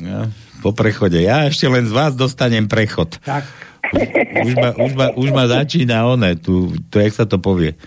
no. 0.00 0.28
Po 0.64 0.72
prechode. 0.72 1.20
Ja 1.20 1.46
ešte 1.46 1.66
len 1.66 1.84
z 1.86 1.92
vás 1.92 2.12
dostanem 2.16 2.66
prechod. 2.66 3.18
Tak. 3.22 3.44
Už 4.42 4.52
ma, 4.58 4.70
už 4.74 4.92
ma, 4.98 5.06
už 5.14 5.28
ma 5.30 5.44
začína 5.46 6.10
one, 6.10 6.34
tu, 6.34 6.74
tu, 6.90 6.94
jak 6.98 7.14
sa 7.14 7.24
to 7.24 7.38
povie. 7.38 7.78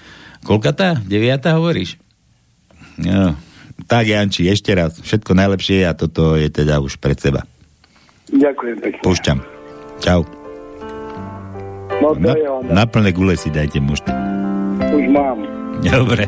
Koľka 0.48 0.72
tá? 0.72 0.90
Deviatá 0.96 1.60
hovoríš? 1.60 2.00
No. 2.96 3.36
Tak, 3.88 4.08
Janči, 4.08 4.48
ešte 4.48 4.72
raz. 4.72 4.96
Všetko 5.00 5.36
najlepšie 5.36 5.84
a 5.84 5.96
toto 5.96 6.36
je 6.40 6.48
teda 6.48 6.80
už 6.80 7.00
pred 7.00 7.20
seba. 7.20 7.44
Ďakujem 8.32 8.78
pekne. 8.80 9.02
Púšťam. 9.04 9.40
Čau. 10.00 10.24
No 12.00 12.16
to 12.16 12.24
Na, 12.24 12.32
je 12.36 12.48
ono. 12.48 12.70
na 12.72 12.84
plné 12.88 13.12
gule 13.12 13.36
si 13.36 13.52
dajte 13.52 13.84
mušty. 13.84 14.12
Už 14.96 15.06
mám. 15.12 15.44
Dobre. 15.84 16.24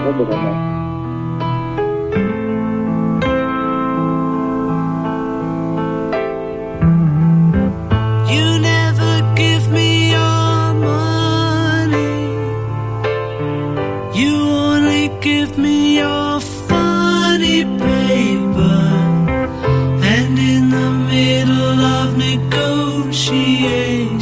Dobre, 0.00 0.34
no. 0.36 0.52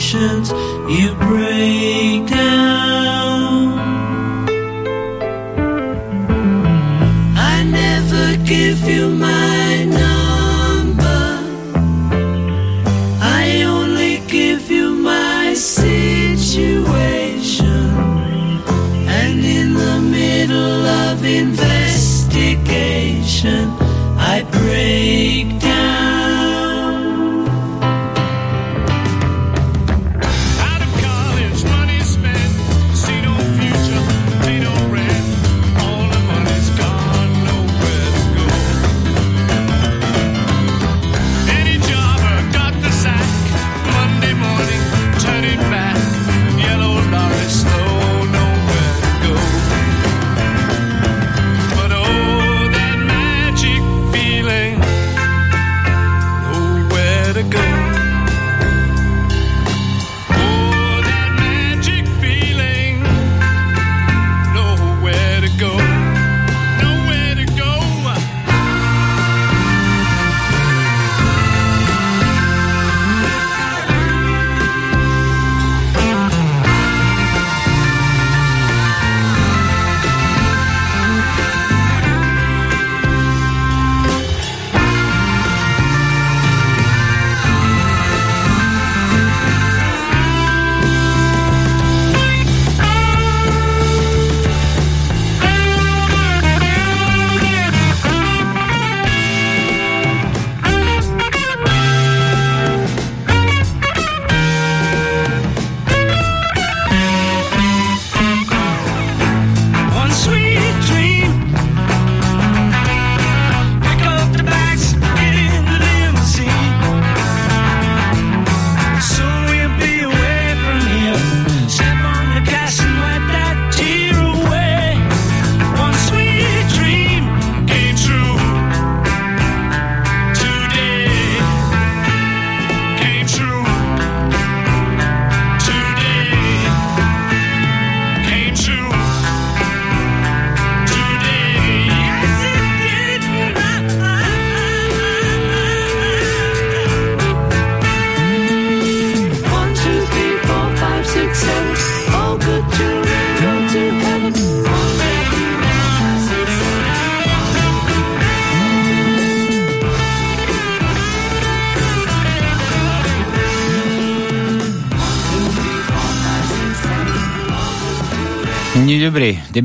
patience 0.09 0.51
you 0.89 1.15
break. 1.17 1.98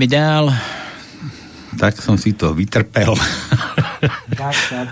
Ideme 0.04 0.12
ďal. 0.12 0.44
Tak 1.80 1.98
som 2.04 2.20
si 2.20 2.36
to 2.36 2.52
vytrpel. 2.52 3.16
Tak, 4.36 4.52
tak. 4.68 4.88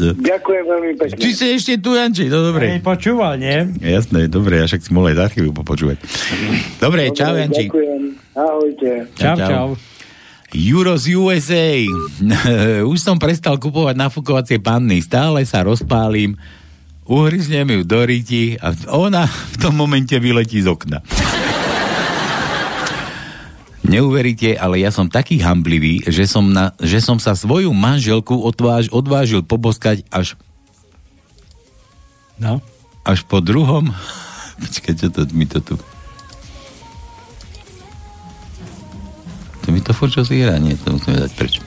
Ďakujem 0.00 0.64
veľmi 0.64 0.92
pekne. 0.96 1.20
Ty 1.20 1.30
si 1.36 1.44
ešte 1.60 1.76
tu, 1.76 1.92
Janči, 1.92 2.32
no 2.32 2.40
dobre. 2.40 2.72
Hej, 2.72 2.80
počúval, 2.80 3.36
nie? 3.36 3.68
Jasné, 3.84 4.32
dobre, 4.32 4.56
ja 4.56 4.64
však 4.64 4.80
si 4.80 4.96
mohol 4.96 5.12
aj 5.12 5.16
z 5.20 5.22
archívu 5.28 5.52
popočúvať. 5.52 6.00
Dobre, 6.80 7.12
čau, 7.12 7.36
Janči. 7.36 7.68
Ďakujem. 7.68 8.00
Ahojte. 8.32 8.90
Čau, 9.12 9.36
čau. 9.36 9.66
Euro 10.56 10.96
z 10.96 11.20
USA. 11.20 11.84
Už 12.92 12.96
som 12.96 13.20
prestal 13.20 13.60
kupovať 13.60 13.92
nafukovacie 13.92 14.56
panny. 14.56 15.04
Stále 15.04 15.44
sa 15.44 15.60
rozpálim, 15.60 16.32
uhryznem 17.04 17.76
ju 17.76 17.80
do 17.84 18.00
riti 18.08 18.56
a 18.56 18.72
ona 18.88 19.28
v 19.28 19.56
tom 19.60 19.76
momente 19.76 20.16
vyletí 20.16 20.64
z 20.64 20.68
okna. 20.72 21.04
Neuveríte, 23.86 24.58
ale 24.58 24.82
ja 24.82 24.90
som 24.90 25.06
taký 25.06 25.38
hamblivý, 25.38 26.02
že 26.10 26.26
som, 26.26 26.50
na, 26.50 26.74
že 26.82 26.98
som 26.98 27.22
sa 27.22 27.38
svoju 27.38 27.70
manželku 27.70 28.34
odváž, 28.34 28.90
odvážil 28.90 29.46
poboskať 29.46 30.02
až 30.10 30.34
No. 32.36 32.60
až 33.06 33.24
po 33.24 33.40
druhom... 33.40 33.94
Počkaj, 34.60 34.94
čo 34.96 35.08
to 35.12 35.20
mi 35.32 35.46
to 35.48 35.60
tu... 35.60 35.74
To 39.64 39.68
mi 39.74 39.80
to 39.82 39.90
furt 39.90 40.14
čo 40.14 40.22
hrá? 40.22 40.56
Nie, 40.62 40.78
to 40.78 40.94
musíme 40.94 41.18
dať 41.18 41.32
preč. 41.34 41.58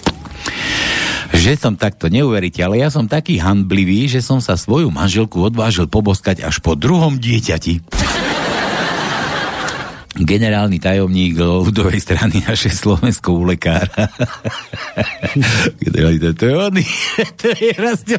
Že 1.30 1.52
som 1.60 1.74
takto, 1.78 2.10
neuveríte, 2.10 2.64
ale 2.66 2.82
ja 2.82 2.90
som 2.90 3.06
taký 3.06 3.38
handblivý, 3.38 4.10
že 4.10 4.24
som 4.24 4.41
sa 4.41 4.58
svoju 4.58 4.90
manželku 4.90 5.38
odvážil 5.38 5.86
poboskať 5.86 6.41
až 6.41 6.58
po 6.64 6.74
druhom 6.74 7.22
dieťati. 7.22 8.09
Generálny 10.10 10.81
tajomník 10.81 11.38
ľudovej 11.38 12.02
strany 12.02 12.41
našej 12.41 12.73
Slovenského 12.73 13.45
lekára. 13.45 14.10
Generálny 15.86 16.18
tajomník, 16.18 16.40
to 16.40 16.45
je 16.49 16.56
on, 16.57 16.76
to 17.40 17.48
je 17.53 17.69
Rastio. 17.77 18.18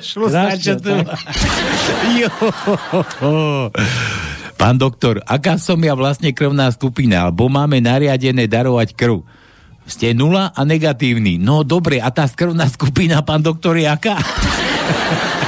Jo. 2.14 2.30
Pán 4.54 4.76
doktor, 4.76 5.24
aká 5.24 5.58
som 5.58 5.80
ja 5.80 5.96
vlastne 5.96 6.30
krvná 6.30 6.70
skupina, 6.70 7.26
alebo 7.26 7.50
máme 7.50 7.82
nariadené 7.82 8.46
darovať 8.46 8.92
krv? 8.92 9.24
Ste 9.88 10.14
nula 10.14 10.54
a 10.54 10.60
negatívny. 10.62 11.40
No 11.42 11.66
dobre, 11.66 11.98
a 11.98 12.12
tá 12.14 12.28
krvná 12.30 12.70
skupina, 12.70 13.24
pán 13.26 13.42
doktor, 13.42 13.74
je 13.80 13.88
aká? 13.90 14.14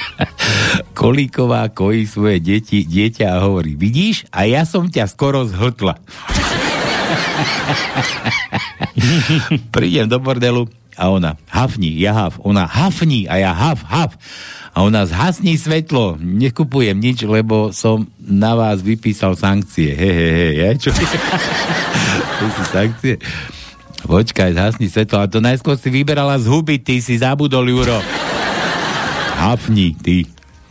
Kolíková 0.98 1.68
kojí 1.68 2.06
svoje 2.08 2.40
deti, 2.40 2.84
dieťa 2.84 3.38
a 3.38 3.42
hovorí, 3.44 3.76
vidíš, 3.76 4.28
a 4.32 4.48
ja 4.48 4.64
som 4.64 4.88
ťa 4.88 5.04
skoro 5.08 5.44
zhltla. 5.44 5.98
Prídem 9.74 10.08
do 10.08 10.18
bordelu 10.20 10.68
a 10.96 11.08
ona, 11.08 11.40
hafni, 11.48 11.96
ja 11.96 12.12
haf. 12.12 12.36
Ona, 12.44 12.68
hafni 12.68 13.24
a 13.24 13.40
ja 13.40 13.52
haf, 13.56 13.80
haf. 13.88 14.12
A 14.72 14.88
ona, 14.88 15.04
zhasni 15.04 15.60
svetlo, 15.60 16.16
nekupujem 16.16 16.96
nič, 16.96 17.28
lebo 17.28 17.76
som 17.76 18.08
na 18.16 18.56
vás 18.56 18.80
vypísal 18.80 19.36
sankcie. 19.36 19.92
He, 19.92 20.08
he, 20.08 20.28
he, 20.32 20.48
ja, 20.64 20.68
čo? 20.72 20.88
to 22.40 22.44
sú 22.56 22.62
sankcie. 22.72 23.20
Počkaj, 24.08 24.56
zhasni 24.56 24.88
svetlo. 24.88 25.20
A 25.20 25.28
to 25.28 25.44
najskôr 25.44 25.76
si 25.76 25.92
vyberala 25.92 26.40
z 26.40 26.48
huby, 26.48 26.80
ty 26.80 27.04
si 27.04 27.20
zabudol, 27.20 27.68
Juro. 27.68 28.00
Hafni, 29.42 29.98
ty. 29.98 30.22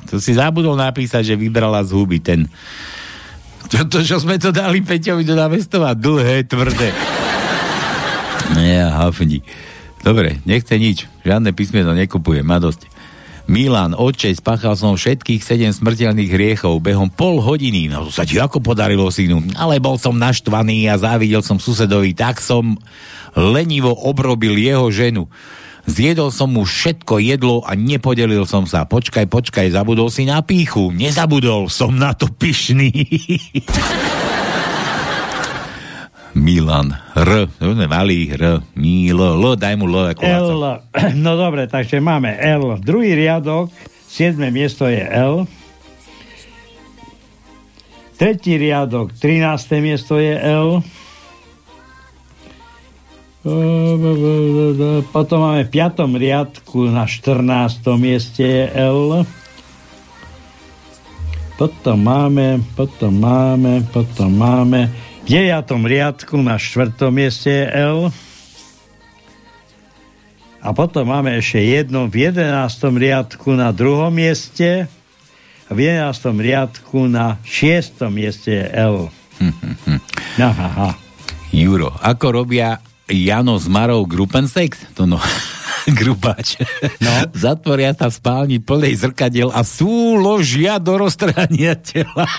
To 0.07 0.23
si 0.23 0.31
zabudol 0.31 0.80
napísať, 0.80 1.35
že 1.35 1.35
vybrala 1.35 1.84
z 1.84 1.91
huby 1.91 2.23
ten... 2.23 2.48
Čo 3.72 3.88
to, 3.88 3.99
čo 4.03 4.19
sme 4.19 4.35
to 4.39 4.52
dali 4.52 4.84
Peťovi 4.84 5.23
do 5.23 5.35
námestova? 5.35 5.95
Dlhé, 5.95 6.43
tvrdé. 6.43 6.91
Ja, 8.60 8.91
hafni. 8.99 9.39
Dobre, 10.03 10.43
nechce 10.43 10.76
nič. 10.76 11.07
Žiadne 11.23 11.56
písmeno 11.56 11.95
nekupujem, 11.95 12.43
má 12.43 12.60
dosť. 12.60 12.91
Milan, 13.48 13.95
oče, 13.95 14.31
spáchal 14.35 14.76
som 14.76 14.95
všetkých 14.95 15.43
sedem 15.43 15.72
smrteľných 15.72 16.31
hriechov 16.31 16.80
behom 16.84 17.11
pol 17.11 17.39
hodiny. 17.39 17.91
No 17.91 18.07
to 18.07 18.11
sa 18.11 18.27
ti 18.27 18.39
ako 18.39 18.60
podarilo, 18.60 19.07
synu? 19.11 19.43
Ale 19.56 19.80
bol 19.80 19.99
som 19.99 20.15
naštvaný 20.15 20.88
a 20.91 20.99
závidel 20.99 21.43
som 21.43 21.60
susedovi, 21.60 22.15
tak 22.15 22.39
som 22.43 22.76
lenivo 23.35 23.91
obrobil 23.91 24.56
jeho 24.56 24.88
ženu. 24.91 25.27
Zjedol 25.89 26.29
som 26.29 26.53
mu 26.53 26.61
všetko 26.61 27.17
jedlo 27.21 27.65
a 27.65 27.73
nepodelil 27.73 28.45
som 28.45 28.69
sa. 28.69 28.85
Počkaj, 28.85 29.25
počkaj, 29.25 29.73
zabudol 29.73 30.13
si 30.13 30.29
na 30.29 30.41
píchu. 30.45 30.93
Nezabudol, 30.93 31.67
som 31.73 31.97
na 31.97 32.13
to 32.13 32.29
pyšný. 32.29 32.91
Milan, 36.31 36.95
R, 37.15 37.51
mali 37.91 38.31
R, 38.31 38.63
Milo, 38.79 39.35
L, 39.35 39.59
daj 39.59 39.75
mu 39.75 39.83
L 39.83 40.15
ako 40.15 40.23
L, 40.23 40.79
no 41.25 41.35
dobre, 41.35 41.67
takže 41.67 41.99
máme 41.99 42.39
L. 42.39 42.79
Druhý 42.79 43.19
riadok, 43.19 43.67
7. 44.07 44.39
miesto 44.47 44.87
je 44.87 45.03
L. 45.03 45.43
Tretí 48.15 48.55
riadok, 48.55 49.11
13. 49.19 49.83
miesto 49.83 50.15
je 50.23 50.31
L. 50.39 50.79
Potom 53.41 55.38
máme 55.41 55.65
v 55.65 55.73
5. 55.73 56.05
riadku 56.13 56.93
na 56.93 57.09
14. 57.09 57.81
mieste 57.97 58.45
je 58.45 58.65
L. 58.69 59.26
Potom 61.57 61.97
máme, 61.97 62.61
potom 62.77 63.18
máme, 63.18 63.81
potom 63.89 64.30
máme 64.30 64.93
v 65.26 65.49
9. 65.49 65.57
riadku 65.73 66.38
na 66.38 66.61
4. 66.61 66.93
mieste 67.09 67.49
je 67.49 67.65
L. 67.81 68.13
A 70.61 70.69
potom 70.77 71.09
máme 71.09 71.34
ešte 71.41 71.65
jedno 71.65 72.05
v 72.05 72.30
11. 72.30 72.45
riadku 72.93 73.57
na 73.57 73.73
druhom 73.73 74.13
mieste 74.13 74.85
a 75.65 75.72
v 75.73 75.89
11. 75.89 76.13
riadku 76.38 77.09
na 77.09 77.41
6. 77.41 78.05
mieste 78.13 78.53
je 78.53 78.65
L. 78.69 79.09
Aha, 80.38 80.53
aha. 80.53 80.89
Juro, 81.49 81.89
ako 81.97 82.45
robia 82.45 82.77
Jano 83.11 83.59
s 83.59 83.67
Marou 83.67 84.07
Gruppensex? 84.07 84.95
To 84.95 85.03
no, 85.03 85.19
grupáč. 85.99 86.57
No. 87.03 87.11
Zatvoria 87.35 87.91
sa 87.91 88.07
v 88.07 88.15
spálni 88.15 88.57
plnej 88.63 88.95
zrkadiel 89.03 89.51
a 89.51 89.61
súložia 89.67 90.79
do 90.79 90.95
roztrhania 90.97 91.75
tela. 91.75 92.25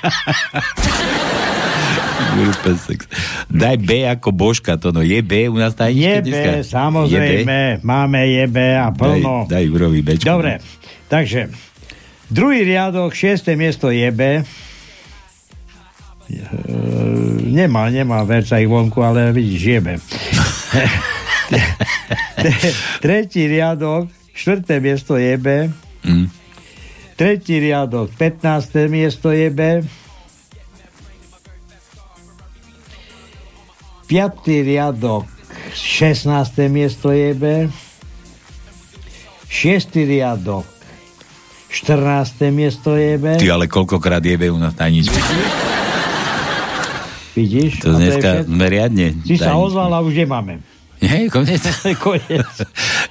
Gruppensex. 2.33 3.05
Daj 3.53 3.77
B 3.83 4.09
ako 4.09 4.33
Božka, 4.33 4.81
to 4.81 4.95
no. 4.95 5.05
Je 5.05 5.21
B 5.21 5.53
u 5.53 5.61
nás 5.61 5.77
tajničke 5.77 6.33
Je 6.33 6.63
B, 6.63 6.65
samozrejme. 6.65 7.85
Máme 7.85 8.25
je 8.25 8.45
B 8.49 8.57
a 8.73 8.89
plno. 8.95 9.45
Daj, 9.45 9.53
daj 9.53 9.65
Jurovi 9.69 10.01
Bčko. 10.01 10.25
Dobre, 10.25 10.53
takže 11.13 11.53
druhý 12.33 12.65
riadok, 12.65 13.13
šiesté 13.13 13.53
miesto 13.59 13.93
je 13.93 14.09
B. 14.09 14.41
E, 16.33 16.41
nemá, 17.53 17.93
nemá 17.93 18.25
verca 18.25 18.57
ich 18.57 18.71
vonku, 18.71 19.05
ale 19.05 19.37
vidíš, 19.37 19.63
je 19.63 19.81
B. 19.85 19.89
Tretí 23.05 23.47
riadok, 23.47 24.09
štvrté 24.33 24.81
miesto 24.81 25.21
je 25.21 25.37
B. 25.37 25.69
Mm. 26.05 26.27
Tretí 27.17 27.61
riadok, 27.61 28.11
15. 28.17 28.89
miesto 28.89 29.31
je 29.31 29.49
B. 29.53 29.85
Piatý 34.09 34.61
riadok, 34.61 35.25
16. 35.73 36.69
miesto 36.69 37.13
je 37.13 37.33
B. 37.33 37.45
Šiestý 39.53 40.09
riadok, 40.09 40.65
14. 41.69 42.53
miesto 42.53 42.97
je 42.97 43.21
B. 43.21 43.37
Ty 43.37 43.57
ale 43.57 43.69
koľkokrát 43.69 44.25
je 44.25 44.37
B 44.37 44.49
u 44.49 44.57
nás 44.57 44.73
tajničke. 44.77 45.17
Vidíš? 47.33 47.81
To 47.81 47.97
dneska 47.97 48.45
sme 48.45 48.67
riadne. 48.69 49.17
Si 49.25 49.41
sa 49.41 49.57
ozval 49.57 49.89
a 49.93 50.05
už 50.05 50.13
nemáme. 50.13 50.61
Nie, 51.03 51.27
konec. 51.27 51.59
Konec. 52.05 52.47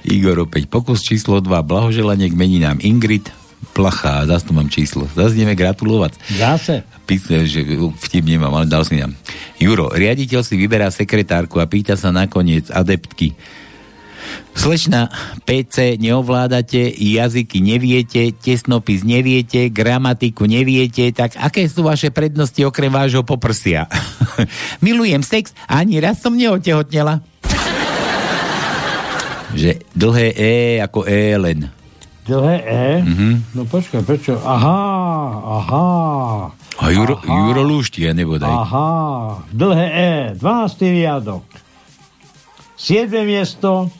Igor 0.08 0.48
opäť. 0.48 0.64
Pokus 0.64 1.04
číslo 1.04 1.44
2. 1.44 1.52
Blahoželanie 1.60 2.32
k 2.32 2.38
meninám 2.40 2.80
Ingrid 2.80 3.28
Plachá. 3.76 4.24
Zas 4.24 4.48
tu 4.48 4.56
mám 4.56 4.72
číslo. 4.72 5.04
Zas 5.12 5.36
ideme 5.36 5.52
gratulovať. 5.52 6.16
Zase. 6.32 6.88
Písme, 7.04 7.44
že 7.44 7.60
vtip 7.76 8.24
nemám, 8.24 8.48
ale 8.56 8.64
dal 8.64 8.88
si 8.88 8.96
nám. 8.96 9.12
Juro, 9.60 9.92
riaditeľ 9.92 10.40
si 10.40 10.56
vyberá 10.56 10.88
sekretárku 10.88 11.60
a 11.60 11.68
pýta 11.68 11.92
sa 11.92 12.08
nakoniec 12.08 12.72
adeptky. 12.72 13.36
Slečna, 14.52 15.08
PC 15.48 15.96
neovládate, 15.96 16.92
jazyky 16.92 17.64
neviete, 17.64 18.30
tesnopis 18.36 19.00
neviete, 19.02 19.72
gramatiku 19.72 20.44
neviete, 20.44 21.08
tak 21.10 21.34
aké 21.40 21.66
sú 21.66 21.88
vaše 21.88 22.12
prednosti 22.12 22.60
okrem 22.62 22.92
vášho 22.92 23.24
poprsia? 23.24 23.88
Milujem 24.84 25.24
sex 25.24 25.56
ani 25.66 25.98
raz 25.98 26.20
som 26.20 26.36
neotehotnela. 26.36 27.24
Že 29.60 29.84
dlhé 29.92 30.28
E 30.36 30.52
ako 30.80 31.04
E 31.08 31.36
len. 31.36 31.60
Dlhé 32.22 32.56
E? 32.62 32.86
Mhm. 33.02 33.58
No 33.58 33.66
počkaj, 33.66 34.06
prečo? 34.06 34.38
Aha, 34.38 34.78
aha. 35.58 35.86
A 36.78 36.84
Juro, 36.94 37.18
Juro 37.26 37.66
Lúštia, 37.66 38.14
nebodaj. 38.14 38.48
Aha, 38.48 38.88
dlhé 39.50 39.86
E, 39.90 40.12
12. 40.38 40.86
riadok. 40.86 41.42
7. 42.78 43.10
miesto, 43.22 43.90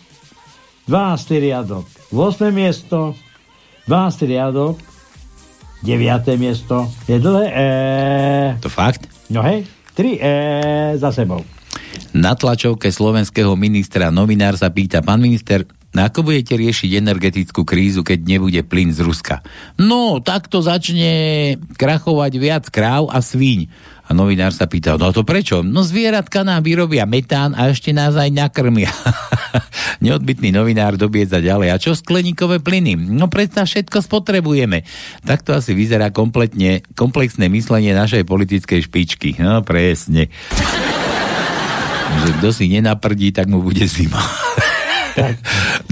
12. 0.89 1.39
riadok. 1.39 1.87
8. 2.11 2.51
miesto, 2.51 3.15
12. 3.87 4.27
riadok, 4.27 4.77
9. 5.83 6.39
miesto, 6.39 6.91
je 7.07 7.17
dlhé 7.19 7.47
E. 7.55 7.69
To 8.63 8.71
fakt? 8.71 9.07
No 9.31 9.43
hej, 9.43 9.67
3 9.95 10.19
E 10.19 10.35
za 10.99 11.11
sebou. 11.15 11.43
Na 12.13 12.37
tlačovke 12.37 12.93
slovenského 12.93 13.57
ministra 13.57 14.13
novinár 14.13 14.59
sa 14.59 14.69
pýta, 14.69 15.01
pán 15.01 15.23
minister, 15.23 15.65
ako 15.93 16.25
budete 16.25 16.57
riešiť 16.57 16.97
energetickú 17.05 17.69
krízu, 17.69 18.01
keď 18.01 18.25
nebude 18.25 18.61
plyn 18.65 18.93
z 18.97 19.05
Ruska? 19.05 19.45
No, 19.77 20.25
takto 20.25 20.65
začne 20.65 21.57
krachovať 21.77 22.33
viac 22.41 22.65
kráv 22.73 23.13
a 23.13 23.21
svíň. 23.21 23.69
A 24.03 24.11
novinár 24.11 24.51
sa 24.51 24.67
pýta, 24.67 24.99
no 24.99 25.15
to 25.15 25.23
prečo? 25.23 25.63
No 25.63 25.87
zvieratka 25.87 26.43
nám 26.43 26.67
vyrobia 26.67 27.07
metán 27.07 27.55
a 27.55 27.71
ešte 27.71 27.95
nás 27.95 28.19
aj 28.19 28.35
nakrmia. 28.35 28.91
Neodbytný 30.05 30.51
novinár 30.51 30.99
dobiedza 30.99 31.39
ďalej. 31.39 31.69
A 31.71 31.77
čo 31.79 31.95
skleníkové 31.95 32.59
plyny? 32.59 32.99
No 32.99 33.31
predsa 33.31 33.63
všetko 33.63 34.03
spotrebujeme. 34.03 34.83
Takto 35.23 35.55
asi 35.55 35.79
vyzerá 35.79 36.11
kompletne, 36.11 36.83
komplexné 36.99 37.47
myslenie 37.47 37.95
našej 37.95 38.27
politickej 38.27 38.91
špičky. 38.91 39.39
No 39.39 39.63
presne. 39.63 40.27
Kto 42.43 42.51
si 42.51 42.69
nenaprdí, 42.69 43.31
tak 43.31 43.47
mu 43.47 43.63
bude 43.63 43.87
zima. 43.87 44.19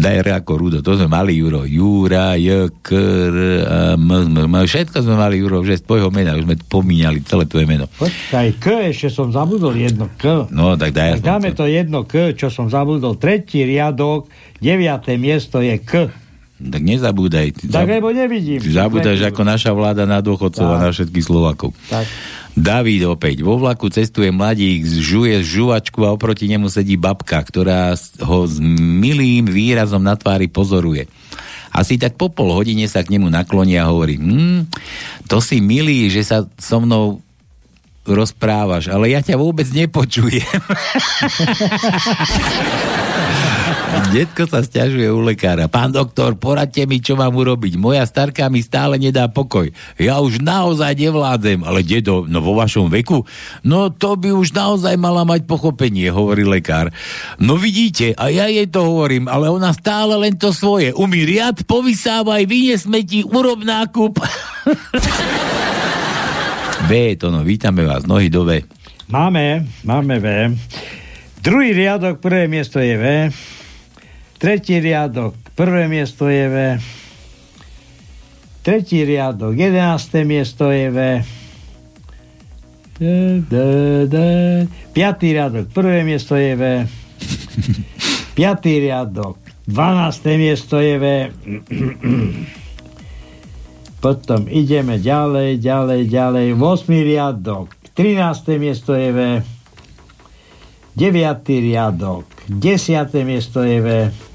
Daj 0.01 0.25
ako 0.25 0.53
Rudo, 0.57 0.79
to 0.81 0.97
sme 0.97 1.09
mali 1.11 1.37
Juro. 1.37 1.69
Jura, 1.69 2.35
J, 2.41 2.73
K, 2.81 2.89
R, 2.97 3.37
a 3.65 3.79
M, 3.95 4.11
M, 4.33 4.49
M, 4.49 4.55
všetko 4.65 5.05
sme 5.05 5.15
mali 5.17 5.41
Juro, 5.41 5.61
že 5.61 5.81
z 5.81 5.85
tvojho 5.85 6.09
mena, 6.09 6.37
už 6.37 6.49
sme 6.49 6.57
pomínali 6.57 7.21
celé 7.25 7.45
tvoje 7.45 7.69
meno. 7.69 7.87
Počkaj, 7.87 8.49
K, 8.57 8.67
ešte 8.91 9.13
som 9.13 9.29
zabudol 9.29 9.77
jedno 9.77 10.09
K. 10.17 10.49
No, 10.49 10.75
tak 10.81 10.97
daj. 10.97 11.21
Tak 11.21 11.27
dáme 11.27 11.51
to 11.53 11.69
jedno 11.69 12.09
K, 12.09 12.33
čo 12.33 12.49
som 12.49 12.73
zabudol. 12.73 13.21
Tretí 13.21 13.63
riadok, 13.63 14.31
deviaté 14.59 15.21
miesto 15.21 15.61
je 15.61 15.77
K. 15.81 16.09
Tak 16.61 16.83
nezabúdaj. 16.85 17.57
Ty 17.57 17.65
Tak 17.73 17.89
lebo 17.89 18.13
nevidím. 18.13 18.61
Ty 18.61 18.69
zabúdaš 18.85 19.25
ako 19.25 19.49
naša 19.49 19.73
vláda 19.73 20.05
na 20.05 20.21
dôchodcov 20.21 20.69
a 20.69 20.77
na 20.77 20.93
všetkých 20.93 21.25
Slovakov. 21.25 21.73
Tak. 21.89 22.05
David 22.59 23.07
opäť. 23.07 23.47
Vo 23.47 23.57
vlaku 23.57 23.89
cestuje 23.91 24.35
mladík, 24.35 24.85
žuje 24.85 25.43
žuvačku 25.43 26.03
a 26.03 26.15
oproti 26.15 26.51
nemu 26.51 26.67
sedí 26.67 26.99
babka, 26.99 27.39
ktorá 27.41 27.95
ho 28.23 28.39
s 28.47 28.59
milým 28.63 29.47
výrazom 29.47 30.03
na 30.03 30.19
tvári 30.19 30.51
pozoruje. 30.51 31.07
Asi 31.71 32.03
tak 32.03 32.19
po 32.19 32.27
pol 32.27 32.51
hodine 32.51 32.91
sa 32.91 33.07
k 33.07 33.15
nemu 33.15 33.31
nakloní 33.31 33.79
a 33.79 33.87
hovorí 33.87 34.19
hm, 34.19 34.67
to 35.31 35.39
si 35.39 35.63
milý, 35.63 36.11
že 36.11 36.27
sa 36.27 36.43
so 36.59 36.83
mnou 36.83 37.23
rozprávaš, 38.03 38.91
ale 38.91 39.15
ja 39.15 39.23
ťa 39.23 39.39
vôbec 39.39 39.71
nepočujem. 39.71 40.43
Detko 44.11 44.43
sa 44.43 44.59
stiažuje 44.59 45.07
u 45.07 45.23
lekára. 45.23 45.71
Pán 45.71 45.95
doktor, 45.95 46.35
poradte 46.35 46.83
mi, 46.83 46.99
čo 46.99 47.15
mám 47.15 47.31
urobiť. 47.31 47.79
Moja 47.79 48.03
starka 48.03 48.51
mi 48.51 48.59
stále 48.59 48.99
nedá 48.99 49.31
pokoj. 49.31 49.71
Ja 50.03 50.19
už 50.19 50.43
naozaj 50.43 50.99
nevládzem. 50.99 51.63
Ale 51.63 51.87
dedo, 51.87 52.27
no 52.27 52.43
vo 52.43 52.59
vašom 52.59 52.91
veku? 52.91 53.23
No 53.63 53.95
to 53.95 54.19
by 54.19 54.35
už 54.35 54.51
naozaj 54.51 54.99
mala 54.99 55.23
mať 55.23 55.47
pochopenie, 55.47 56.11
hovorí 56.11 56.43
lekár. 56.43 56.91
No 57.39 57.55
vidíte, 57.55 58.11
a 58.19 58.35
ja 58.35 58.51
jej 58.51 58.67
to 58.67 58.83
hovorím, 58.83 59.31
ale 59.31 59.47
ona 59.47 59.71
stále 59.71 60.19
len 60.19 60.35
to 60.35 60.51
svoje. 60.51 60.91
Umí 60.91 61.23
riad, 61.23 61.63
povysávaj, 61.63 62.51
vynie 62.51 62.75
smeti, 62.75 63.23
urob 63.23 63.63
nákup. 63.63 64.19
V, 66.91 67.15
to 67.15 67.31
no, 67.31 67.47
vítame 67.47 67.87
vás, 67.87 68.03
nohy 68.03 68.27
do 68.27 68.43
V. 68.43 68.67
Máme, 69.07 69.63
máme 69.87 70.19
V. 70.19 70.27
Druhý 71.39 71.71
riadok, 71.71 72.19
prvé 72.19 72.51
miesto 72.51 72.83
je 72.83 72.99
V. 72.99 73.05
Tretí 74.41 74.81
riadok, 74.81 75.37
prvé 75.53 75.85
miesto 75.85 76.25
je 76.25 76.49
V. 76.49 76.57
Tretí 78.65 79.05
riadok, 79.05 79.53
jedenácté 79.53 80.25
miesto 80.25 80.73
je 80.73 80.89
V. 80.89 80.99
Piatý 84.97 85.37
riadok, 85.37 85.69
prvé 85.77 86.09
miesto 86.09 86.41
je 86.41 86.57
V. 86.57 86.89
Piatý 88.41 88.81
riadok, 88.81 89.37
dvanácté 89.69 90.41
miesto 90.41 90.81
je 90.81 90.97
V. 90.97 91.05
Potom 94.05 94.49
ideme 94.49 94.97
ďalej, 94.97 95.61
ďalej, 95.61 96.09
ďalej. 96.09 96.47
8. 96.57 96.89
riadok, 96.89 97.77
13. 97.93 98.57
miesto 98.57 98.97
je 98.97 99.13
V. 99.13 99.21
9. 100.97 101.45
riadok, 101.45 102.25
10. 102.49 103.29
miesto 103.29 103.61
je 103.61 103.85
V. 103.85 104.30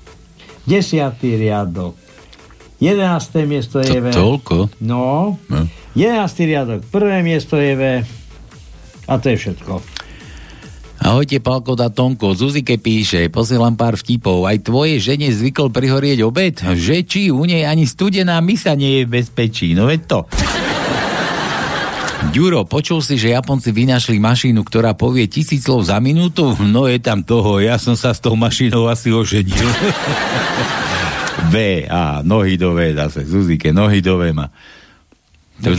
10. 0.65 1.15
riadok, 1.21 1.93
11. 2.81 3.45
miesto 3.45 3.79
je 3.79 3.97
V. 4.01 4.11
Toľko? 4.11 4.69
No. 4.81 5.37
No. 5.47 5.61
11. 5.95 6.49
riadok, 6.49 6.79
prvé 6.91 7.21
miesto 7.21 7.55
je 7.55 7.73
V. 7.77 7.83
A 9.05 9.13
to 9.21 9.29
je 9.29 9.37
všetko. 9.37 9.95
Ahojte, 11.05 11.37
Palko 11.37 11.77
da 11.77 11.93
Tonko. 11.93 12.33
Zuzike 12.33 12.81
píše, 12.81 13.29
posielam 13.29 13.77
pár 13.77 13.93
vtipov. 13.93 14.49
Aj 14.49 14.57
tvoje 14.57 14.97
žene 14.97 15.29
zvykol 15.29 15.69
prihorieť 15.69 16.25
obed? 16.25 16.57
Že 16.57 16.95
či 17.05 17.21
u 17.29 17.45
nej 17.45 17.61
ani 17.67 17.85
studená 17.85 18.41
misa 18.41 18.73
nie 18.73 18.99
je 18.99 19.01
v 19.05 19.21
bezpečí. 19.21 19.77
No 19.77 19.85
veď 19.85 20.01
to. 20.09 20.19
Ďuro, 22.31 22.65
počul 22.65 23.03
si, 23.03 23.15
že 23.19 23.35
Japonci 23.35 23.69
vynašli 23.75 24.17
mašínu, 24.17 24.63
ktorá 24.65 24.95
povie 24.97 25.27
tisíc 25.29 25.67
slov 25.67 25.87
za 25.87 26.01
minútu? 26.01 26.55
No 26.63 26.89
je 26.89 26.99
tam 26.99 27.21
toho, 27.21 27.61
ja 27.61 27.77
som 27.77 27.93
sa 27.93 28.11
s 28.15 28.19
tou 28.19 28.33
mašínou 28.39 28.87
asi 28.89 29.11
oženil. 29.13 29.53
V, 31.45 31.85
a 31.85 32.25
nohy 32.25 32.57
do 32.57 32.73
V 32.73 32.97
zase. 32.97 33.21
Zuzike, 33.21 33.69
nohy 33.69 34.01
do 34.01 34.17
V 34.17 34.33
ma. 34.33 34.49
To 35.63 35.71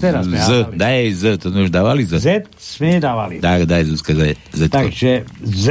teraz 0.00 0.24
sme 0.24 0.38
Z, 0.40 0.48
dávali. 0.48 0.76
daj 0.80 1.02
Z, 1.12 1.22
to 1.36 1.46
sme 1.52 1.60
už 1.68 1.70
dávali 1.72 2.02
Z. 2.08 2.12
Z 2.16 2.28
sme 2.56 2.96
nedávali. 2.96 3.34
Tak, 3.42 3.68
daj 3.68 3.82
Zuzka 3.90 4.16
Z. 4.16 4.22
Z. 4.54 4.60
Takže 4.72 5.10
Z. 5.44 5.68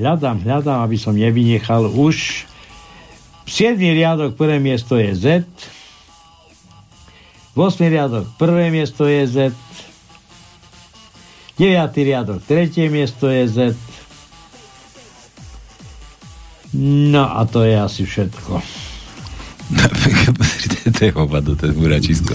Hľadám, 0.00 0.42
hľadám, 0.42 0.80
aby 0.82 0.96
som 0.98 1.14
nevynechal 1.14 1.86
už. 1.86 2.48
7. 3.46 3.78
riadok, 3.78 4.34
prvé 4.34 4.58
miesto 4.58 4.98
je 4.98 5.14
Z. 5.14 5.26
8. 7.60 7.92
riadok, 7.92 8.24
prvé 8.40 8.72
miesto 8.72 9.04
je 9.04 9.28
Z. 9.28 9.36
9. 11.60 11.76
riadok, 12.00 12.40
tretie 12.48 12.88
miesto 12.88 13.28
je 13.28 13.44
Z. 13.44 13.58
No 16.80 17.28
a 17.28 17.44
to 17.44 17.60
je 17.60 17.76
asi 17.76 18.08
všetko. 18.08 18.64
to 20.96 21.00
je 21.04 21.12
hovado, 21.12 21.52
ten 21.52 21.76
buračisko. 21.76 22.32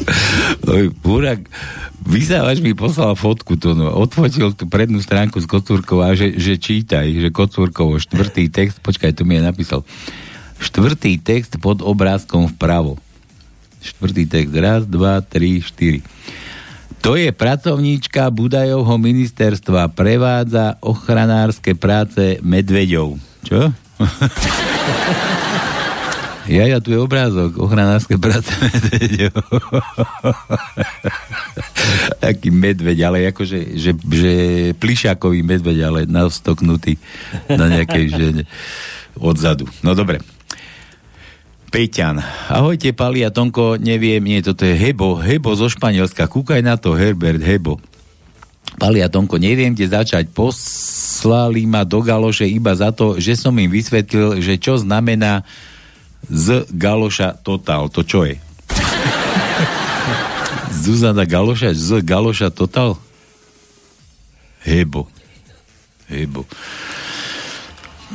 Burak, 1.02 1.50
vysávač 2.06 2.62
mi 2.62 2.78
poslal 2.78 3.18
fotku, 3.18 3.58
to 3.58 3.74
no, 3.74 3.92
odfotil 3.98 4.54
tú 4.54 4.70
prednú 4.70 5.02
stránku 5.02 5.42
z 5.42 5.50
Kocúrkov 5.50 6.06
a 6.06 6.14
že, 6.14 6.38
že 6.38 6.62
čítaj, 6.62 7.10
že 7.18 7.34
Kocúrkovo, 7.34 7.98
štvrtý 7.98 8.48
text, 8.54 8.78
počkaj, 8.86 9.18
tu 9.18 9.26
mi 9.26 9.42
je 9.42 9.44
napísal, 9.44 9.82
štvrtý 10.62 11.18
text 11.18 11.58
pod 11.58 11.82
obrázkom 11.82 12.46
vpravo. 12.56 13.02
Štvrtý 13.86 14.26
text, 14.26 14.54
raz, 14.58 14.82
dva, 14.90 15.22
tri, 15.22 15.62
štyri. 15.62 16.02
To 17.06 17.14
je 17.14 17.30
pracovníčka 17.30 18.34
Budajovho 18.34 18.98
ministerstva, 18.98 19.94
prevádza 19.94 20.82
ochranárske 20.82 21.78
práce 21.78 22.42
medveďov. 22.42 23.22
Čo? 23.46 23.70
Ja, 26.46 26.70
ja, 26.70 26.78
tu 26.78 26.94
je 26.94 27.02
obrázok, 27.02 27.58
ochranárske 27.58 28.22
práce 28.22 28.54
medveďov. 28.62 29.34
Taký 32.26 32.54
medveď, 32.54 32.98
ale 33.10 33.34
akože, 33.34 33.74
že, 33.74 33.98
že 33.98 34.34
plišakový 34.78 35.42
medveď, 35.42 35.90
ale 35.90 36.00
nastoknutý 36.06 37.02
na 37.50 37.66
nejakej 37.66 38.06
žene 38.14 38.44
odzadu. 39.18 39.66
No 39.82 39.98
dobre. 39.98 40.22
Peťan. 41.76 42.24
Ahojte, 42.48 42.96
Pali 42.96 43.28
a 43.28 43.36
Tonko, 43.36 43.76
neviem, 43.76 44.24
nie, 44.24 44.40
toto 44.40 44.64
je 44.64 44.80
Hebo, 44.80 45.20
Hebo 45.20 45.52
zo 45.60 45.68
Španielska. 45.68 46.32
Kúkaj 46.32 46.64
na 46.64 46.80
to, 46.80 46.96
Herbert, 46.96 47.44
Hebo. 47.44 47.84
Pali 48.80 49.04
a 49.04 49.12
Tonko, 49.12 49.36
neviem, 49.36 49.76
kde 49.76 49.92
začať. 49.92 50.32
Poslali 50.32 51.68
ma 51.68 51.84
do 51.84 52.00
Galoše 52.00 52.48
iba 52.48 52.72
za 52.72 52.96
to, 52.96 53.20
že 53.20 53.36
som 53.36 53.52
im 53.60 53.68
vysvetlil, 53.68 54.40
že 54.40 54.56
čo 54.56 54.80
znamená 54.80 55.44
z 56.32 56.64
Galoša 56.72 57.44
Total. 57.44 57.92
To 57.92 58.08
čo 58.08 58.24
je? 58.24 58.40
Zuzana 60.88 61.28
Galoša, 61.28 61.76
z 61.76 62.00
Galoša 62.00 62.56
Total? 62.56 62.96
Hebo. 64.64 65.12
Hebo. 66.08 66.48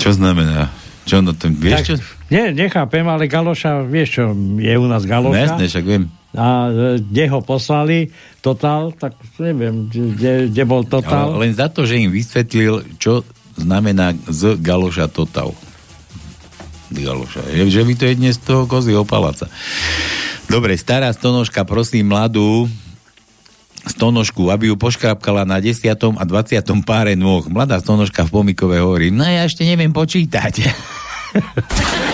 Čo 0.00 0.16
znamená? 0.16 0.79
Čo 1.10 1.18
no 1.20 1.34
to, 1.34 1.50
vieš 1.50 1.80
čo? 1.82 1.94
Nie, 2.30 2.54
nechápem, 2.54 3.02
ale 3.02 3.26
Galoša, 3.26 3.82
vieš 3.82 4.08
čo, 4.14 4.24
je 4.56 4.74
u 4.78 4.86
nás 4.86 5.02
No 5.02 5.10
Galoša. 5.10 5.42
jasné, 5.42 5.64
však 5.66 5.84
viem. 5.84 6.04
a 6.30 6.70
e, 6.70 7.02
kde 7.02 7.24
ho 7.26 7.42
poslali, 7.42 8.14
Total, 8.38 8.94
tak 8.94 9.18
neviem, 9.42 9.90
kde, 9.90 10.46
kde 10.46 10.62
bol 10.62 10.86
Total. 10.86 11.26
Ale 11.26 11.50
len 11.50 11.52
za 11.52 11.66
to, 11.66 11.82
že 11.82 11.98
im 11.98 12.14
vysvetlil, 12.14 12.86
čo 13.02 13.26
znamená 13.58 14.14
z 14.30 14.54
Galoša 14.56 15.10
Total. 15.10 15.50
Galoša. 16.90 17.42
Že, 17.50 17.62
že 17.70 17.82
mi 17.82 17.94
to 17.94 18.06
je 18.06 18.14
dnes 18.14 18.38
toho 18.38 18.66
kozieho 18.66 19.02
paláca. 19.02 19.50
Dobre, 20.46 20.74
stará 20.74 21.10
stonožka, 21.10 21.62
prosím 21.62 22.10
mladú 22.10 22.66
stonožku, 23.86 24.52
aby 24.52 24.72
ju 24.72 24.76
poškrapkala 24.76 25.48
na 25.48 25.60
10. 25.60 25.88
a 25.92 26.24
20. 26.24 26.60
páre 26.84 27.16
nôh. 27.16 27.46
Mladá 27.48 27.80
stonožka 27.80 28.28
v 28.28 28.30
pomikove 28.30 28.76
hovorí, 28.80 29.08
no 29.08 29.24
ja 29.24 29.48
ešte 29.48 29.64
neviem 29.64 29.92
počítať. 29.94 30.54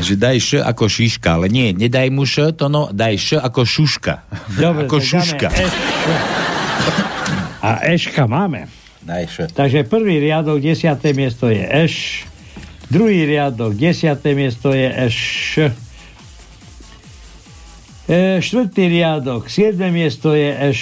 že 0.00 0.16
daj 0.16 0.38
š 0.40 0.50
ako 0.64 0.88
šiška, 0.88 1.36
ale 1.36 1.46
nie, 1.52 1.76
nedaj 1.76 2.08
mu 2.08 2.24
š, 2.24 2.56
to 2.56 2.72
no, 2.72 2.88
daj 2.90 3.14
š 3.20 3.28
ako 3.38 3.68
šuška. 3.68 4.14
Dobre, 4.56 4.84
ako 4.88 4.96
šuška. 4.98 5.48
eš. 5.52 5.74
A 7.60 7.70
eška 7.92 8.24
máme. 8.24 8.66
Daj 9.04 9.24
š. 9.28 9.36
Takže 9.52 9.84
prvý 9.84 10.20
riadok, 10.20 10.60
desiaté 10.60 11.12
miesto 11.12 11.52
je 11.52 11.60
eš. 11.60 12.24
Druhý 12.90 13.28
riadok, 13.28 13.76
desiaté 13.76 14.32
miesto 14.32 14.72
je 14.72 14.88
eš. 14.88 15.16
E, 18.10 18.42
štvrtý 18.42 18.90
riadok, 18.90 19.46
siedme 19.46 19.94
miesto 19.94 20.34
je 20.34 20.50
eš. 20.50 20.80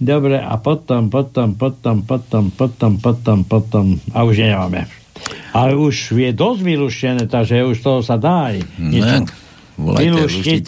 Dobre, 0.00 0.40
a 0.40 0.56
potom, 0.56 1.12
potom, 1.12 1.52
potom, 1.52 2.00
potom, 2.08 2.48
potom, 2.48 2.96
potom, 2.96 3.38
potom, 3.44 3.84
a 4.16 4.24
už 4.24 4.48
nemáme. 4.48 4.88
Ale 5.52 5.76
už 5.76 6.16
je 6.16 6.30
dosť 6.32 6.60
vyluštené, 6.64 7.22
takže 7.28 7.68
už 7.68 7.84
toho 7.84 8.00
sa 8.00 8.16
dá 8.16 8.54
aj 8.54 8.64
niečo 8.80 9.28
No, 9.78 9.94
vyluštiť. 9.94 10.66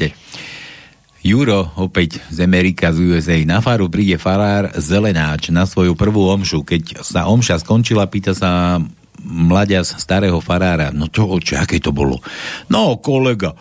Juro, 1.20 1.72
opäť 1.80 2.22
z 2.32 2.44
Amerika, 2.44 2.94
z 2.94 3.12
USA. 3.12 3.36
Na 3.44 3.60
faru 3.60 3.92
príde 3.92 4.16
farár 4.16 4.72
Zelenáč 4.78 5.52
na 5.52 5.64
svoju 5.64 5.98
prvú 5.98 6.28
omšu. 6.28 6.64
Keď 6.64 7.04
sa 7.04 7.26
omša 7.28 7.60
skončila, 7.60 8.08
pýta 8.08 8.32
sa 8.32 8.80
mladia 9.20 9.84
z 9.84 10.00
starého 10.00 10.40
farára. 10.40 10.94
No 10.94 11.12
to, 11.12 11.28
oče, 11.28 11.60
aké 11.60 11.76
to 11.82 11.92
bolo? 11.92 12.22
No, 12.72 12.96
kolega, 13.02 13.52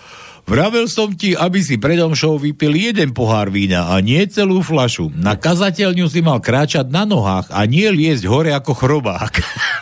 vravel 0.50 0.90
som 0.90 1.14
ti, 1.14 1.38
aby 1.38 1.62
si 1.62 1.78
pred 1.78 2.02
omšou 2.02 2.42
vypil 2.42 2.74
jeden 2.74 3.14
pohár 3.14 3.54
vína 3.54 3.94
a 3.94 4.02
nie 4.02 4.26
celú 4.26 4.66
flašu. 4.66 5.14
Na 5.14 5.38
kazateľňu 5.38 6.10
si 6.10 6.26
mal 6.26 6.42
kráčať 6.42 6.90
na 6.90 7.06
nohách 7.06 7.54
a 7.54 7.70
nie 7.70 7.86
liesť 7.86 8.26
hore 8.26 8.50
ako 8.58 8.74
chrobák. 8.74 9.34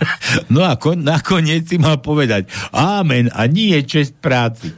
no 0.54 0.68
a 0.68 0.76
kon, 0.76 1.00
nakoniec 1.00 1.72
si 1.72 1.80
mal 1.80 2.04
povedať 2.04 2.52
Amen 2.76 3.32
a 3.32 3.48
nie 3.48 3.80
čest 3.88 4.20
práci. 4.20 4.76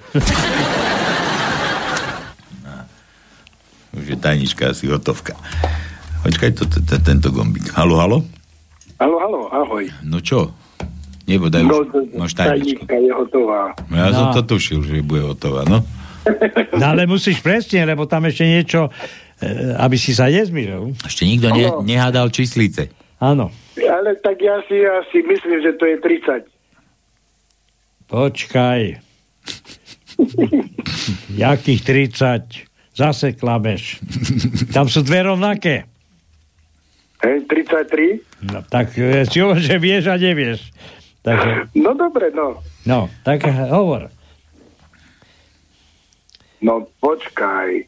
Už 3.98 4.06
je 4.06 4.18
tajnička 4.22 4.70
asi 4.70 4.86
hotovka. 4.86 5.34
Počkaj, 6.22 6.52
to, 6.54 6.70
to, 6.70 6.78
to, 6.86 6.96
tento 7.02 7.34
gombík. 7.34 7.74
Halo, 7.74 7.98
halo? 7.98 8.18
Halo, 9.02 9.18
halo, 9.18 9.40
ahoj. 9.50 9.90
No 10.06 10.22
čo? 10.22 10.54
Nebodaj 11.30 11.62
No, 11.62 11.86
už 11.86 12.18
máš 12.18 12.34
tajničku. 12.34 12.84
je 12.84 13.14
hotová. 13.14 13.78
No, 13.86 13.96
ja 13.96 14.10
som 14.10 14.26
No. 14.28 14.34
to 14.34 14.42
tušil, 14.48 14.82
že 14.82 15.00
bude 15.00 15.22
hotová, 15.24 15.62
no. 15.64 15.86
No 16.74 16.86
ale 16.86 17.06
musíš 17.06 17.40
presne, 17.40 17.86
lebo 17.86 18.04
tam 18.04 18.26
ešte 18.26 18.44
niečo, 18.44 18.90
e, 19.38 19.46
aby 19.76 19.96
si 19.96 20.12
sa 20.12 20.26
nezmýlil. 20.26 20.98
Ešte 21.00 21.24
nikto 21.24 21.48
ne, 21.50 21.66
Áno. 21.66 21.82
nehádal 21.82 22.28
číslice. 22.30 22.90
Áno. 23.18 23.54
Ale 23.78 24.18
tak 24.18 24.38
ja 24.38 24.58
si, 24.66 24.76
ja 24.76 25.00
si 25.08 25.22
myslím, 25.22 25.62
že 25.62 25.72
to 25.74 25.86
je 25.86 25.96
30. 25.96 26.50
Počkaj. 28.06 28.82
Jakých 31.32 31.82
30? 31.82 32.68
Zase 32.92 33.32
klameš. 33.32 34.02
Tam 34.70 34.86
sú 34.86 35.00
dve 35.00 35.24
rovnaké. 35.24 35.88
Hej, 37.20 37.48
33? 37.48 38.50
No, 38.50 38.60
tak 38.62 38.92
e, 38.94 39.24
si 39.24 39.40
hovor, 39.40 39.56
že 39.58 39.76
vieš 39.76 40.08
a 40.08 40.16
nevieš. 40.16 40.72
Takže, 41.20 41.68
No 41.76 41.92
dobre, 41.94 42.32
no. 42.32 42.64
no, 42.88 43.12
tak 43.28 43.44
hovor. 43.70 44.08
No 46.64 46.88
počkaj. 47.00 47.88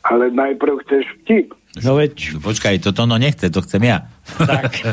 Ale 0.00 0.32
najprv 0.32 0.80
chceš 0.84 1.04
vtip. 1.20 1.52
No 1.84 2.00
veď... 2.00 2.40
Počkaj, 2.40 2.80
toto 2.80 3.04
no 3.04 3.20
nechce, 3.20 3.52
to 3.52 3.60
chcem 3.60 3.84
ja. 3.84 4.08
Tak. 4.40 4.72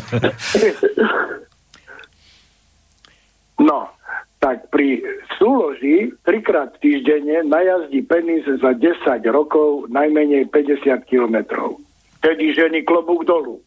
No, 3.58 3.90
tak 4.38 4.70
pri 4.70 5.02
súloži 5.42 6.14
trikrát 6.22 6.78
týždenne 6.78 7.42
najazdí 7.50 8.06
penis 8.06 8.46
za 8.46 8.78
10 8.78 9.26
rokov 9.34 9.90
najmenej 9.90 10.46
50 10.54 10.86
kilometrov. 11.10 11.82
Tedy 12.22 12.54
ženy 12.54 12.86
klobúk 12.86 13.26
dolu. 13.26 13.66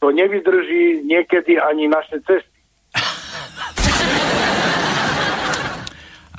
To 0.00 0.08
nevydrží 0.08 1.04
niekedy 1.04 1.60
ani 1.60 1.92
naše 1.92 2.24
cesty. 2.24 2.57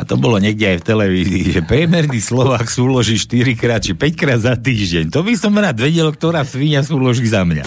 To 0.10 0.18
bolo 0.18 0.42
niekde 0.42 0.74
aj 0.74 0.78
v 0.82 0.88
televízii, 0.90 1.44
že 1.54 1.62
priemerný 1.62 2.18
Slovák 2.18 2.66
súloží 2.66 3.22
4 3.22 3.54
krát 3.54 3.86
či 3.86 3.94
5 3.94 4.18
krát 4.18 4.42
za 4.42 4.58
týždeň. 4.58 5.14
To 5.14 5.22
by 5.22 5.38
som 5.38 5.54
rád 5.54 5.78
vedel, 5.78 6.10
ktorá 6.10 6.42
svinia 6.42 6.82
súloží 6.82 7.30
za 7.30 7.46
mňa. 7.46 7.62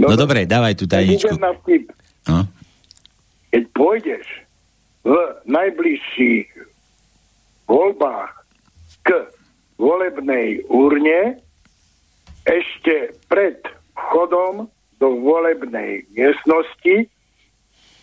No, 0.00 0.08
no 0.08 0.14
dobre, 0.16 0.48
dávaj 0.48 0.72
tú 0.72 0.88
tajničku. 0.88 1.36
No. 2.24 2.48
Keď 3.52 3.62
pôjdeš 3.76 4.24
v 5.04 5.12
najbližších 5.44 6.48
voľbách 7.68 8.32
k 9.04 9.08
volebnej 9.76 10.64
urne, 10.72 11.36
ešte 12.48 13.12
pred 13.28 13.60
vchodom 13.92 14.64
do 14.96 15.08
volebnej 15.20 16.08
miestnosti 16.16 17.12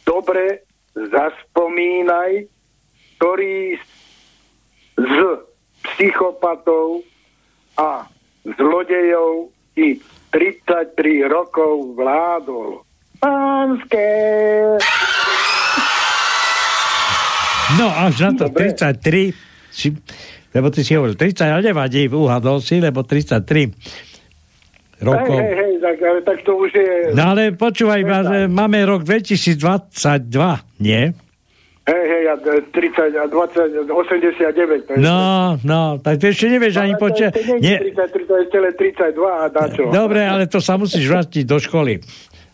dobre 0.05 0.65
zaspomínaj, 0.93 2.47
ktorý 3.17 3.77
z 4.97 5.17
psychopatov 5.81 7.05
a 7.77 8.05
zlodejov 8.45 9.49
ti 9.73 9.97
33 10.33 11.25
rokov 11.25 11.95
vládol. 11.95 12.83
Pánske! 13.21 14.07
No 17.79 17.87
až 17.87 18.13
na 18.27 18.31
to 18.35 18.45
33, 18.51 19.31
si, 19.71 19.95
lebo 20.51 20.67
ty 20.73 20.83
si 20.83 20.91
hovoril 20.91 21.15
30, 21.15 21.47
ale 21.47 21.63
nevadí, 21.71 22.11
uhadol 22.11 22.59
si, 22.59 22.83
lebo 22.83 23.07
33 23.07 23.71
rokov. 25.01 25.37
Hej, 25.37 25.53
hej, 25.57 25.73
tak, 25.81 25.97
ale 25.99 26.19
tak 26.21 26.37
to 26.45 26.53
už 26.55 26.69
je... 26.71 26.89
No 27.17 27.33
ale 27.33 27.51
počúvaj, 27.51 28.01
ma- 28.05 28.47
máme 28.47 28.79
rok 28.85 29.01
2022, 29.03 29.57
nie? 30.79 31.11
Hej, 31.81 32.05
hej, 32.07 32.23
a 32.29 32.35
30, 32.37 33.17
a 33.17 33.25
20, 33.25 33.89
89. 33.89 34.85
To 34.85 34.91
je 34.93 34.97
No, 35.01 35.57
no, 35.65 35.97
tak 35.97 36.21
ty 36.21 36.29
ešte 36.29 36.45
nevieš 36.47 36.77
ani. 36.77 36.93
To 36.93 37.09
nie 37.57 37.81
je 37.81 37.97
33, 37.97 38.29
to 38.29 38.33
je 38.37 38.45
celé 38.53 38.69
32 38.77 39.17
a 39.17 39.49
dačo. 39.49 39.89
Dobre, 39.89 40.21
ale 40.21 40.45
to 40.45 40.61
sa 40.61 40.77
musíš 40.77 41.09
vrátiť 41.09 41.41
do 41.43 41.57
školy, 41.57 41.97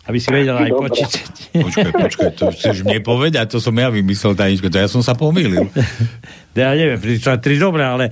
aby 0.08 0.18
si 0.18 0.30
vedel 0.30 0.56
aj 0.56 0.70
Dobre. 0.70 0.82
počítať. 0.88 1.24
Počkaj, 1.54 1.92
počkaj, 1.94 2.30
to 2.34 2.46
chceš 2.50 2.78
mne 2.82 3.00
povedať, 3.02 3.46
to 3.50 3.60
som 3.60 3.72
ja 3.74 3.88
vymyslel 3.88 4.34
tajničku, 4.34 4.68
to 4.68 4.78
ja 4.78 4.88
som 4.88 5.00
sa 5.00 5.14
pomýlil. 5.14 5.68
Ja 6.58 6.74
neviem, 6.74 6.98
33 6.98 7.38
dobre, 7.62 7.86
ale 7.86 8.10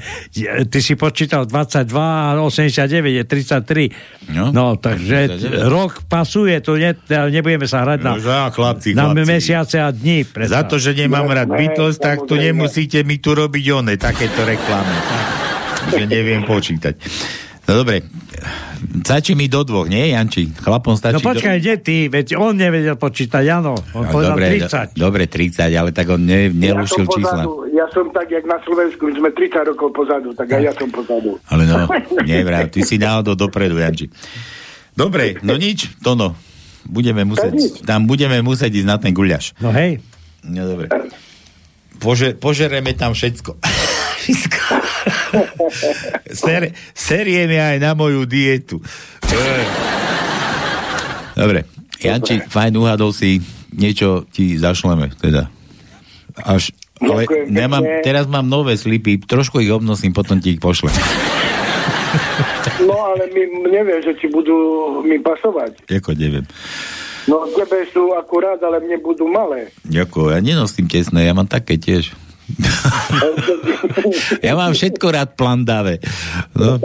ty 0.70 0.78
si 0.78 0.94
počítal 0.94 1.50
22 1.50 1.90
a 1.90 2.38
89 2.38 2.78
je 3.18 3.24
33. 3.26 3.90
No, 4.30 4.54
No, 4.54 4.66
takže 4.78 5.34
39. 5.50 5.66
rok 5.66 6.06
pasuje, 6.06 6.54
to 6.62 6.78
ne, 6.78 6.94
nebudeme 7.26 7.66
sa 7.66 7.82
hrať 7.82 8.06
na, 8.06 8.12
No, 8.12 8.22
že 8.22 8.30
á, 8.30 8.54
chlapci, 8.54 8.94
na 8.94 9.10
chlapci. 9.10 9.26
mesiace 9.26 9.78
a 9.82 9.90
dní. 9.90 10.22
Za 10.46 10.62
to, 10.62 10.78
že 10.78 10.94
nemám 10.94 11.26
rád 11.26 11.50
Beatles, 11.50 11.98
tak 11.98 12.22
tu 12.22 12.38
nemusíte 12.38 13.02
mi 13.02 13.18
tu 13.18 13.34
robiť 13.34 13.66
one, 13.74 13.98
takéto 13.98 14.46
reklamy. 14.46 14.94
Že 15.98 16.06
neviem 16.06 16.42
počítať. 16.42 17.02
No 17.66 17.82
dobre, 17.82 18.06
stačí 19.02 19.32
mi 19.32 19.46
do 19.46 19.62
dvoch, 19.62 19.86
nie, 19.86 20.10
Janči? 20.10 20.50
Chlapom 20.52 20.94
stačí 20.94 21.16
No 21.16 21.22
počkaj, 21.22 21.56
do... 21.56 21.62
kde 21.62 21.74
ty? 21.78 21.98
Veď 22.06 22.36
on 22.36 22.54
nevedel 22.54 22.94
počítať, 22.94 23.44
áno. 23.48 23.74
On 23.92 24.02
No, 24.02 24.10
povedal 24.10 24.34
dobre, 24.34 24.46
30. 24.60 24.94
do, 24.94 25.02
dobre, 25.02 25.24
30, 25.26 25.70
ale 25.72 25.90
tak 25.90 26.06
on 26.08 26.20
ne, 26.20 26.48
Ja 26.48 26.50
som, 26.50 26.58
nelušil 26.58 27.06
čísla. 27.08 27.44
pozadu, 27.44 27.52
ja 27.70 27.86
som 27.90 28.06
tak, 28.10 28.28
jak 28.28 28.44
na 28.44 28.58
Slovensku, 28.60 29.02
my 29.04 29.14
sme 29.16 29.30
30 29.32 29.70
rokov 29.70 29.90
pozadu, 29.92 30.30
tak 30.32 30.48
aj 30.50 30.62
ja 30.62 30.74
som 30.74 30.88
pozadu. 30.88 31.38
Ale 31.46 31.64
no, 31.64 31.86
nevrám, 32.26 32.68
ty 32.68 32.82
si 32.82 32.96
náhodou 32.96 33.34
dopredu, 33.34 33.76
Janči. 33.76 34.08
Dobre, 34.92 35.38
no 35.40 35.54
nič, 35.54 35.98
Tono. 36.00 36.34
Budeme 36.84 37.24
musieť, 37.24 37.82
tam 37.82 38.06
budeme 38.06 38.40
musieť 38.40 38.72
ísť 38.76 38.88
na 38.88 38.96
ten 38.96 39.10
guľaš. 39.10 39.58
No 39.58 39.70
hej. 39.70 39.98
No 40.42 40.66
dobre. 40.68 40.86
Pože, 41.96 42.34
požereme 42.34 42.92
tam 42.92 43.12
všetko. 43.12 43.58
Všetko. 44.26 44.64
Ser, 46.42 46.74
serieme 46.98 47.62
aj 47.62 47.78
na 47.78 47.94
moju 47.94 48.26
dietu. 48.26 48.82
Dobre. 51.38 51.68
Janči, 52.02 52.42
fajn, 52.50 52.74
uhadol 52.80 53.14
si. 53.14 53.40
niečo 53.76 54.24
ti 54.32 54.56
zašleme, 54.56 55.12
teda. 55.20 55.52
Až, 56.40 56.72
ale 57.00 57.28
Ďakujem 57.28 57.46
nemám, 57.52 57.84
teraz 58.04 58.26
mám 58.28 58.48
nové 58.48 58.80
slipy, 58.80 59.20
trošku 59.20 59.60
ich 59.60 59.72
obnosím, 59.72 60.16
potom 60.16 60.40
ti 60.40 60.56
ich 60.56 60.64
pošlem. 60.64 60.92
No 62.88 62.96
ale 63.12 63.28
my 63.32 63.68
neviem, 63.68 64.00
že 64.04 64.16
či 64.20 64.32
budú 64.32 64.56
mi 65.04 65.20
pasovať. 65.20 65.92
Ako 65.92 66.16
neviem. 66.16 66.48
No 67.26 67.44
tebe 67.52 67.84
sú 67.90 68.14
akurát, 68.14 68.62
ale 68.62 68.80
mne 68.86 69.02
budú 69.02 69.26
malé. 69.26 69.74
Ako, 69.90 70.30
ja 70.30 70.40
nenosím 70.40 70.86
tesné, 70.86 71.26
ja 71.26 71.34
mám 71.34 71.50
také 71.50 71.76
tiež. 71.76 72.14
Ja 74.46 74.54
mám 74.54 74.72
všetko 74.74 75.06
rád 75.10 75.30
plandavé. 75.34 75.98
No. 76.54 76.78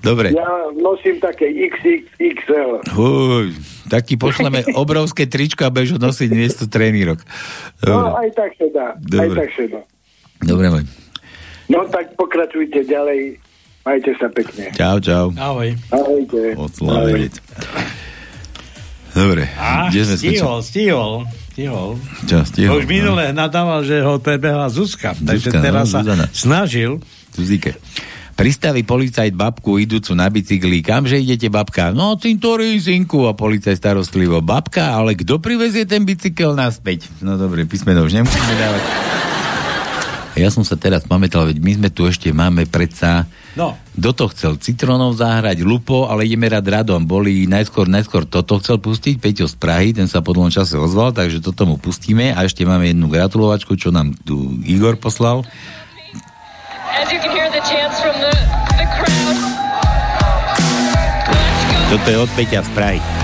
Dobre. 0.00 0.32
Ja 0.32 0.72
nosím 0.72 1.20
také 1.20 1.52
XXXL. 1.52 2.80
Uj, 2.96 3.52
tak 3.92 4.08
ti 4.08 4.16
pošleme 4.16 4.64
obrovské 4.72 5.28
tričko 5.28 5.68
a 5.68 5.72
budeš 5.74 5.96
ho 5.96 6.00
nosiť 6.00 6.30
miesto 6.32 6.64
trenírok. 6.64 7.20
No 7.84 8.08
Dobre. 8.08 8.10
aj 8.24 8.30
tak 8.32 8.50
sa 8.56 8.66
dá. 8.72 8.88
Aj 8.96 9.04
Dobre. 9.04 9.38
tak 9.44 9.50
sa 9.52 9.64
dá. 9.68 9.80
Dobre, 10.40 10.66
môj. 10.72 10.84
No 11.68 11.84
tak 11.92 12.16
pokračujte 12.16 12.82
ďalej. 12.88 13.36
Majte 13.80 14.12
sa 14.20 14.28
pekne. 14.28 14.72
Čau, 14.76 15.00
čau. 15.00 15.32
Ahoj. 15.36 15.72
Ahojte. 15.88 16.52
Oslávenec. 16.56 17.34
Dobre, 19.10 19.50
A, 19.58 19.90
kde 19.90 20.06
sme 20.06 20.16
stihol, 20.22 20.58
stihol, 20.62 21.12
stihol. 21.60 22.00
Čo, 22.24 22.36
stihol, 22.48 22.80
Už 22.80 22.88
minule 22.88 23.36
nadával, 23.36 23.84
že 23.84 24.00
ho 24.00 24.16
prebehla 24.16 24.72
Zuzka, 24.72 25.12
takže 25.12 25.52
no, 25.52 25.60
teraz 25.60 25.92
sa 25.92 26.00
Zuzana. 26.00 26.24
snažil. 26.32 27.04
Zuzike. 27.36 27.76
Pristaví 28.32 28.80
policajt 28.88 29.36
babku 29.36 29.76
idúcu 29.76 30.16
na 30.16 30.32
bicykli. 30.32 30.80
Kamže 30.80 31.20
idete, 31.20 31.52
babka? 31.52 31.92
No, 31.92 32.16
cintorín, 32.16 32.80
synku. 32.80 33.28
A 33.28 33.36
policajt 33.36 33.76
starostlivo. 33.76 34.40
Babka, 34.40 34.96
ale 34.96 35.12
kto 35.12 35.36
privezie 35.36 35.84
ten 35.84 36.08
bicykel 36.08 36.56
naspäť? 36.56 37.04
No 37.20 37.36
dobre, 37.36 37.68
písmeno 37.68 38.00
už 38.08 38.16
nemusíme 38.16 38.52
dávať. 38.56 38.82
Ja 40.40 40.48
som 40.48 40.64
sa 40.64 40.80
teraz 40.80 41.04
pamätal, 41.04 41.44
veď 41.44 41.60
my 41.60 41.72
sme 41.76 41.88
tu 41.92 42.08
ešte 42.08 42.32
máme 42.32 42.64
predsa... 42.64 43.28
No. 43.52 43.76
Kto 43.92 44.10
to 44.16 44.24
chcel? 44.32 44.52
Citronov 44.56 45.12
zahrať, 45.20 45.60
Lupo, 45.60 46.08
ale 46.08 46.24
ideme 46.24 46.48
rád 46.48 46.64
radom. 46.64 47.04
Boli 47.04 47.44
najskôr, 47.44 47.84
najskôr 47.84 48.24
toto 48.24 48.56
chcel 48.56 48.80
pustiť, 48.80 49.20
Peťo 49.20 49.44
z 49.44 49.60
Prahy, 49.60 49.92
ten 49.92 50.08
sa 50.08 50.24
po 50.24 50.32
dlhom 50.32 50.48
čase 50.48 50.80
ozval, 50.80 51.12
takže 51.12 51.44
toto 51.44 51.68
mu 51.68 51.76
pustíme. 51.76 52.32
A 52.32 52.48
ešte 52.48 52.64
máme 52.64 52.88
jednu 52.88 53.12
gratulovačku, 53.12 53.76
čo 53.76 53.92
nám 53.92 54.16
tu 54.24 54.56
Igor 54.64 54.96
poslal. 54.96 55.44
Toto 61.90 62.06
je 62.08 62.16
od 62.16 62.30
Peťa 62.38 62.64
z 62.64 62.70
Prahy. 62.72 63.19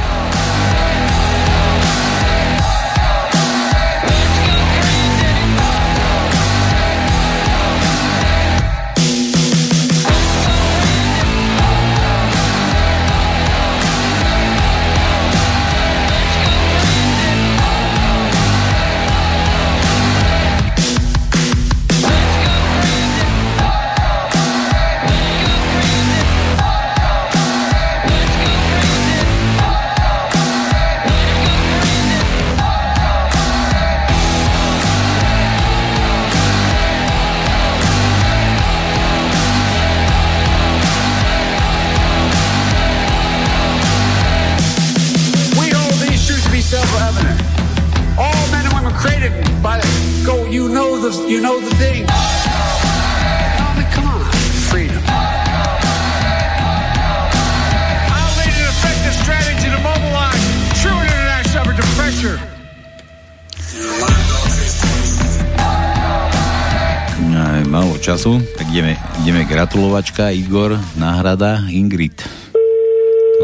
Gratulovačka, 69.97 70.29
Igor, 70.29 70.77
náhrada, 71.01 71.65
Ingrid. 71.73 72.21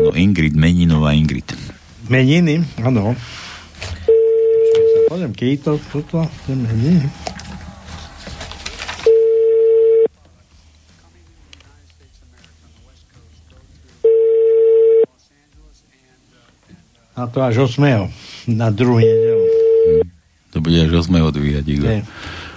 No, 0.05 0.13
Ingrid, 0.13 0.53
meninová 0.53 1.17
Ingrid. 1.17 1.49
Meniny, 2.13 2.61
áno. 2.77 3.17
Poďme, 5.09 5.33
kýto, 5.33 5.81
tuto, 5.89 6.29
meniny. 6.53 7.09
A 17.17 17.25
to 17.33 17.41
až 17.41 17.65
8. 17.65 18.53
Na 18.53 18.69
druhú 18.69 19.01
nedelu. 19.01 19.45
To 20.53 20.61
bude 20.61 20.77
až 20.85 21.01
8. 21.01 21.17
odvíjať, 21.17 21.65
Igor. 21.65 21.89
Nie, 21.89 22.05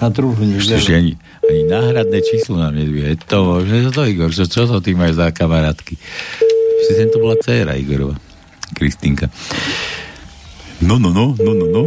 na 0.01 0.07
druhú 0.11 0.35
Ešte 0.35 0.75
nedelu. 0.75 0.97
ani, 0.99 1.13
ani 1.47 1.61
náhradné 1.71 2.19
číslo 2.25 2.59
nám 2.59 2.75
nedvíja. 2.75 3.15
Je 3.15 3.17
to 3.23 3.37
možné, 3.45 3.87
to 3.91 4.03
Igor, 4.03 4.29
čo, 4.33 4.43
čo 4.43 4.67
to 4.67 4.83
ty 4.83 4.91
máš 4.91 5.15
za 5.15 5.31
kamarátky? 5.31 5.95
Ešte 6.83 6.93
sem 6.93 7.09
to 7.09 7.23
bola 7.23 7.39
dcera 7.39 7.79
Igorova, 7.79 8.19
Kristinka. 8.75 9.31
No, 10.83 10.99
no, 10.99 11.15
no, 11.15 11.31
no, 11.39 11.51
no, 11.55 11.65
no. 11.71 11.83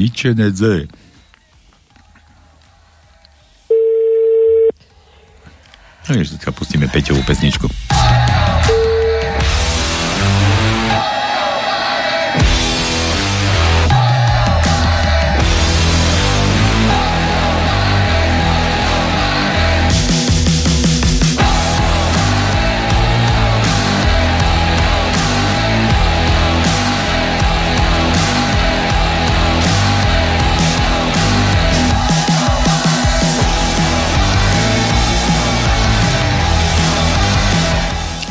Niče 0.00 0.32
nedze. 0.32 0.88
No, 6.08 6.16
ešte 6.16 6.40
pustíme 6.56 6.88
Peťovú 6.88 7.20
pesničku. 7.28 7.68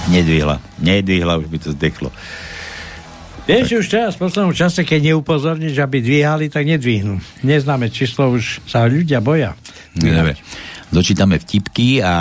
Nedvihla. 0.07 0.57
Nedvihla, 0.79 1.37
už 1.37 1.47
by 1.47 1.57
to 1.59 1.69
zdechlo. 1.73 2.09
Vieš, 3.47 3.79
už 3.79 3.87
teraz 3.87 4.11
v 4.19 4.27
poslednom 4.27 4.51
čase, 4.51 4.83
keď 4.83 5.15
neupozorníš, 5.15 5.79
aby 5.79 6.03
dvíhali, 6.03 6.51
tak 6.51 6.67
nedvihnú. 6.67 7.15
Neznáme 7.47 7.87
číslo, 7.87 8.35
už 8.35 8.59
sa 8.67 8.83
ľudia 8.83 9.23
boja. 9.23 9.55
Dobre. 9.95 10.35
Dočítame 10.87 11.39
vtipky 11.39 11.99
a 11.99 12.15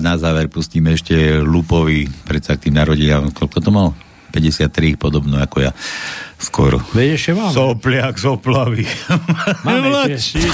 na 0.00 0.16
záver 0.16 0.48
pustíme 0.48 0.92
ešte 0.92 1.40
Lupovi, 1.40 2.08
predsa 2.24 2.56
k 2.56 2.68
tým 2.68 2.76
narodeniam. 2.76 3.28
Koľko 3.32 3.58
to 3.60 3.68
mal? 3.68 3.92
53, 4.32 5.00
podobno 5.00 5.40
ako 5.40 5.64
ja. 5.64 5.72
Skoro. 6.36 6.80
Veď 6.92 7.16
ešte 7.16 7.32
máme. 7.32 7.52
Sopliak, 7.52 8.16
soplavy. 8.16 8.84
Máme 9.64 9.88
Mladší. 9.92 10.40
ešte, 10.40 10.48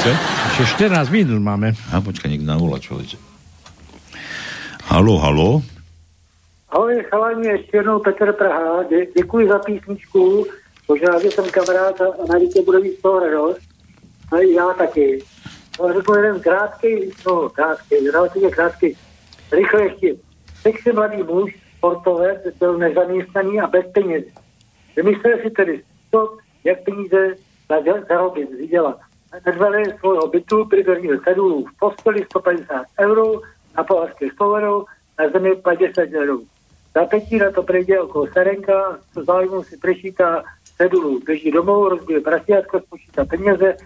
Čo? 0.00 0.10
ešte 0.56 0.88
14 0.88 1.12
minút 1.12 1.40
máme. 1.40 1.76
A 1.92 2.00
počkaj, 2.00 2.28
niekto 2.28 2.48
nám 2.48 2.60
volá 2.60 2.76
človeče. 2.76 3.16
Halo, 4.88 5.20
halo? 5.20 5.60
Ahoj, 6.72 7.04
chalani, 7.10 7.48
ještě 7.48 7.76
jednou 7.76 7.98
Petr 7.98 8.32
Praha. 8.32 8.82
Dě, 8.82 9.06
děkuji 9.06 9.48
za 9.48 9.58
písničku. 9.58 10.46
Možná, 10.88 11.20
že 11.20 11.30
jsem 11.30 11.50
kamarád 11.50 12.00
a 12.00 12.06
na 12.28 12.38
dítě 12.38 12.62
bude 12.62 12.80
mít 12.80 13.02
toho 13.02 13.20
radost. 13.20 13.60
A 14.32 14.38
i 14.38 14.52
já 14.52 14.72
taky. 14.72 15.24
No, 15.80 15.92
řeknu 15.92 16.14
jeden 16.14 16.40
krátký, 16.40 17.10
no 17.26 17.48
krátký, 17.48 18.10
relativně 18.10 18.50
krátký, 18.50 18.96
rychle 19.52 19.82
ještě. 19.82 20.14
Sexy 20.62 20.92
mladý 20.92 21.22
muž, 21.22 21.58
sportovec, 21.78 22.40
byl 22.58 22.78
nezaměstnaný 22.78 23.60
a 23.60 23.66
bez 23.66 23.86
peněz. 23.92 24.24
Vymyslel 24.96 25.38
si 25.42 25.50
tedy 25.50 25.82
to, 26.10 26.36
jak 26.64 26.84
peníze 26.84 27.34
zarobit, 28.08 28.50
vydělat. 28.50 28.98
Nedvele 29.46 29.84
svého 29.84 30.26
bytu, 30.26 30.64
priběrní 30.64 31.10
sedů 31.24 31.64
v 31.64 31.78
posteli 31.78 32.24
150 32.24 32.86
euro, 33.00 33.40
na 33.76 33.84
pohádky 33.84 34.30
100 34.30 34.52
euro, 34.52 34.84
na 35.18 35.28
zemi 35.28 35.56
50 35.56 36.08
euro. 36.12 36.38
Za 36.94 37.04
pětí 37.04 37.38
na 37.38 37.50
to 37.50 37.62
prejde 37.62 38.00
okolo 38.00 38.26
Serenka, 38.26 38.98
s 39.12 39.24
zájmu 39.24 39.62
si 39.62 39.76
prešítá 39.76 40.42
cedulu, 40.76 41.20
beží 41.26 41.50
domů, 41.50 41.88
rozbije 41.88 42.20
prasiátko, 42.20 42.80
spočítá 42.80 43.24
peněze 43.24 43.76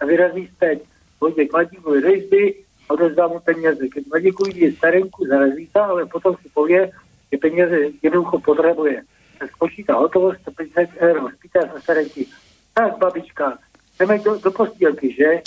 a 0.00 0.06
vyrazí 0.06 0.48
steď. 0.56 0.82
Pôjde 1.20 1.46
k 1.46 1.52
Vladíkovi 1.52 2.02
do 2.02 2.10
izby 2.10 2.54
a 2.88 2.92
odezdá 2.94 3.26
mu 3.26 3.40
peněze. 3.40 3.88
Keď 3.88 4.02
Vladík 4.10 4.40
uvidí 4.40 4.72
starenku, 4.76 5.26
zarazí 5.26 5.66
sa, 5.72 5.88
ale 5.88 6.06
potom 6.06 6.36
si 6.42 6.48
povie, 6.48 6.90
že 7.32 7.38
peněze 7.38 7.78
jednoducho 8.02 8.38
potrebuje. 8.38 9.02
Tak 9.38 9.48
spočítá 9.52 9.94
hotovost 9.94 10.40
150 10.42 11.00
eur. 11.00 11.32
Spýtá 11.38 11.60
sa 11.72 11.78
starenky, 11.80 12.26
tak 12.74 12.98
babička, 12.98 13.58
chceme 13.94 14.18
do, 14.18 14.38
do 14.38 14.50
postielky, 14.50 15.14
že? 15.16 15.40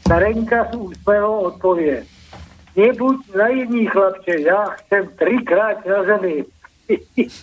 Starenka 0.00 0.68
s 0.68 0.74
úsmevom 0.74 1.54
odpovie, 1.54 2.04
nebuď 2.76 3.18
naivný 3.36 3.86
chlapče, 3.88 4.34
ja 4.44 4.72
chcem 4.84 5.04
trikrát 5.20 5.80
na 5.84 5.98
zemi. 6.08 6.44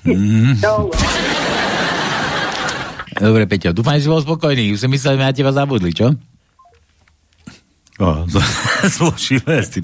Mm. 0.06 0.57
Čau. 0.61 0.93
Dobre, 3.19 3.43
Peťo, 3.49 3.76
dúfam, 3.76 3.97
že 3.99 4.07
si 4.07 4.11
bol 4.11 4.23
spokojný. 4.23 4.72
Už 4.72 4.80
som 4.85 4.91
myslel, 4.93 5.18
že 5.18 5.22
na 5.22 5.35
teba 5.35 5.51
zabudli, 5.51 5.91
čo? 5.91 6.15
O, 7.99 8.23
zložilé 8.95 9.60
si, 9.68 9.84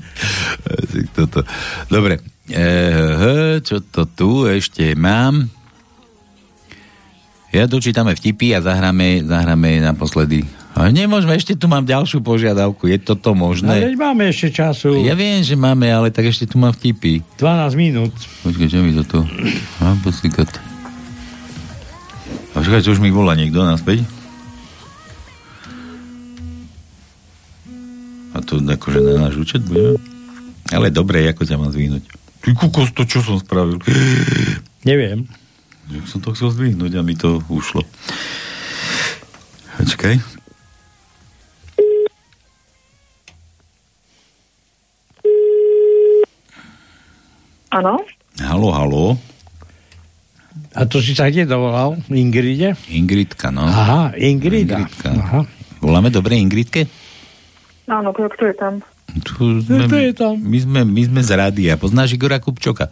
si 0.88 1.02
toto. 1.12 1.44
Dobre, 1.92 2.24
e, 2.48 3.60
čo 3.60 3.84
to 3.84 4.08
tu 4.08 4.48
ešte 4.48 4.96
mám? 4.96 5.52
Ja 7.52 7.68
dočítame 7.68 8.16
vtipy 8.16 8.56
a 8.56 8.64
zahráme, 8.64 9.24
zahráme 9.28 9.84
naposledy. 9.84 10.48
A 10.76 10.92
nemôžeme, 10.92 11.32
ešte 11.32 11.56
tu 11.56 11.72
mám 11.72 11.88
ďalšiu 11.88 12.20
požiadavku. 12.20 12.86
Je 12.86 13.00
toto 13.00 13.32
No, 13.32 13.48
možné? 13.48 13.80
veď 13.80 13.96
máme 13.96 14.28
ešte 14.28 14.52
času. 14.52 15.00
Ja 15.02 15.16
viem, 15.16 15.40
že 15.40 15.56
máme, 15.56 15.88
ale 15.88 16.12
tak 16.12 16.28
ešte 16.28 16.44
tu 16.46 16.60
mám 16.60 16.76
vtipy. 16.76 17.24
12 17.40 17.80
minút. 17.80 18.12
Počkaj, 18.44 18.68
čo 18.68 18.84
mi 18.84 18.92
to 18.92 19.08
tu? 19.08 19.20
A, 19.80 19.96
poslikať. 20.04 20.52
Počkaj, 22.52 22.84
čo 22.84 22.92
už 22.92 23.00
mi 23.00 23.08
volá 23.08 23.40
niekto 23.40 23.64
naspäť? 23.64 24.04
A 28.36 28.44
to 28.44 28.60
akože 28.60 29.00
na 29.00 29.32
náš 29.32 29.40
účet 29.40 29.64
bude? 29.64 29.96
Ale 30.68 30.92
dobre, 30.92 31.24
ako 31.24 31.48
ťa 31.48 31.56
mám 31.56 31.72
zvínuť? 31.72 32.04
Ty 32.44 32.50
kukos, 32.52 32.92
to 32.92 33.08
čo 33.08 33.24
som 33.24 33.40
spravil? 33.40 33.80
Neviem. 34.90 35.24
Jak 35.88 36.04
som 36.04 36.20
to 36.20 36.36
chcel 36.36 36.52
zdvihnúť 36.52 37.00
a 37.00 37.02
mi 37.02 37.16
to 37.16 37.40
ušlo. 37.48 37.80
Počkaj. 39.78 40.45
Áno? 47.76 48.00
Halo, 48.40 48.72
halo. 48.72 49.04
A 50.72 50.88
to 50.88 51.04
si 51.04 51.12
sa 51.12 51.28
kde 51.28 51.44
dovolal? 51.44 52.00
Ingride? 52.08 52.80
Ingridka, 52.88 53.52
no. 53.52 53.68
Aha, 53.68 54.16
Ingrida. 54.16 54.80
Ingridka. 54.80 55.12
Aha. 55.12 55.42
Voláme 55.84 56.08
dobre 56.08 56.40
Ingridke? 56.40 56.88
Áno, 57.92 58.16
kto, 58.16 58.32
kto 58.32 58.44
je 58.48 58.56
tam? 58.56 58.74
Tu 59.28 59.60
sme, 59.68 59.88
Kto 59.92 59.96
je 60.00 60.12
tam? 60.16 60.34
My 60.40 60.58
sme, 60.64 60.80
my 60.88 61.02
sme 61.04 61.22
z 61.24 61.32
rádia. 61.36 61.76
Poznáš 61.76 62.16
Igora 62.16 62.40
Kupčoka? 62.40 62.88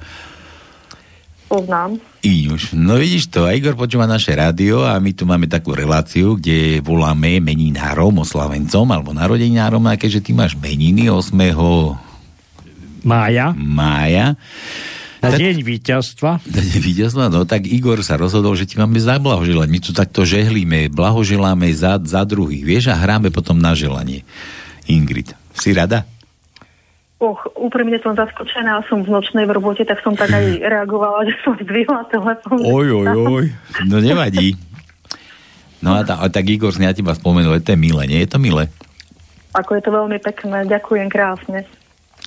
Poznám. 1.47 1.99
Iňuš. 2.23 2.75
No 2.75 2.99
vidíš 2.99 3.31
to, 3.31 3.47
a 3.47 3.55
Igor 3.55 3.75
počúva 3.79 4.07
naše 4.07 4.35
rádio 4.35 4.83
a 4.83 4.99
my 4.99 5.11
tu 5.15 5.23
máme 5.27 5.47
takú 5.47 5.75
reláciu, 5.75 6.39
kde 6.39 6.79
voláme 6.83 7.39
meninárom, 7.39 8.19
oslavencom 8.19 8.87
alebo 8.91 9.11
narodeninárom 9.15 9.83
a 9.87 9.99
keďže 9.99 10.23
ty 10.27 10.31
máš 10.31 10.55
meniny 10.59 11.11
8. 11.11 12.12
Mája. 13.03 13.51
mája, 13.55 14.39
Na 15.19 15.35
deň 15.35 15.59
víťazstva. 15.63 16.39
Víťazstva, 16.83 17.27
no 17.27 17.43
tak 17.43 17.67
Igor 17.67 17.99
sa 18.03 18.15
rozhodol, 18.15 18.55
že 18.55 18.67
ti 18.67 18.79
máme 18.79 18.99
zablahoželať. 18.99 19.67
My 19.67 19.79
tu 19.79 19.91
takto 19.91 20.23
žehlíme, 20.23 20.91
blahoželáme 20.91 21.67
za, 21.75 21.99
za 21.99 22.23
druhých, 22.23 22.63
vieš, 22.63 22.91
a 22.91 22.99
hráme 22.99 23.31
potom 23.31 23.59
na 23.59 23.75
želanie. 23.75 24.23
Ingrid, 24.87 25.35
si 25.55 25.75
rada? 25.75 26.07
Och, 27.23 27.39
úprimne 27.55 27.95
som 28.03 28.11
zaskočená, 28.19 28.83
som 28.91 28.99
v 28.99 29.15
nočnej 29.15 29.47
v 29.47 29.55
robote, 29.55 29.87
tak 29.87 30.03
som 30.03 30.11
tak 30.11 30.27
aj 30.27 30.59
reagovala, 30.75 31.23
že 31.23 31.35
som 31.43 31.55
zdvihla 31.55 32.07
telefón. 32.11 32.59
Oj, 32.59 32.87
oj, 32.91 33.07
oj. 33.15 33.45
No 33.87 34.03
nevadí. 34.03 34.59
No 35.83 35.99
a, 35.99 36.03
ta, 36.07 36.19
a 36.19 36.27
tak 36.31 36.47
Igor 36.47 36.71
si 36.71 36.83
na 36.83 36.95
teba 36.95 37.11
spomenul, 37.15 37.59
to 37.59 37.75
je 37.75 37.79
milé, 37.79 38.07
nie 38.07 38.23
je 38.23 38.31
to 38.31 38.39
milé? 38.39 38.71
Ako 39.55 39.75
je 39.75 39.83
to 39.83 39.91
veľmi 39.91 40.19
pekné, 40.23 40.67
ďakujem 40.67 41.07
krásne. 41.11 41.67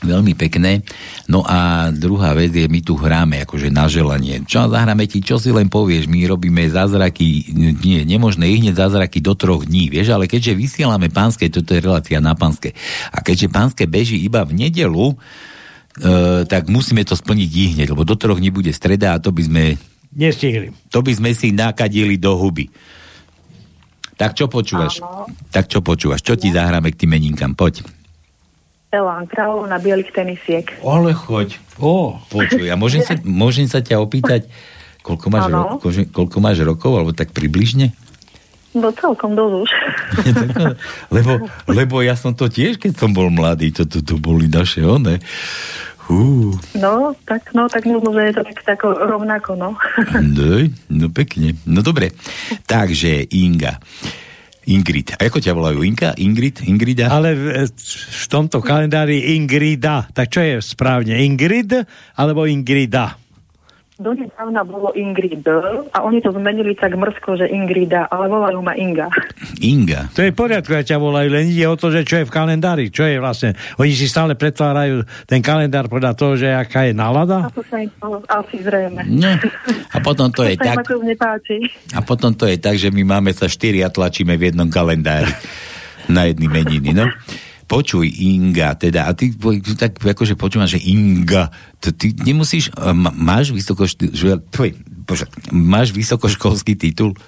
Veľmi 0.05 0.36
pekné. 0.36 0.85
No 1.24 1.40
a 1.40 1.89
druhá 1.89 2.36
vec 2.36 2.52
je, 2.52 2.68
my 2.68 2.85
tu 2.85 3.01
hráme 3.01 3.40
akože 3.48 3.73
na 3.73 3.89
želanie. 3.89 4.44
Čo 4.44 4.68
zahráme 4.68 5.09
ti, 5.09 5.24
čo 5.24 5.40
si 5.40 5.48
len 5.48 5.73
povieš, 5.73 6.05
my 6.05 6.20
robíme 6.28 6.68
zázraky, 6.68 7.48
nie, 7.56 8.05
nemožné 8.05 8.44
ich 8.52 8.60
hneď 8.60 8.77
zázraky 8.77 9.24
do 9.24 9.32
troch 9.32 9.64
dní, 9.64 9.89
vieš, 9.89 10.12
ale 10.12 10.28
keďže 10.28 10.52
vysielame 10.52 11.09
pánske, 11.09 11.48
toto 11.48 11.73
je 11.73 11.81
relácia 11.81 12.20
na 12.20 12.36
pánske, 12.36 12.77
a 13.09 13.24
keďže 13.24 13.48
pánske 13.48 13.89
beží 13.89 14.20
iba 14.20 14.44
v 14.44 14.68
nedelu, 14.68 15.16
e, 15.16 16.44
tak 16.44 16.68
musíme 16.68 17.01
to 17.09 17.16
splniť 17.16 17.51
ich 17.56 17.73
hneď, 17.81 17.97
lebo 17.97 18.05
do 18.05 18.20
troch 18.20 18.36
dní 18.36 18.52
bude 18.52 18.77
streda 18.77 19.16
a 19.16 19.23
to 19.23 19.32
by 19.32 19.48
sme 19.48 19.62
Nestihli. 20.12 20.77
to 20.93 21.01
by 21.01 21.12
sme 21.16 21.32
si 21.32 21.56
nakadili 21.56 22.20
do 22.20 22.36
huby. 22.36 22.68
Tak 24.16 24.36
čo 24.36 24.44
počúvaš? 24.48 25.01
Áno. 25.01 25.28
Tak 25.52 25.73
čo 25.73 25.81
počúvaš? 25.81 26.20
Čo 26.20 26.36
ti 26.36 26.52
zahráme 26.52 26.93
k 26.93 27.05
tým 27.05 27.16
meninkám? 27.16 27.52
Poď. 27.56 27.95
Elán 28.97 29.28
kráľov 29.28 29.68
na 29.68 29.77
bielých 29.77 30.09
tenisiek. 30.10 30.64
Ale 30.81 31.12
choď. 31.12 31.60
Ó. 31.77 32.16
Počuj, 32.27 32.64
a 32.64 32.74
môžem 32.74 33.05
sa, 33.05 33.12
môžem 33.44 33.68
sa 33.68 33.78
ťa 33.78 34.01
opýtať, 34.01 34.48
koľko 35.05 35.27
máš, 35.28 35.44
Áno. 35.47 35.60
ro- 35.68 35.78
kože- 35.78 36.09
koľko 36.09 36.39
máš 36.40 36.64
rokov, 36.64 36.93
alebo 36.94 37.12
tak 37.12 37.31
približne? 37.31 37.93
No 38.73 38.93
celkom 38.93 39.32
dosť 39.32 39.55
už. 39.59 39.70
lebo, 41.16 41.32
lebo 41.66 41.94
ja 42.01 42.12
som 42.12 42.32
to 42.32 42.44
tiež, 42.47 42.77
keď 42.77 42.93
som 42.97 43.09
bol 43.10 43.28
mladý, 43.28 43.73
to, 43.73 43.85
to, 43.85 44.01
to 44.01 44.16
boli 44.16 44.48
naše 44.48 44.81
one. 44.81 45.16
Hú, 46.06 46.55
No, 46.77 47.16
tak, 47.24 47.51
no, 47.51 47.66
tak 47.66 47.82
možno, 47.82 48.14
že 48.14 48.31
je 48.31 48.35
to 48.36 48.43
tak, 48.44 48.59
tak 48.62 48.78
rovnako, 48.85 49.59
no. 49.59 49.74
no, 50.12 50.51
no 50.86 51.06
pekne. 51.09 51.59
No 51.64 51.82
dobre. 51.82 52.14
Takže 52.62 53.27
Inga. 53.27 53.82
Ingrid. 54.67 55.15
A 55.15 55.31
ako 55.31 55.39
ťa 55.39 55.55
volajú? 55.55 55.87
Inka? 55.87 56.19
Ingrid? 56.19 56.67
Ingrida? 56.67 57.07
Ale 57.07 57.39
v, 57.39 57.71
v 57.71 58.25
tomto 58.27 58.59
kalendári 58.59 59.39
Ingrida. 59.39 60.11
Tak 60.11 60.27
čo 60.27 60.43
je 60.43 60.59
správne? 60.59 61.23
Ingrid 61.23 61.71
alebo 62.19 62.51
Ingrida? 62.51 63.26
Donedávna 63.97 64.60
bolo 64.60 64.93
Ingrid 64.93 65.40
a 65.89 66.05
oni 66.05 66.20
to 66.20 66.28
zmenili 66.28 66.77
tak 66.77 66.93
mrzko, 66.93 67.40
že 67.40 67.48
Ingrida, 67.48 68.05
ale 68.12 68.28
volajú 68.28 68.60
ma 68.60 68.77
Inga. 68.77 69.09
Inga. 69.64 70.12
To 70.12 70.20
je 70.20 70.32
v 70.32 70.36
poriadku, 70.36 70.68
ja 70.77 70.85
ťa 70.85 71.01
volajú, 71.01 71.32
len 71.32 71.48
ide 71.48 71.64
o 71.64 71.81
to, 71.81 71.89
že 71.89 72.05
čo 72.05 72.20
je 72.20 72.28
v 72.28 72.35
kalendári, 72.35 72.93
čo 72.93 73.09
je 73.09 73.16
vlastne. 73.16 73.56
Oni 73.81 73.97
si 73.97 74.05
stále 74.05 74.36
pretvárajú 74.36 75.01
ten 75.24 75.40
kalendár 75.40 75.89
podľa 75.89 76.12
toho, 76.12 76.36
že 76.36 76.52
aká 76.52 76.85
je 76.85 76.93
nálada. 76.93 77.48
A 77.48 77.52
to 77.52 77.64
sa 77.64 77.81
im 77.81 77.89
asi 78.28 78.56
zrejme. 78.60 79.01
No. 79.09 79.32
A 79.89 79.98
potom 80.05 80.28
to 80.28 80.44
je 80.48 80.60
to 80.60 80.68
sa 80.68 80.77
im 80.77 80.77
tak, 80.77 80.86
a 81.97 82.01
potom 82.05 82.36
to 82.36 82.44
je 82.44 82.60
tak, 82.60 82.77
že 82.77 82.93
my 82.93 83.01
máme 83.16 83.32
sa 83.32 83.48
štyri 83.48 83.81
a 83.81 83.89
tlačíme 83.89 84.36
v 84.36 84.52
jednom 84.52 84.68
kalendári 84.68 85.32
na 86.12 86.28
jedny 86.28 86.52
meniny, 86.52 86.93
no. 86.93 87.09
Počuj, 87.67 88.07
Inga, 88.07 88.79
teda, 88.79 89.07
a 89.07 89.15
ty 89.15 89.35
tak 89.75 89.99
akože 89.99 90.39
počúvaš, 90.39 90.79
že 90.79 90.87
Inga, 90.87 91.51
to 91.83 91.91
ty 91.91 92.15
nemusíš, 92.15 92.71
ma- 92.95 93.11
máš, 93.11 93.51
vysokošt, 93.51 94.15
že- 94.15 94.39
tvoj, 94.55 94.79
bože, 95.03 95.27
máš 95.51 95.91
vysokoškolský 95.91 96.79
titul? 96.79 97.19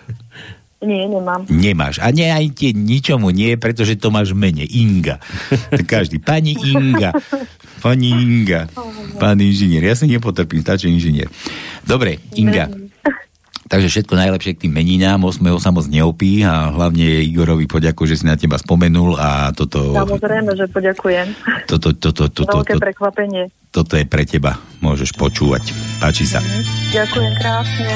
Nie, 0.79 1.11
nemám. 1.11 1.43
Nemáš. 1.51 1.99
A 1.99 2.15
nie 2.15 2.31
aj 2.31 2.55
tie 2.55 2.71
ničomu 2.71 3.35
nie, 3.35 3.59
pretože 3.59 3.99
to 3.99 4.15
máš 4.15 4.31
mene. 4.31 4.63
Inga. 4.63 5.19
Tak 5.75 5.83
každý. 5.91 6.23
Pani 6.23 6.55
Inga. 6.55 7.11
Pani 7.83 8.15
Inga. 8.15 8.71
Pán 9.19 9.43
inžinier. 9.43 9.83
Ja 9.83 9.99
si 9.99 10.07
nepotrpím, 10.07 10.63
stačí 10.63 10.87
inžinier. 10.87 11.27
Dobre, 11.83 12.23
Inga. 12.39 12.71
Takže 13.69 13.89
všetko 13.93 14.17
najlepšie 14.17 14.57
k 14.57 14.63
tým 14.65 14.73
meninám, 14.73 15.21
8. 15.21 15.45
sa 15.61 15.69
moc 15.69 15.85
neopí 15.87 16.41
a 16.41 16.73
hlavne 16.73 17.21
Igorovi 17.21 17.69
poďakujem, 17.69 18.09
že 18.09 18.17
si 18.17 18.25
na 18.25 18.35
teba 18.35 18.57
spomenul 18.57 19.21
a 19.21 19.53
toto, 19.53 19.93
Samozrejme, 19.93 20.57
že 20.57 20.65
poďakujem. 20.73 21.27
toto, 21.69 21.93
toto, 21.93 22.33
toto, 22.33 22.65
Veľké 22.65 22.75
toto, 22.75 22.83
prekvapenie. 22.83 23.53
toto 23.69 24.01
je 24.01 24.09
pre 24.09 24.25
teba. 24.25 24.57
Môžeš 24.81 25.13
počúvať. 25.13 25.77
Páči 26.01 26.25
sa. 26.25 26.41
Ďakujem 26.97 27.33
krásne. 27.37 27.93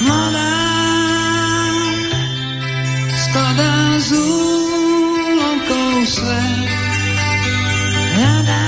Mladá 0.00 0.50
skladá 3.12 3.72
z 4.00 4.10
úlomkov 4.16 5.90
svet. 6.08 6.68
Hľadá 8.16 8.67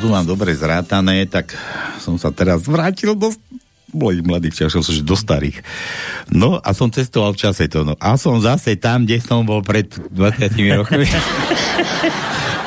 to 0.00 0.08
tu 0.08 0.16
mám 0.16 0.24
dobre 0.24 0.56
zrátané, 0.56 1.28
tak 1.28 1.52
som 2.00 2.16
sa 2.16 2.32
teraz 2.32 2.64
vrátil 2.64 3.12
do 3.12 3.36
mladých 3.92 4.24
mladých 4.24 4.54
časov, 4.64 4.80
som 4.80 4.96
že 4.96 5.04
do 5.04 5.12
starých. 5.12 5.60
No 6.32 6.56
a 6.56 6.72
som 6.72 6.88
cestoval 6.88 7.36
v 7.36 7.44
čase 7.44 7.68
to, 7.68 7.84
no. 7.84 8.00
A 8.00 8.16
som 8.16 8.40
zase 8.40 8.80
tam, 8.80 9.04
kde 9.04 9.20
som 9.20 9.44
bol 9.44 9.60
pred 9.60 9.92
20 9.92 10.56
rokmi. 10.80 11.04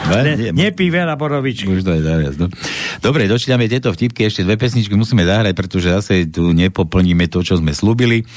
Ne, 0.04 0.52
nepí 0.52 0.92
veľa 0.92 1.16
borovičky. 1.16 1.64
Už 1.64 1.88
to 1.88 1.96
je 1.96 2.04
zaviac, 2.04 2.36
no. 2.36 2.52
Dobre, 3.00 3.24
dočítame 3.24 3.72
tieto 3.72 3.88
vtipky, 3.88 4.28
ešte 4.28 4.44
dve 4.44 4.60
pesničky 4.60 4.92
musíme 5.00 5.24
zahrať, 5.24 5.56
pretože 5.56 5.88
zase 5.88 6.28
tu 6.28 6.52
nepoplníme 6.52 7.32
to, 7.32 7.40
čo 7.40 7.56
sme 7.56 7.72
slúbili. 7.72 8.28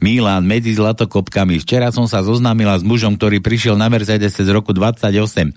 Milan, 0.00 0.48
medzi 0.48 0.72
zlatokopkami. 0.72 1.60
Včera 1.60 1.92
som 1.92 2.08
sa 2.08 2.24
zoznámila 2.24 2.72
s 2.80 2.84
mužom, 2.88 3.20
ktorý 3.20 3.44
prišiel 3.44 3.76
na 3.76 3.92
Mercedes 3.92 4.40
z 4.40 4.48
roku 4.48 4.72
28. 4.72 5.52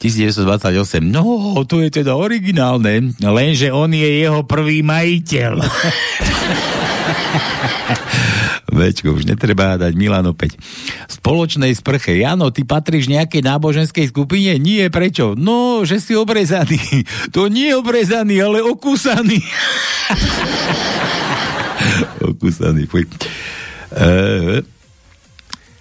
1928. 0.00 1.04
No, 1.04 1.60
to 1.68 1.84
je 1.84 1.92
teda 1.92 2.16
originálne, 2.16 3.12
lenže 3.20 3.68
on 3.68 3.92
je 3.92 4.24
jeho 4.24 4.48
prvý 4.48 4.80
majiteľ. 4.80 5.60
Večko, 8.70 9.12
už 9.12 9.26
netreba 9.26 9.76
dať 9.76 9.92
Milan 9.98 10.24
opäť. 10.30 10.56
Spoločnej 11.10 11.74
sprche. 11.74 12.16
Jano, 12.16 12.48
ty 12.54 12.62
patríš 12.62 13.10
nejakej 13.10 13.42
náboženskej 13.44 14.08
skupine? 14.08 14.56
Nie, 14.56 14.88
prečo? 14.88 15.34
No, 15.36 15.82
že 15.84 16.00
si 16.00 16.16
obrezaný. 16.16 16.80
To 17.36 17.52
nie 17.52 17.74
je 17.74 17.78
obrezaný, 17.78 18.40
ale 18.40 18.64
okúsaný. 18.64 19.42
okúsaný, 22.30 22.88
fuj. 22.88 23.04
E, 23.90 24.62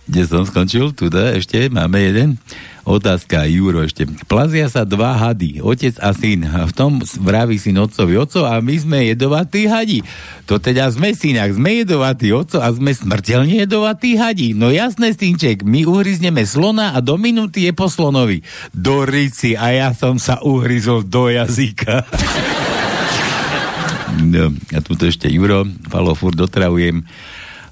kde 0.10 0.22
som 0.26 0.44
skončil? 0.44 0.92
Tu 0.92 1.08
ešte 1.14 1.70
máme 1.70 2.02
jeden. 2.02 2.42
Otázka, 2.88 3.44
Juro 3.46 3.84
ešte. 3.84 4.08
Plazia 4.26 4.72
sa 4.72 4.88
dva 4.88 5.18
hady, 5.18 5.60
otec 5.60 6.00
a 6.00 6.16
syn. 6.16 6.48
V 6.48 6.74
tom 6.74 7.04
vraví 7.20 7.60
syn 7.60 7.82
otcovi, 7.82 8.16
oco, 8.16 8.48
a 8.48 8.64
my 8.64 8.76
sme 8.80 8.98
jedovatí 9.12 9.68
hadi. 9.68 10.00
To 10.48 10.58
teda 10.58 10.90
sme 10.90 11.14
synak, 11.14 11.54
sme 11.54 11.84
jedovatí, 11.84 12.32
oco, 12.32 12.64
a 12.64 12.72
sme 12.72 12.96
smrteľne 12.96 13.68
jedovatí 13.68 14.16
hadi. 14.16 14.56
No 14.56 14.72
jasné, 14.72 15.14
synček, 15.14 15.62
my 15.62 15.86
uhryzneme 15.86 16.42
slona 16.48 16.96
a 16.96 17.04
do 17.04 17.20
minúty 17.20 17.68
je 17.68 17.74
po 17.76 17.92
slonovi. 17.92 18.42
Do 18.72 19.04
rici 19.04 19.54
a 19.54 19.76
ja 19.76 19.90
som 19.92 20.18
sa 20.18 20.40
uhryzol 20.42 21.06
do 21.06 21.30
jazyka. 21.30 22.08
no, 24.34 24.56
a 24.72 24.80
tuto 24.82 25.08
ešte 25.08 25.30
Juro, 25.30 25.68
Falo, 25.92 26.16
furt 26.16 26.36
dotravujem 26.36 27.04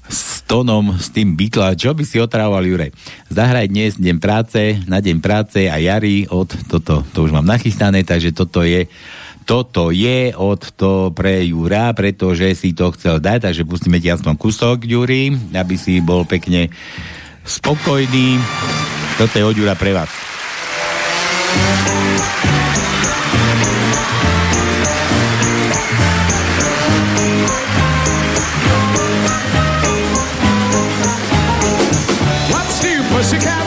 s 0.08 0.42
tónom, 0.48 0.96
s 0.96 1.12
tým 1.12 1.36
Beatles. 1.36 1.76
Čo 1.76 1.92
by 1.92 2.02
si 2.02 2.16
otrával, 2.16 2.64
Jure? 2.64 2.90
Zahraj 3.28 3.68
dnes 3.68 4.00
deň 4.00 4.16
práce, 4.16 4.80
na 4.88 5.04
deň 5.04 5.20
práce 5.20 5.68
a 5.68 5.76
jary 5.76 6.24
od 6.32 6.48
toto. 6.66 7.04
To 7.12 7.18
už 7.28 7.36
mám 7.36 7.44
nachystané, 7.44 8.02
takže 8.02 8.32
toto 8.32 8.64
je 8.64 8.88
toto 9.48 9.88
je 9.88 10.36
od 10.36 10.60
to 10.76 11.08
pre 11.16 11.40
Jura, 11.40 11.96
pretože 11.96 12.52
si 12.52 12.76
to 12.76 12.92
chcel 12.92 13.16
dať, 13.16 13.48
takže 13.48 13.64
pustíme 13.64 13.96
ti 13.96 14.12
aspoň 14.12 14.36
kúsok, 14.36 14.84
Juri, 14.84 15.32
aby 15.56 15.74
si 15.80 16.04
bol 16.04 16.28
pekne 16.28 16.68
spokojný. 17.48 18.36
Toto 19.16 19.34
je 19.40 19.44
od 19.48 19.56
Jura 19.56 19.72
pre 19.72 19.96
vás. 19.96 20.12
Pussycat? 33.18 33.57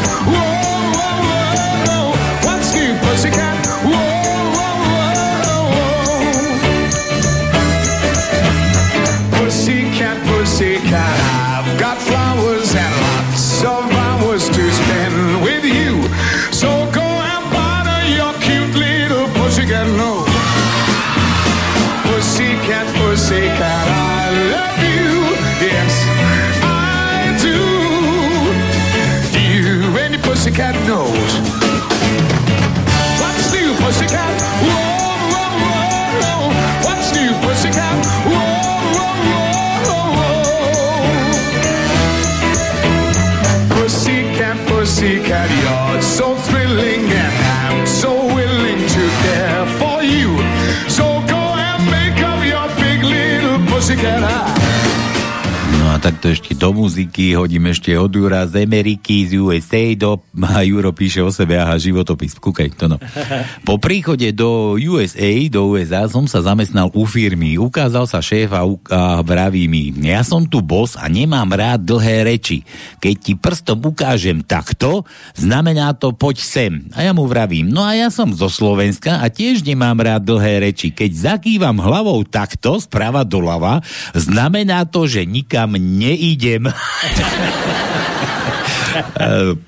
Takto 56.22 56.38
ešte 56.38 56.54
do 56.54 56.70
muziky 56.70 57.34
hodím 57.34 57.74
ešte 57.74 57.98
od 57.98 58.14
Jura 58.14 58.46
z 58.46 58.62
Ameriky, 58.62 59.26
z 59.26 59.42
USA 59.42 59.90
do... 59.98 60.22
A 60.46 60.62
Juro 60.62 60.94
píše 60.94 61.18
o 61.26 61.34
sebe, 61.34 61.58
aha, 61.58 61.82
životopis, 61.82 62.38
kúkaj, 62.38 62.78
to 62.78 62.86
no. 62.86 63.02
Po 63.68 63.82
príchode 63.82 64.30
do 64.30 64.78
USA, 64.78 65.34
do 65.50 65.74
USA, 65.74 66.06
som 66.06 66.30
sa 66.30 66.46
zamestnal 66.46 66.94
u 66.94 67.10
firmy. 67.10 67.58
Ukázal 67.58 68.06
sa 68.06 68.22
šéf 68.22 68.54
a, 68.54 68.62
a 68.70 69.26
vraví 69.26 69.66
mi, 69.66 69.90
ja 69.98 70.22
som 70.22 70.46
tu 70.46 70.62
boss 70.62 70.94
a 70.94 71.10
nemám 71.10 71.58
rád 71.58 71.90
dlhé 71.90 72.30
reči. 72.30 72.70
Keď 73.02 73.16
ti 73.18 73.34
prstom 73.34 73.82
ukážem 73.82 74.46
takto, 74.46 75.10
znamená 75.34 75.98
to 75.98 76.14
poď 76.14 76.38
sem. 76.38 76.74
A 76.94 77.02
ja 77.02 77.18
mu 77.18 77.26
vravím, 77.26 77.66
no 77.66 77.82
a 77.82 77.98
ja 77.98 78.14
som 78.14 78.30
zo 78.30 78.46
Slovenska 78.46 79.26
a 79.26 79.26
tiež 79.26 79.66
nemám 79.66 79.98
rád 79.98 80.22
dlhé 80.30 80.70
reči. 80.70 80.94
Keď 80.94 81.34
zakývam 81.34 81.82
hlavou 81.82 82.22
takto, 82.30 82.78
sprava 82.78 83.26
doľava, 83.26 83.82
znamená 84.14 84.86
to, 84.86 85.10
že 85.10 85.26
nikam 85.26 85.74
neidem. 86.12 86.68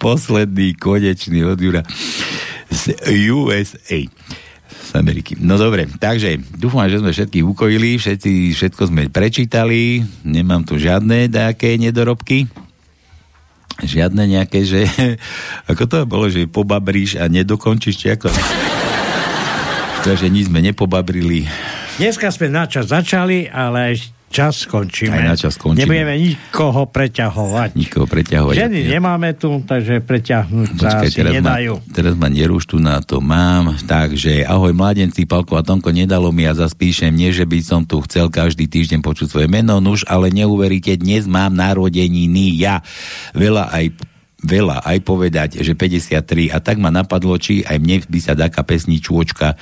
Posledný, 0.04 0.76
konečný 0.76 1.48
od 1.48 1.56
Jura 1.56 1.88
z 2.68 2.92
USA 3.32 4.04
z 4.84 4.90
Ameriky. 5.00 5.40
No 5.40 5.56
dobre, 5.56 5.88
takže 5.88 6.36
dúfam, 6.60 6.92
že 6.92 7.00
sme 7.00 7.16
všetkých 7.16 7.46
ukojili, 7.48 7.96
všetci, 7.96 8.52
všetko 8.52 8.92
sme 8.92 9.08
prečítali, 9.08 10.04
nemám 10.28 10.68
tu 10.68 10.76
žiadne 10.76 11.32
nejaké 11.32 11.80
nedorobky. 11.80 12.52
Žiadne 13.74 14.38
nejaké, 14.38 14.68
že 14.68 14.86
ako 15.72 15.84
to 15.88 15.98
bolo, 16.06 16.28
že 16.28 16.46
pobabríš 16.46 17.18
a 17.18 17.32
nedokončíš, 17.32 17.96
či 17.96 18.08
ako? 18.14 18.28
Takže 20.06 20.28
nič 20.28 20.52
sme 20.52 20.60
nepobabrili. 20.60 21.48
Dneska 21.96 22.34
sme 22.34 22.52
na 22.52 22.68
čas 22.68 22.90
začali, 22.92 23.48
ale 23.48 23.94
aj 23.94 23.94
čas 24.34 24.66
skončíme. 24.66 25.14
Aj 25.14 25.30
na 25.30 25.38
čas 25.38 25.54
skončíme. 25.62 25.86
Nebudeme 25.86 26.18
nikoho 26.18 26.90
preťahovať. 26.90 27.78
Nikoho 27.78 28.10
preťahovať. 28.10 28.56
Ženy 28.58 28.80
nemáme 28.90 29.38
tu, 29.38 29.62
takže 29.62 30.02
preťahnuť 30.02 30.70
sa 30.74 30.90
Počkaj, 30.90 31.06
asi 31.06 31.18
teraz 31.22 31.34
ma, 31.38 31.54
nedajú. 31.54 31.74
teraz 31.94 32.14
ma 32.18 32.28
neruš 32.34 32.64
tu 32.66 32.82
na 32.82 32.98
to 33.06 33.22
mám. 33.22 33.78
Takže 33.86 34.42
ahoj 34.50 34.74
mladenci, 34.74 35.30
Palko 35.30 35.54
a 35.54 35.62
Tonko, 35.62 35.94
nedalo 35.94 36.34
mi 36.34 36.50
a 36.50 36.58
zas 36.58 36.74
píšem, 36.74 37.14
nie 37.14 37.30
že 37.30 37.46
by 37.46 37.62
som 37.62 37.86
tu 37.86 38.02
chcel 38.10 38.34
každý 38.34 38.66
týždeň 38.66 39.06
počuť 39.06 39.30
svoje 39.30 39.46
meno, 39.46 39.78
nuž, 39.78 40.02
ale 40.10 40.34
neuveríte, 40.34 40.98
dnes 40.98 41.30
mám 41.30 41.54
narodeniny 41.54 42.58
ja. 42.58 42.82
Veľa 43.38 43.70
aj 43.70 44.13
veľa 44.44 44.84
aj 44.84 44.98
povedať, 45.08 45.50
že 45.64 45.74
53 45.74 46.52
a 46.52 46.60
tak 46.60 46.78
ma 46.78 46.92
napadlo, 46.92 47.40
či 47.40 47.64
aj 47.64 47.80
mne 47.80 48.04
by 48.04 48.20
sa 48.20 48.36
taká 48.36 48.62
pesničôčka 48.62 49.56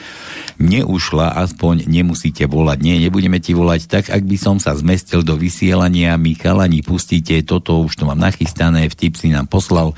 neušla, 0.57 1.37
aspoň 1.37 1.85
nemusíte 1.85 2.49
volať. 2.49 2.77
Nie, 2.81 2.97
nebudeme 2.97 3.37
ti 3.37 3.53
volať 3.53 3.87
tak, 3.87 4.05
ak 4.09 4.25
by 4.25 4.37
som 4.41 4.57
sa 4.57 4.73
zmestil 4.73 5.21
do 5.21 5.37
vysielania, 5.37 6.17
my 6.17 6.33
chalani 6.33 6.81
pustíte, 6.81 7.37
toto 7.45 7.85
už 7.85 8.01
to 8.01 8.09
mám 8.09 8.17
nachystané, 8.17 8.89
vtip 8.89 9.15
si 9.15 9.29
nám 9.29 9.45
poslal 9.45 9.93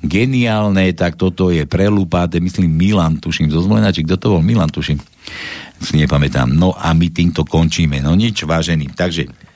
geniálne, 0.00 0.94
tak 0.94 1.18
toto 1.18 1.50
je 1.50 1.66
prelúpaté, 1.66 2.38
myslím 2.38 2.70
Milan, 2.70 3.18
tuším, 3.18 3.50
zo 3.50 3.58
Zmlena, 3.58 3.90
či 3.90 4.06
kto 4.06 4.16
to 4.16 4.26
bol? 4.38 4.42
Milan, 4.42 4.70
tuším. 4.70 5.02
Si 5.78 5.94
nepamätám. 5.94 6.50
No 6.50 6.74
a 6.74 6.90
my 6.90 7.06
týmto 7.14 7.46
končíme. 7.46 8.02
No 8.02 8.18
nič, 8.18 8.42
vážený. 8.42 8.98
Takže 8.98 9.47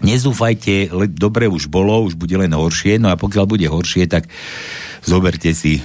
nezúfajte, 0.00 0.92
le, 0.92 1.06
dobre 1.08 1.48
už 1.48 1.68
bolo, 1.68 2.04
už 2.08 2.16
bude 2.16 2.36
len 2.36 2.52
horšie, 2.52 3.00
no 3.00 3.12
a 3.12 3.20
pokiaľ 3.20 3.44
bude 3.46 3.66
horšie, 3.68 4.08
tak 4.08 4.28
zoberte 5.04 5.52
si 5.52 5.80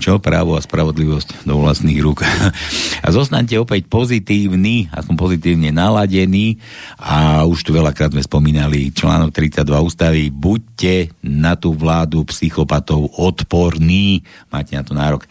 čo? 0.00 0.16
Právo 0.16 0.56
a 0.56 0.64
spravodlivosť 0.64 1.44
do 1.44 1.60
vlastných 1.60 2.00
rúk. 2.00 2.24
A 3.04 3.08
zostaňte 3.12 3.60
opäť 3.60 3.88
pozitívni, 3.88 4.88
a 4.92 5.00
som 5.00 5.16
pozitívne 5.16 5.72
naladený 5.72 6.60
a 7.00 7.48
už 7.48 7.64
tu 7.64 7.72
veľakrát 7.72 8.12
sme 8.12 8.20
spomínali 8.20 8.92
článok 8.92 9.32
32 9.32 9.64
ústavy, 9.64 10.22
buďte 10.28 11.16
na 11.24 11.56
tú 11.56 11.72
vládu 11.72 12.28
psychopatov 12.28 13.08
odporní, 13.16 14.20
máte 14.52 14.76
na 14.76 14.84
to 14.84 14.92
nárok. 14.92 15.24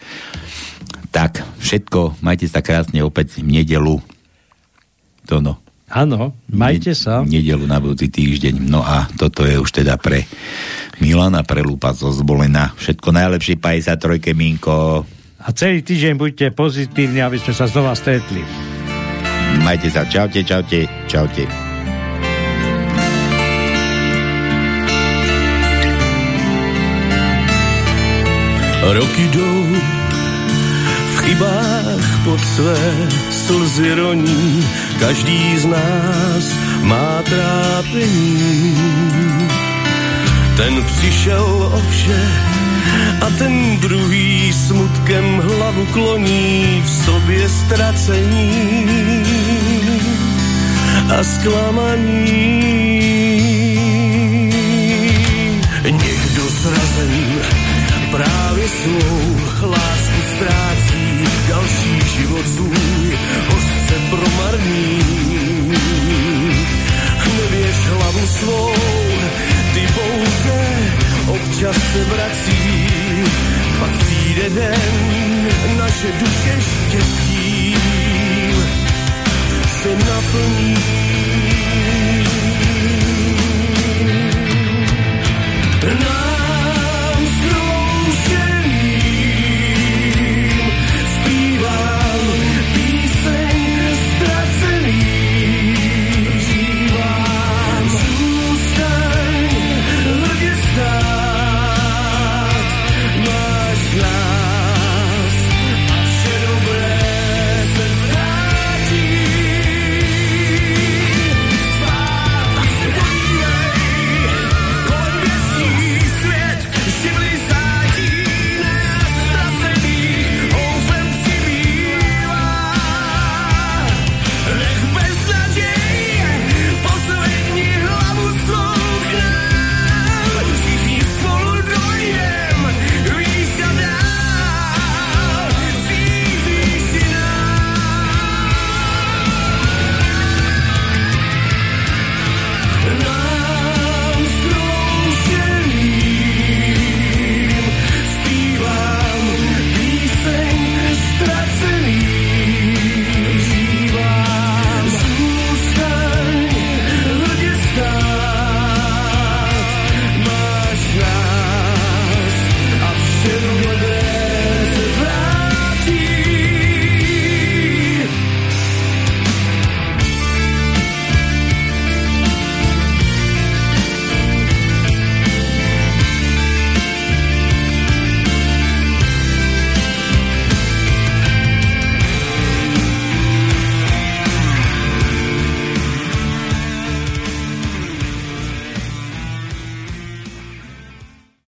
Tak, 1.14 1.46
všetko, 1.62 2.18
majte 2.22 2.50
sa 2.50 2.58
krásne 2.58 3.06
opäť 3.06 3.38
v 3.38 3.62
nedelu. 3.62 4.02
To 5.30 5.38
no. 5.38 5.62
Áno, 5.90 6.38
majte 6.46 6.94
sa. 6.94 7.26
Nedelu 7.26 7.66
na 7.66 7.82
budúci 7.82 8.06
týždeň. 8.06 8.62
No 8.62 8.86
a 8.86 9.10
toto 9.18 9.42
je 9.42 9.58
už 9.58 9.82
teda 9.82 9.98
pre 9.98 10.22
Milana 11.02 11.42
Prelúpa 11.42 11.90
zo 11.90 12.14
Zbolena. 12.14 12.70
Všetko 12.78 13.10
najlepšie 13.10 13.58
53 13.58 14.30
Minko. 14.38 15.02
A 15.42 15.48
celý 15.50 15.82
týždeň 15.82 16.14
buďte 16.14 16.46
pozitívni, 16.54 17.18
aby 17.18 17.42
sme 17.42 17.58
sa 17.58 17.66
znova 17.66 17.98
stretli. 17.98 18.46
Majte 19.66 19.90
sa. 19.90 20.06
Čaute, 20.06 20.46
čaute, 20.46 20.86
čaute. 21.10 21.70
Roky 28.90 29.24
jdou, 29.30 29.64
v 31.14 31.16
chybách 31.22 32.24
pod 32.24 32.40
své 32.40 32.78
slzy 33.30 33.94
roní, 33.94 34.64
každý 35.00 35.56
z 35.58 35.64
nás 35.64 36.44
má 36.82 37.22
trápení. 37.24 38.76
Ten 40.56 40.84
přišel 40.84 41.72
o 41.72 41.80
vše 41.90 42.22
a 43.20 43.30
ten 43.38 43.76
druhý 43.80 44.52
smutkem 44.52 45.24
hlavu 45.38 45.86
kloní 45.86 46.82
v 46.84 46.90
sobě 46.90 47.48
ztracení 47.48 48.86
a 51.18 51.24
zklamaní. 51.24 52.60
Někdo 55.90 56.42
zrazen 56.48 57.12
právě 58.10 58.68
svou 58.68 59.36
lásku 59.70 60.20
ztrácí, 60.34 61.24
další 61.48 62.00
život 62.16 62.46
svůj 62.46 63.18
hořce 63.90 64.10
promarní. 64.10 65.00
Nevěš 67.36 67.76
hlavu 67.76 68.26
svou, 68.26 68.74
ty 69.74 69.86
pouze 69.94 70.66
občas 71.28 71.76
se 71.92 72.04
vrací, 72.04 72.88
pak 73.80 73.90
přijde 73.90 74.50
den, 74.50 75.48
naše 75.78 76.12
duše 76.20 76.58
štěstím 76.60 77.80
se 79.82 79.88
naplní. 79.88 81.29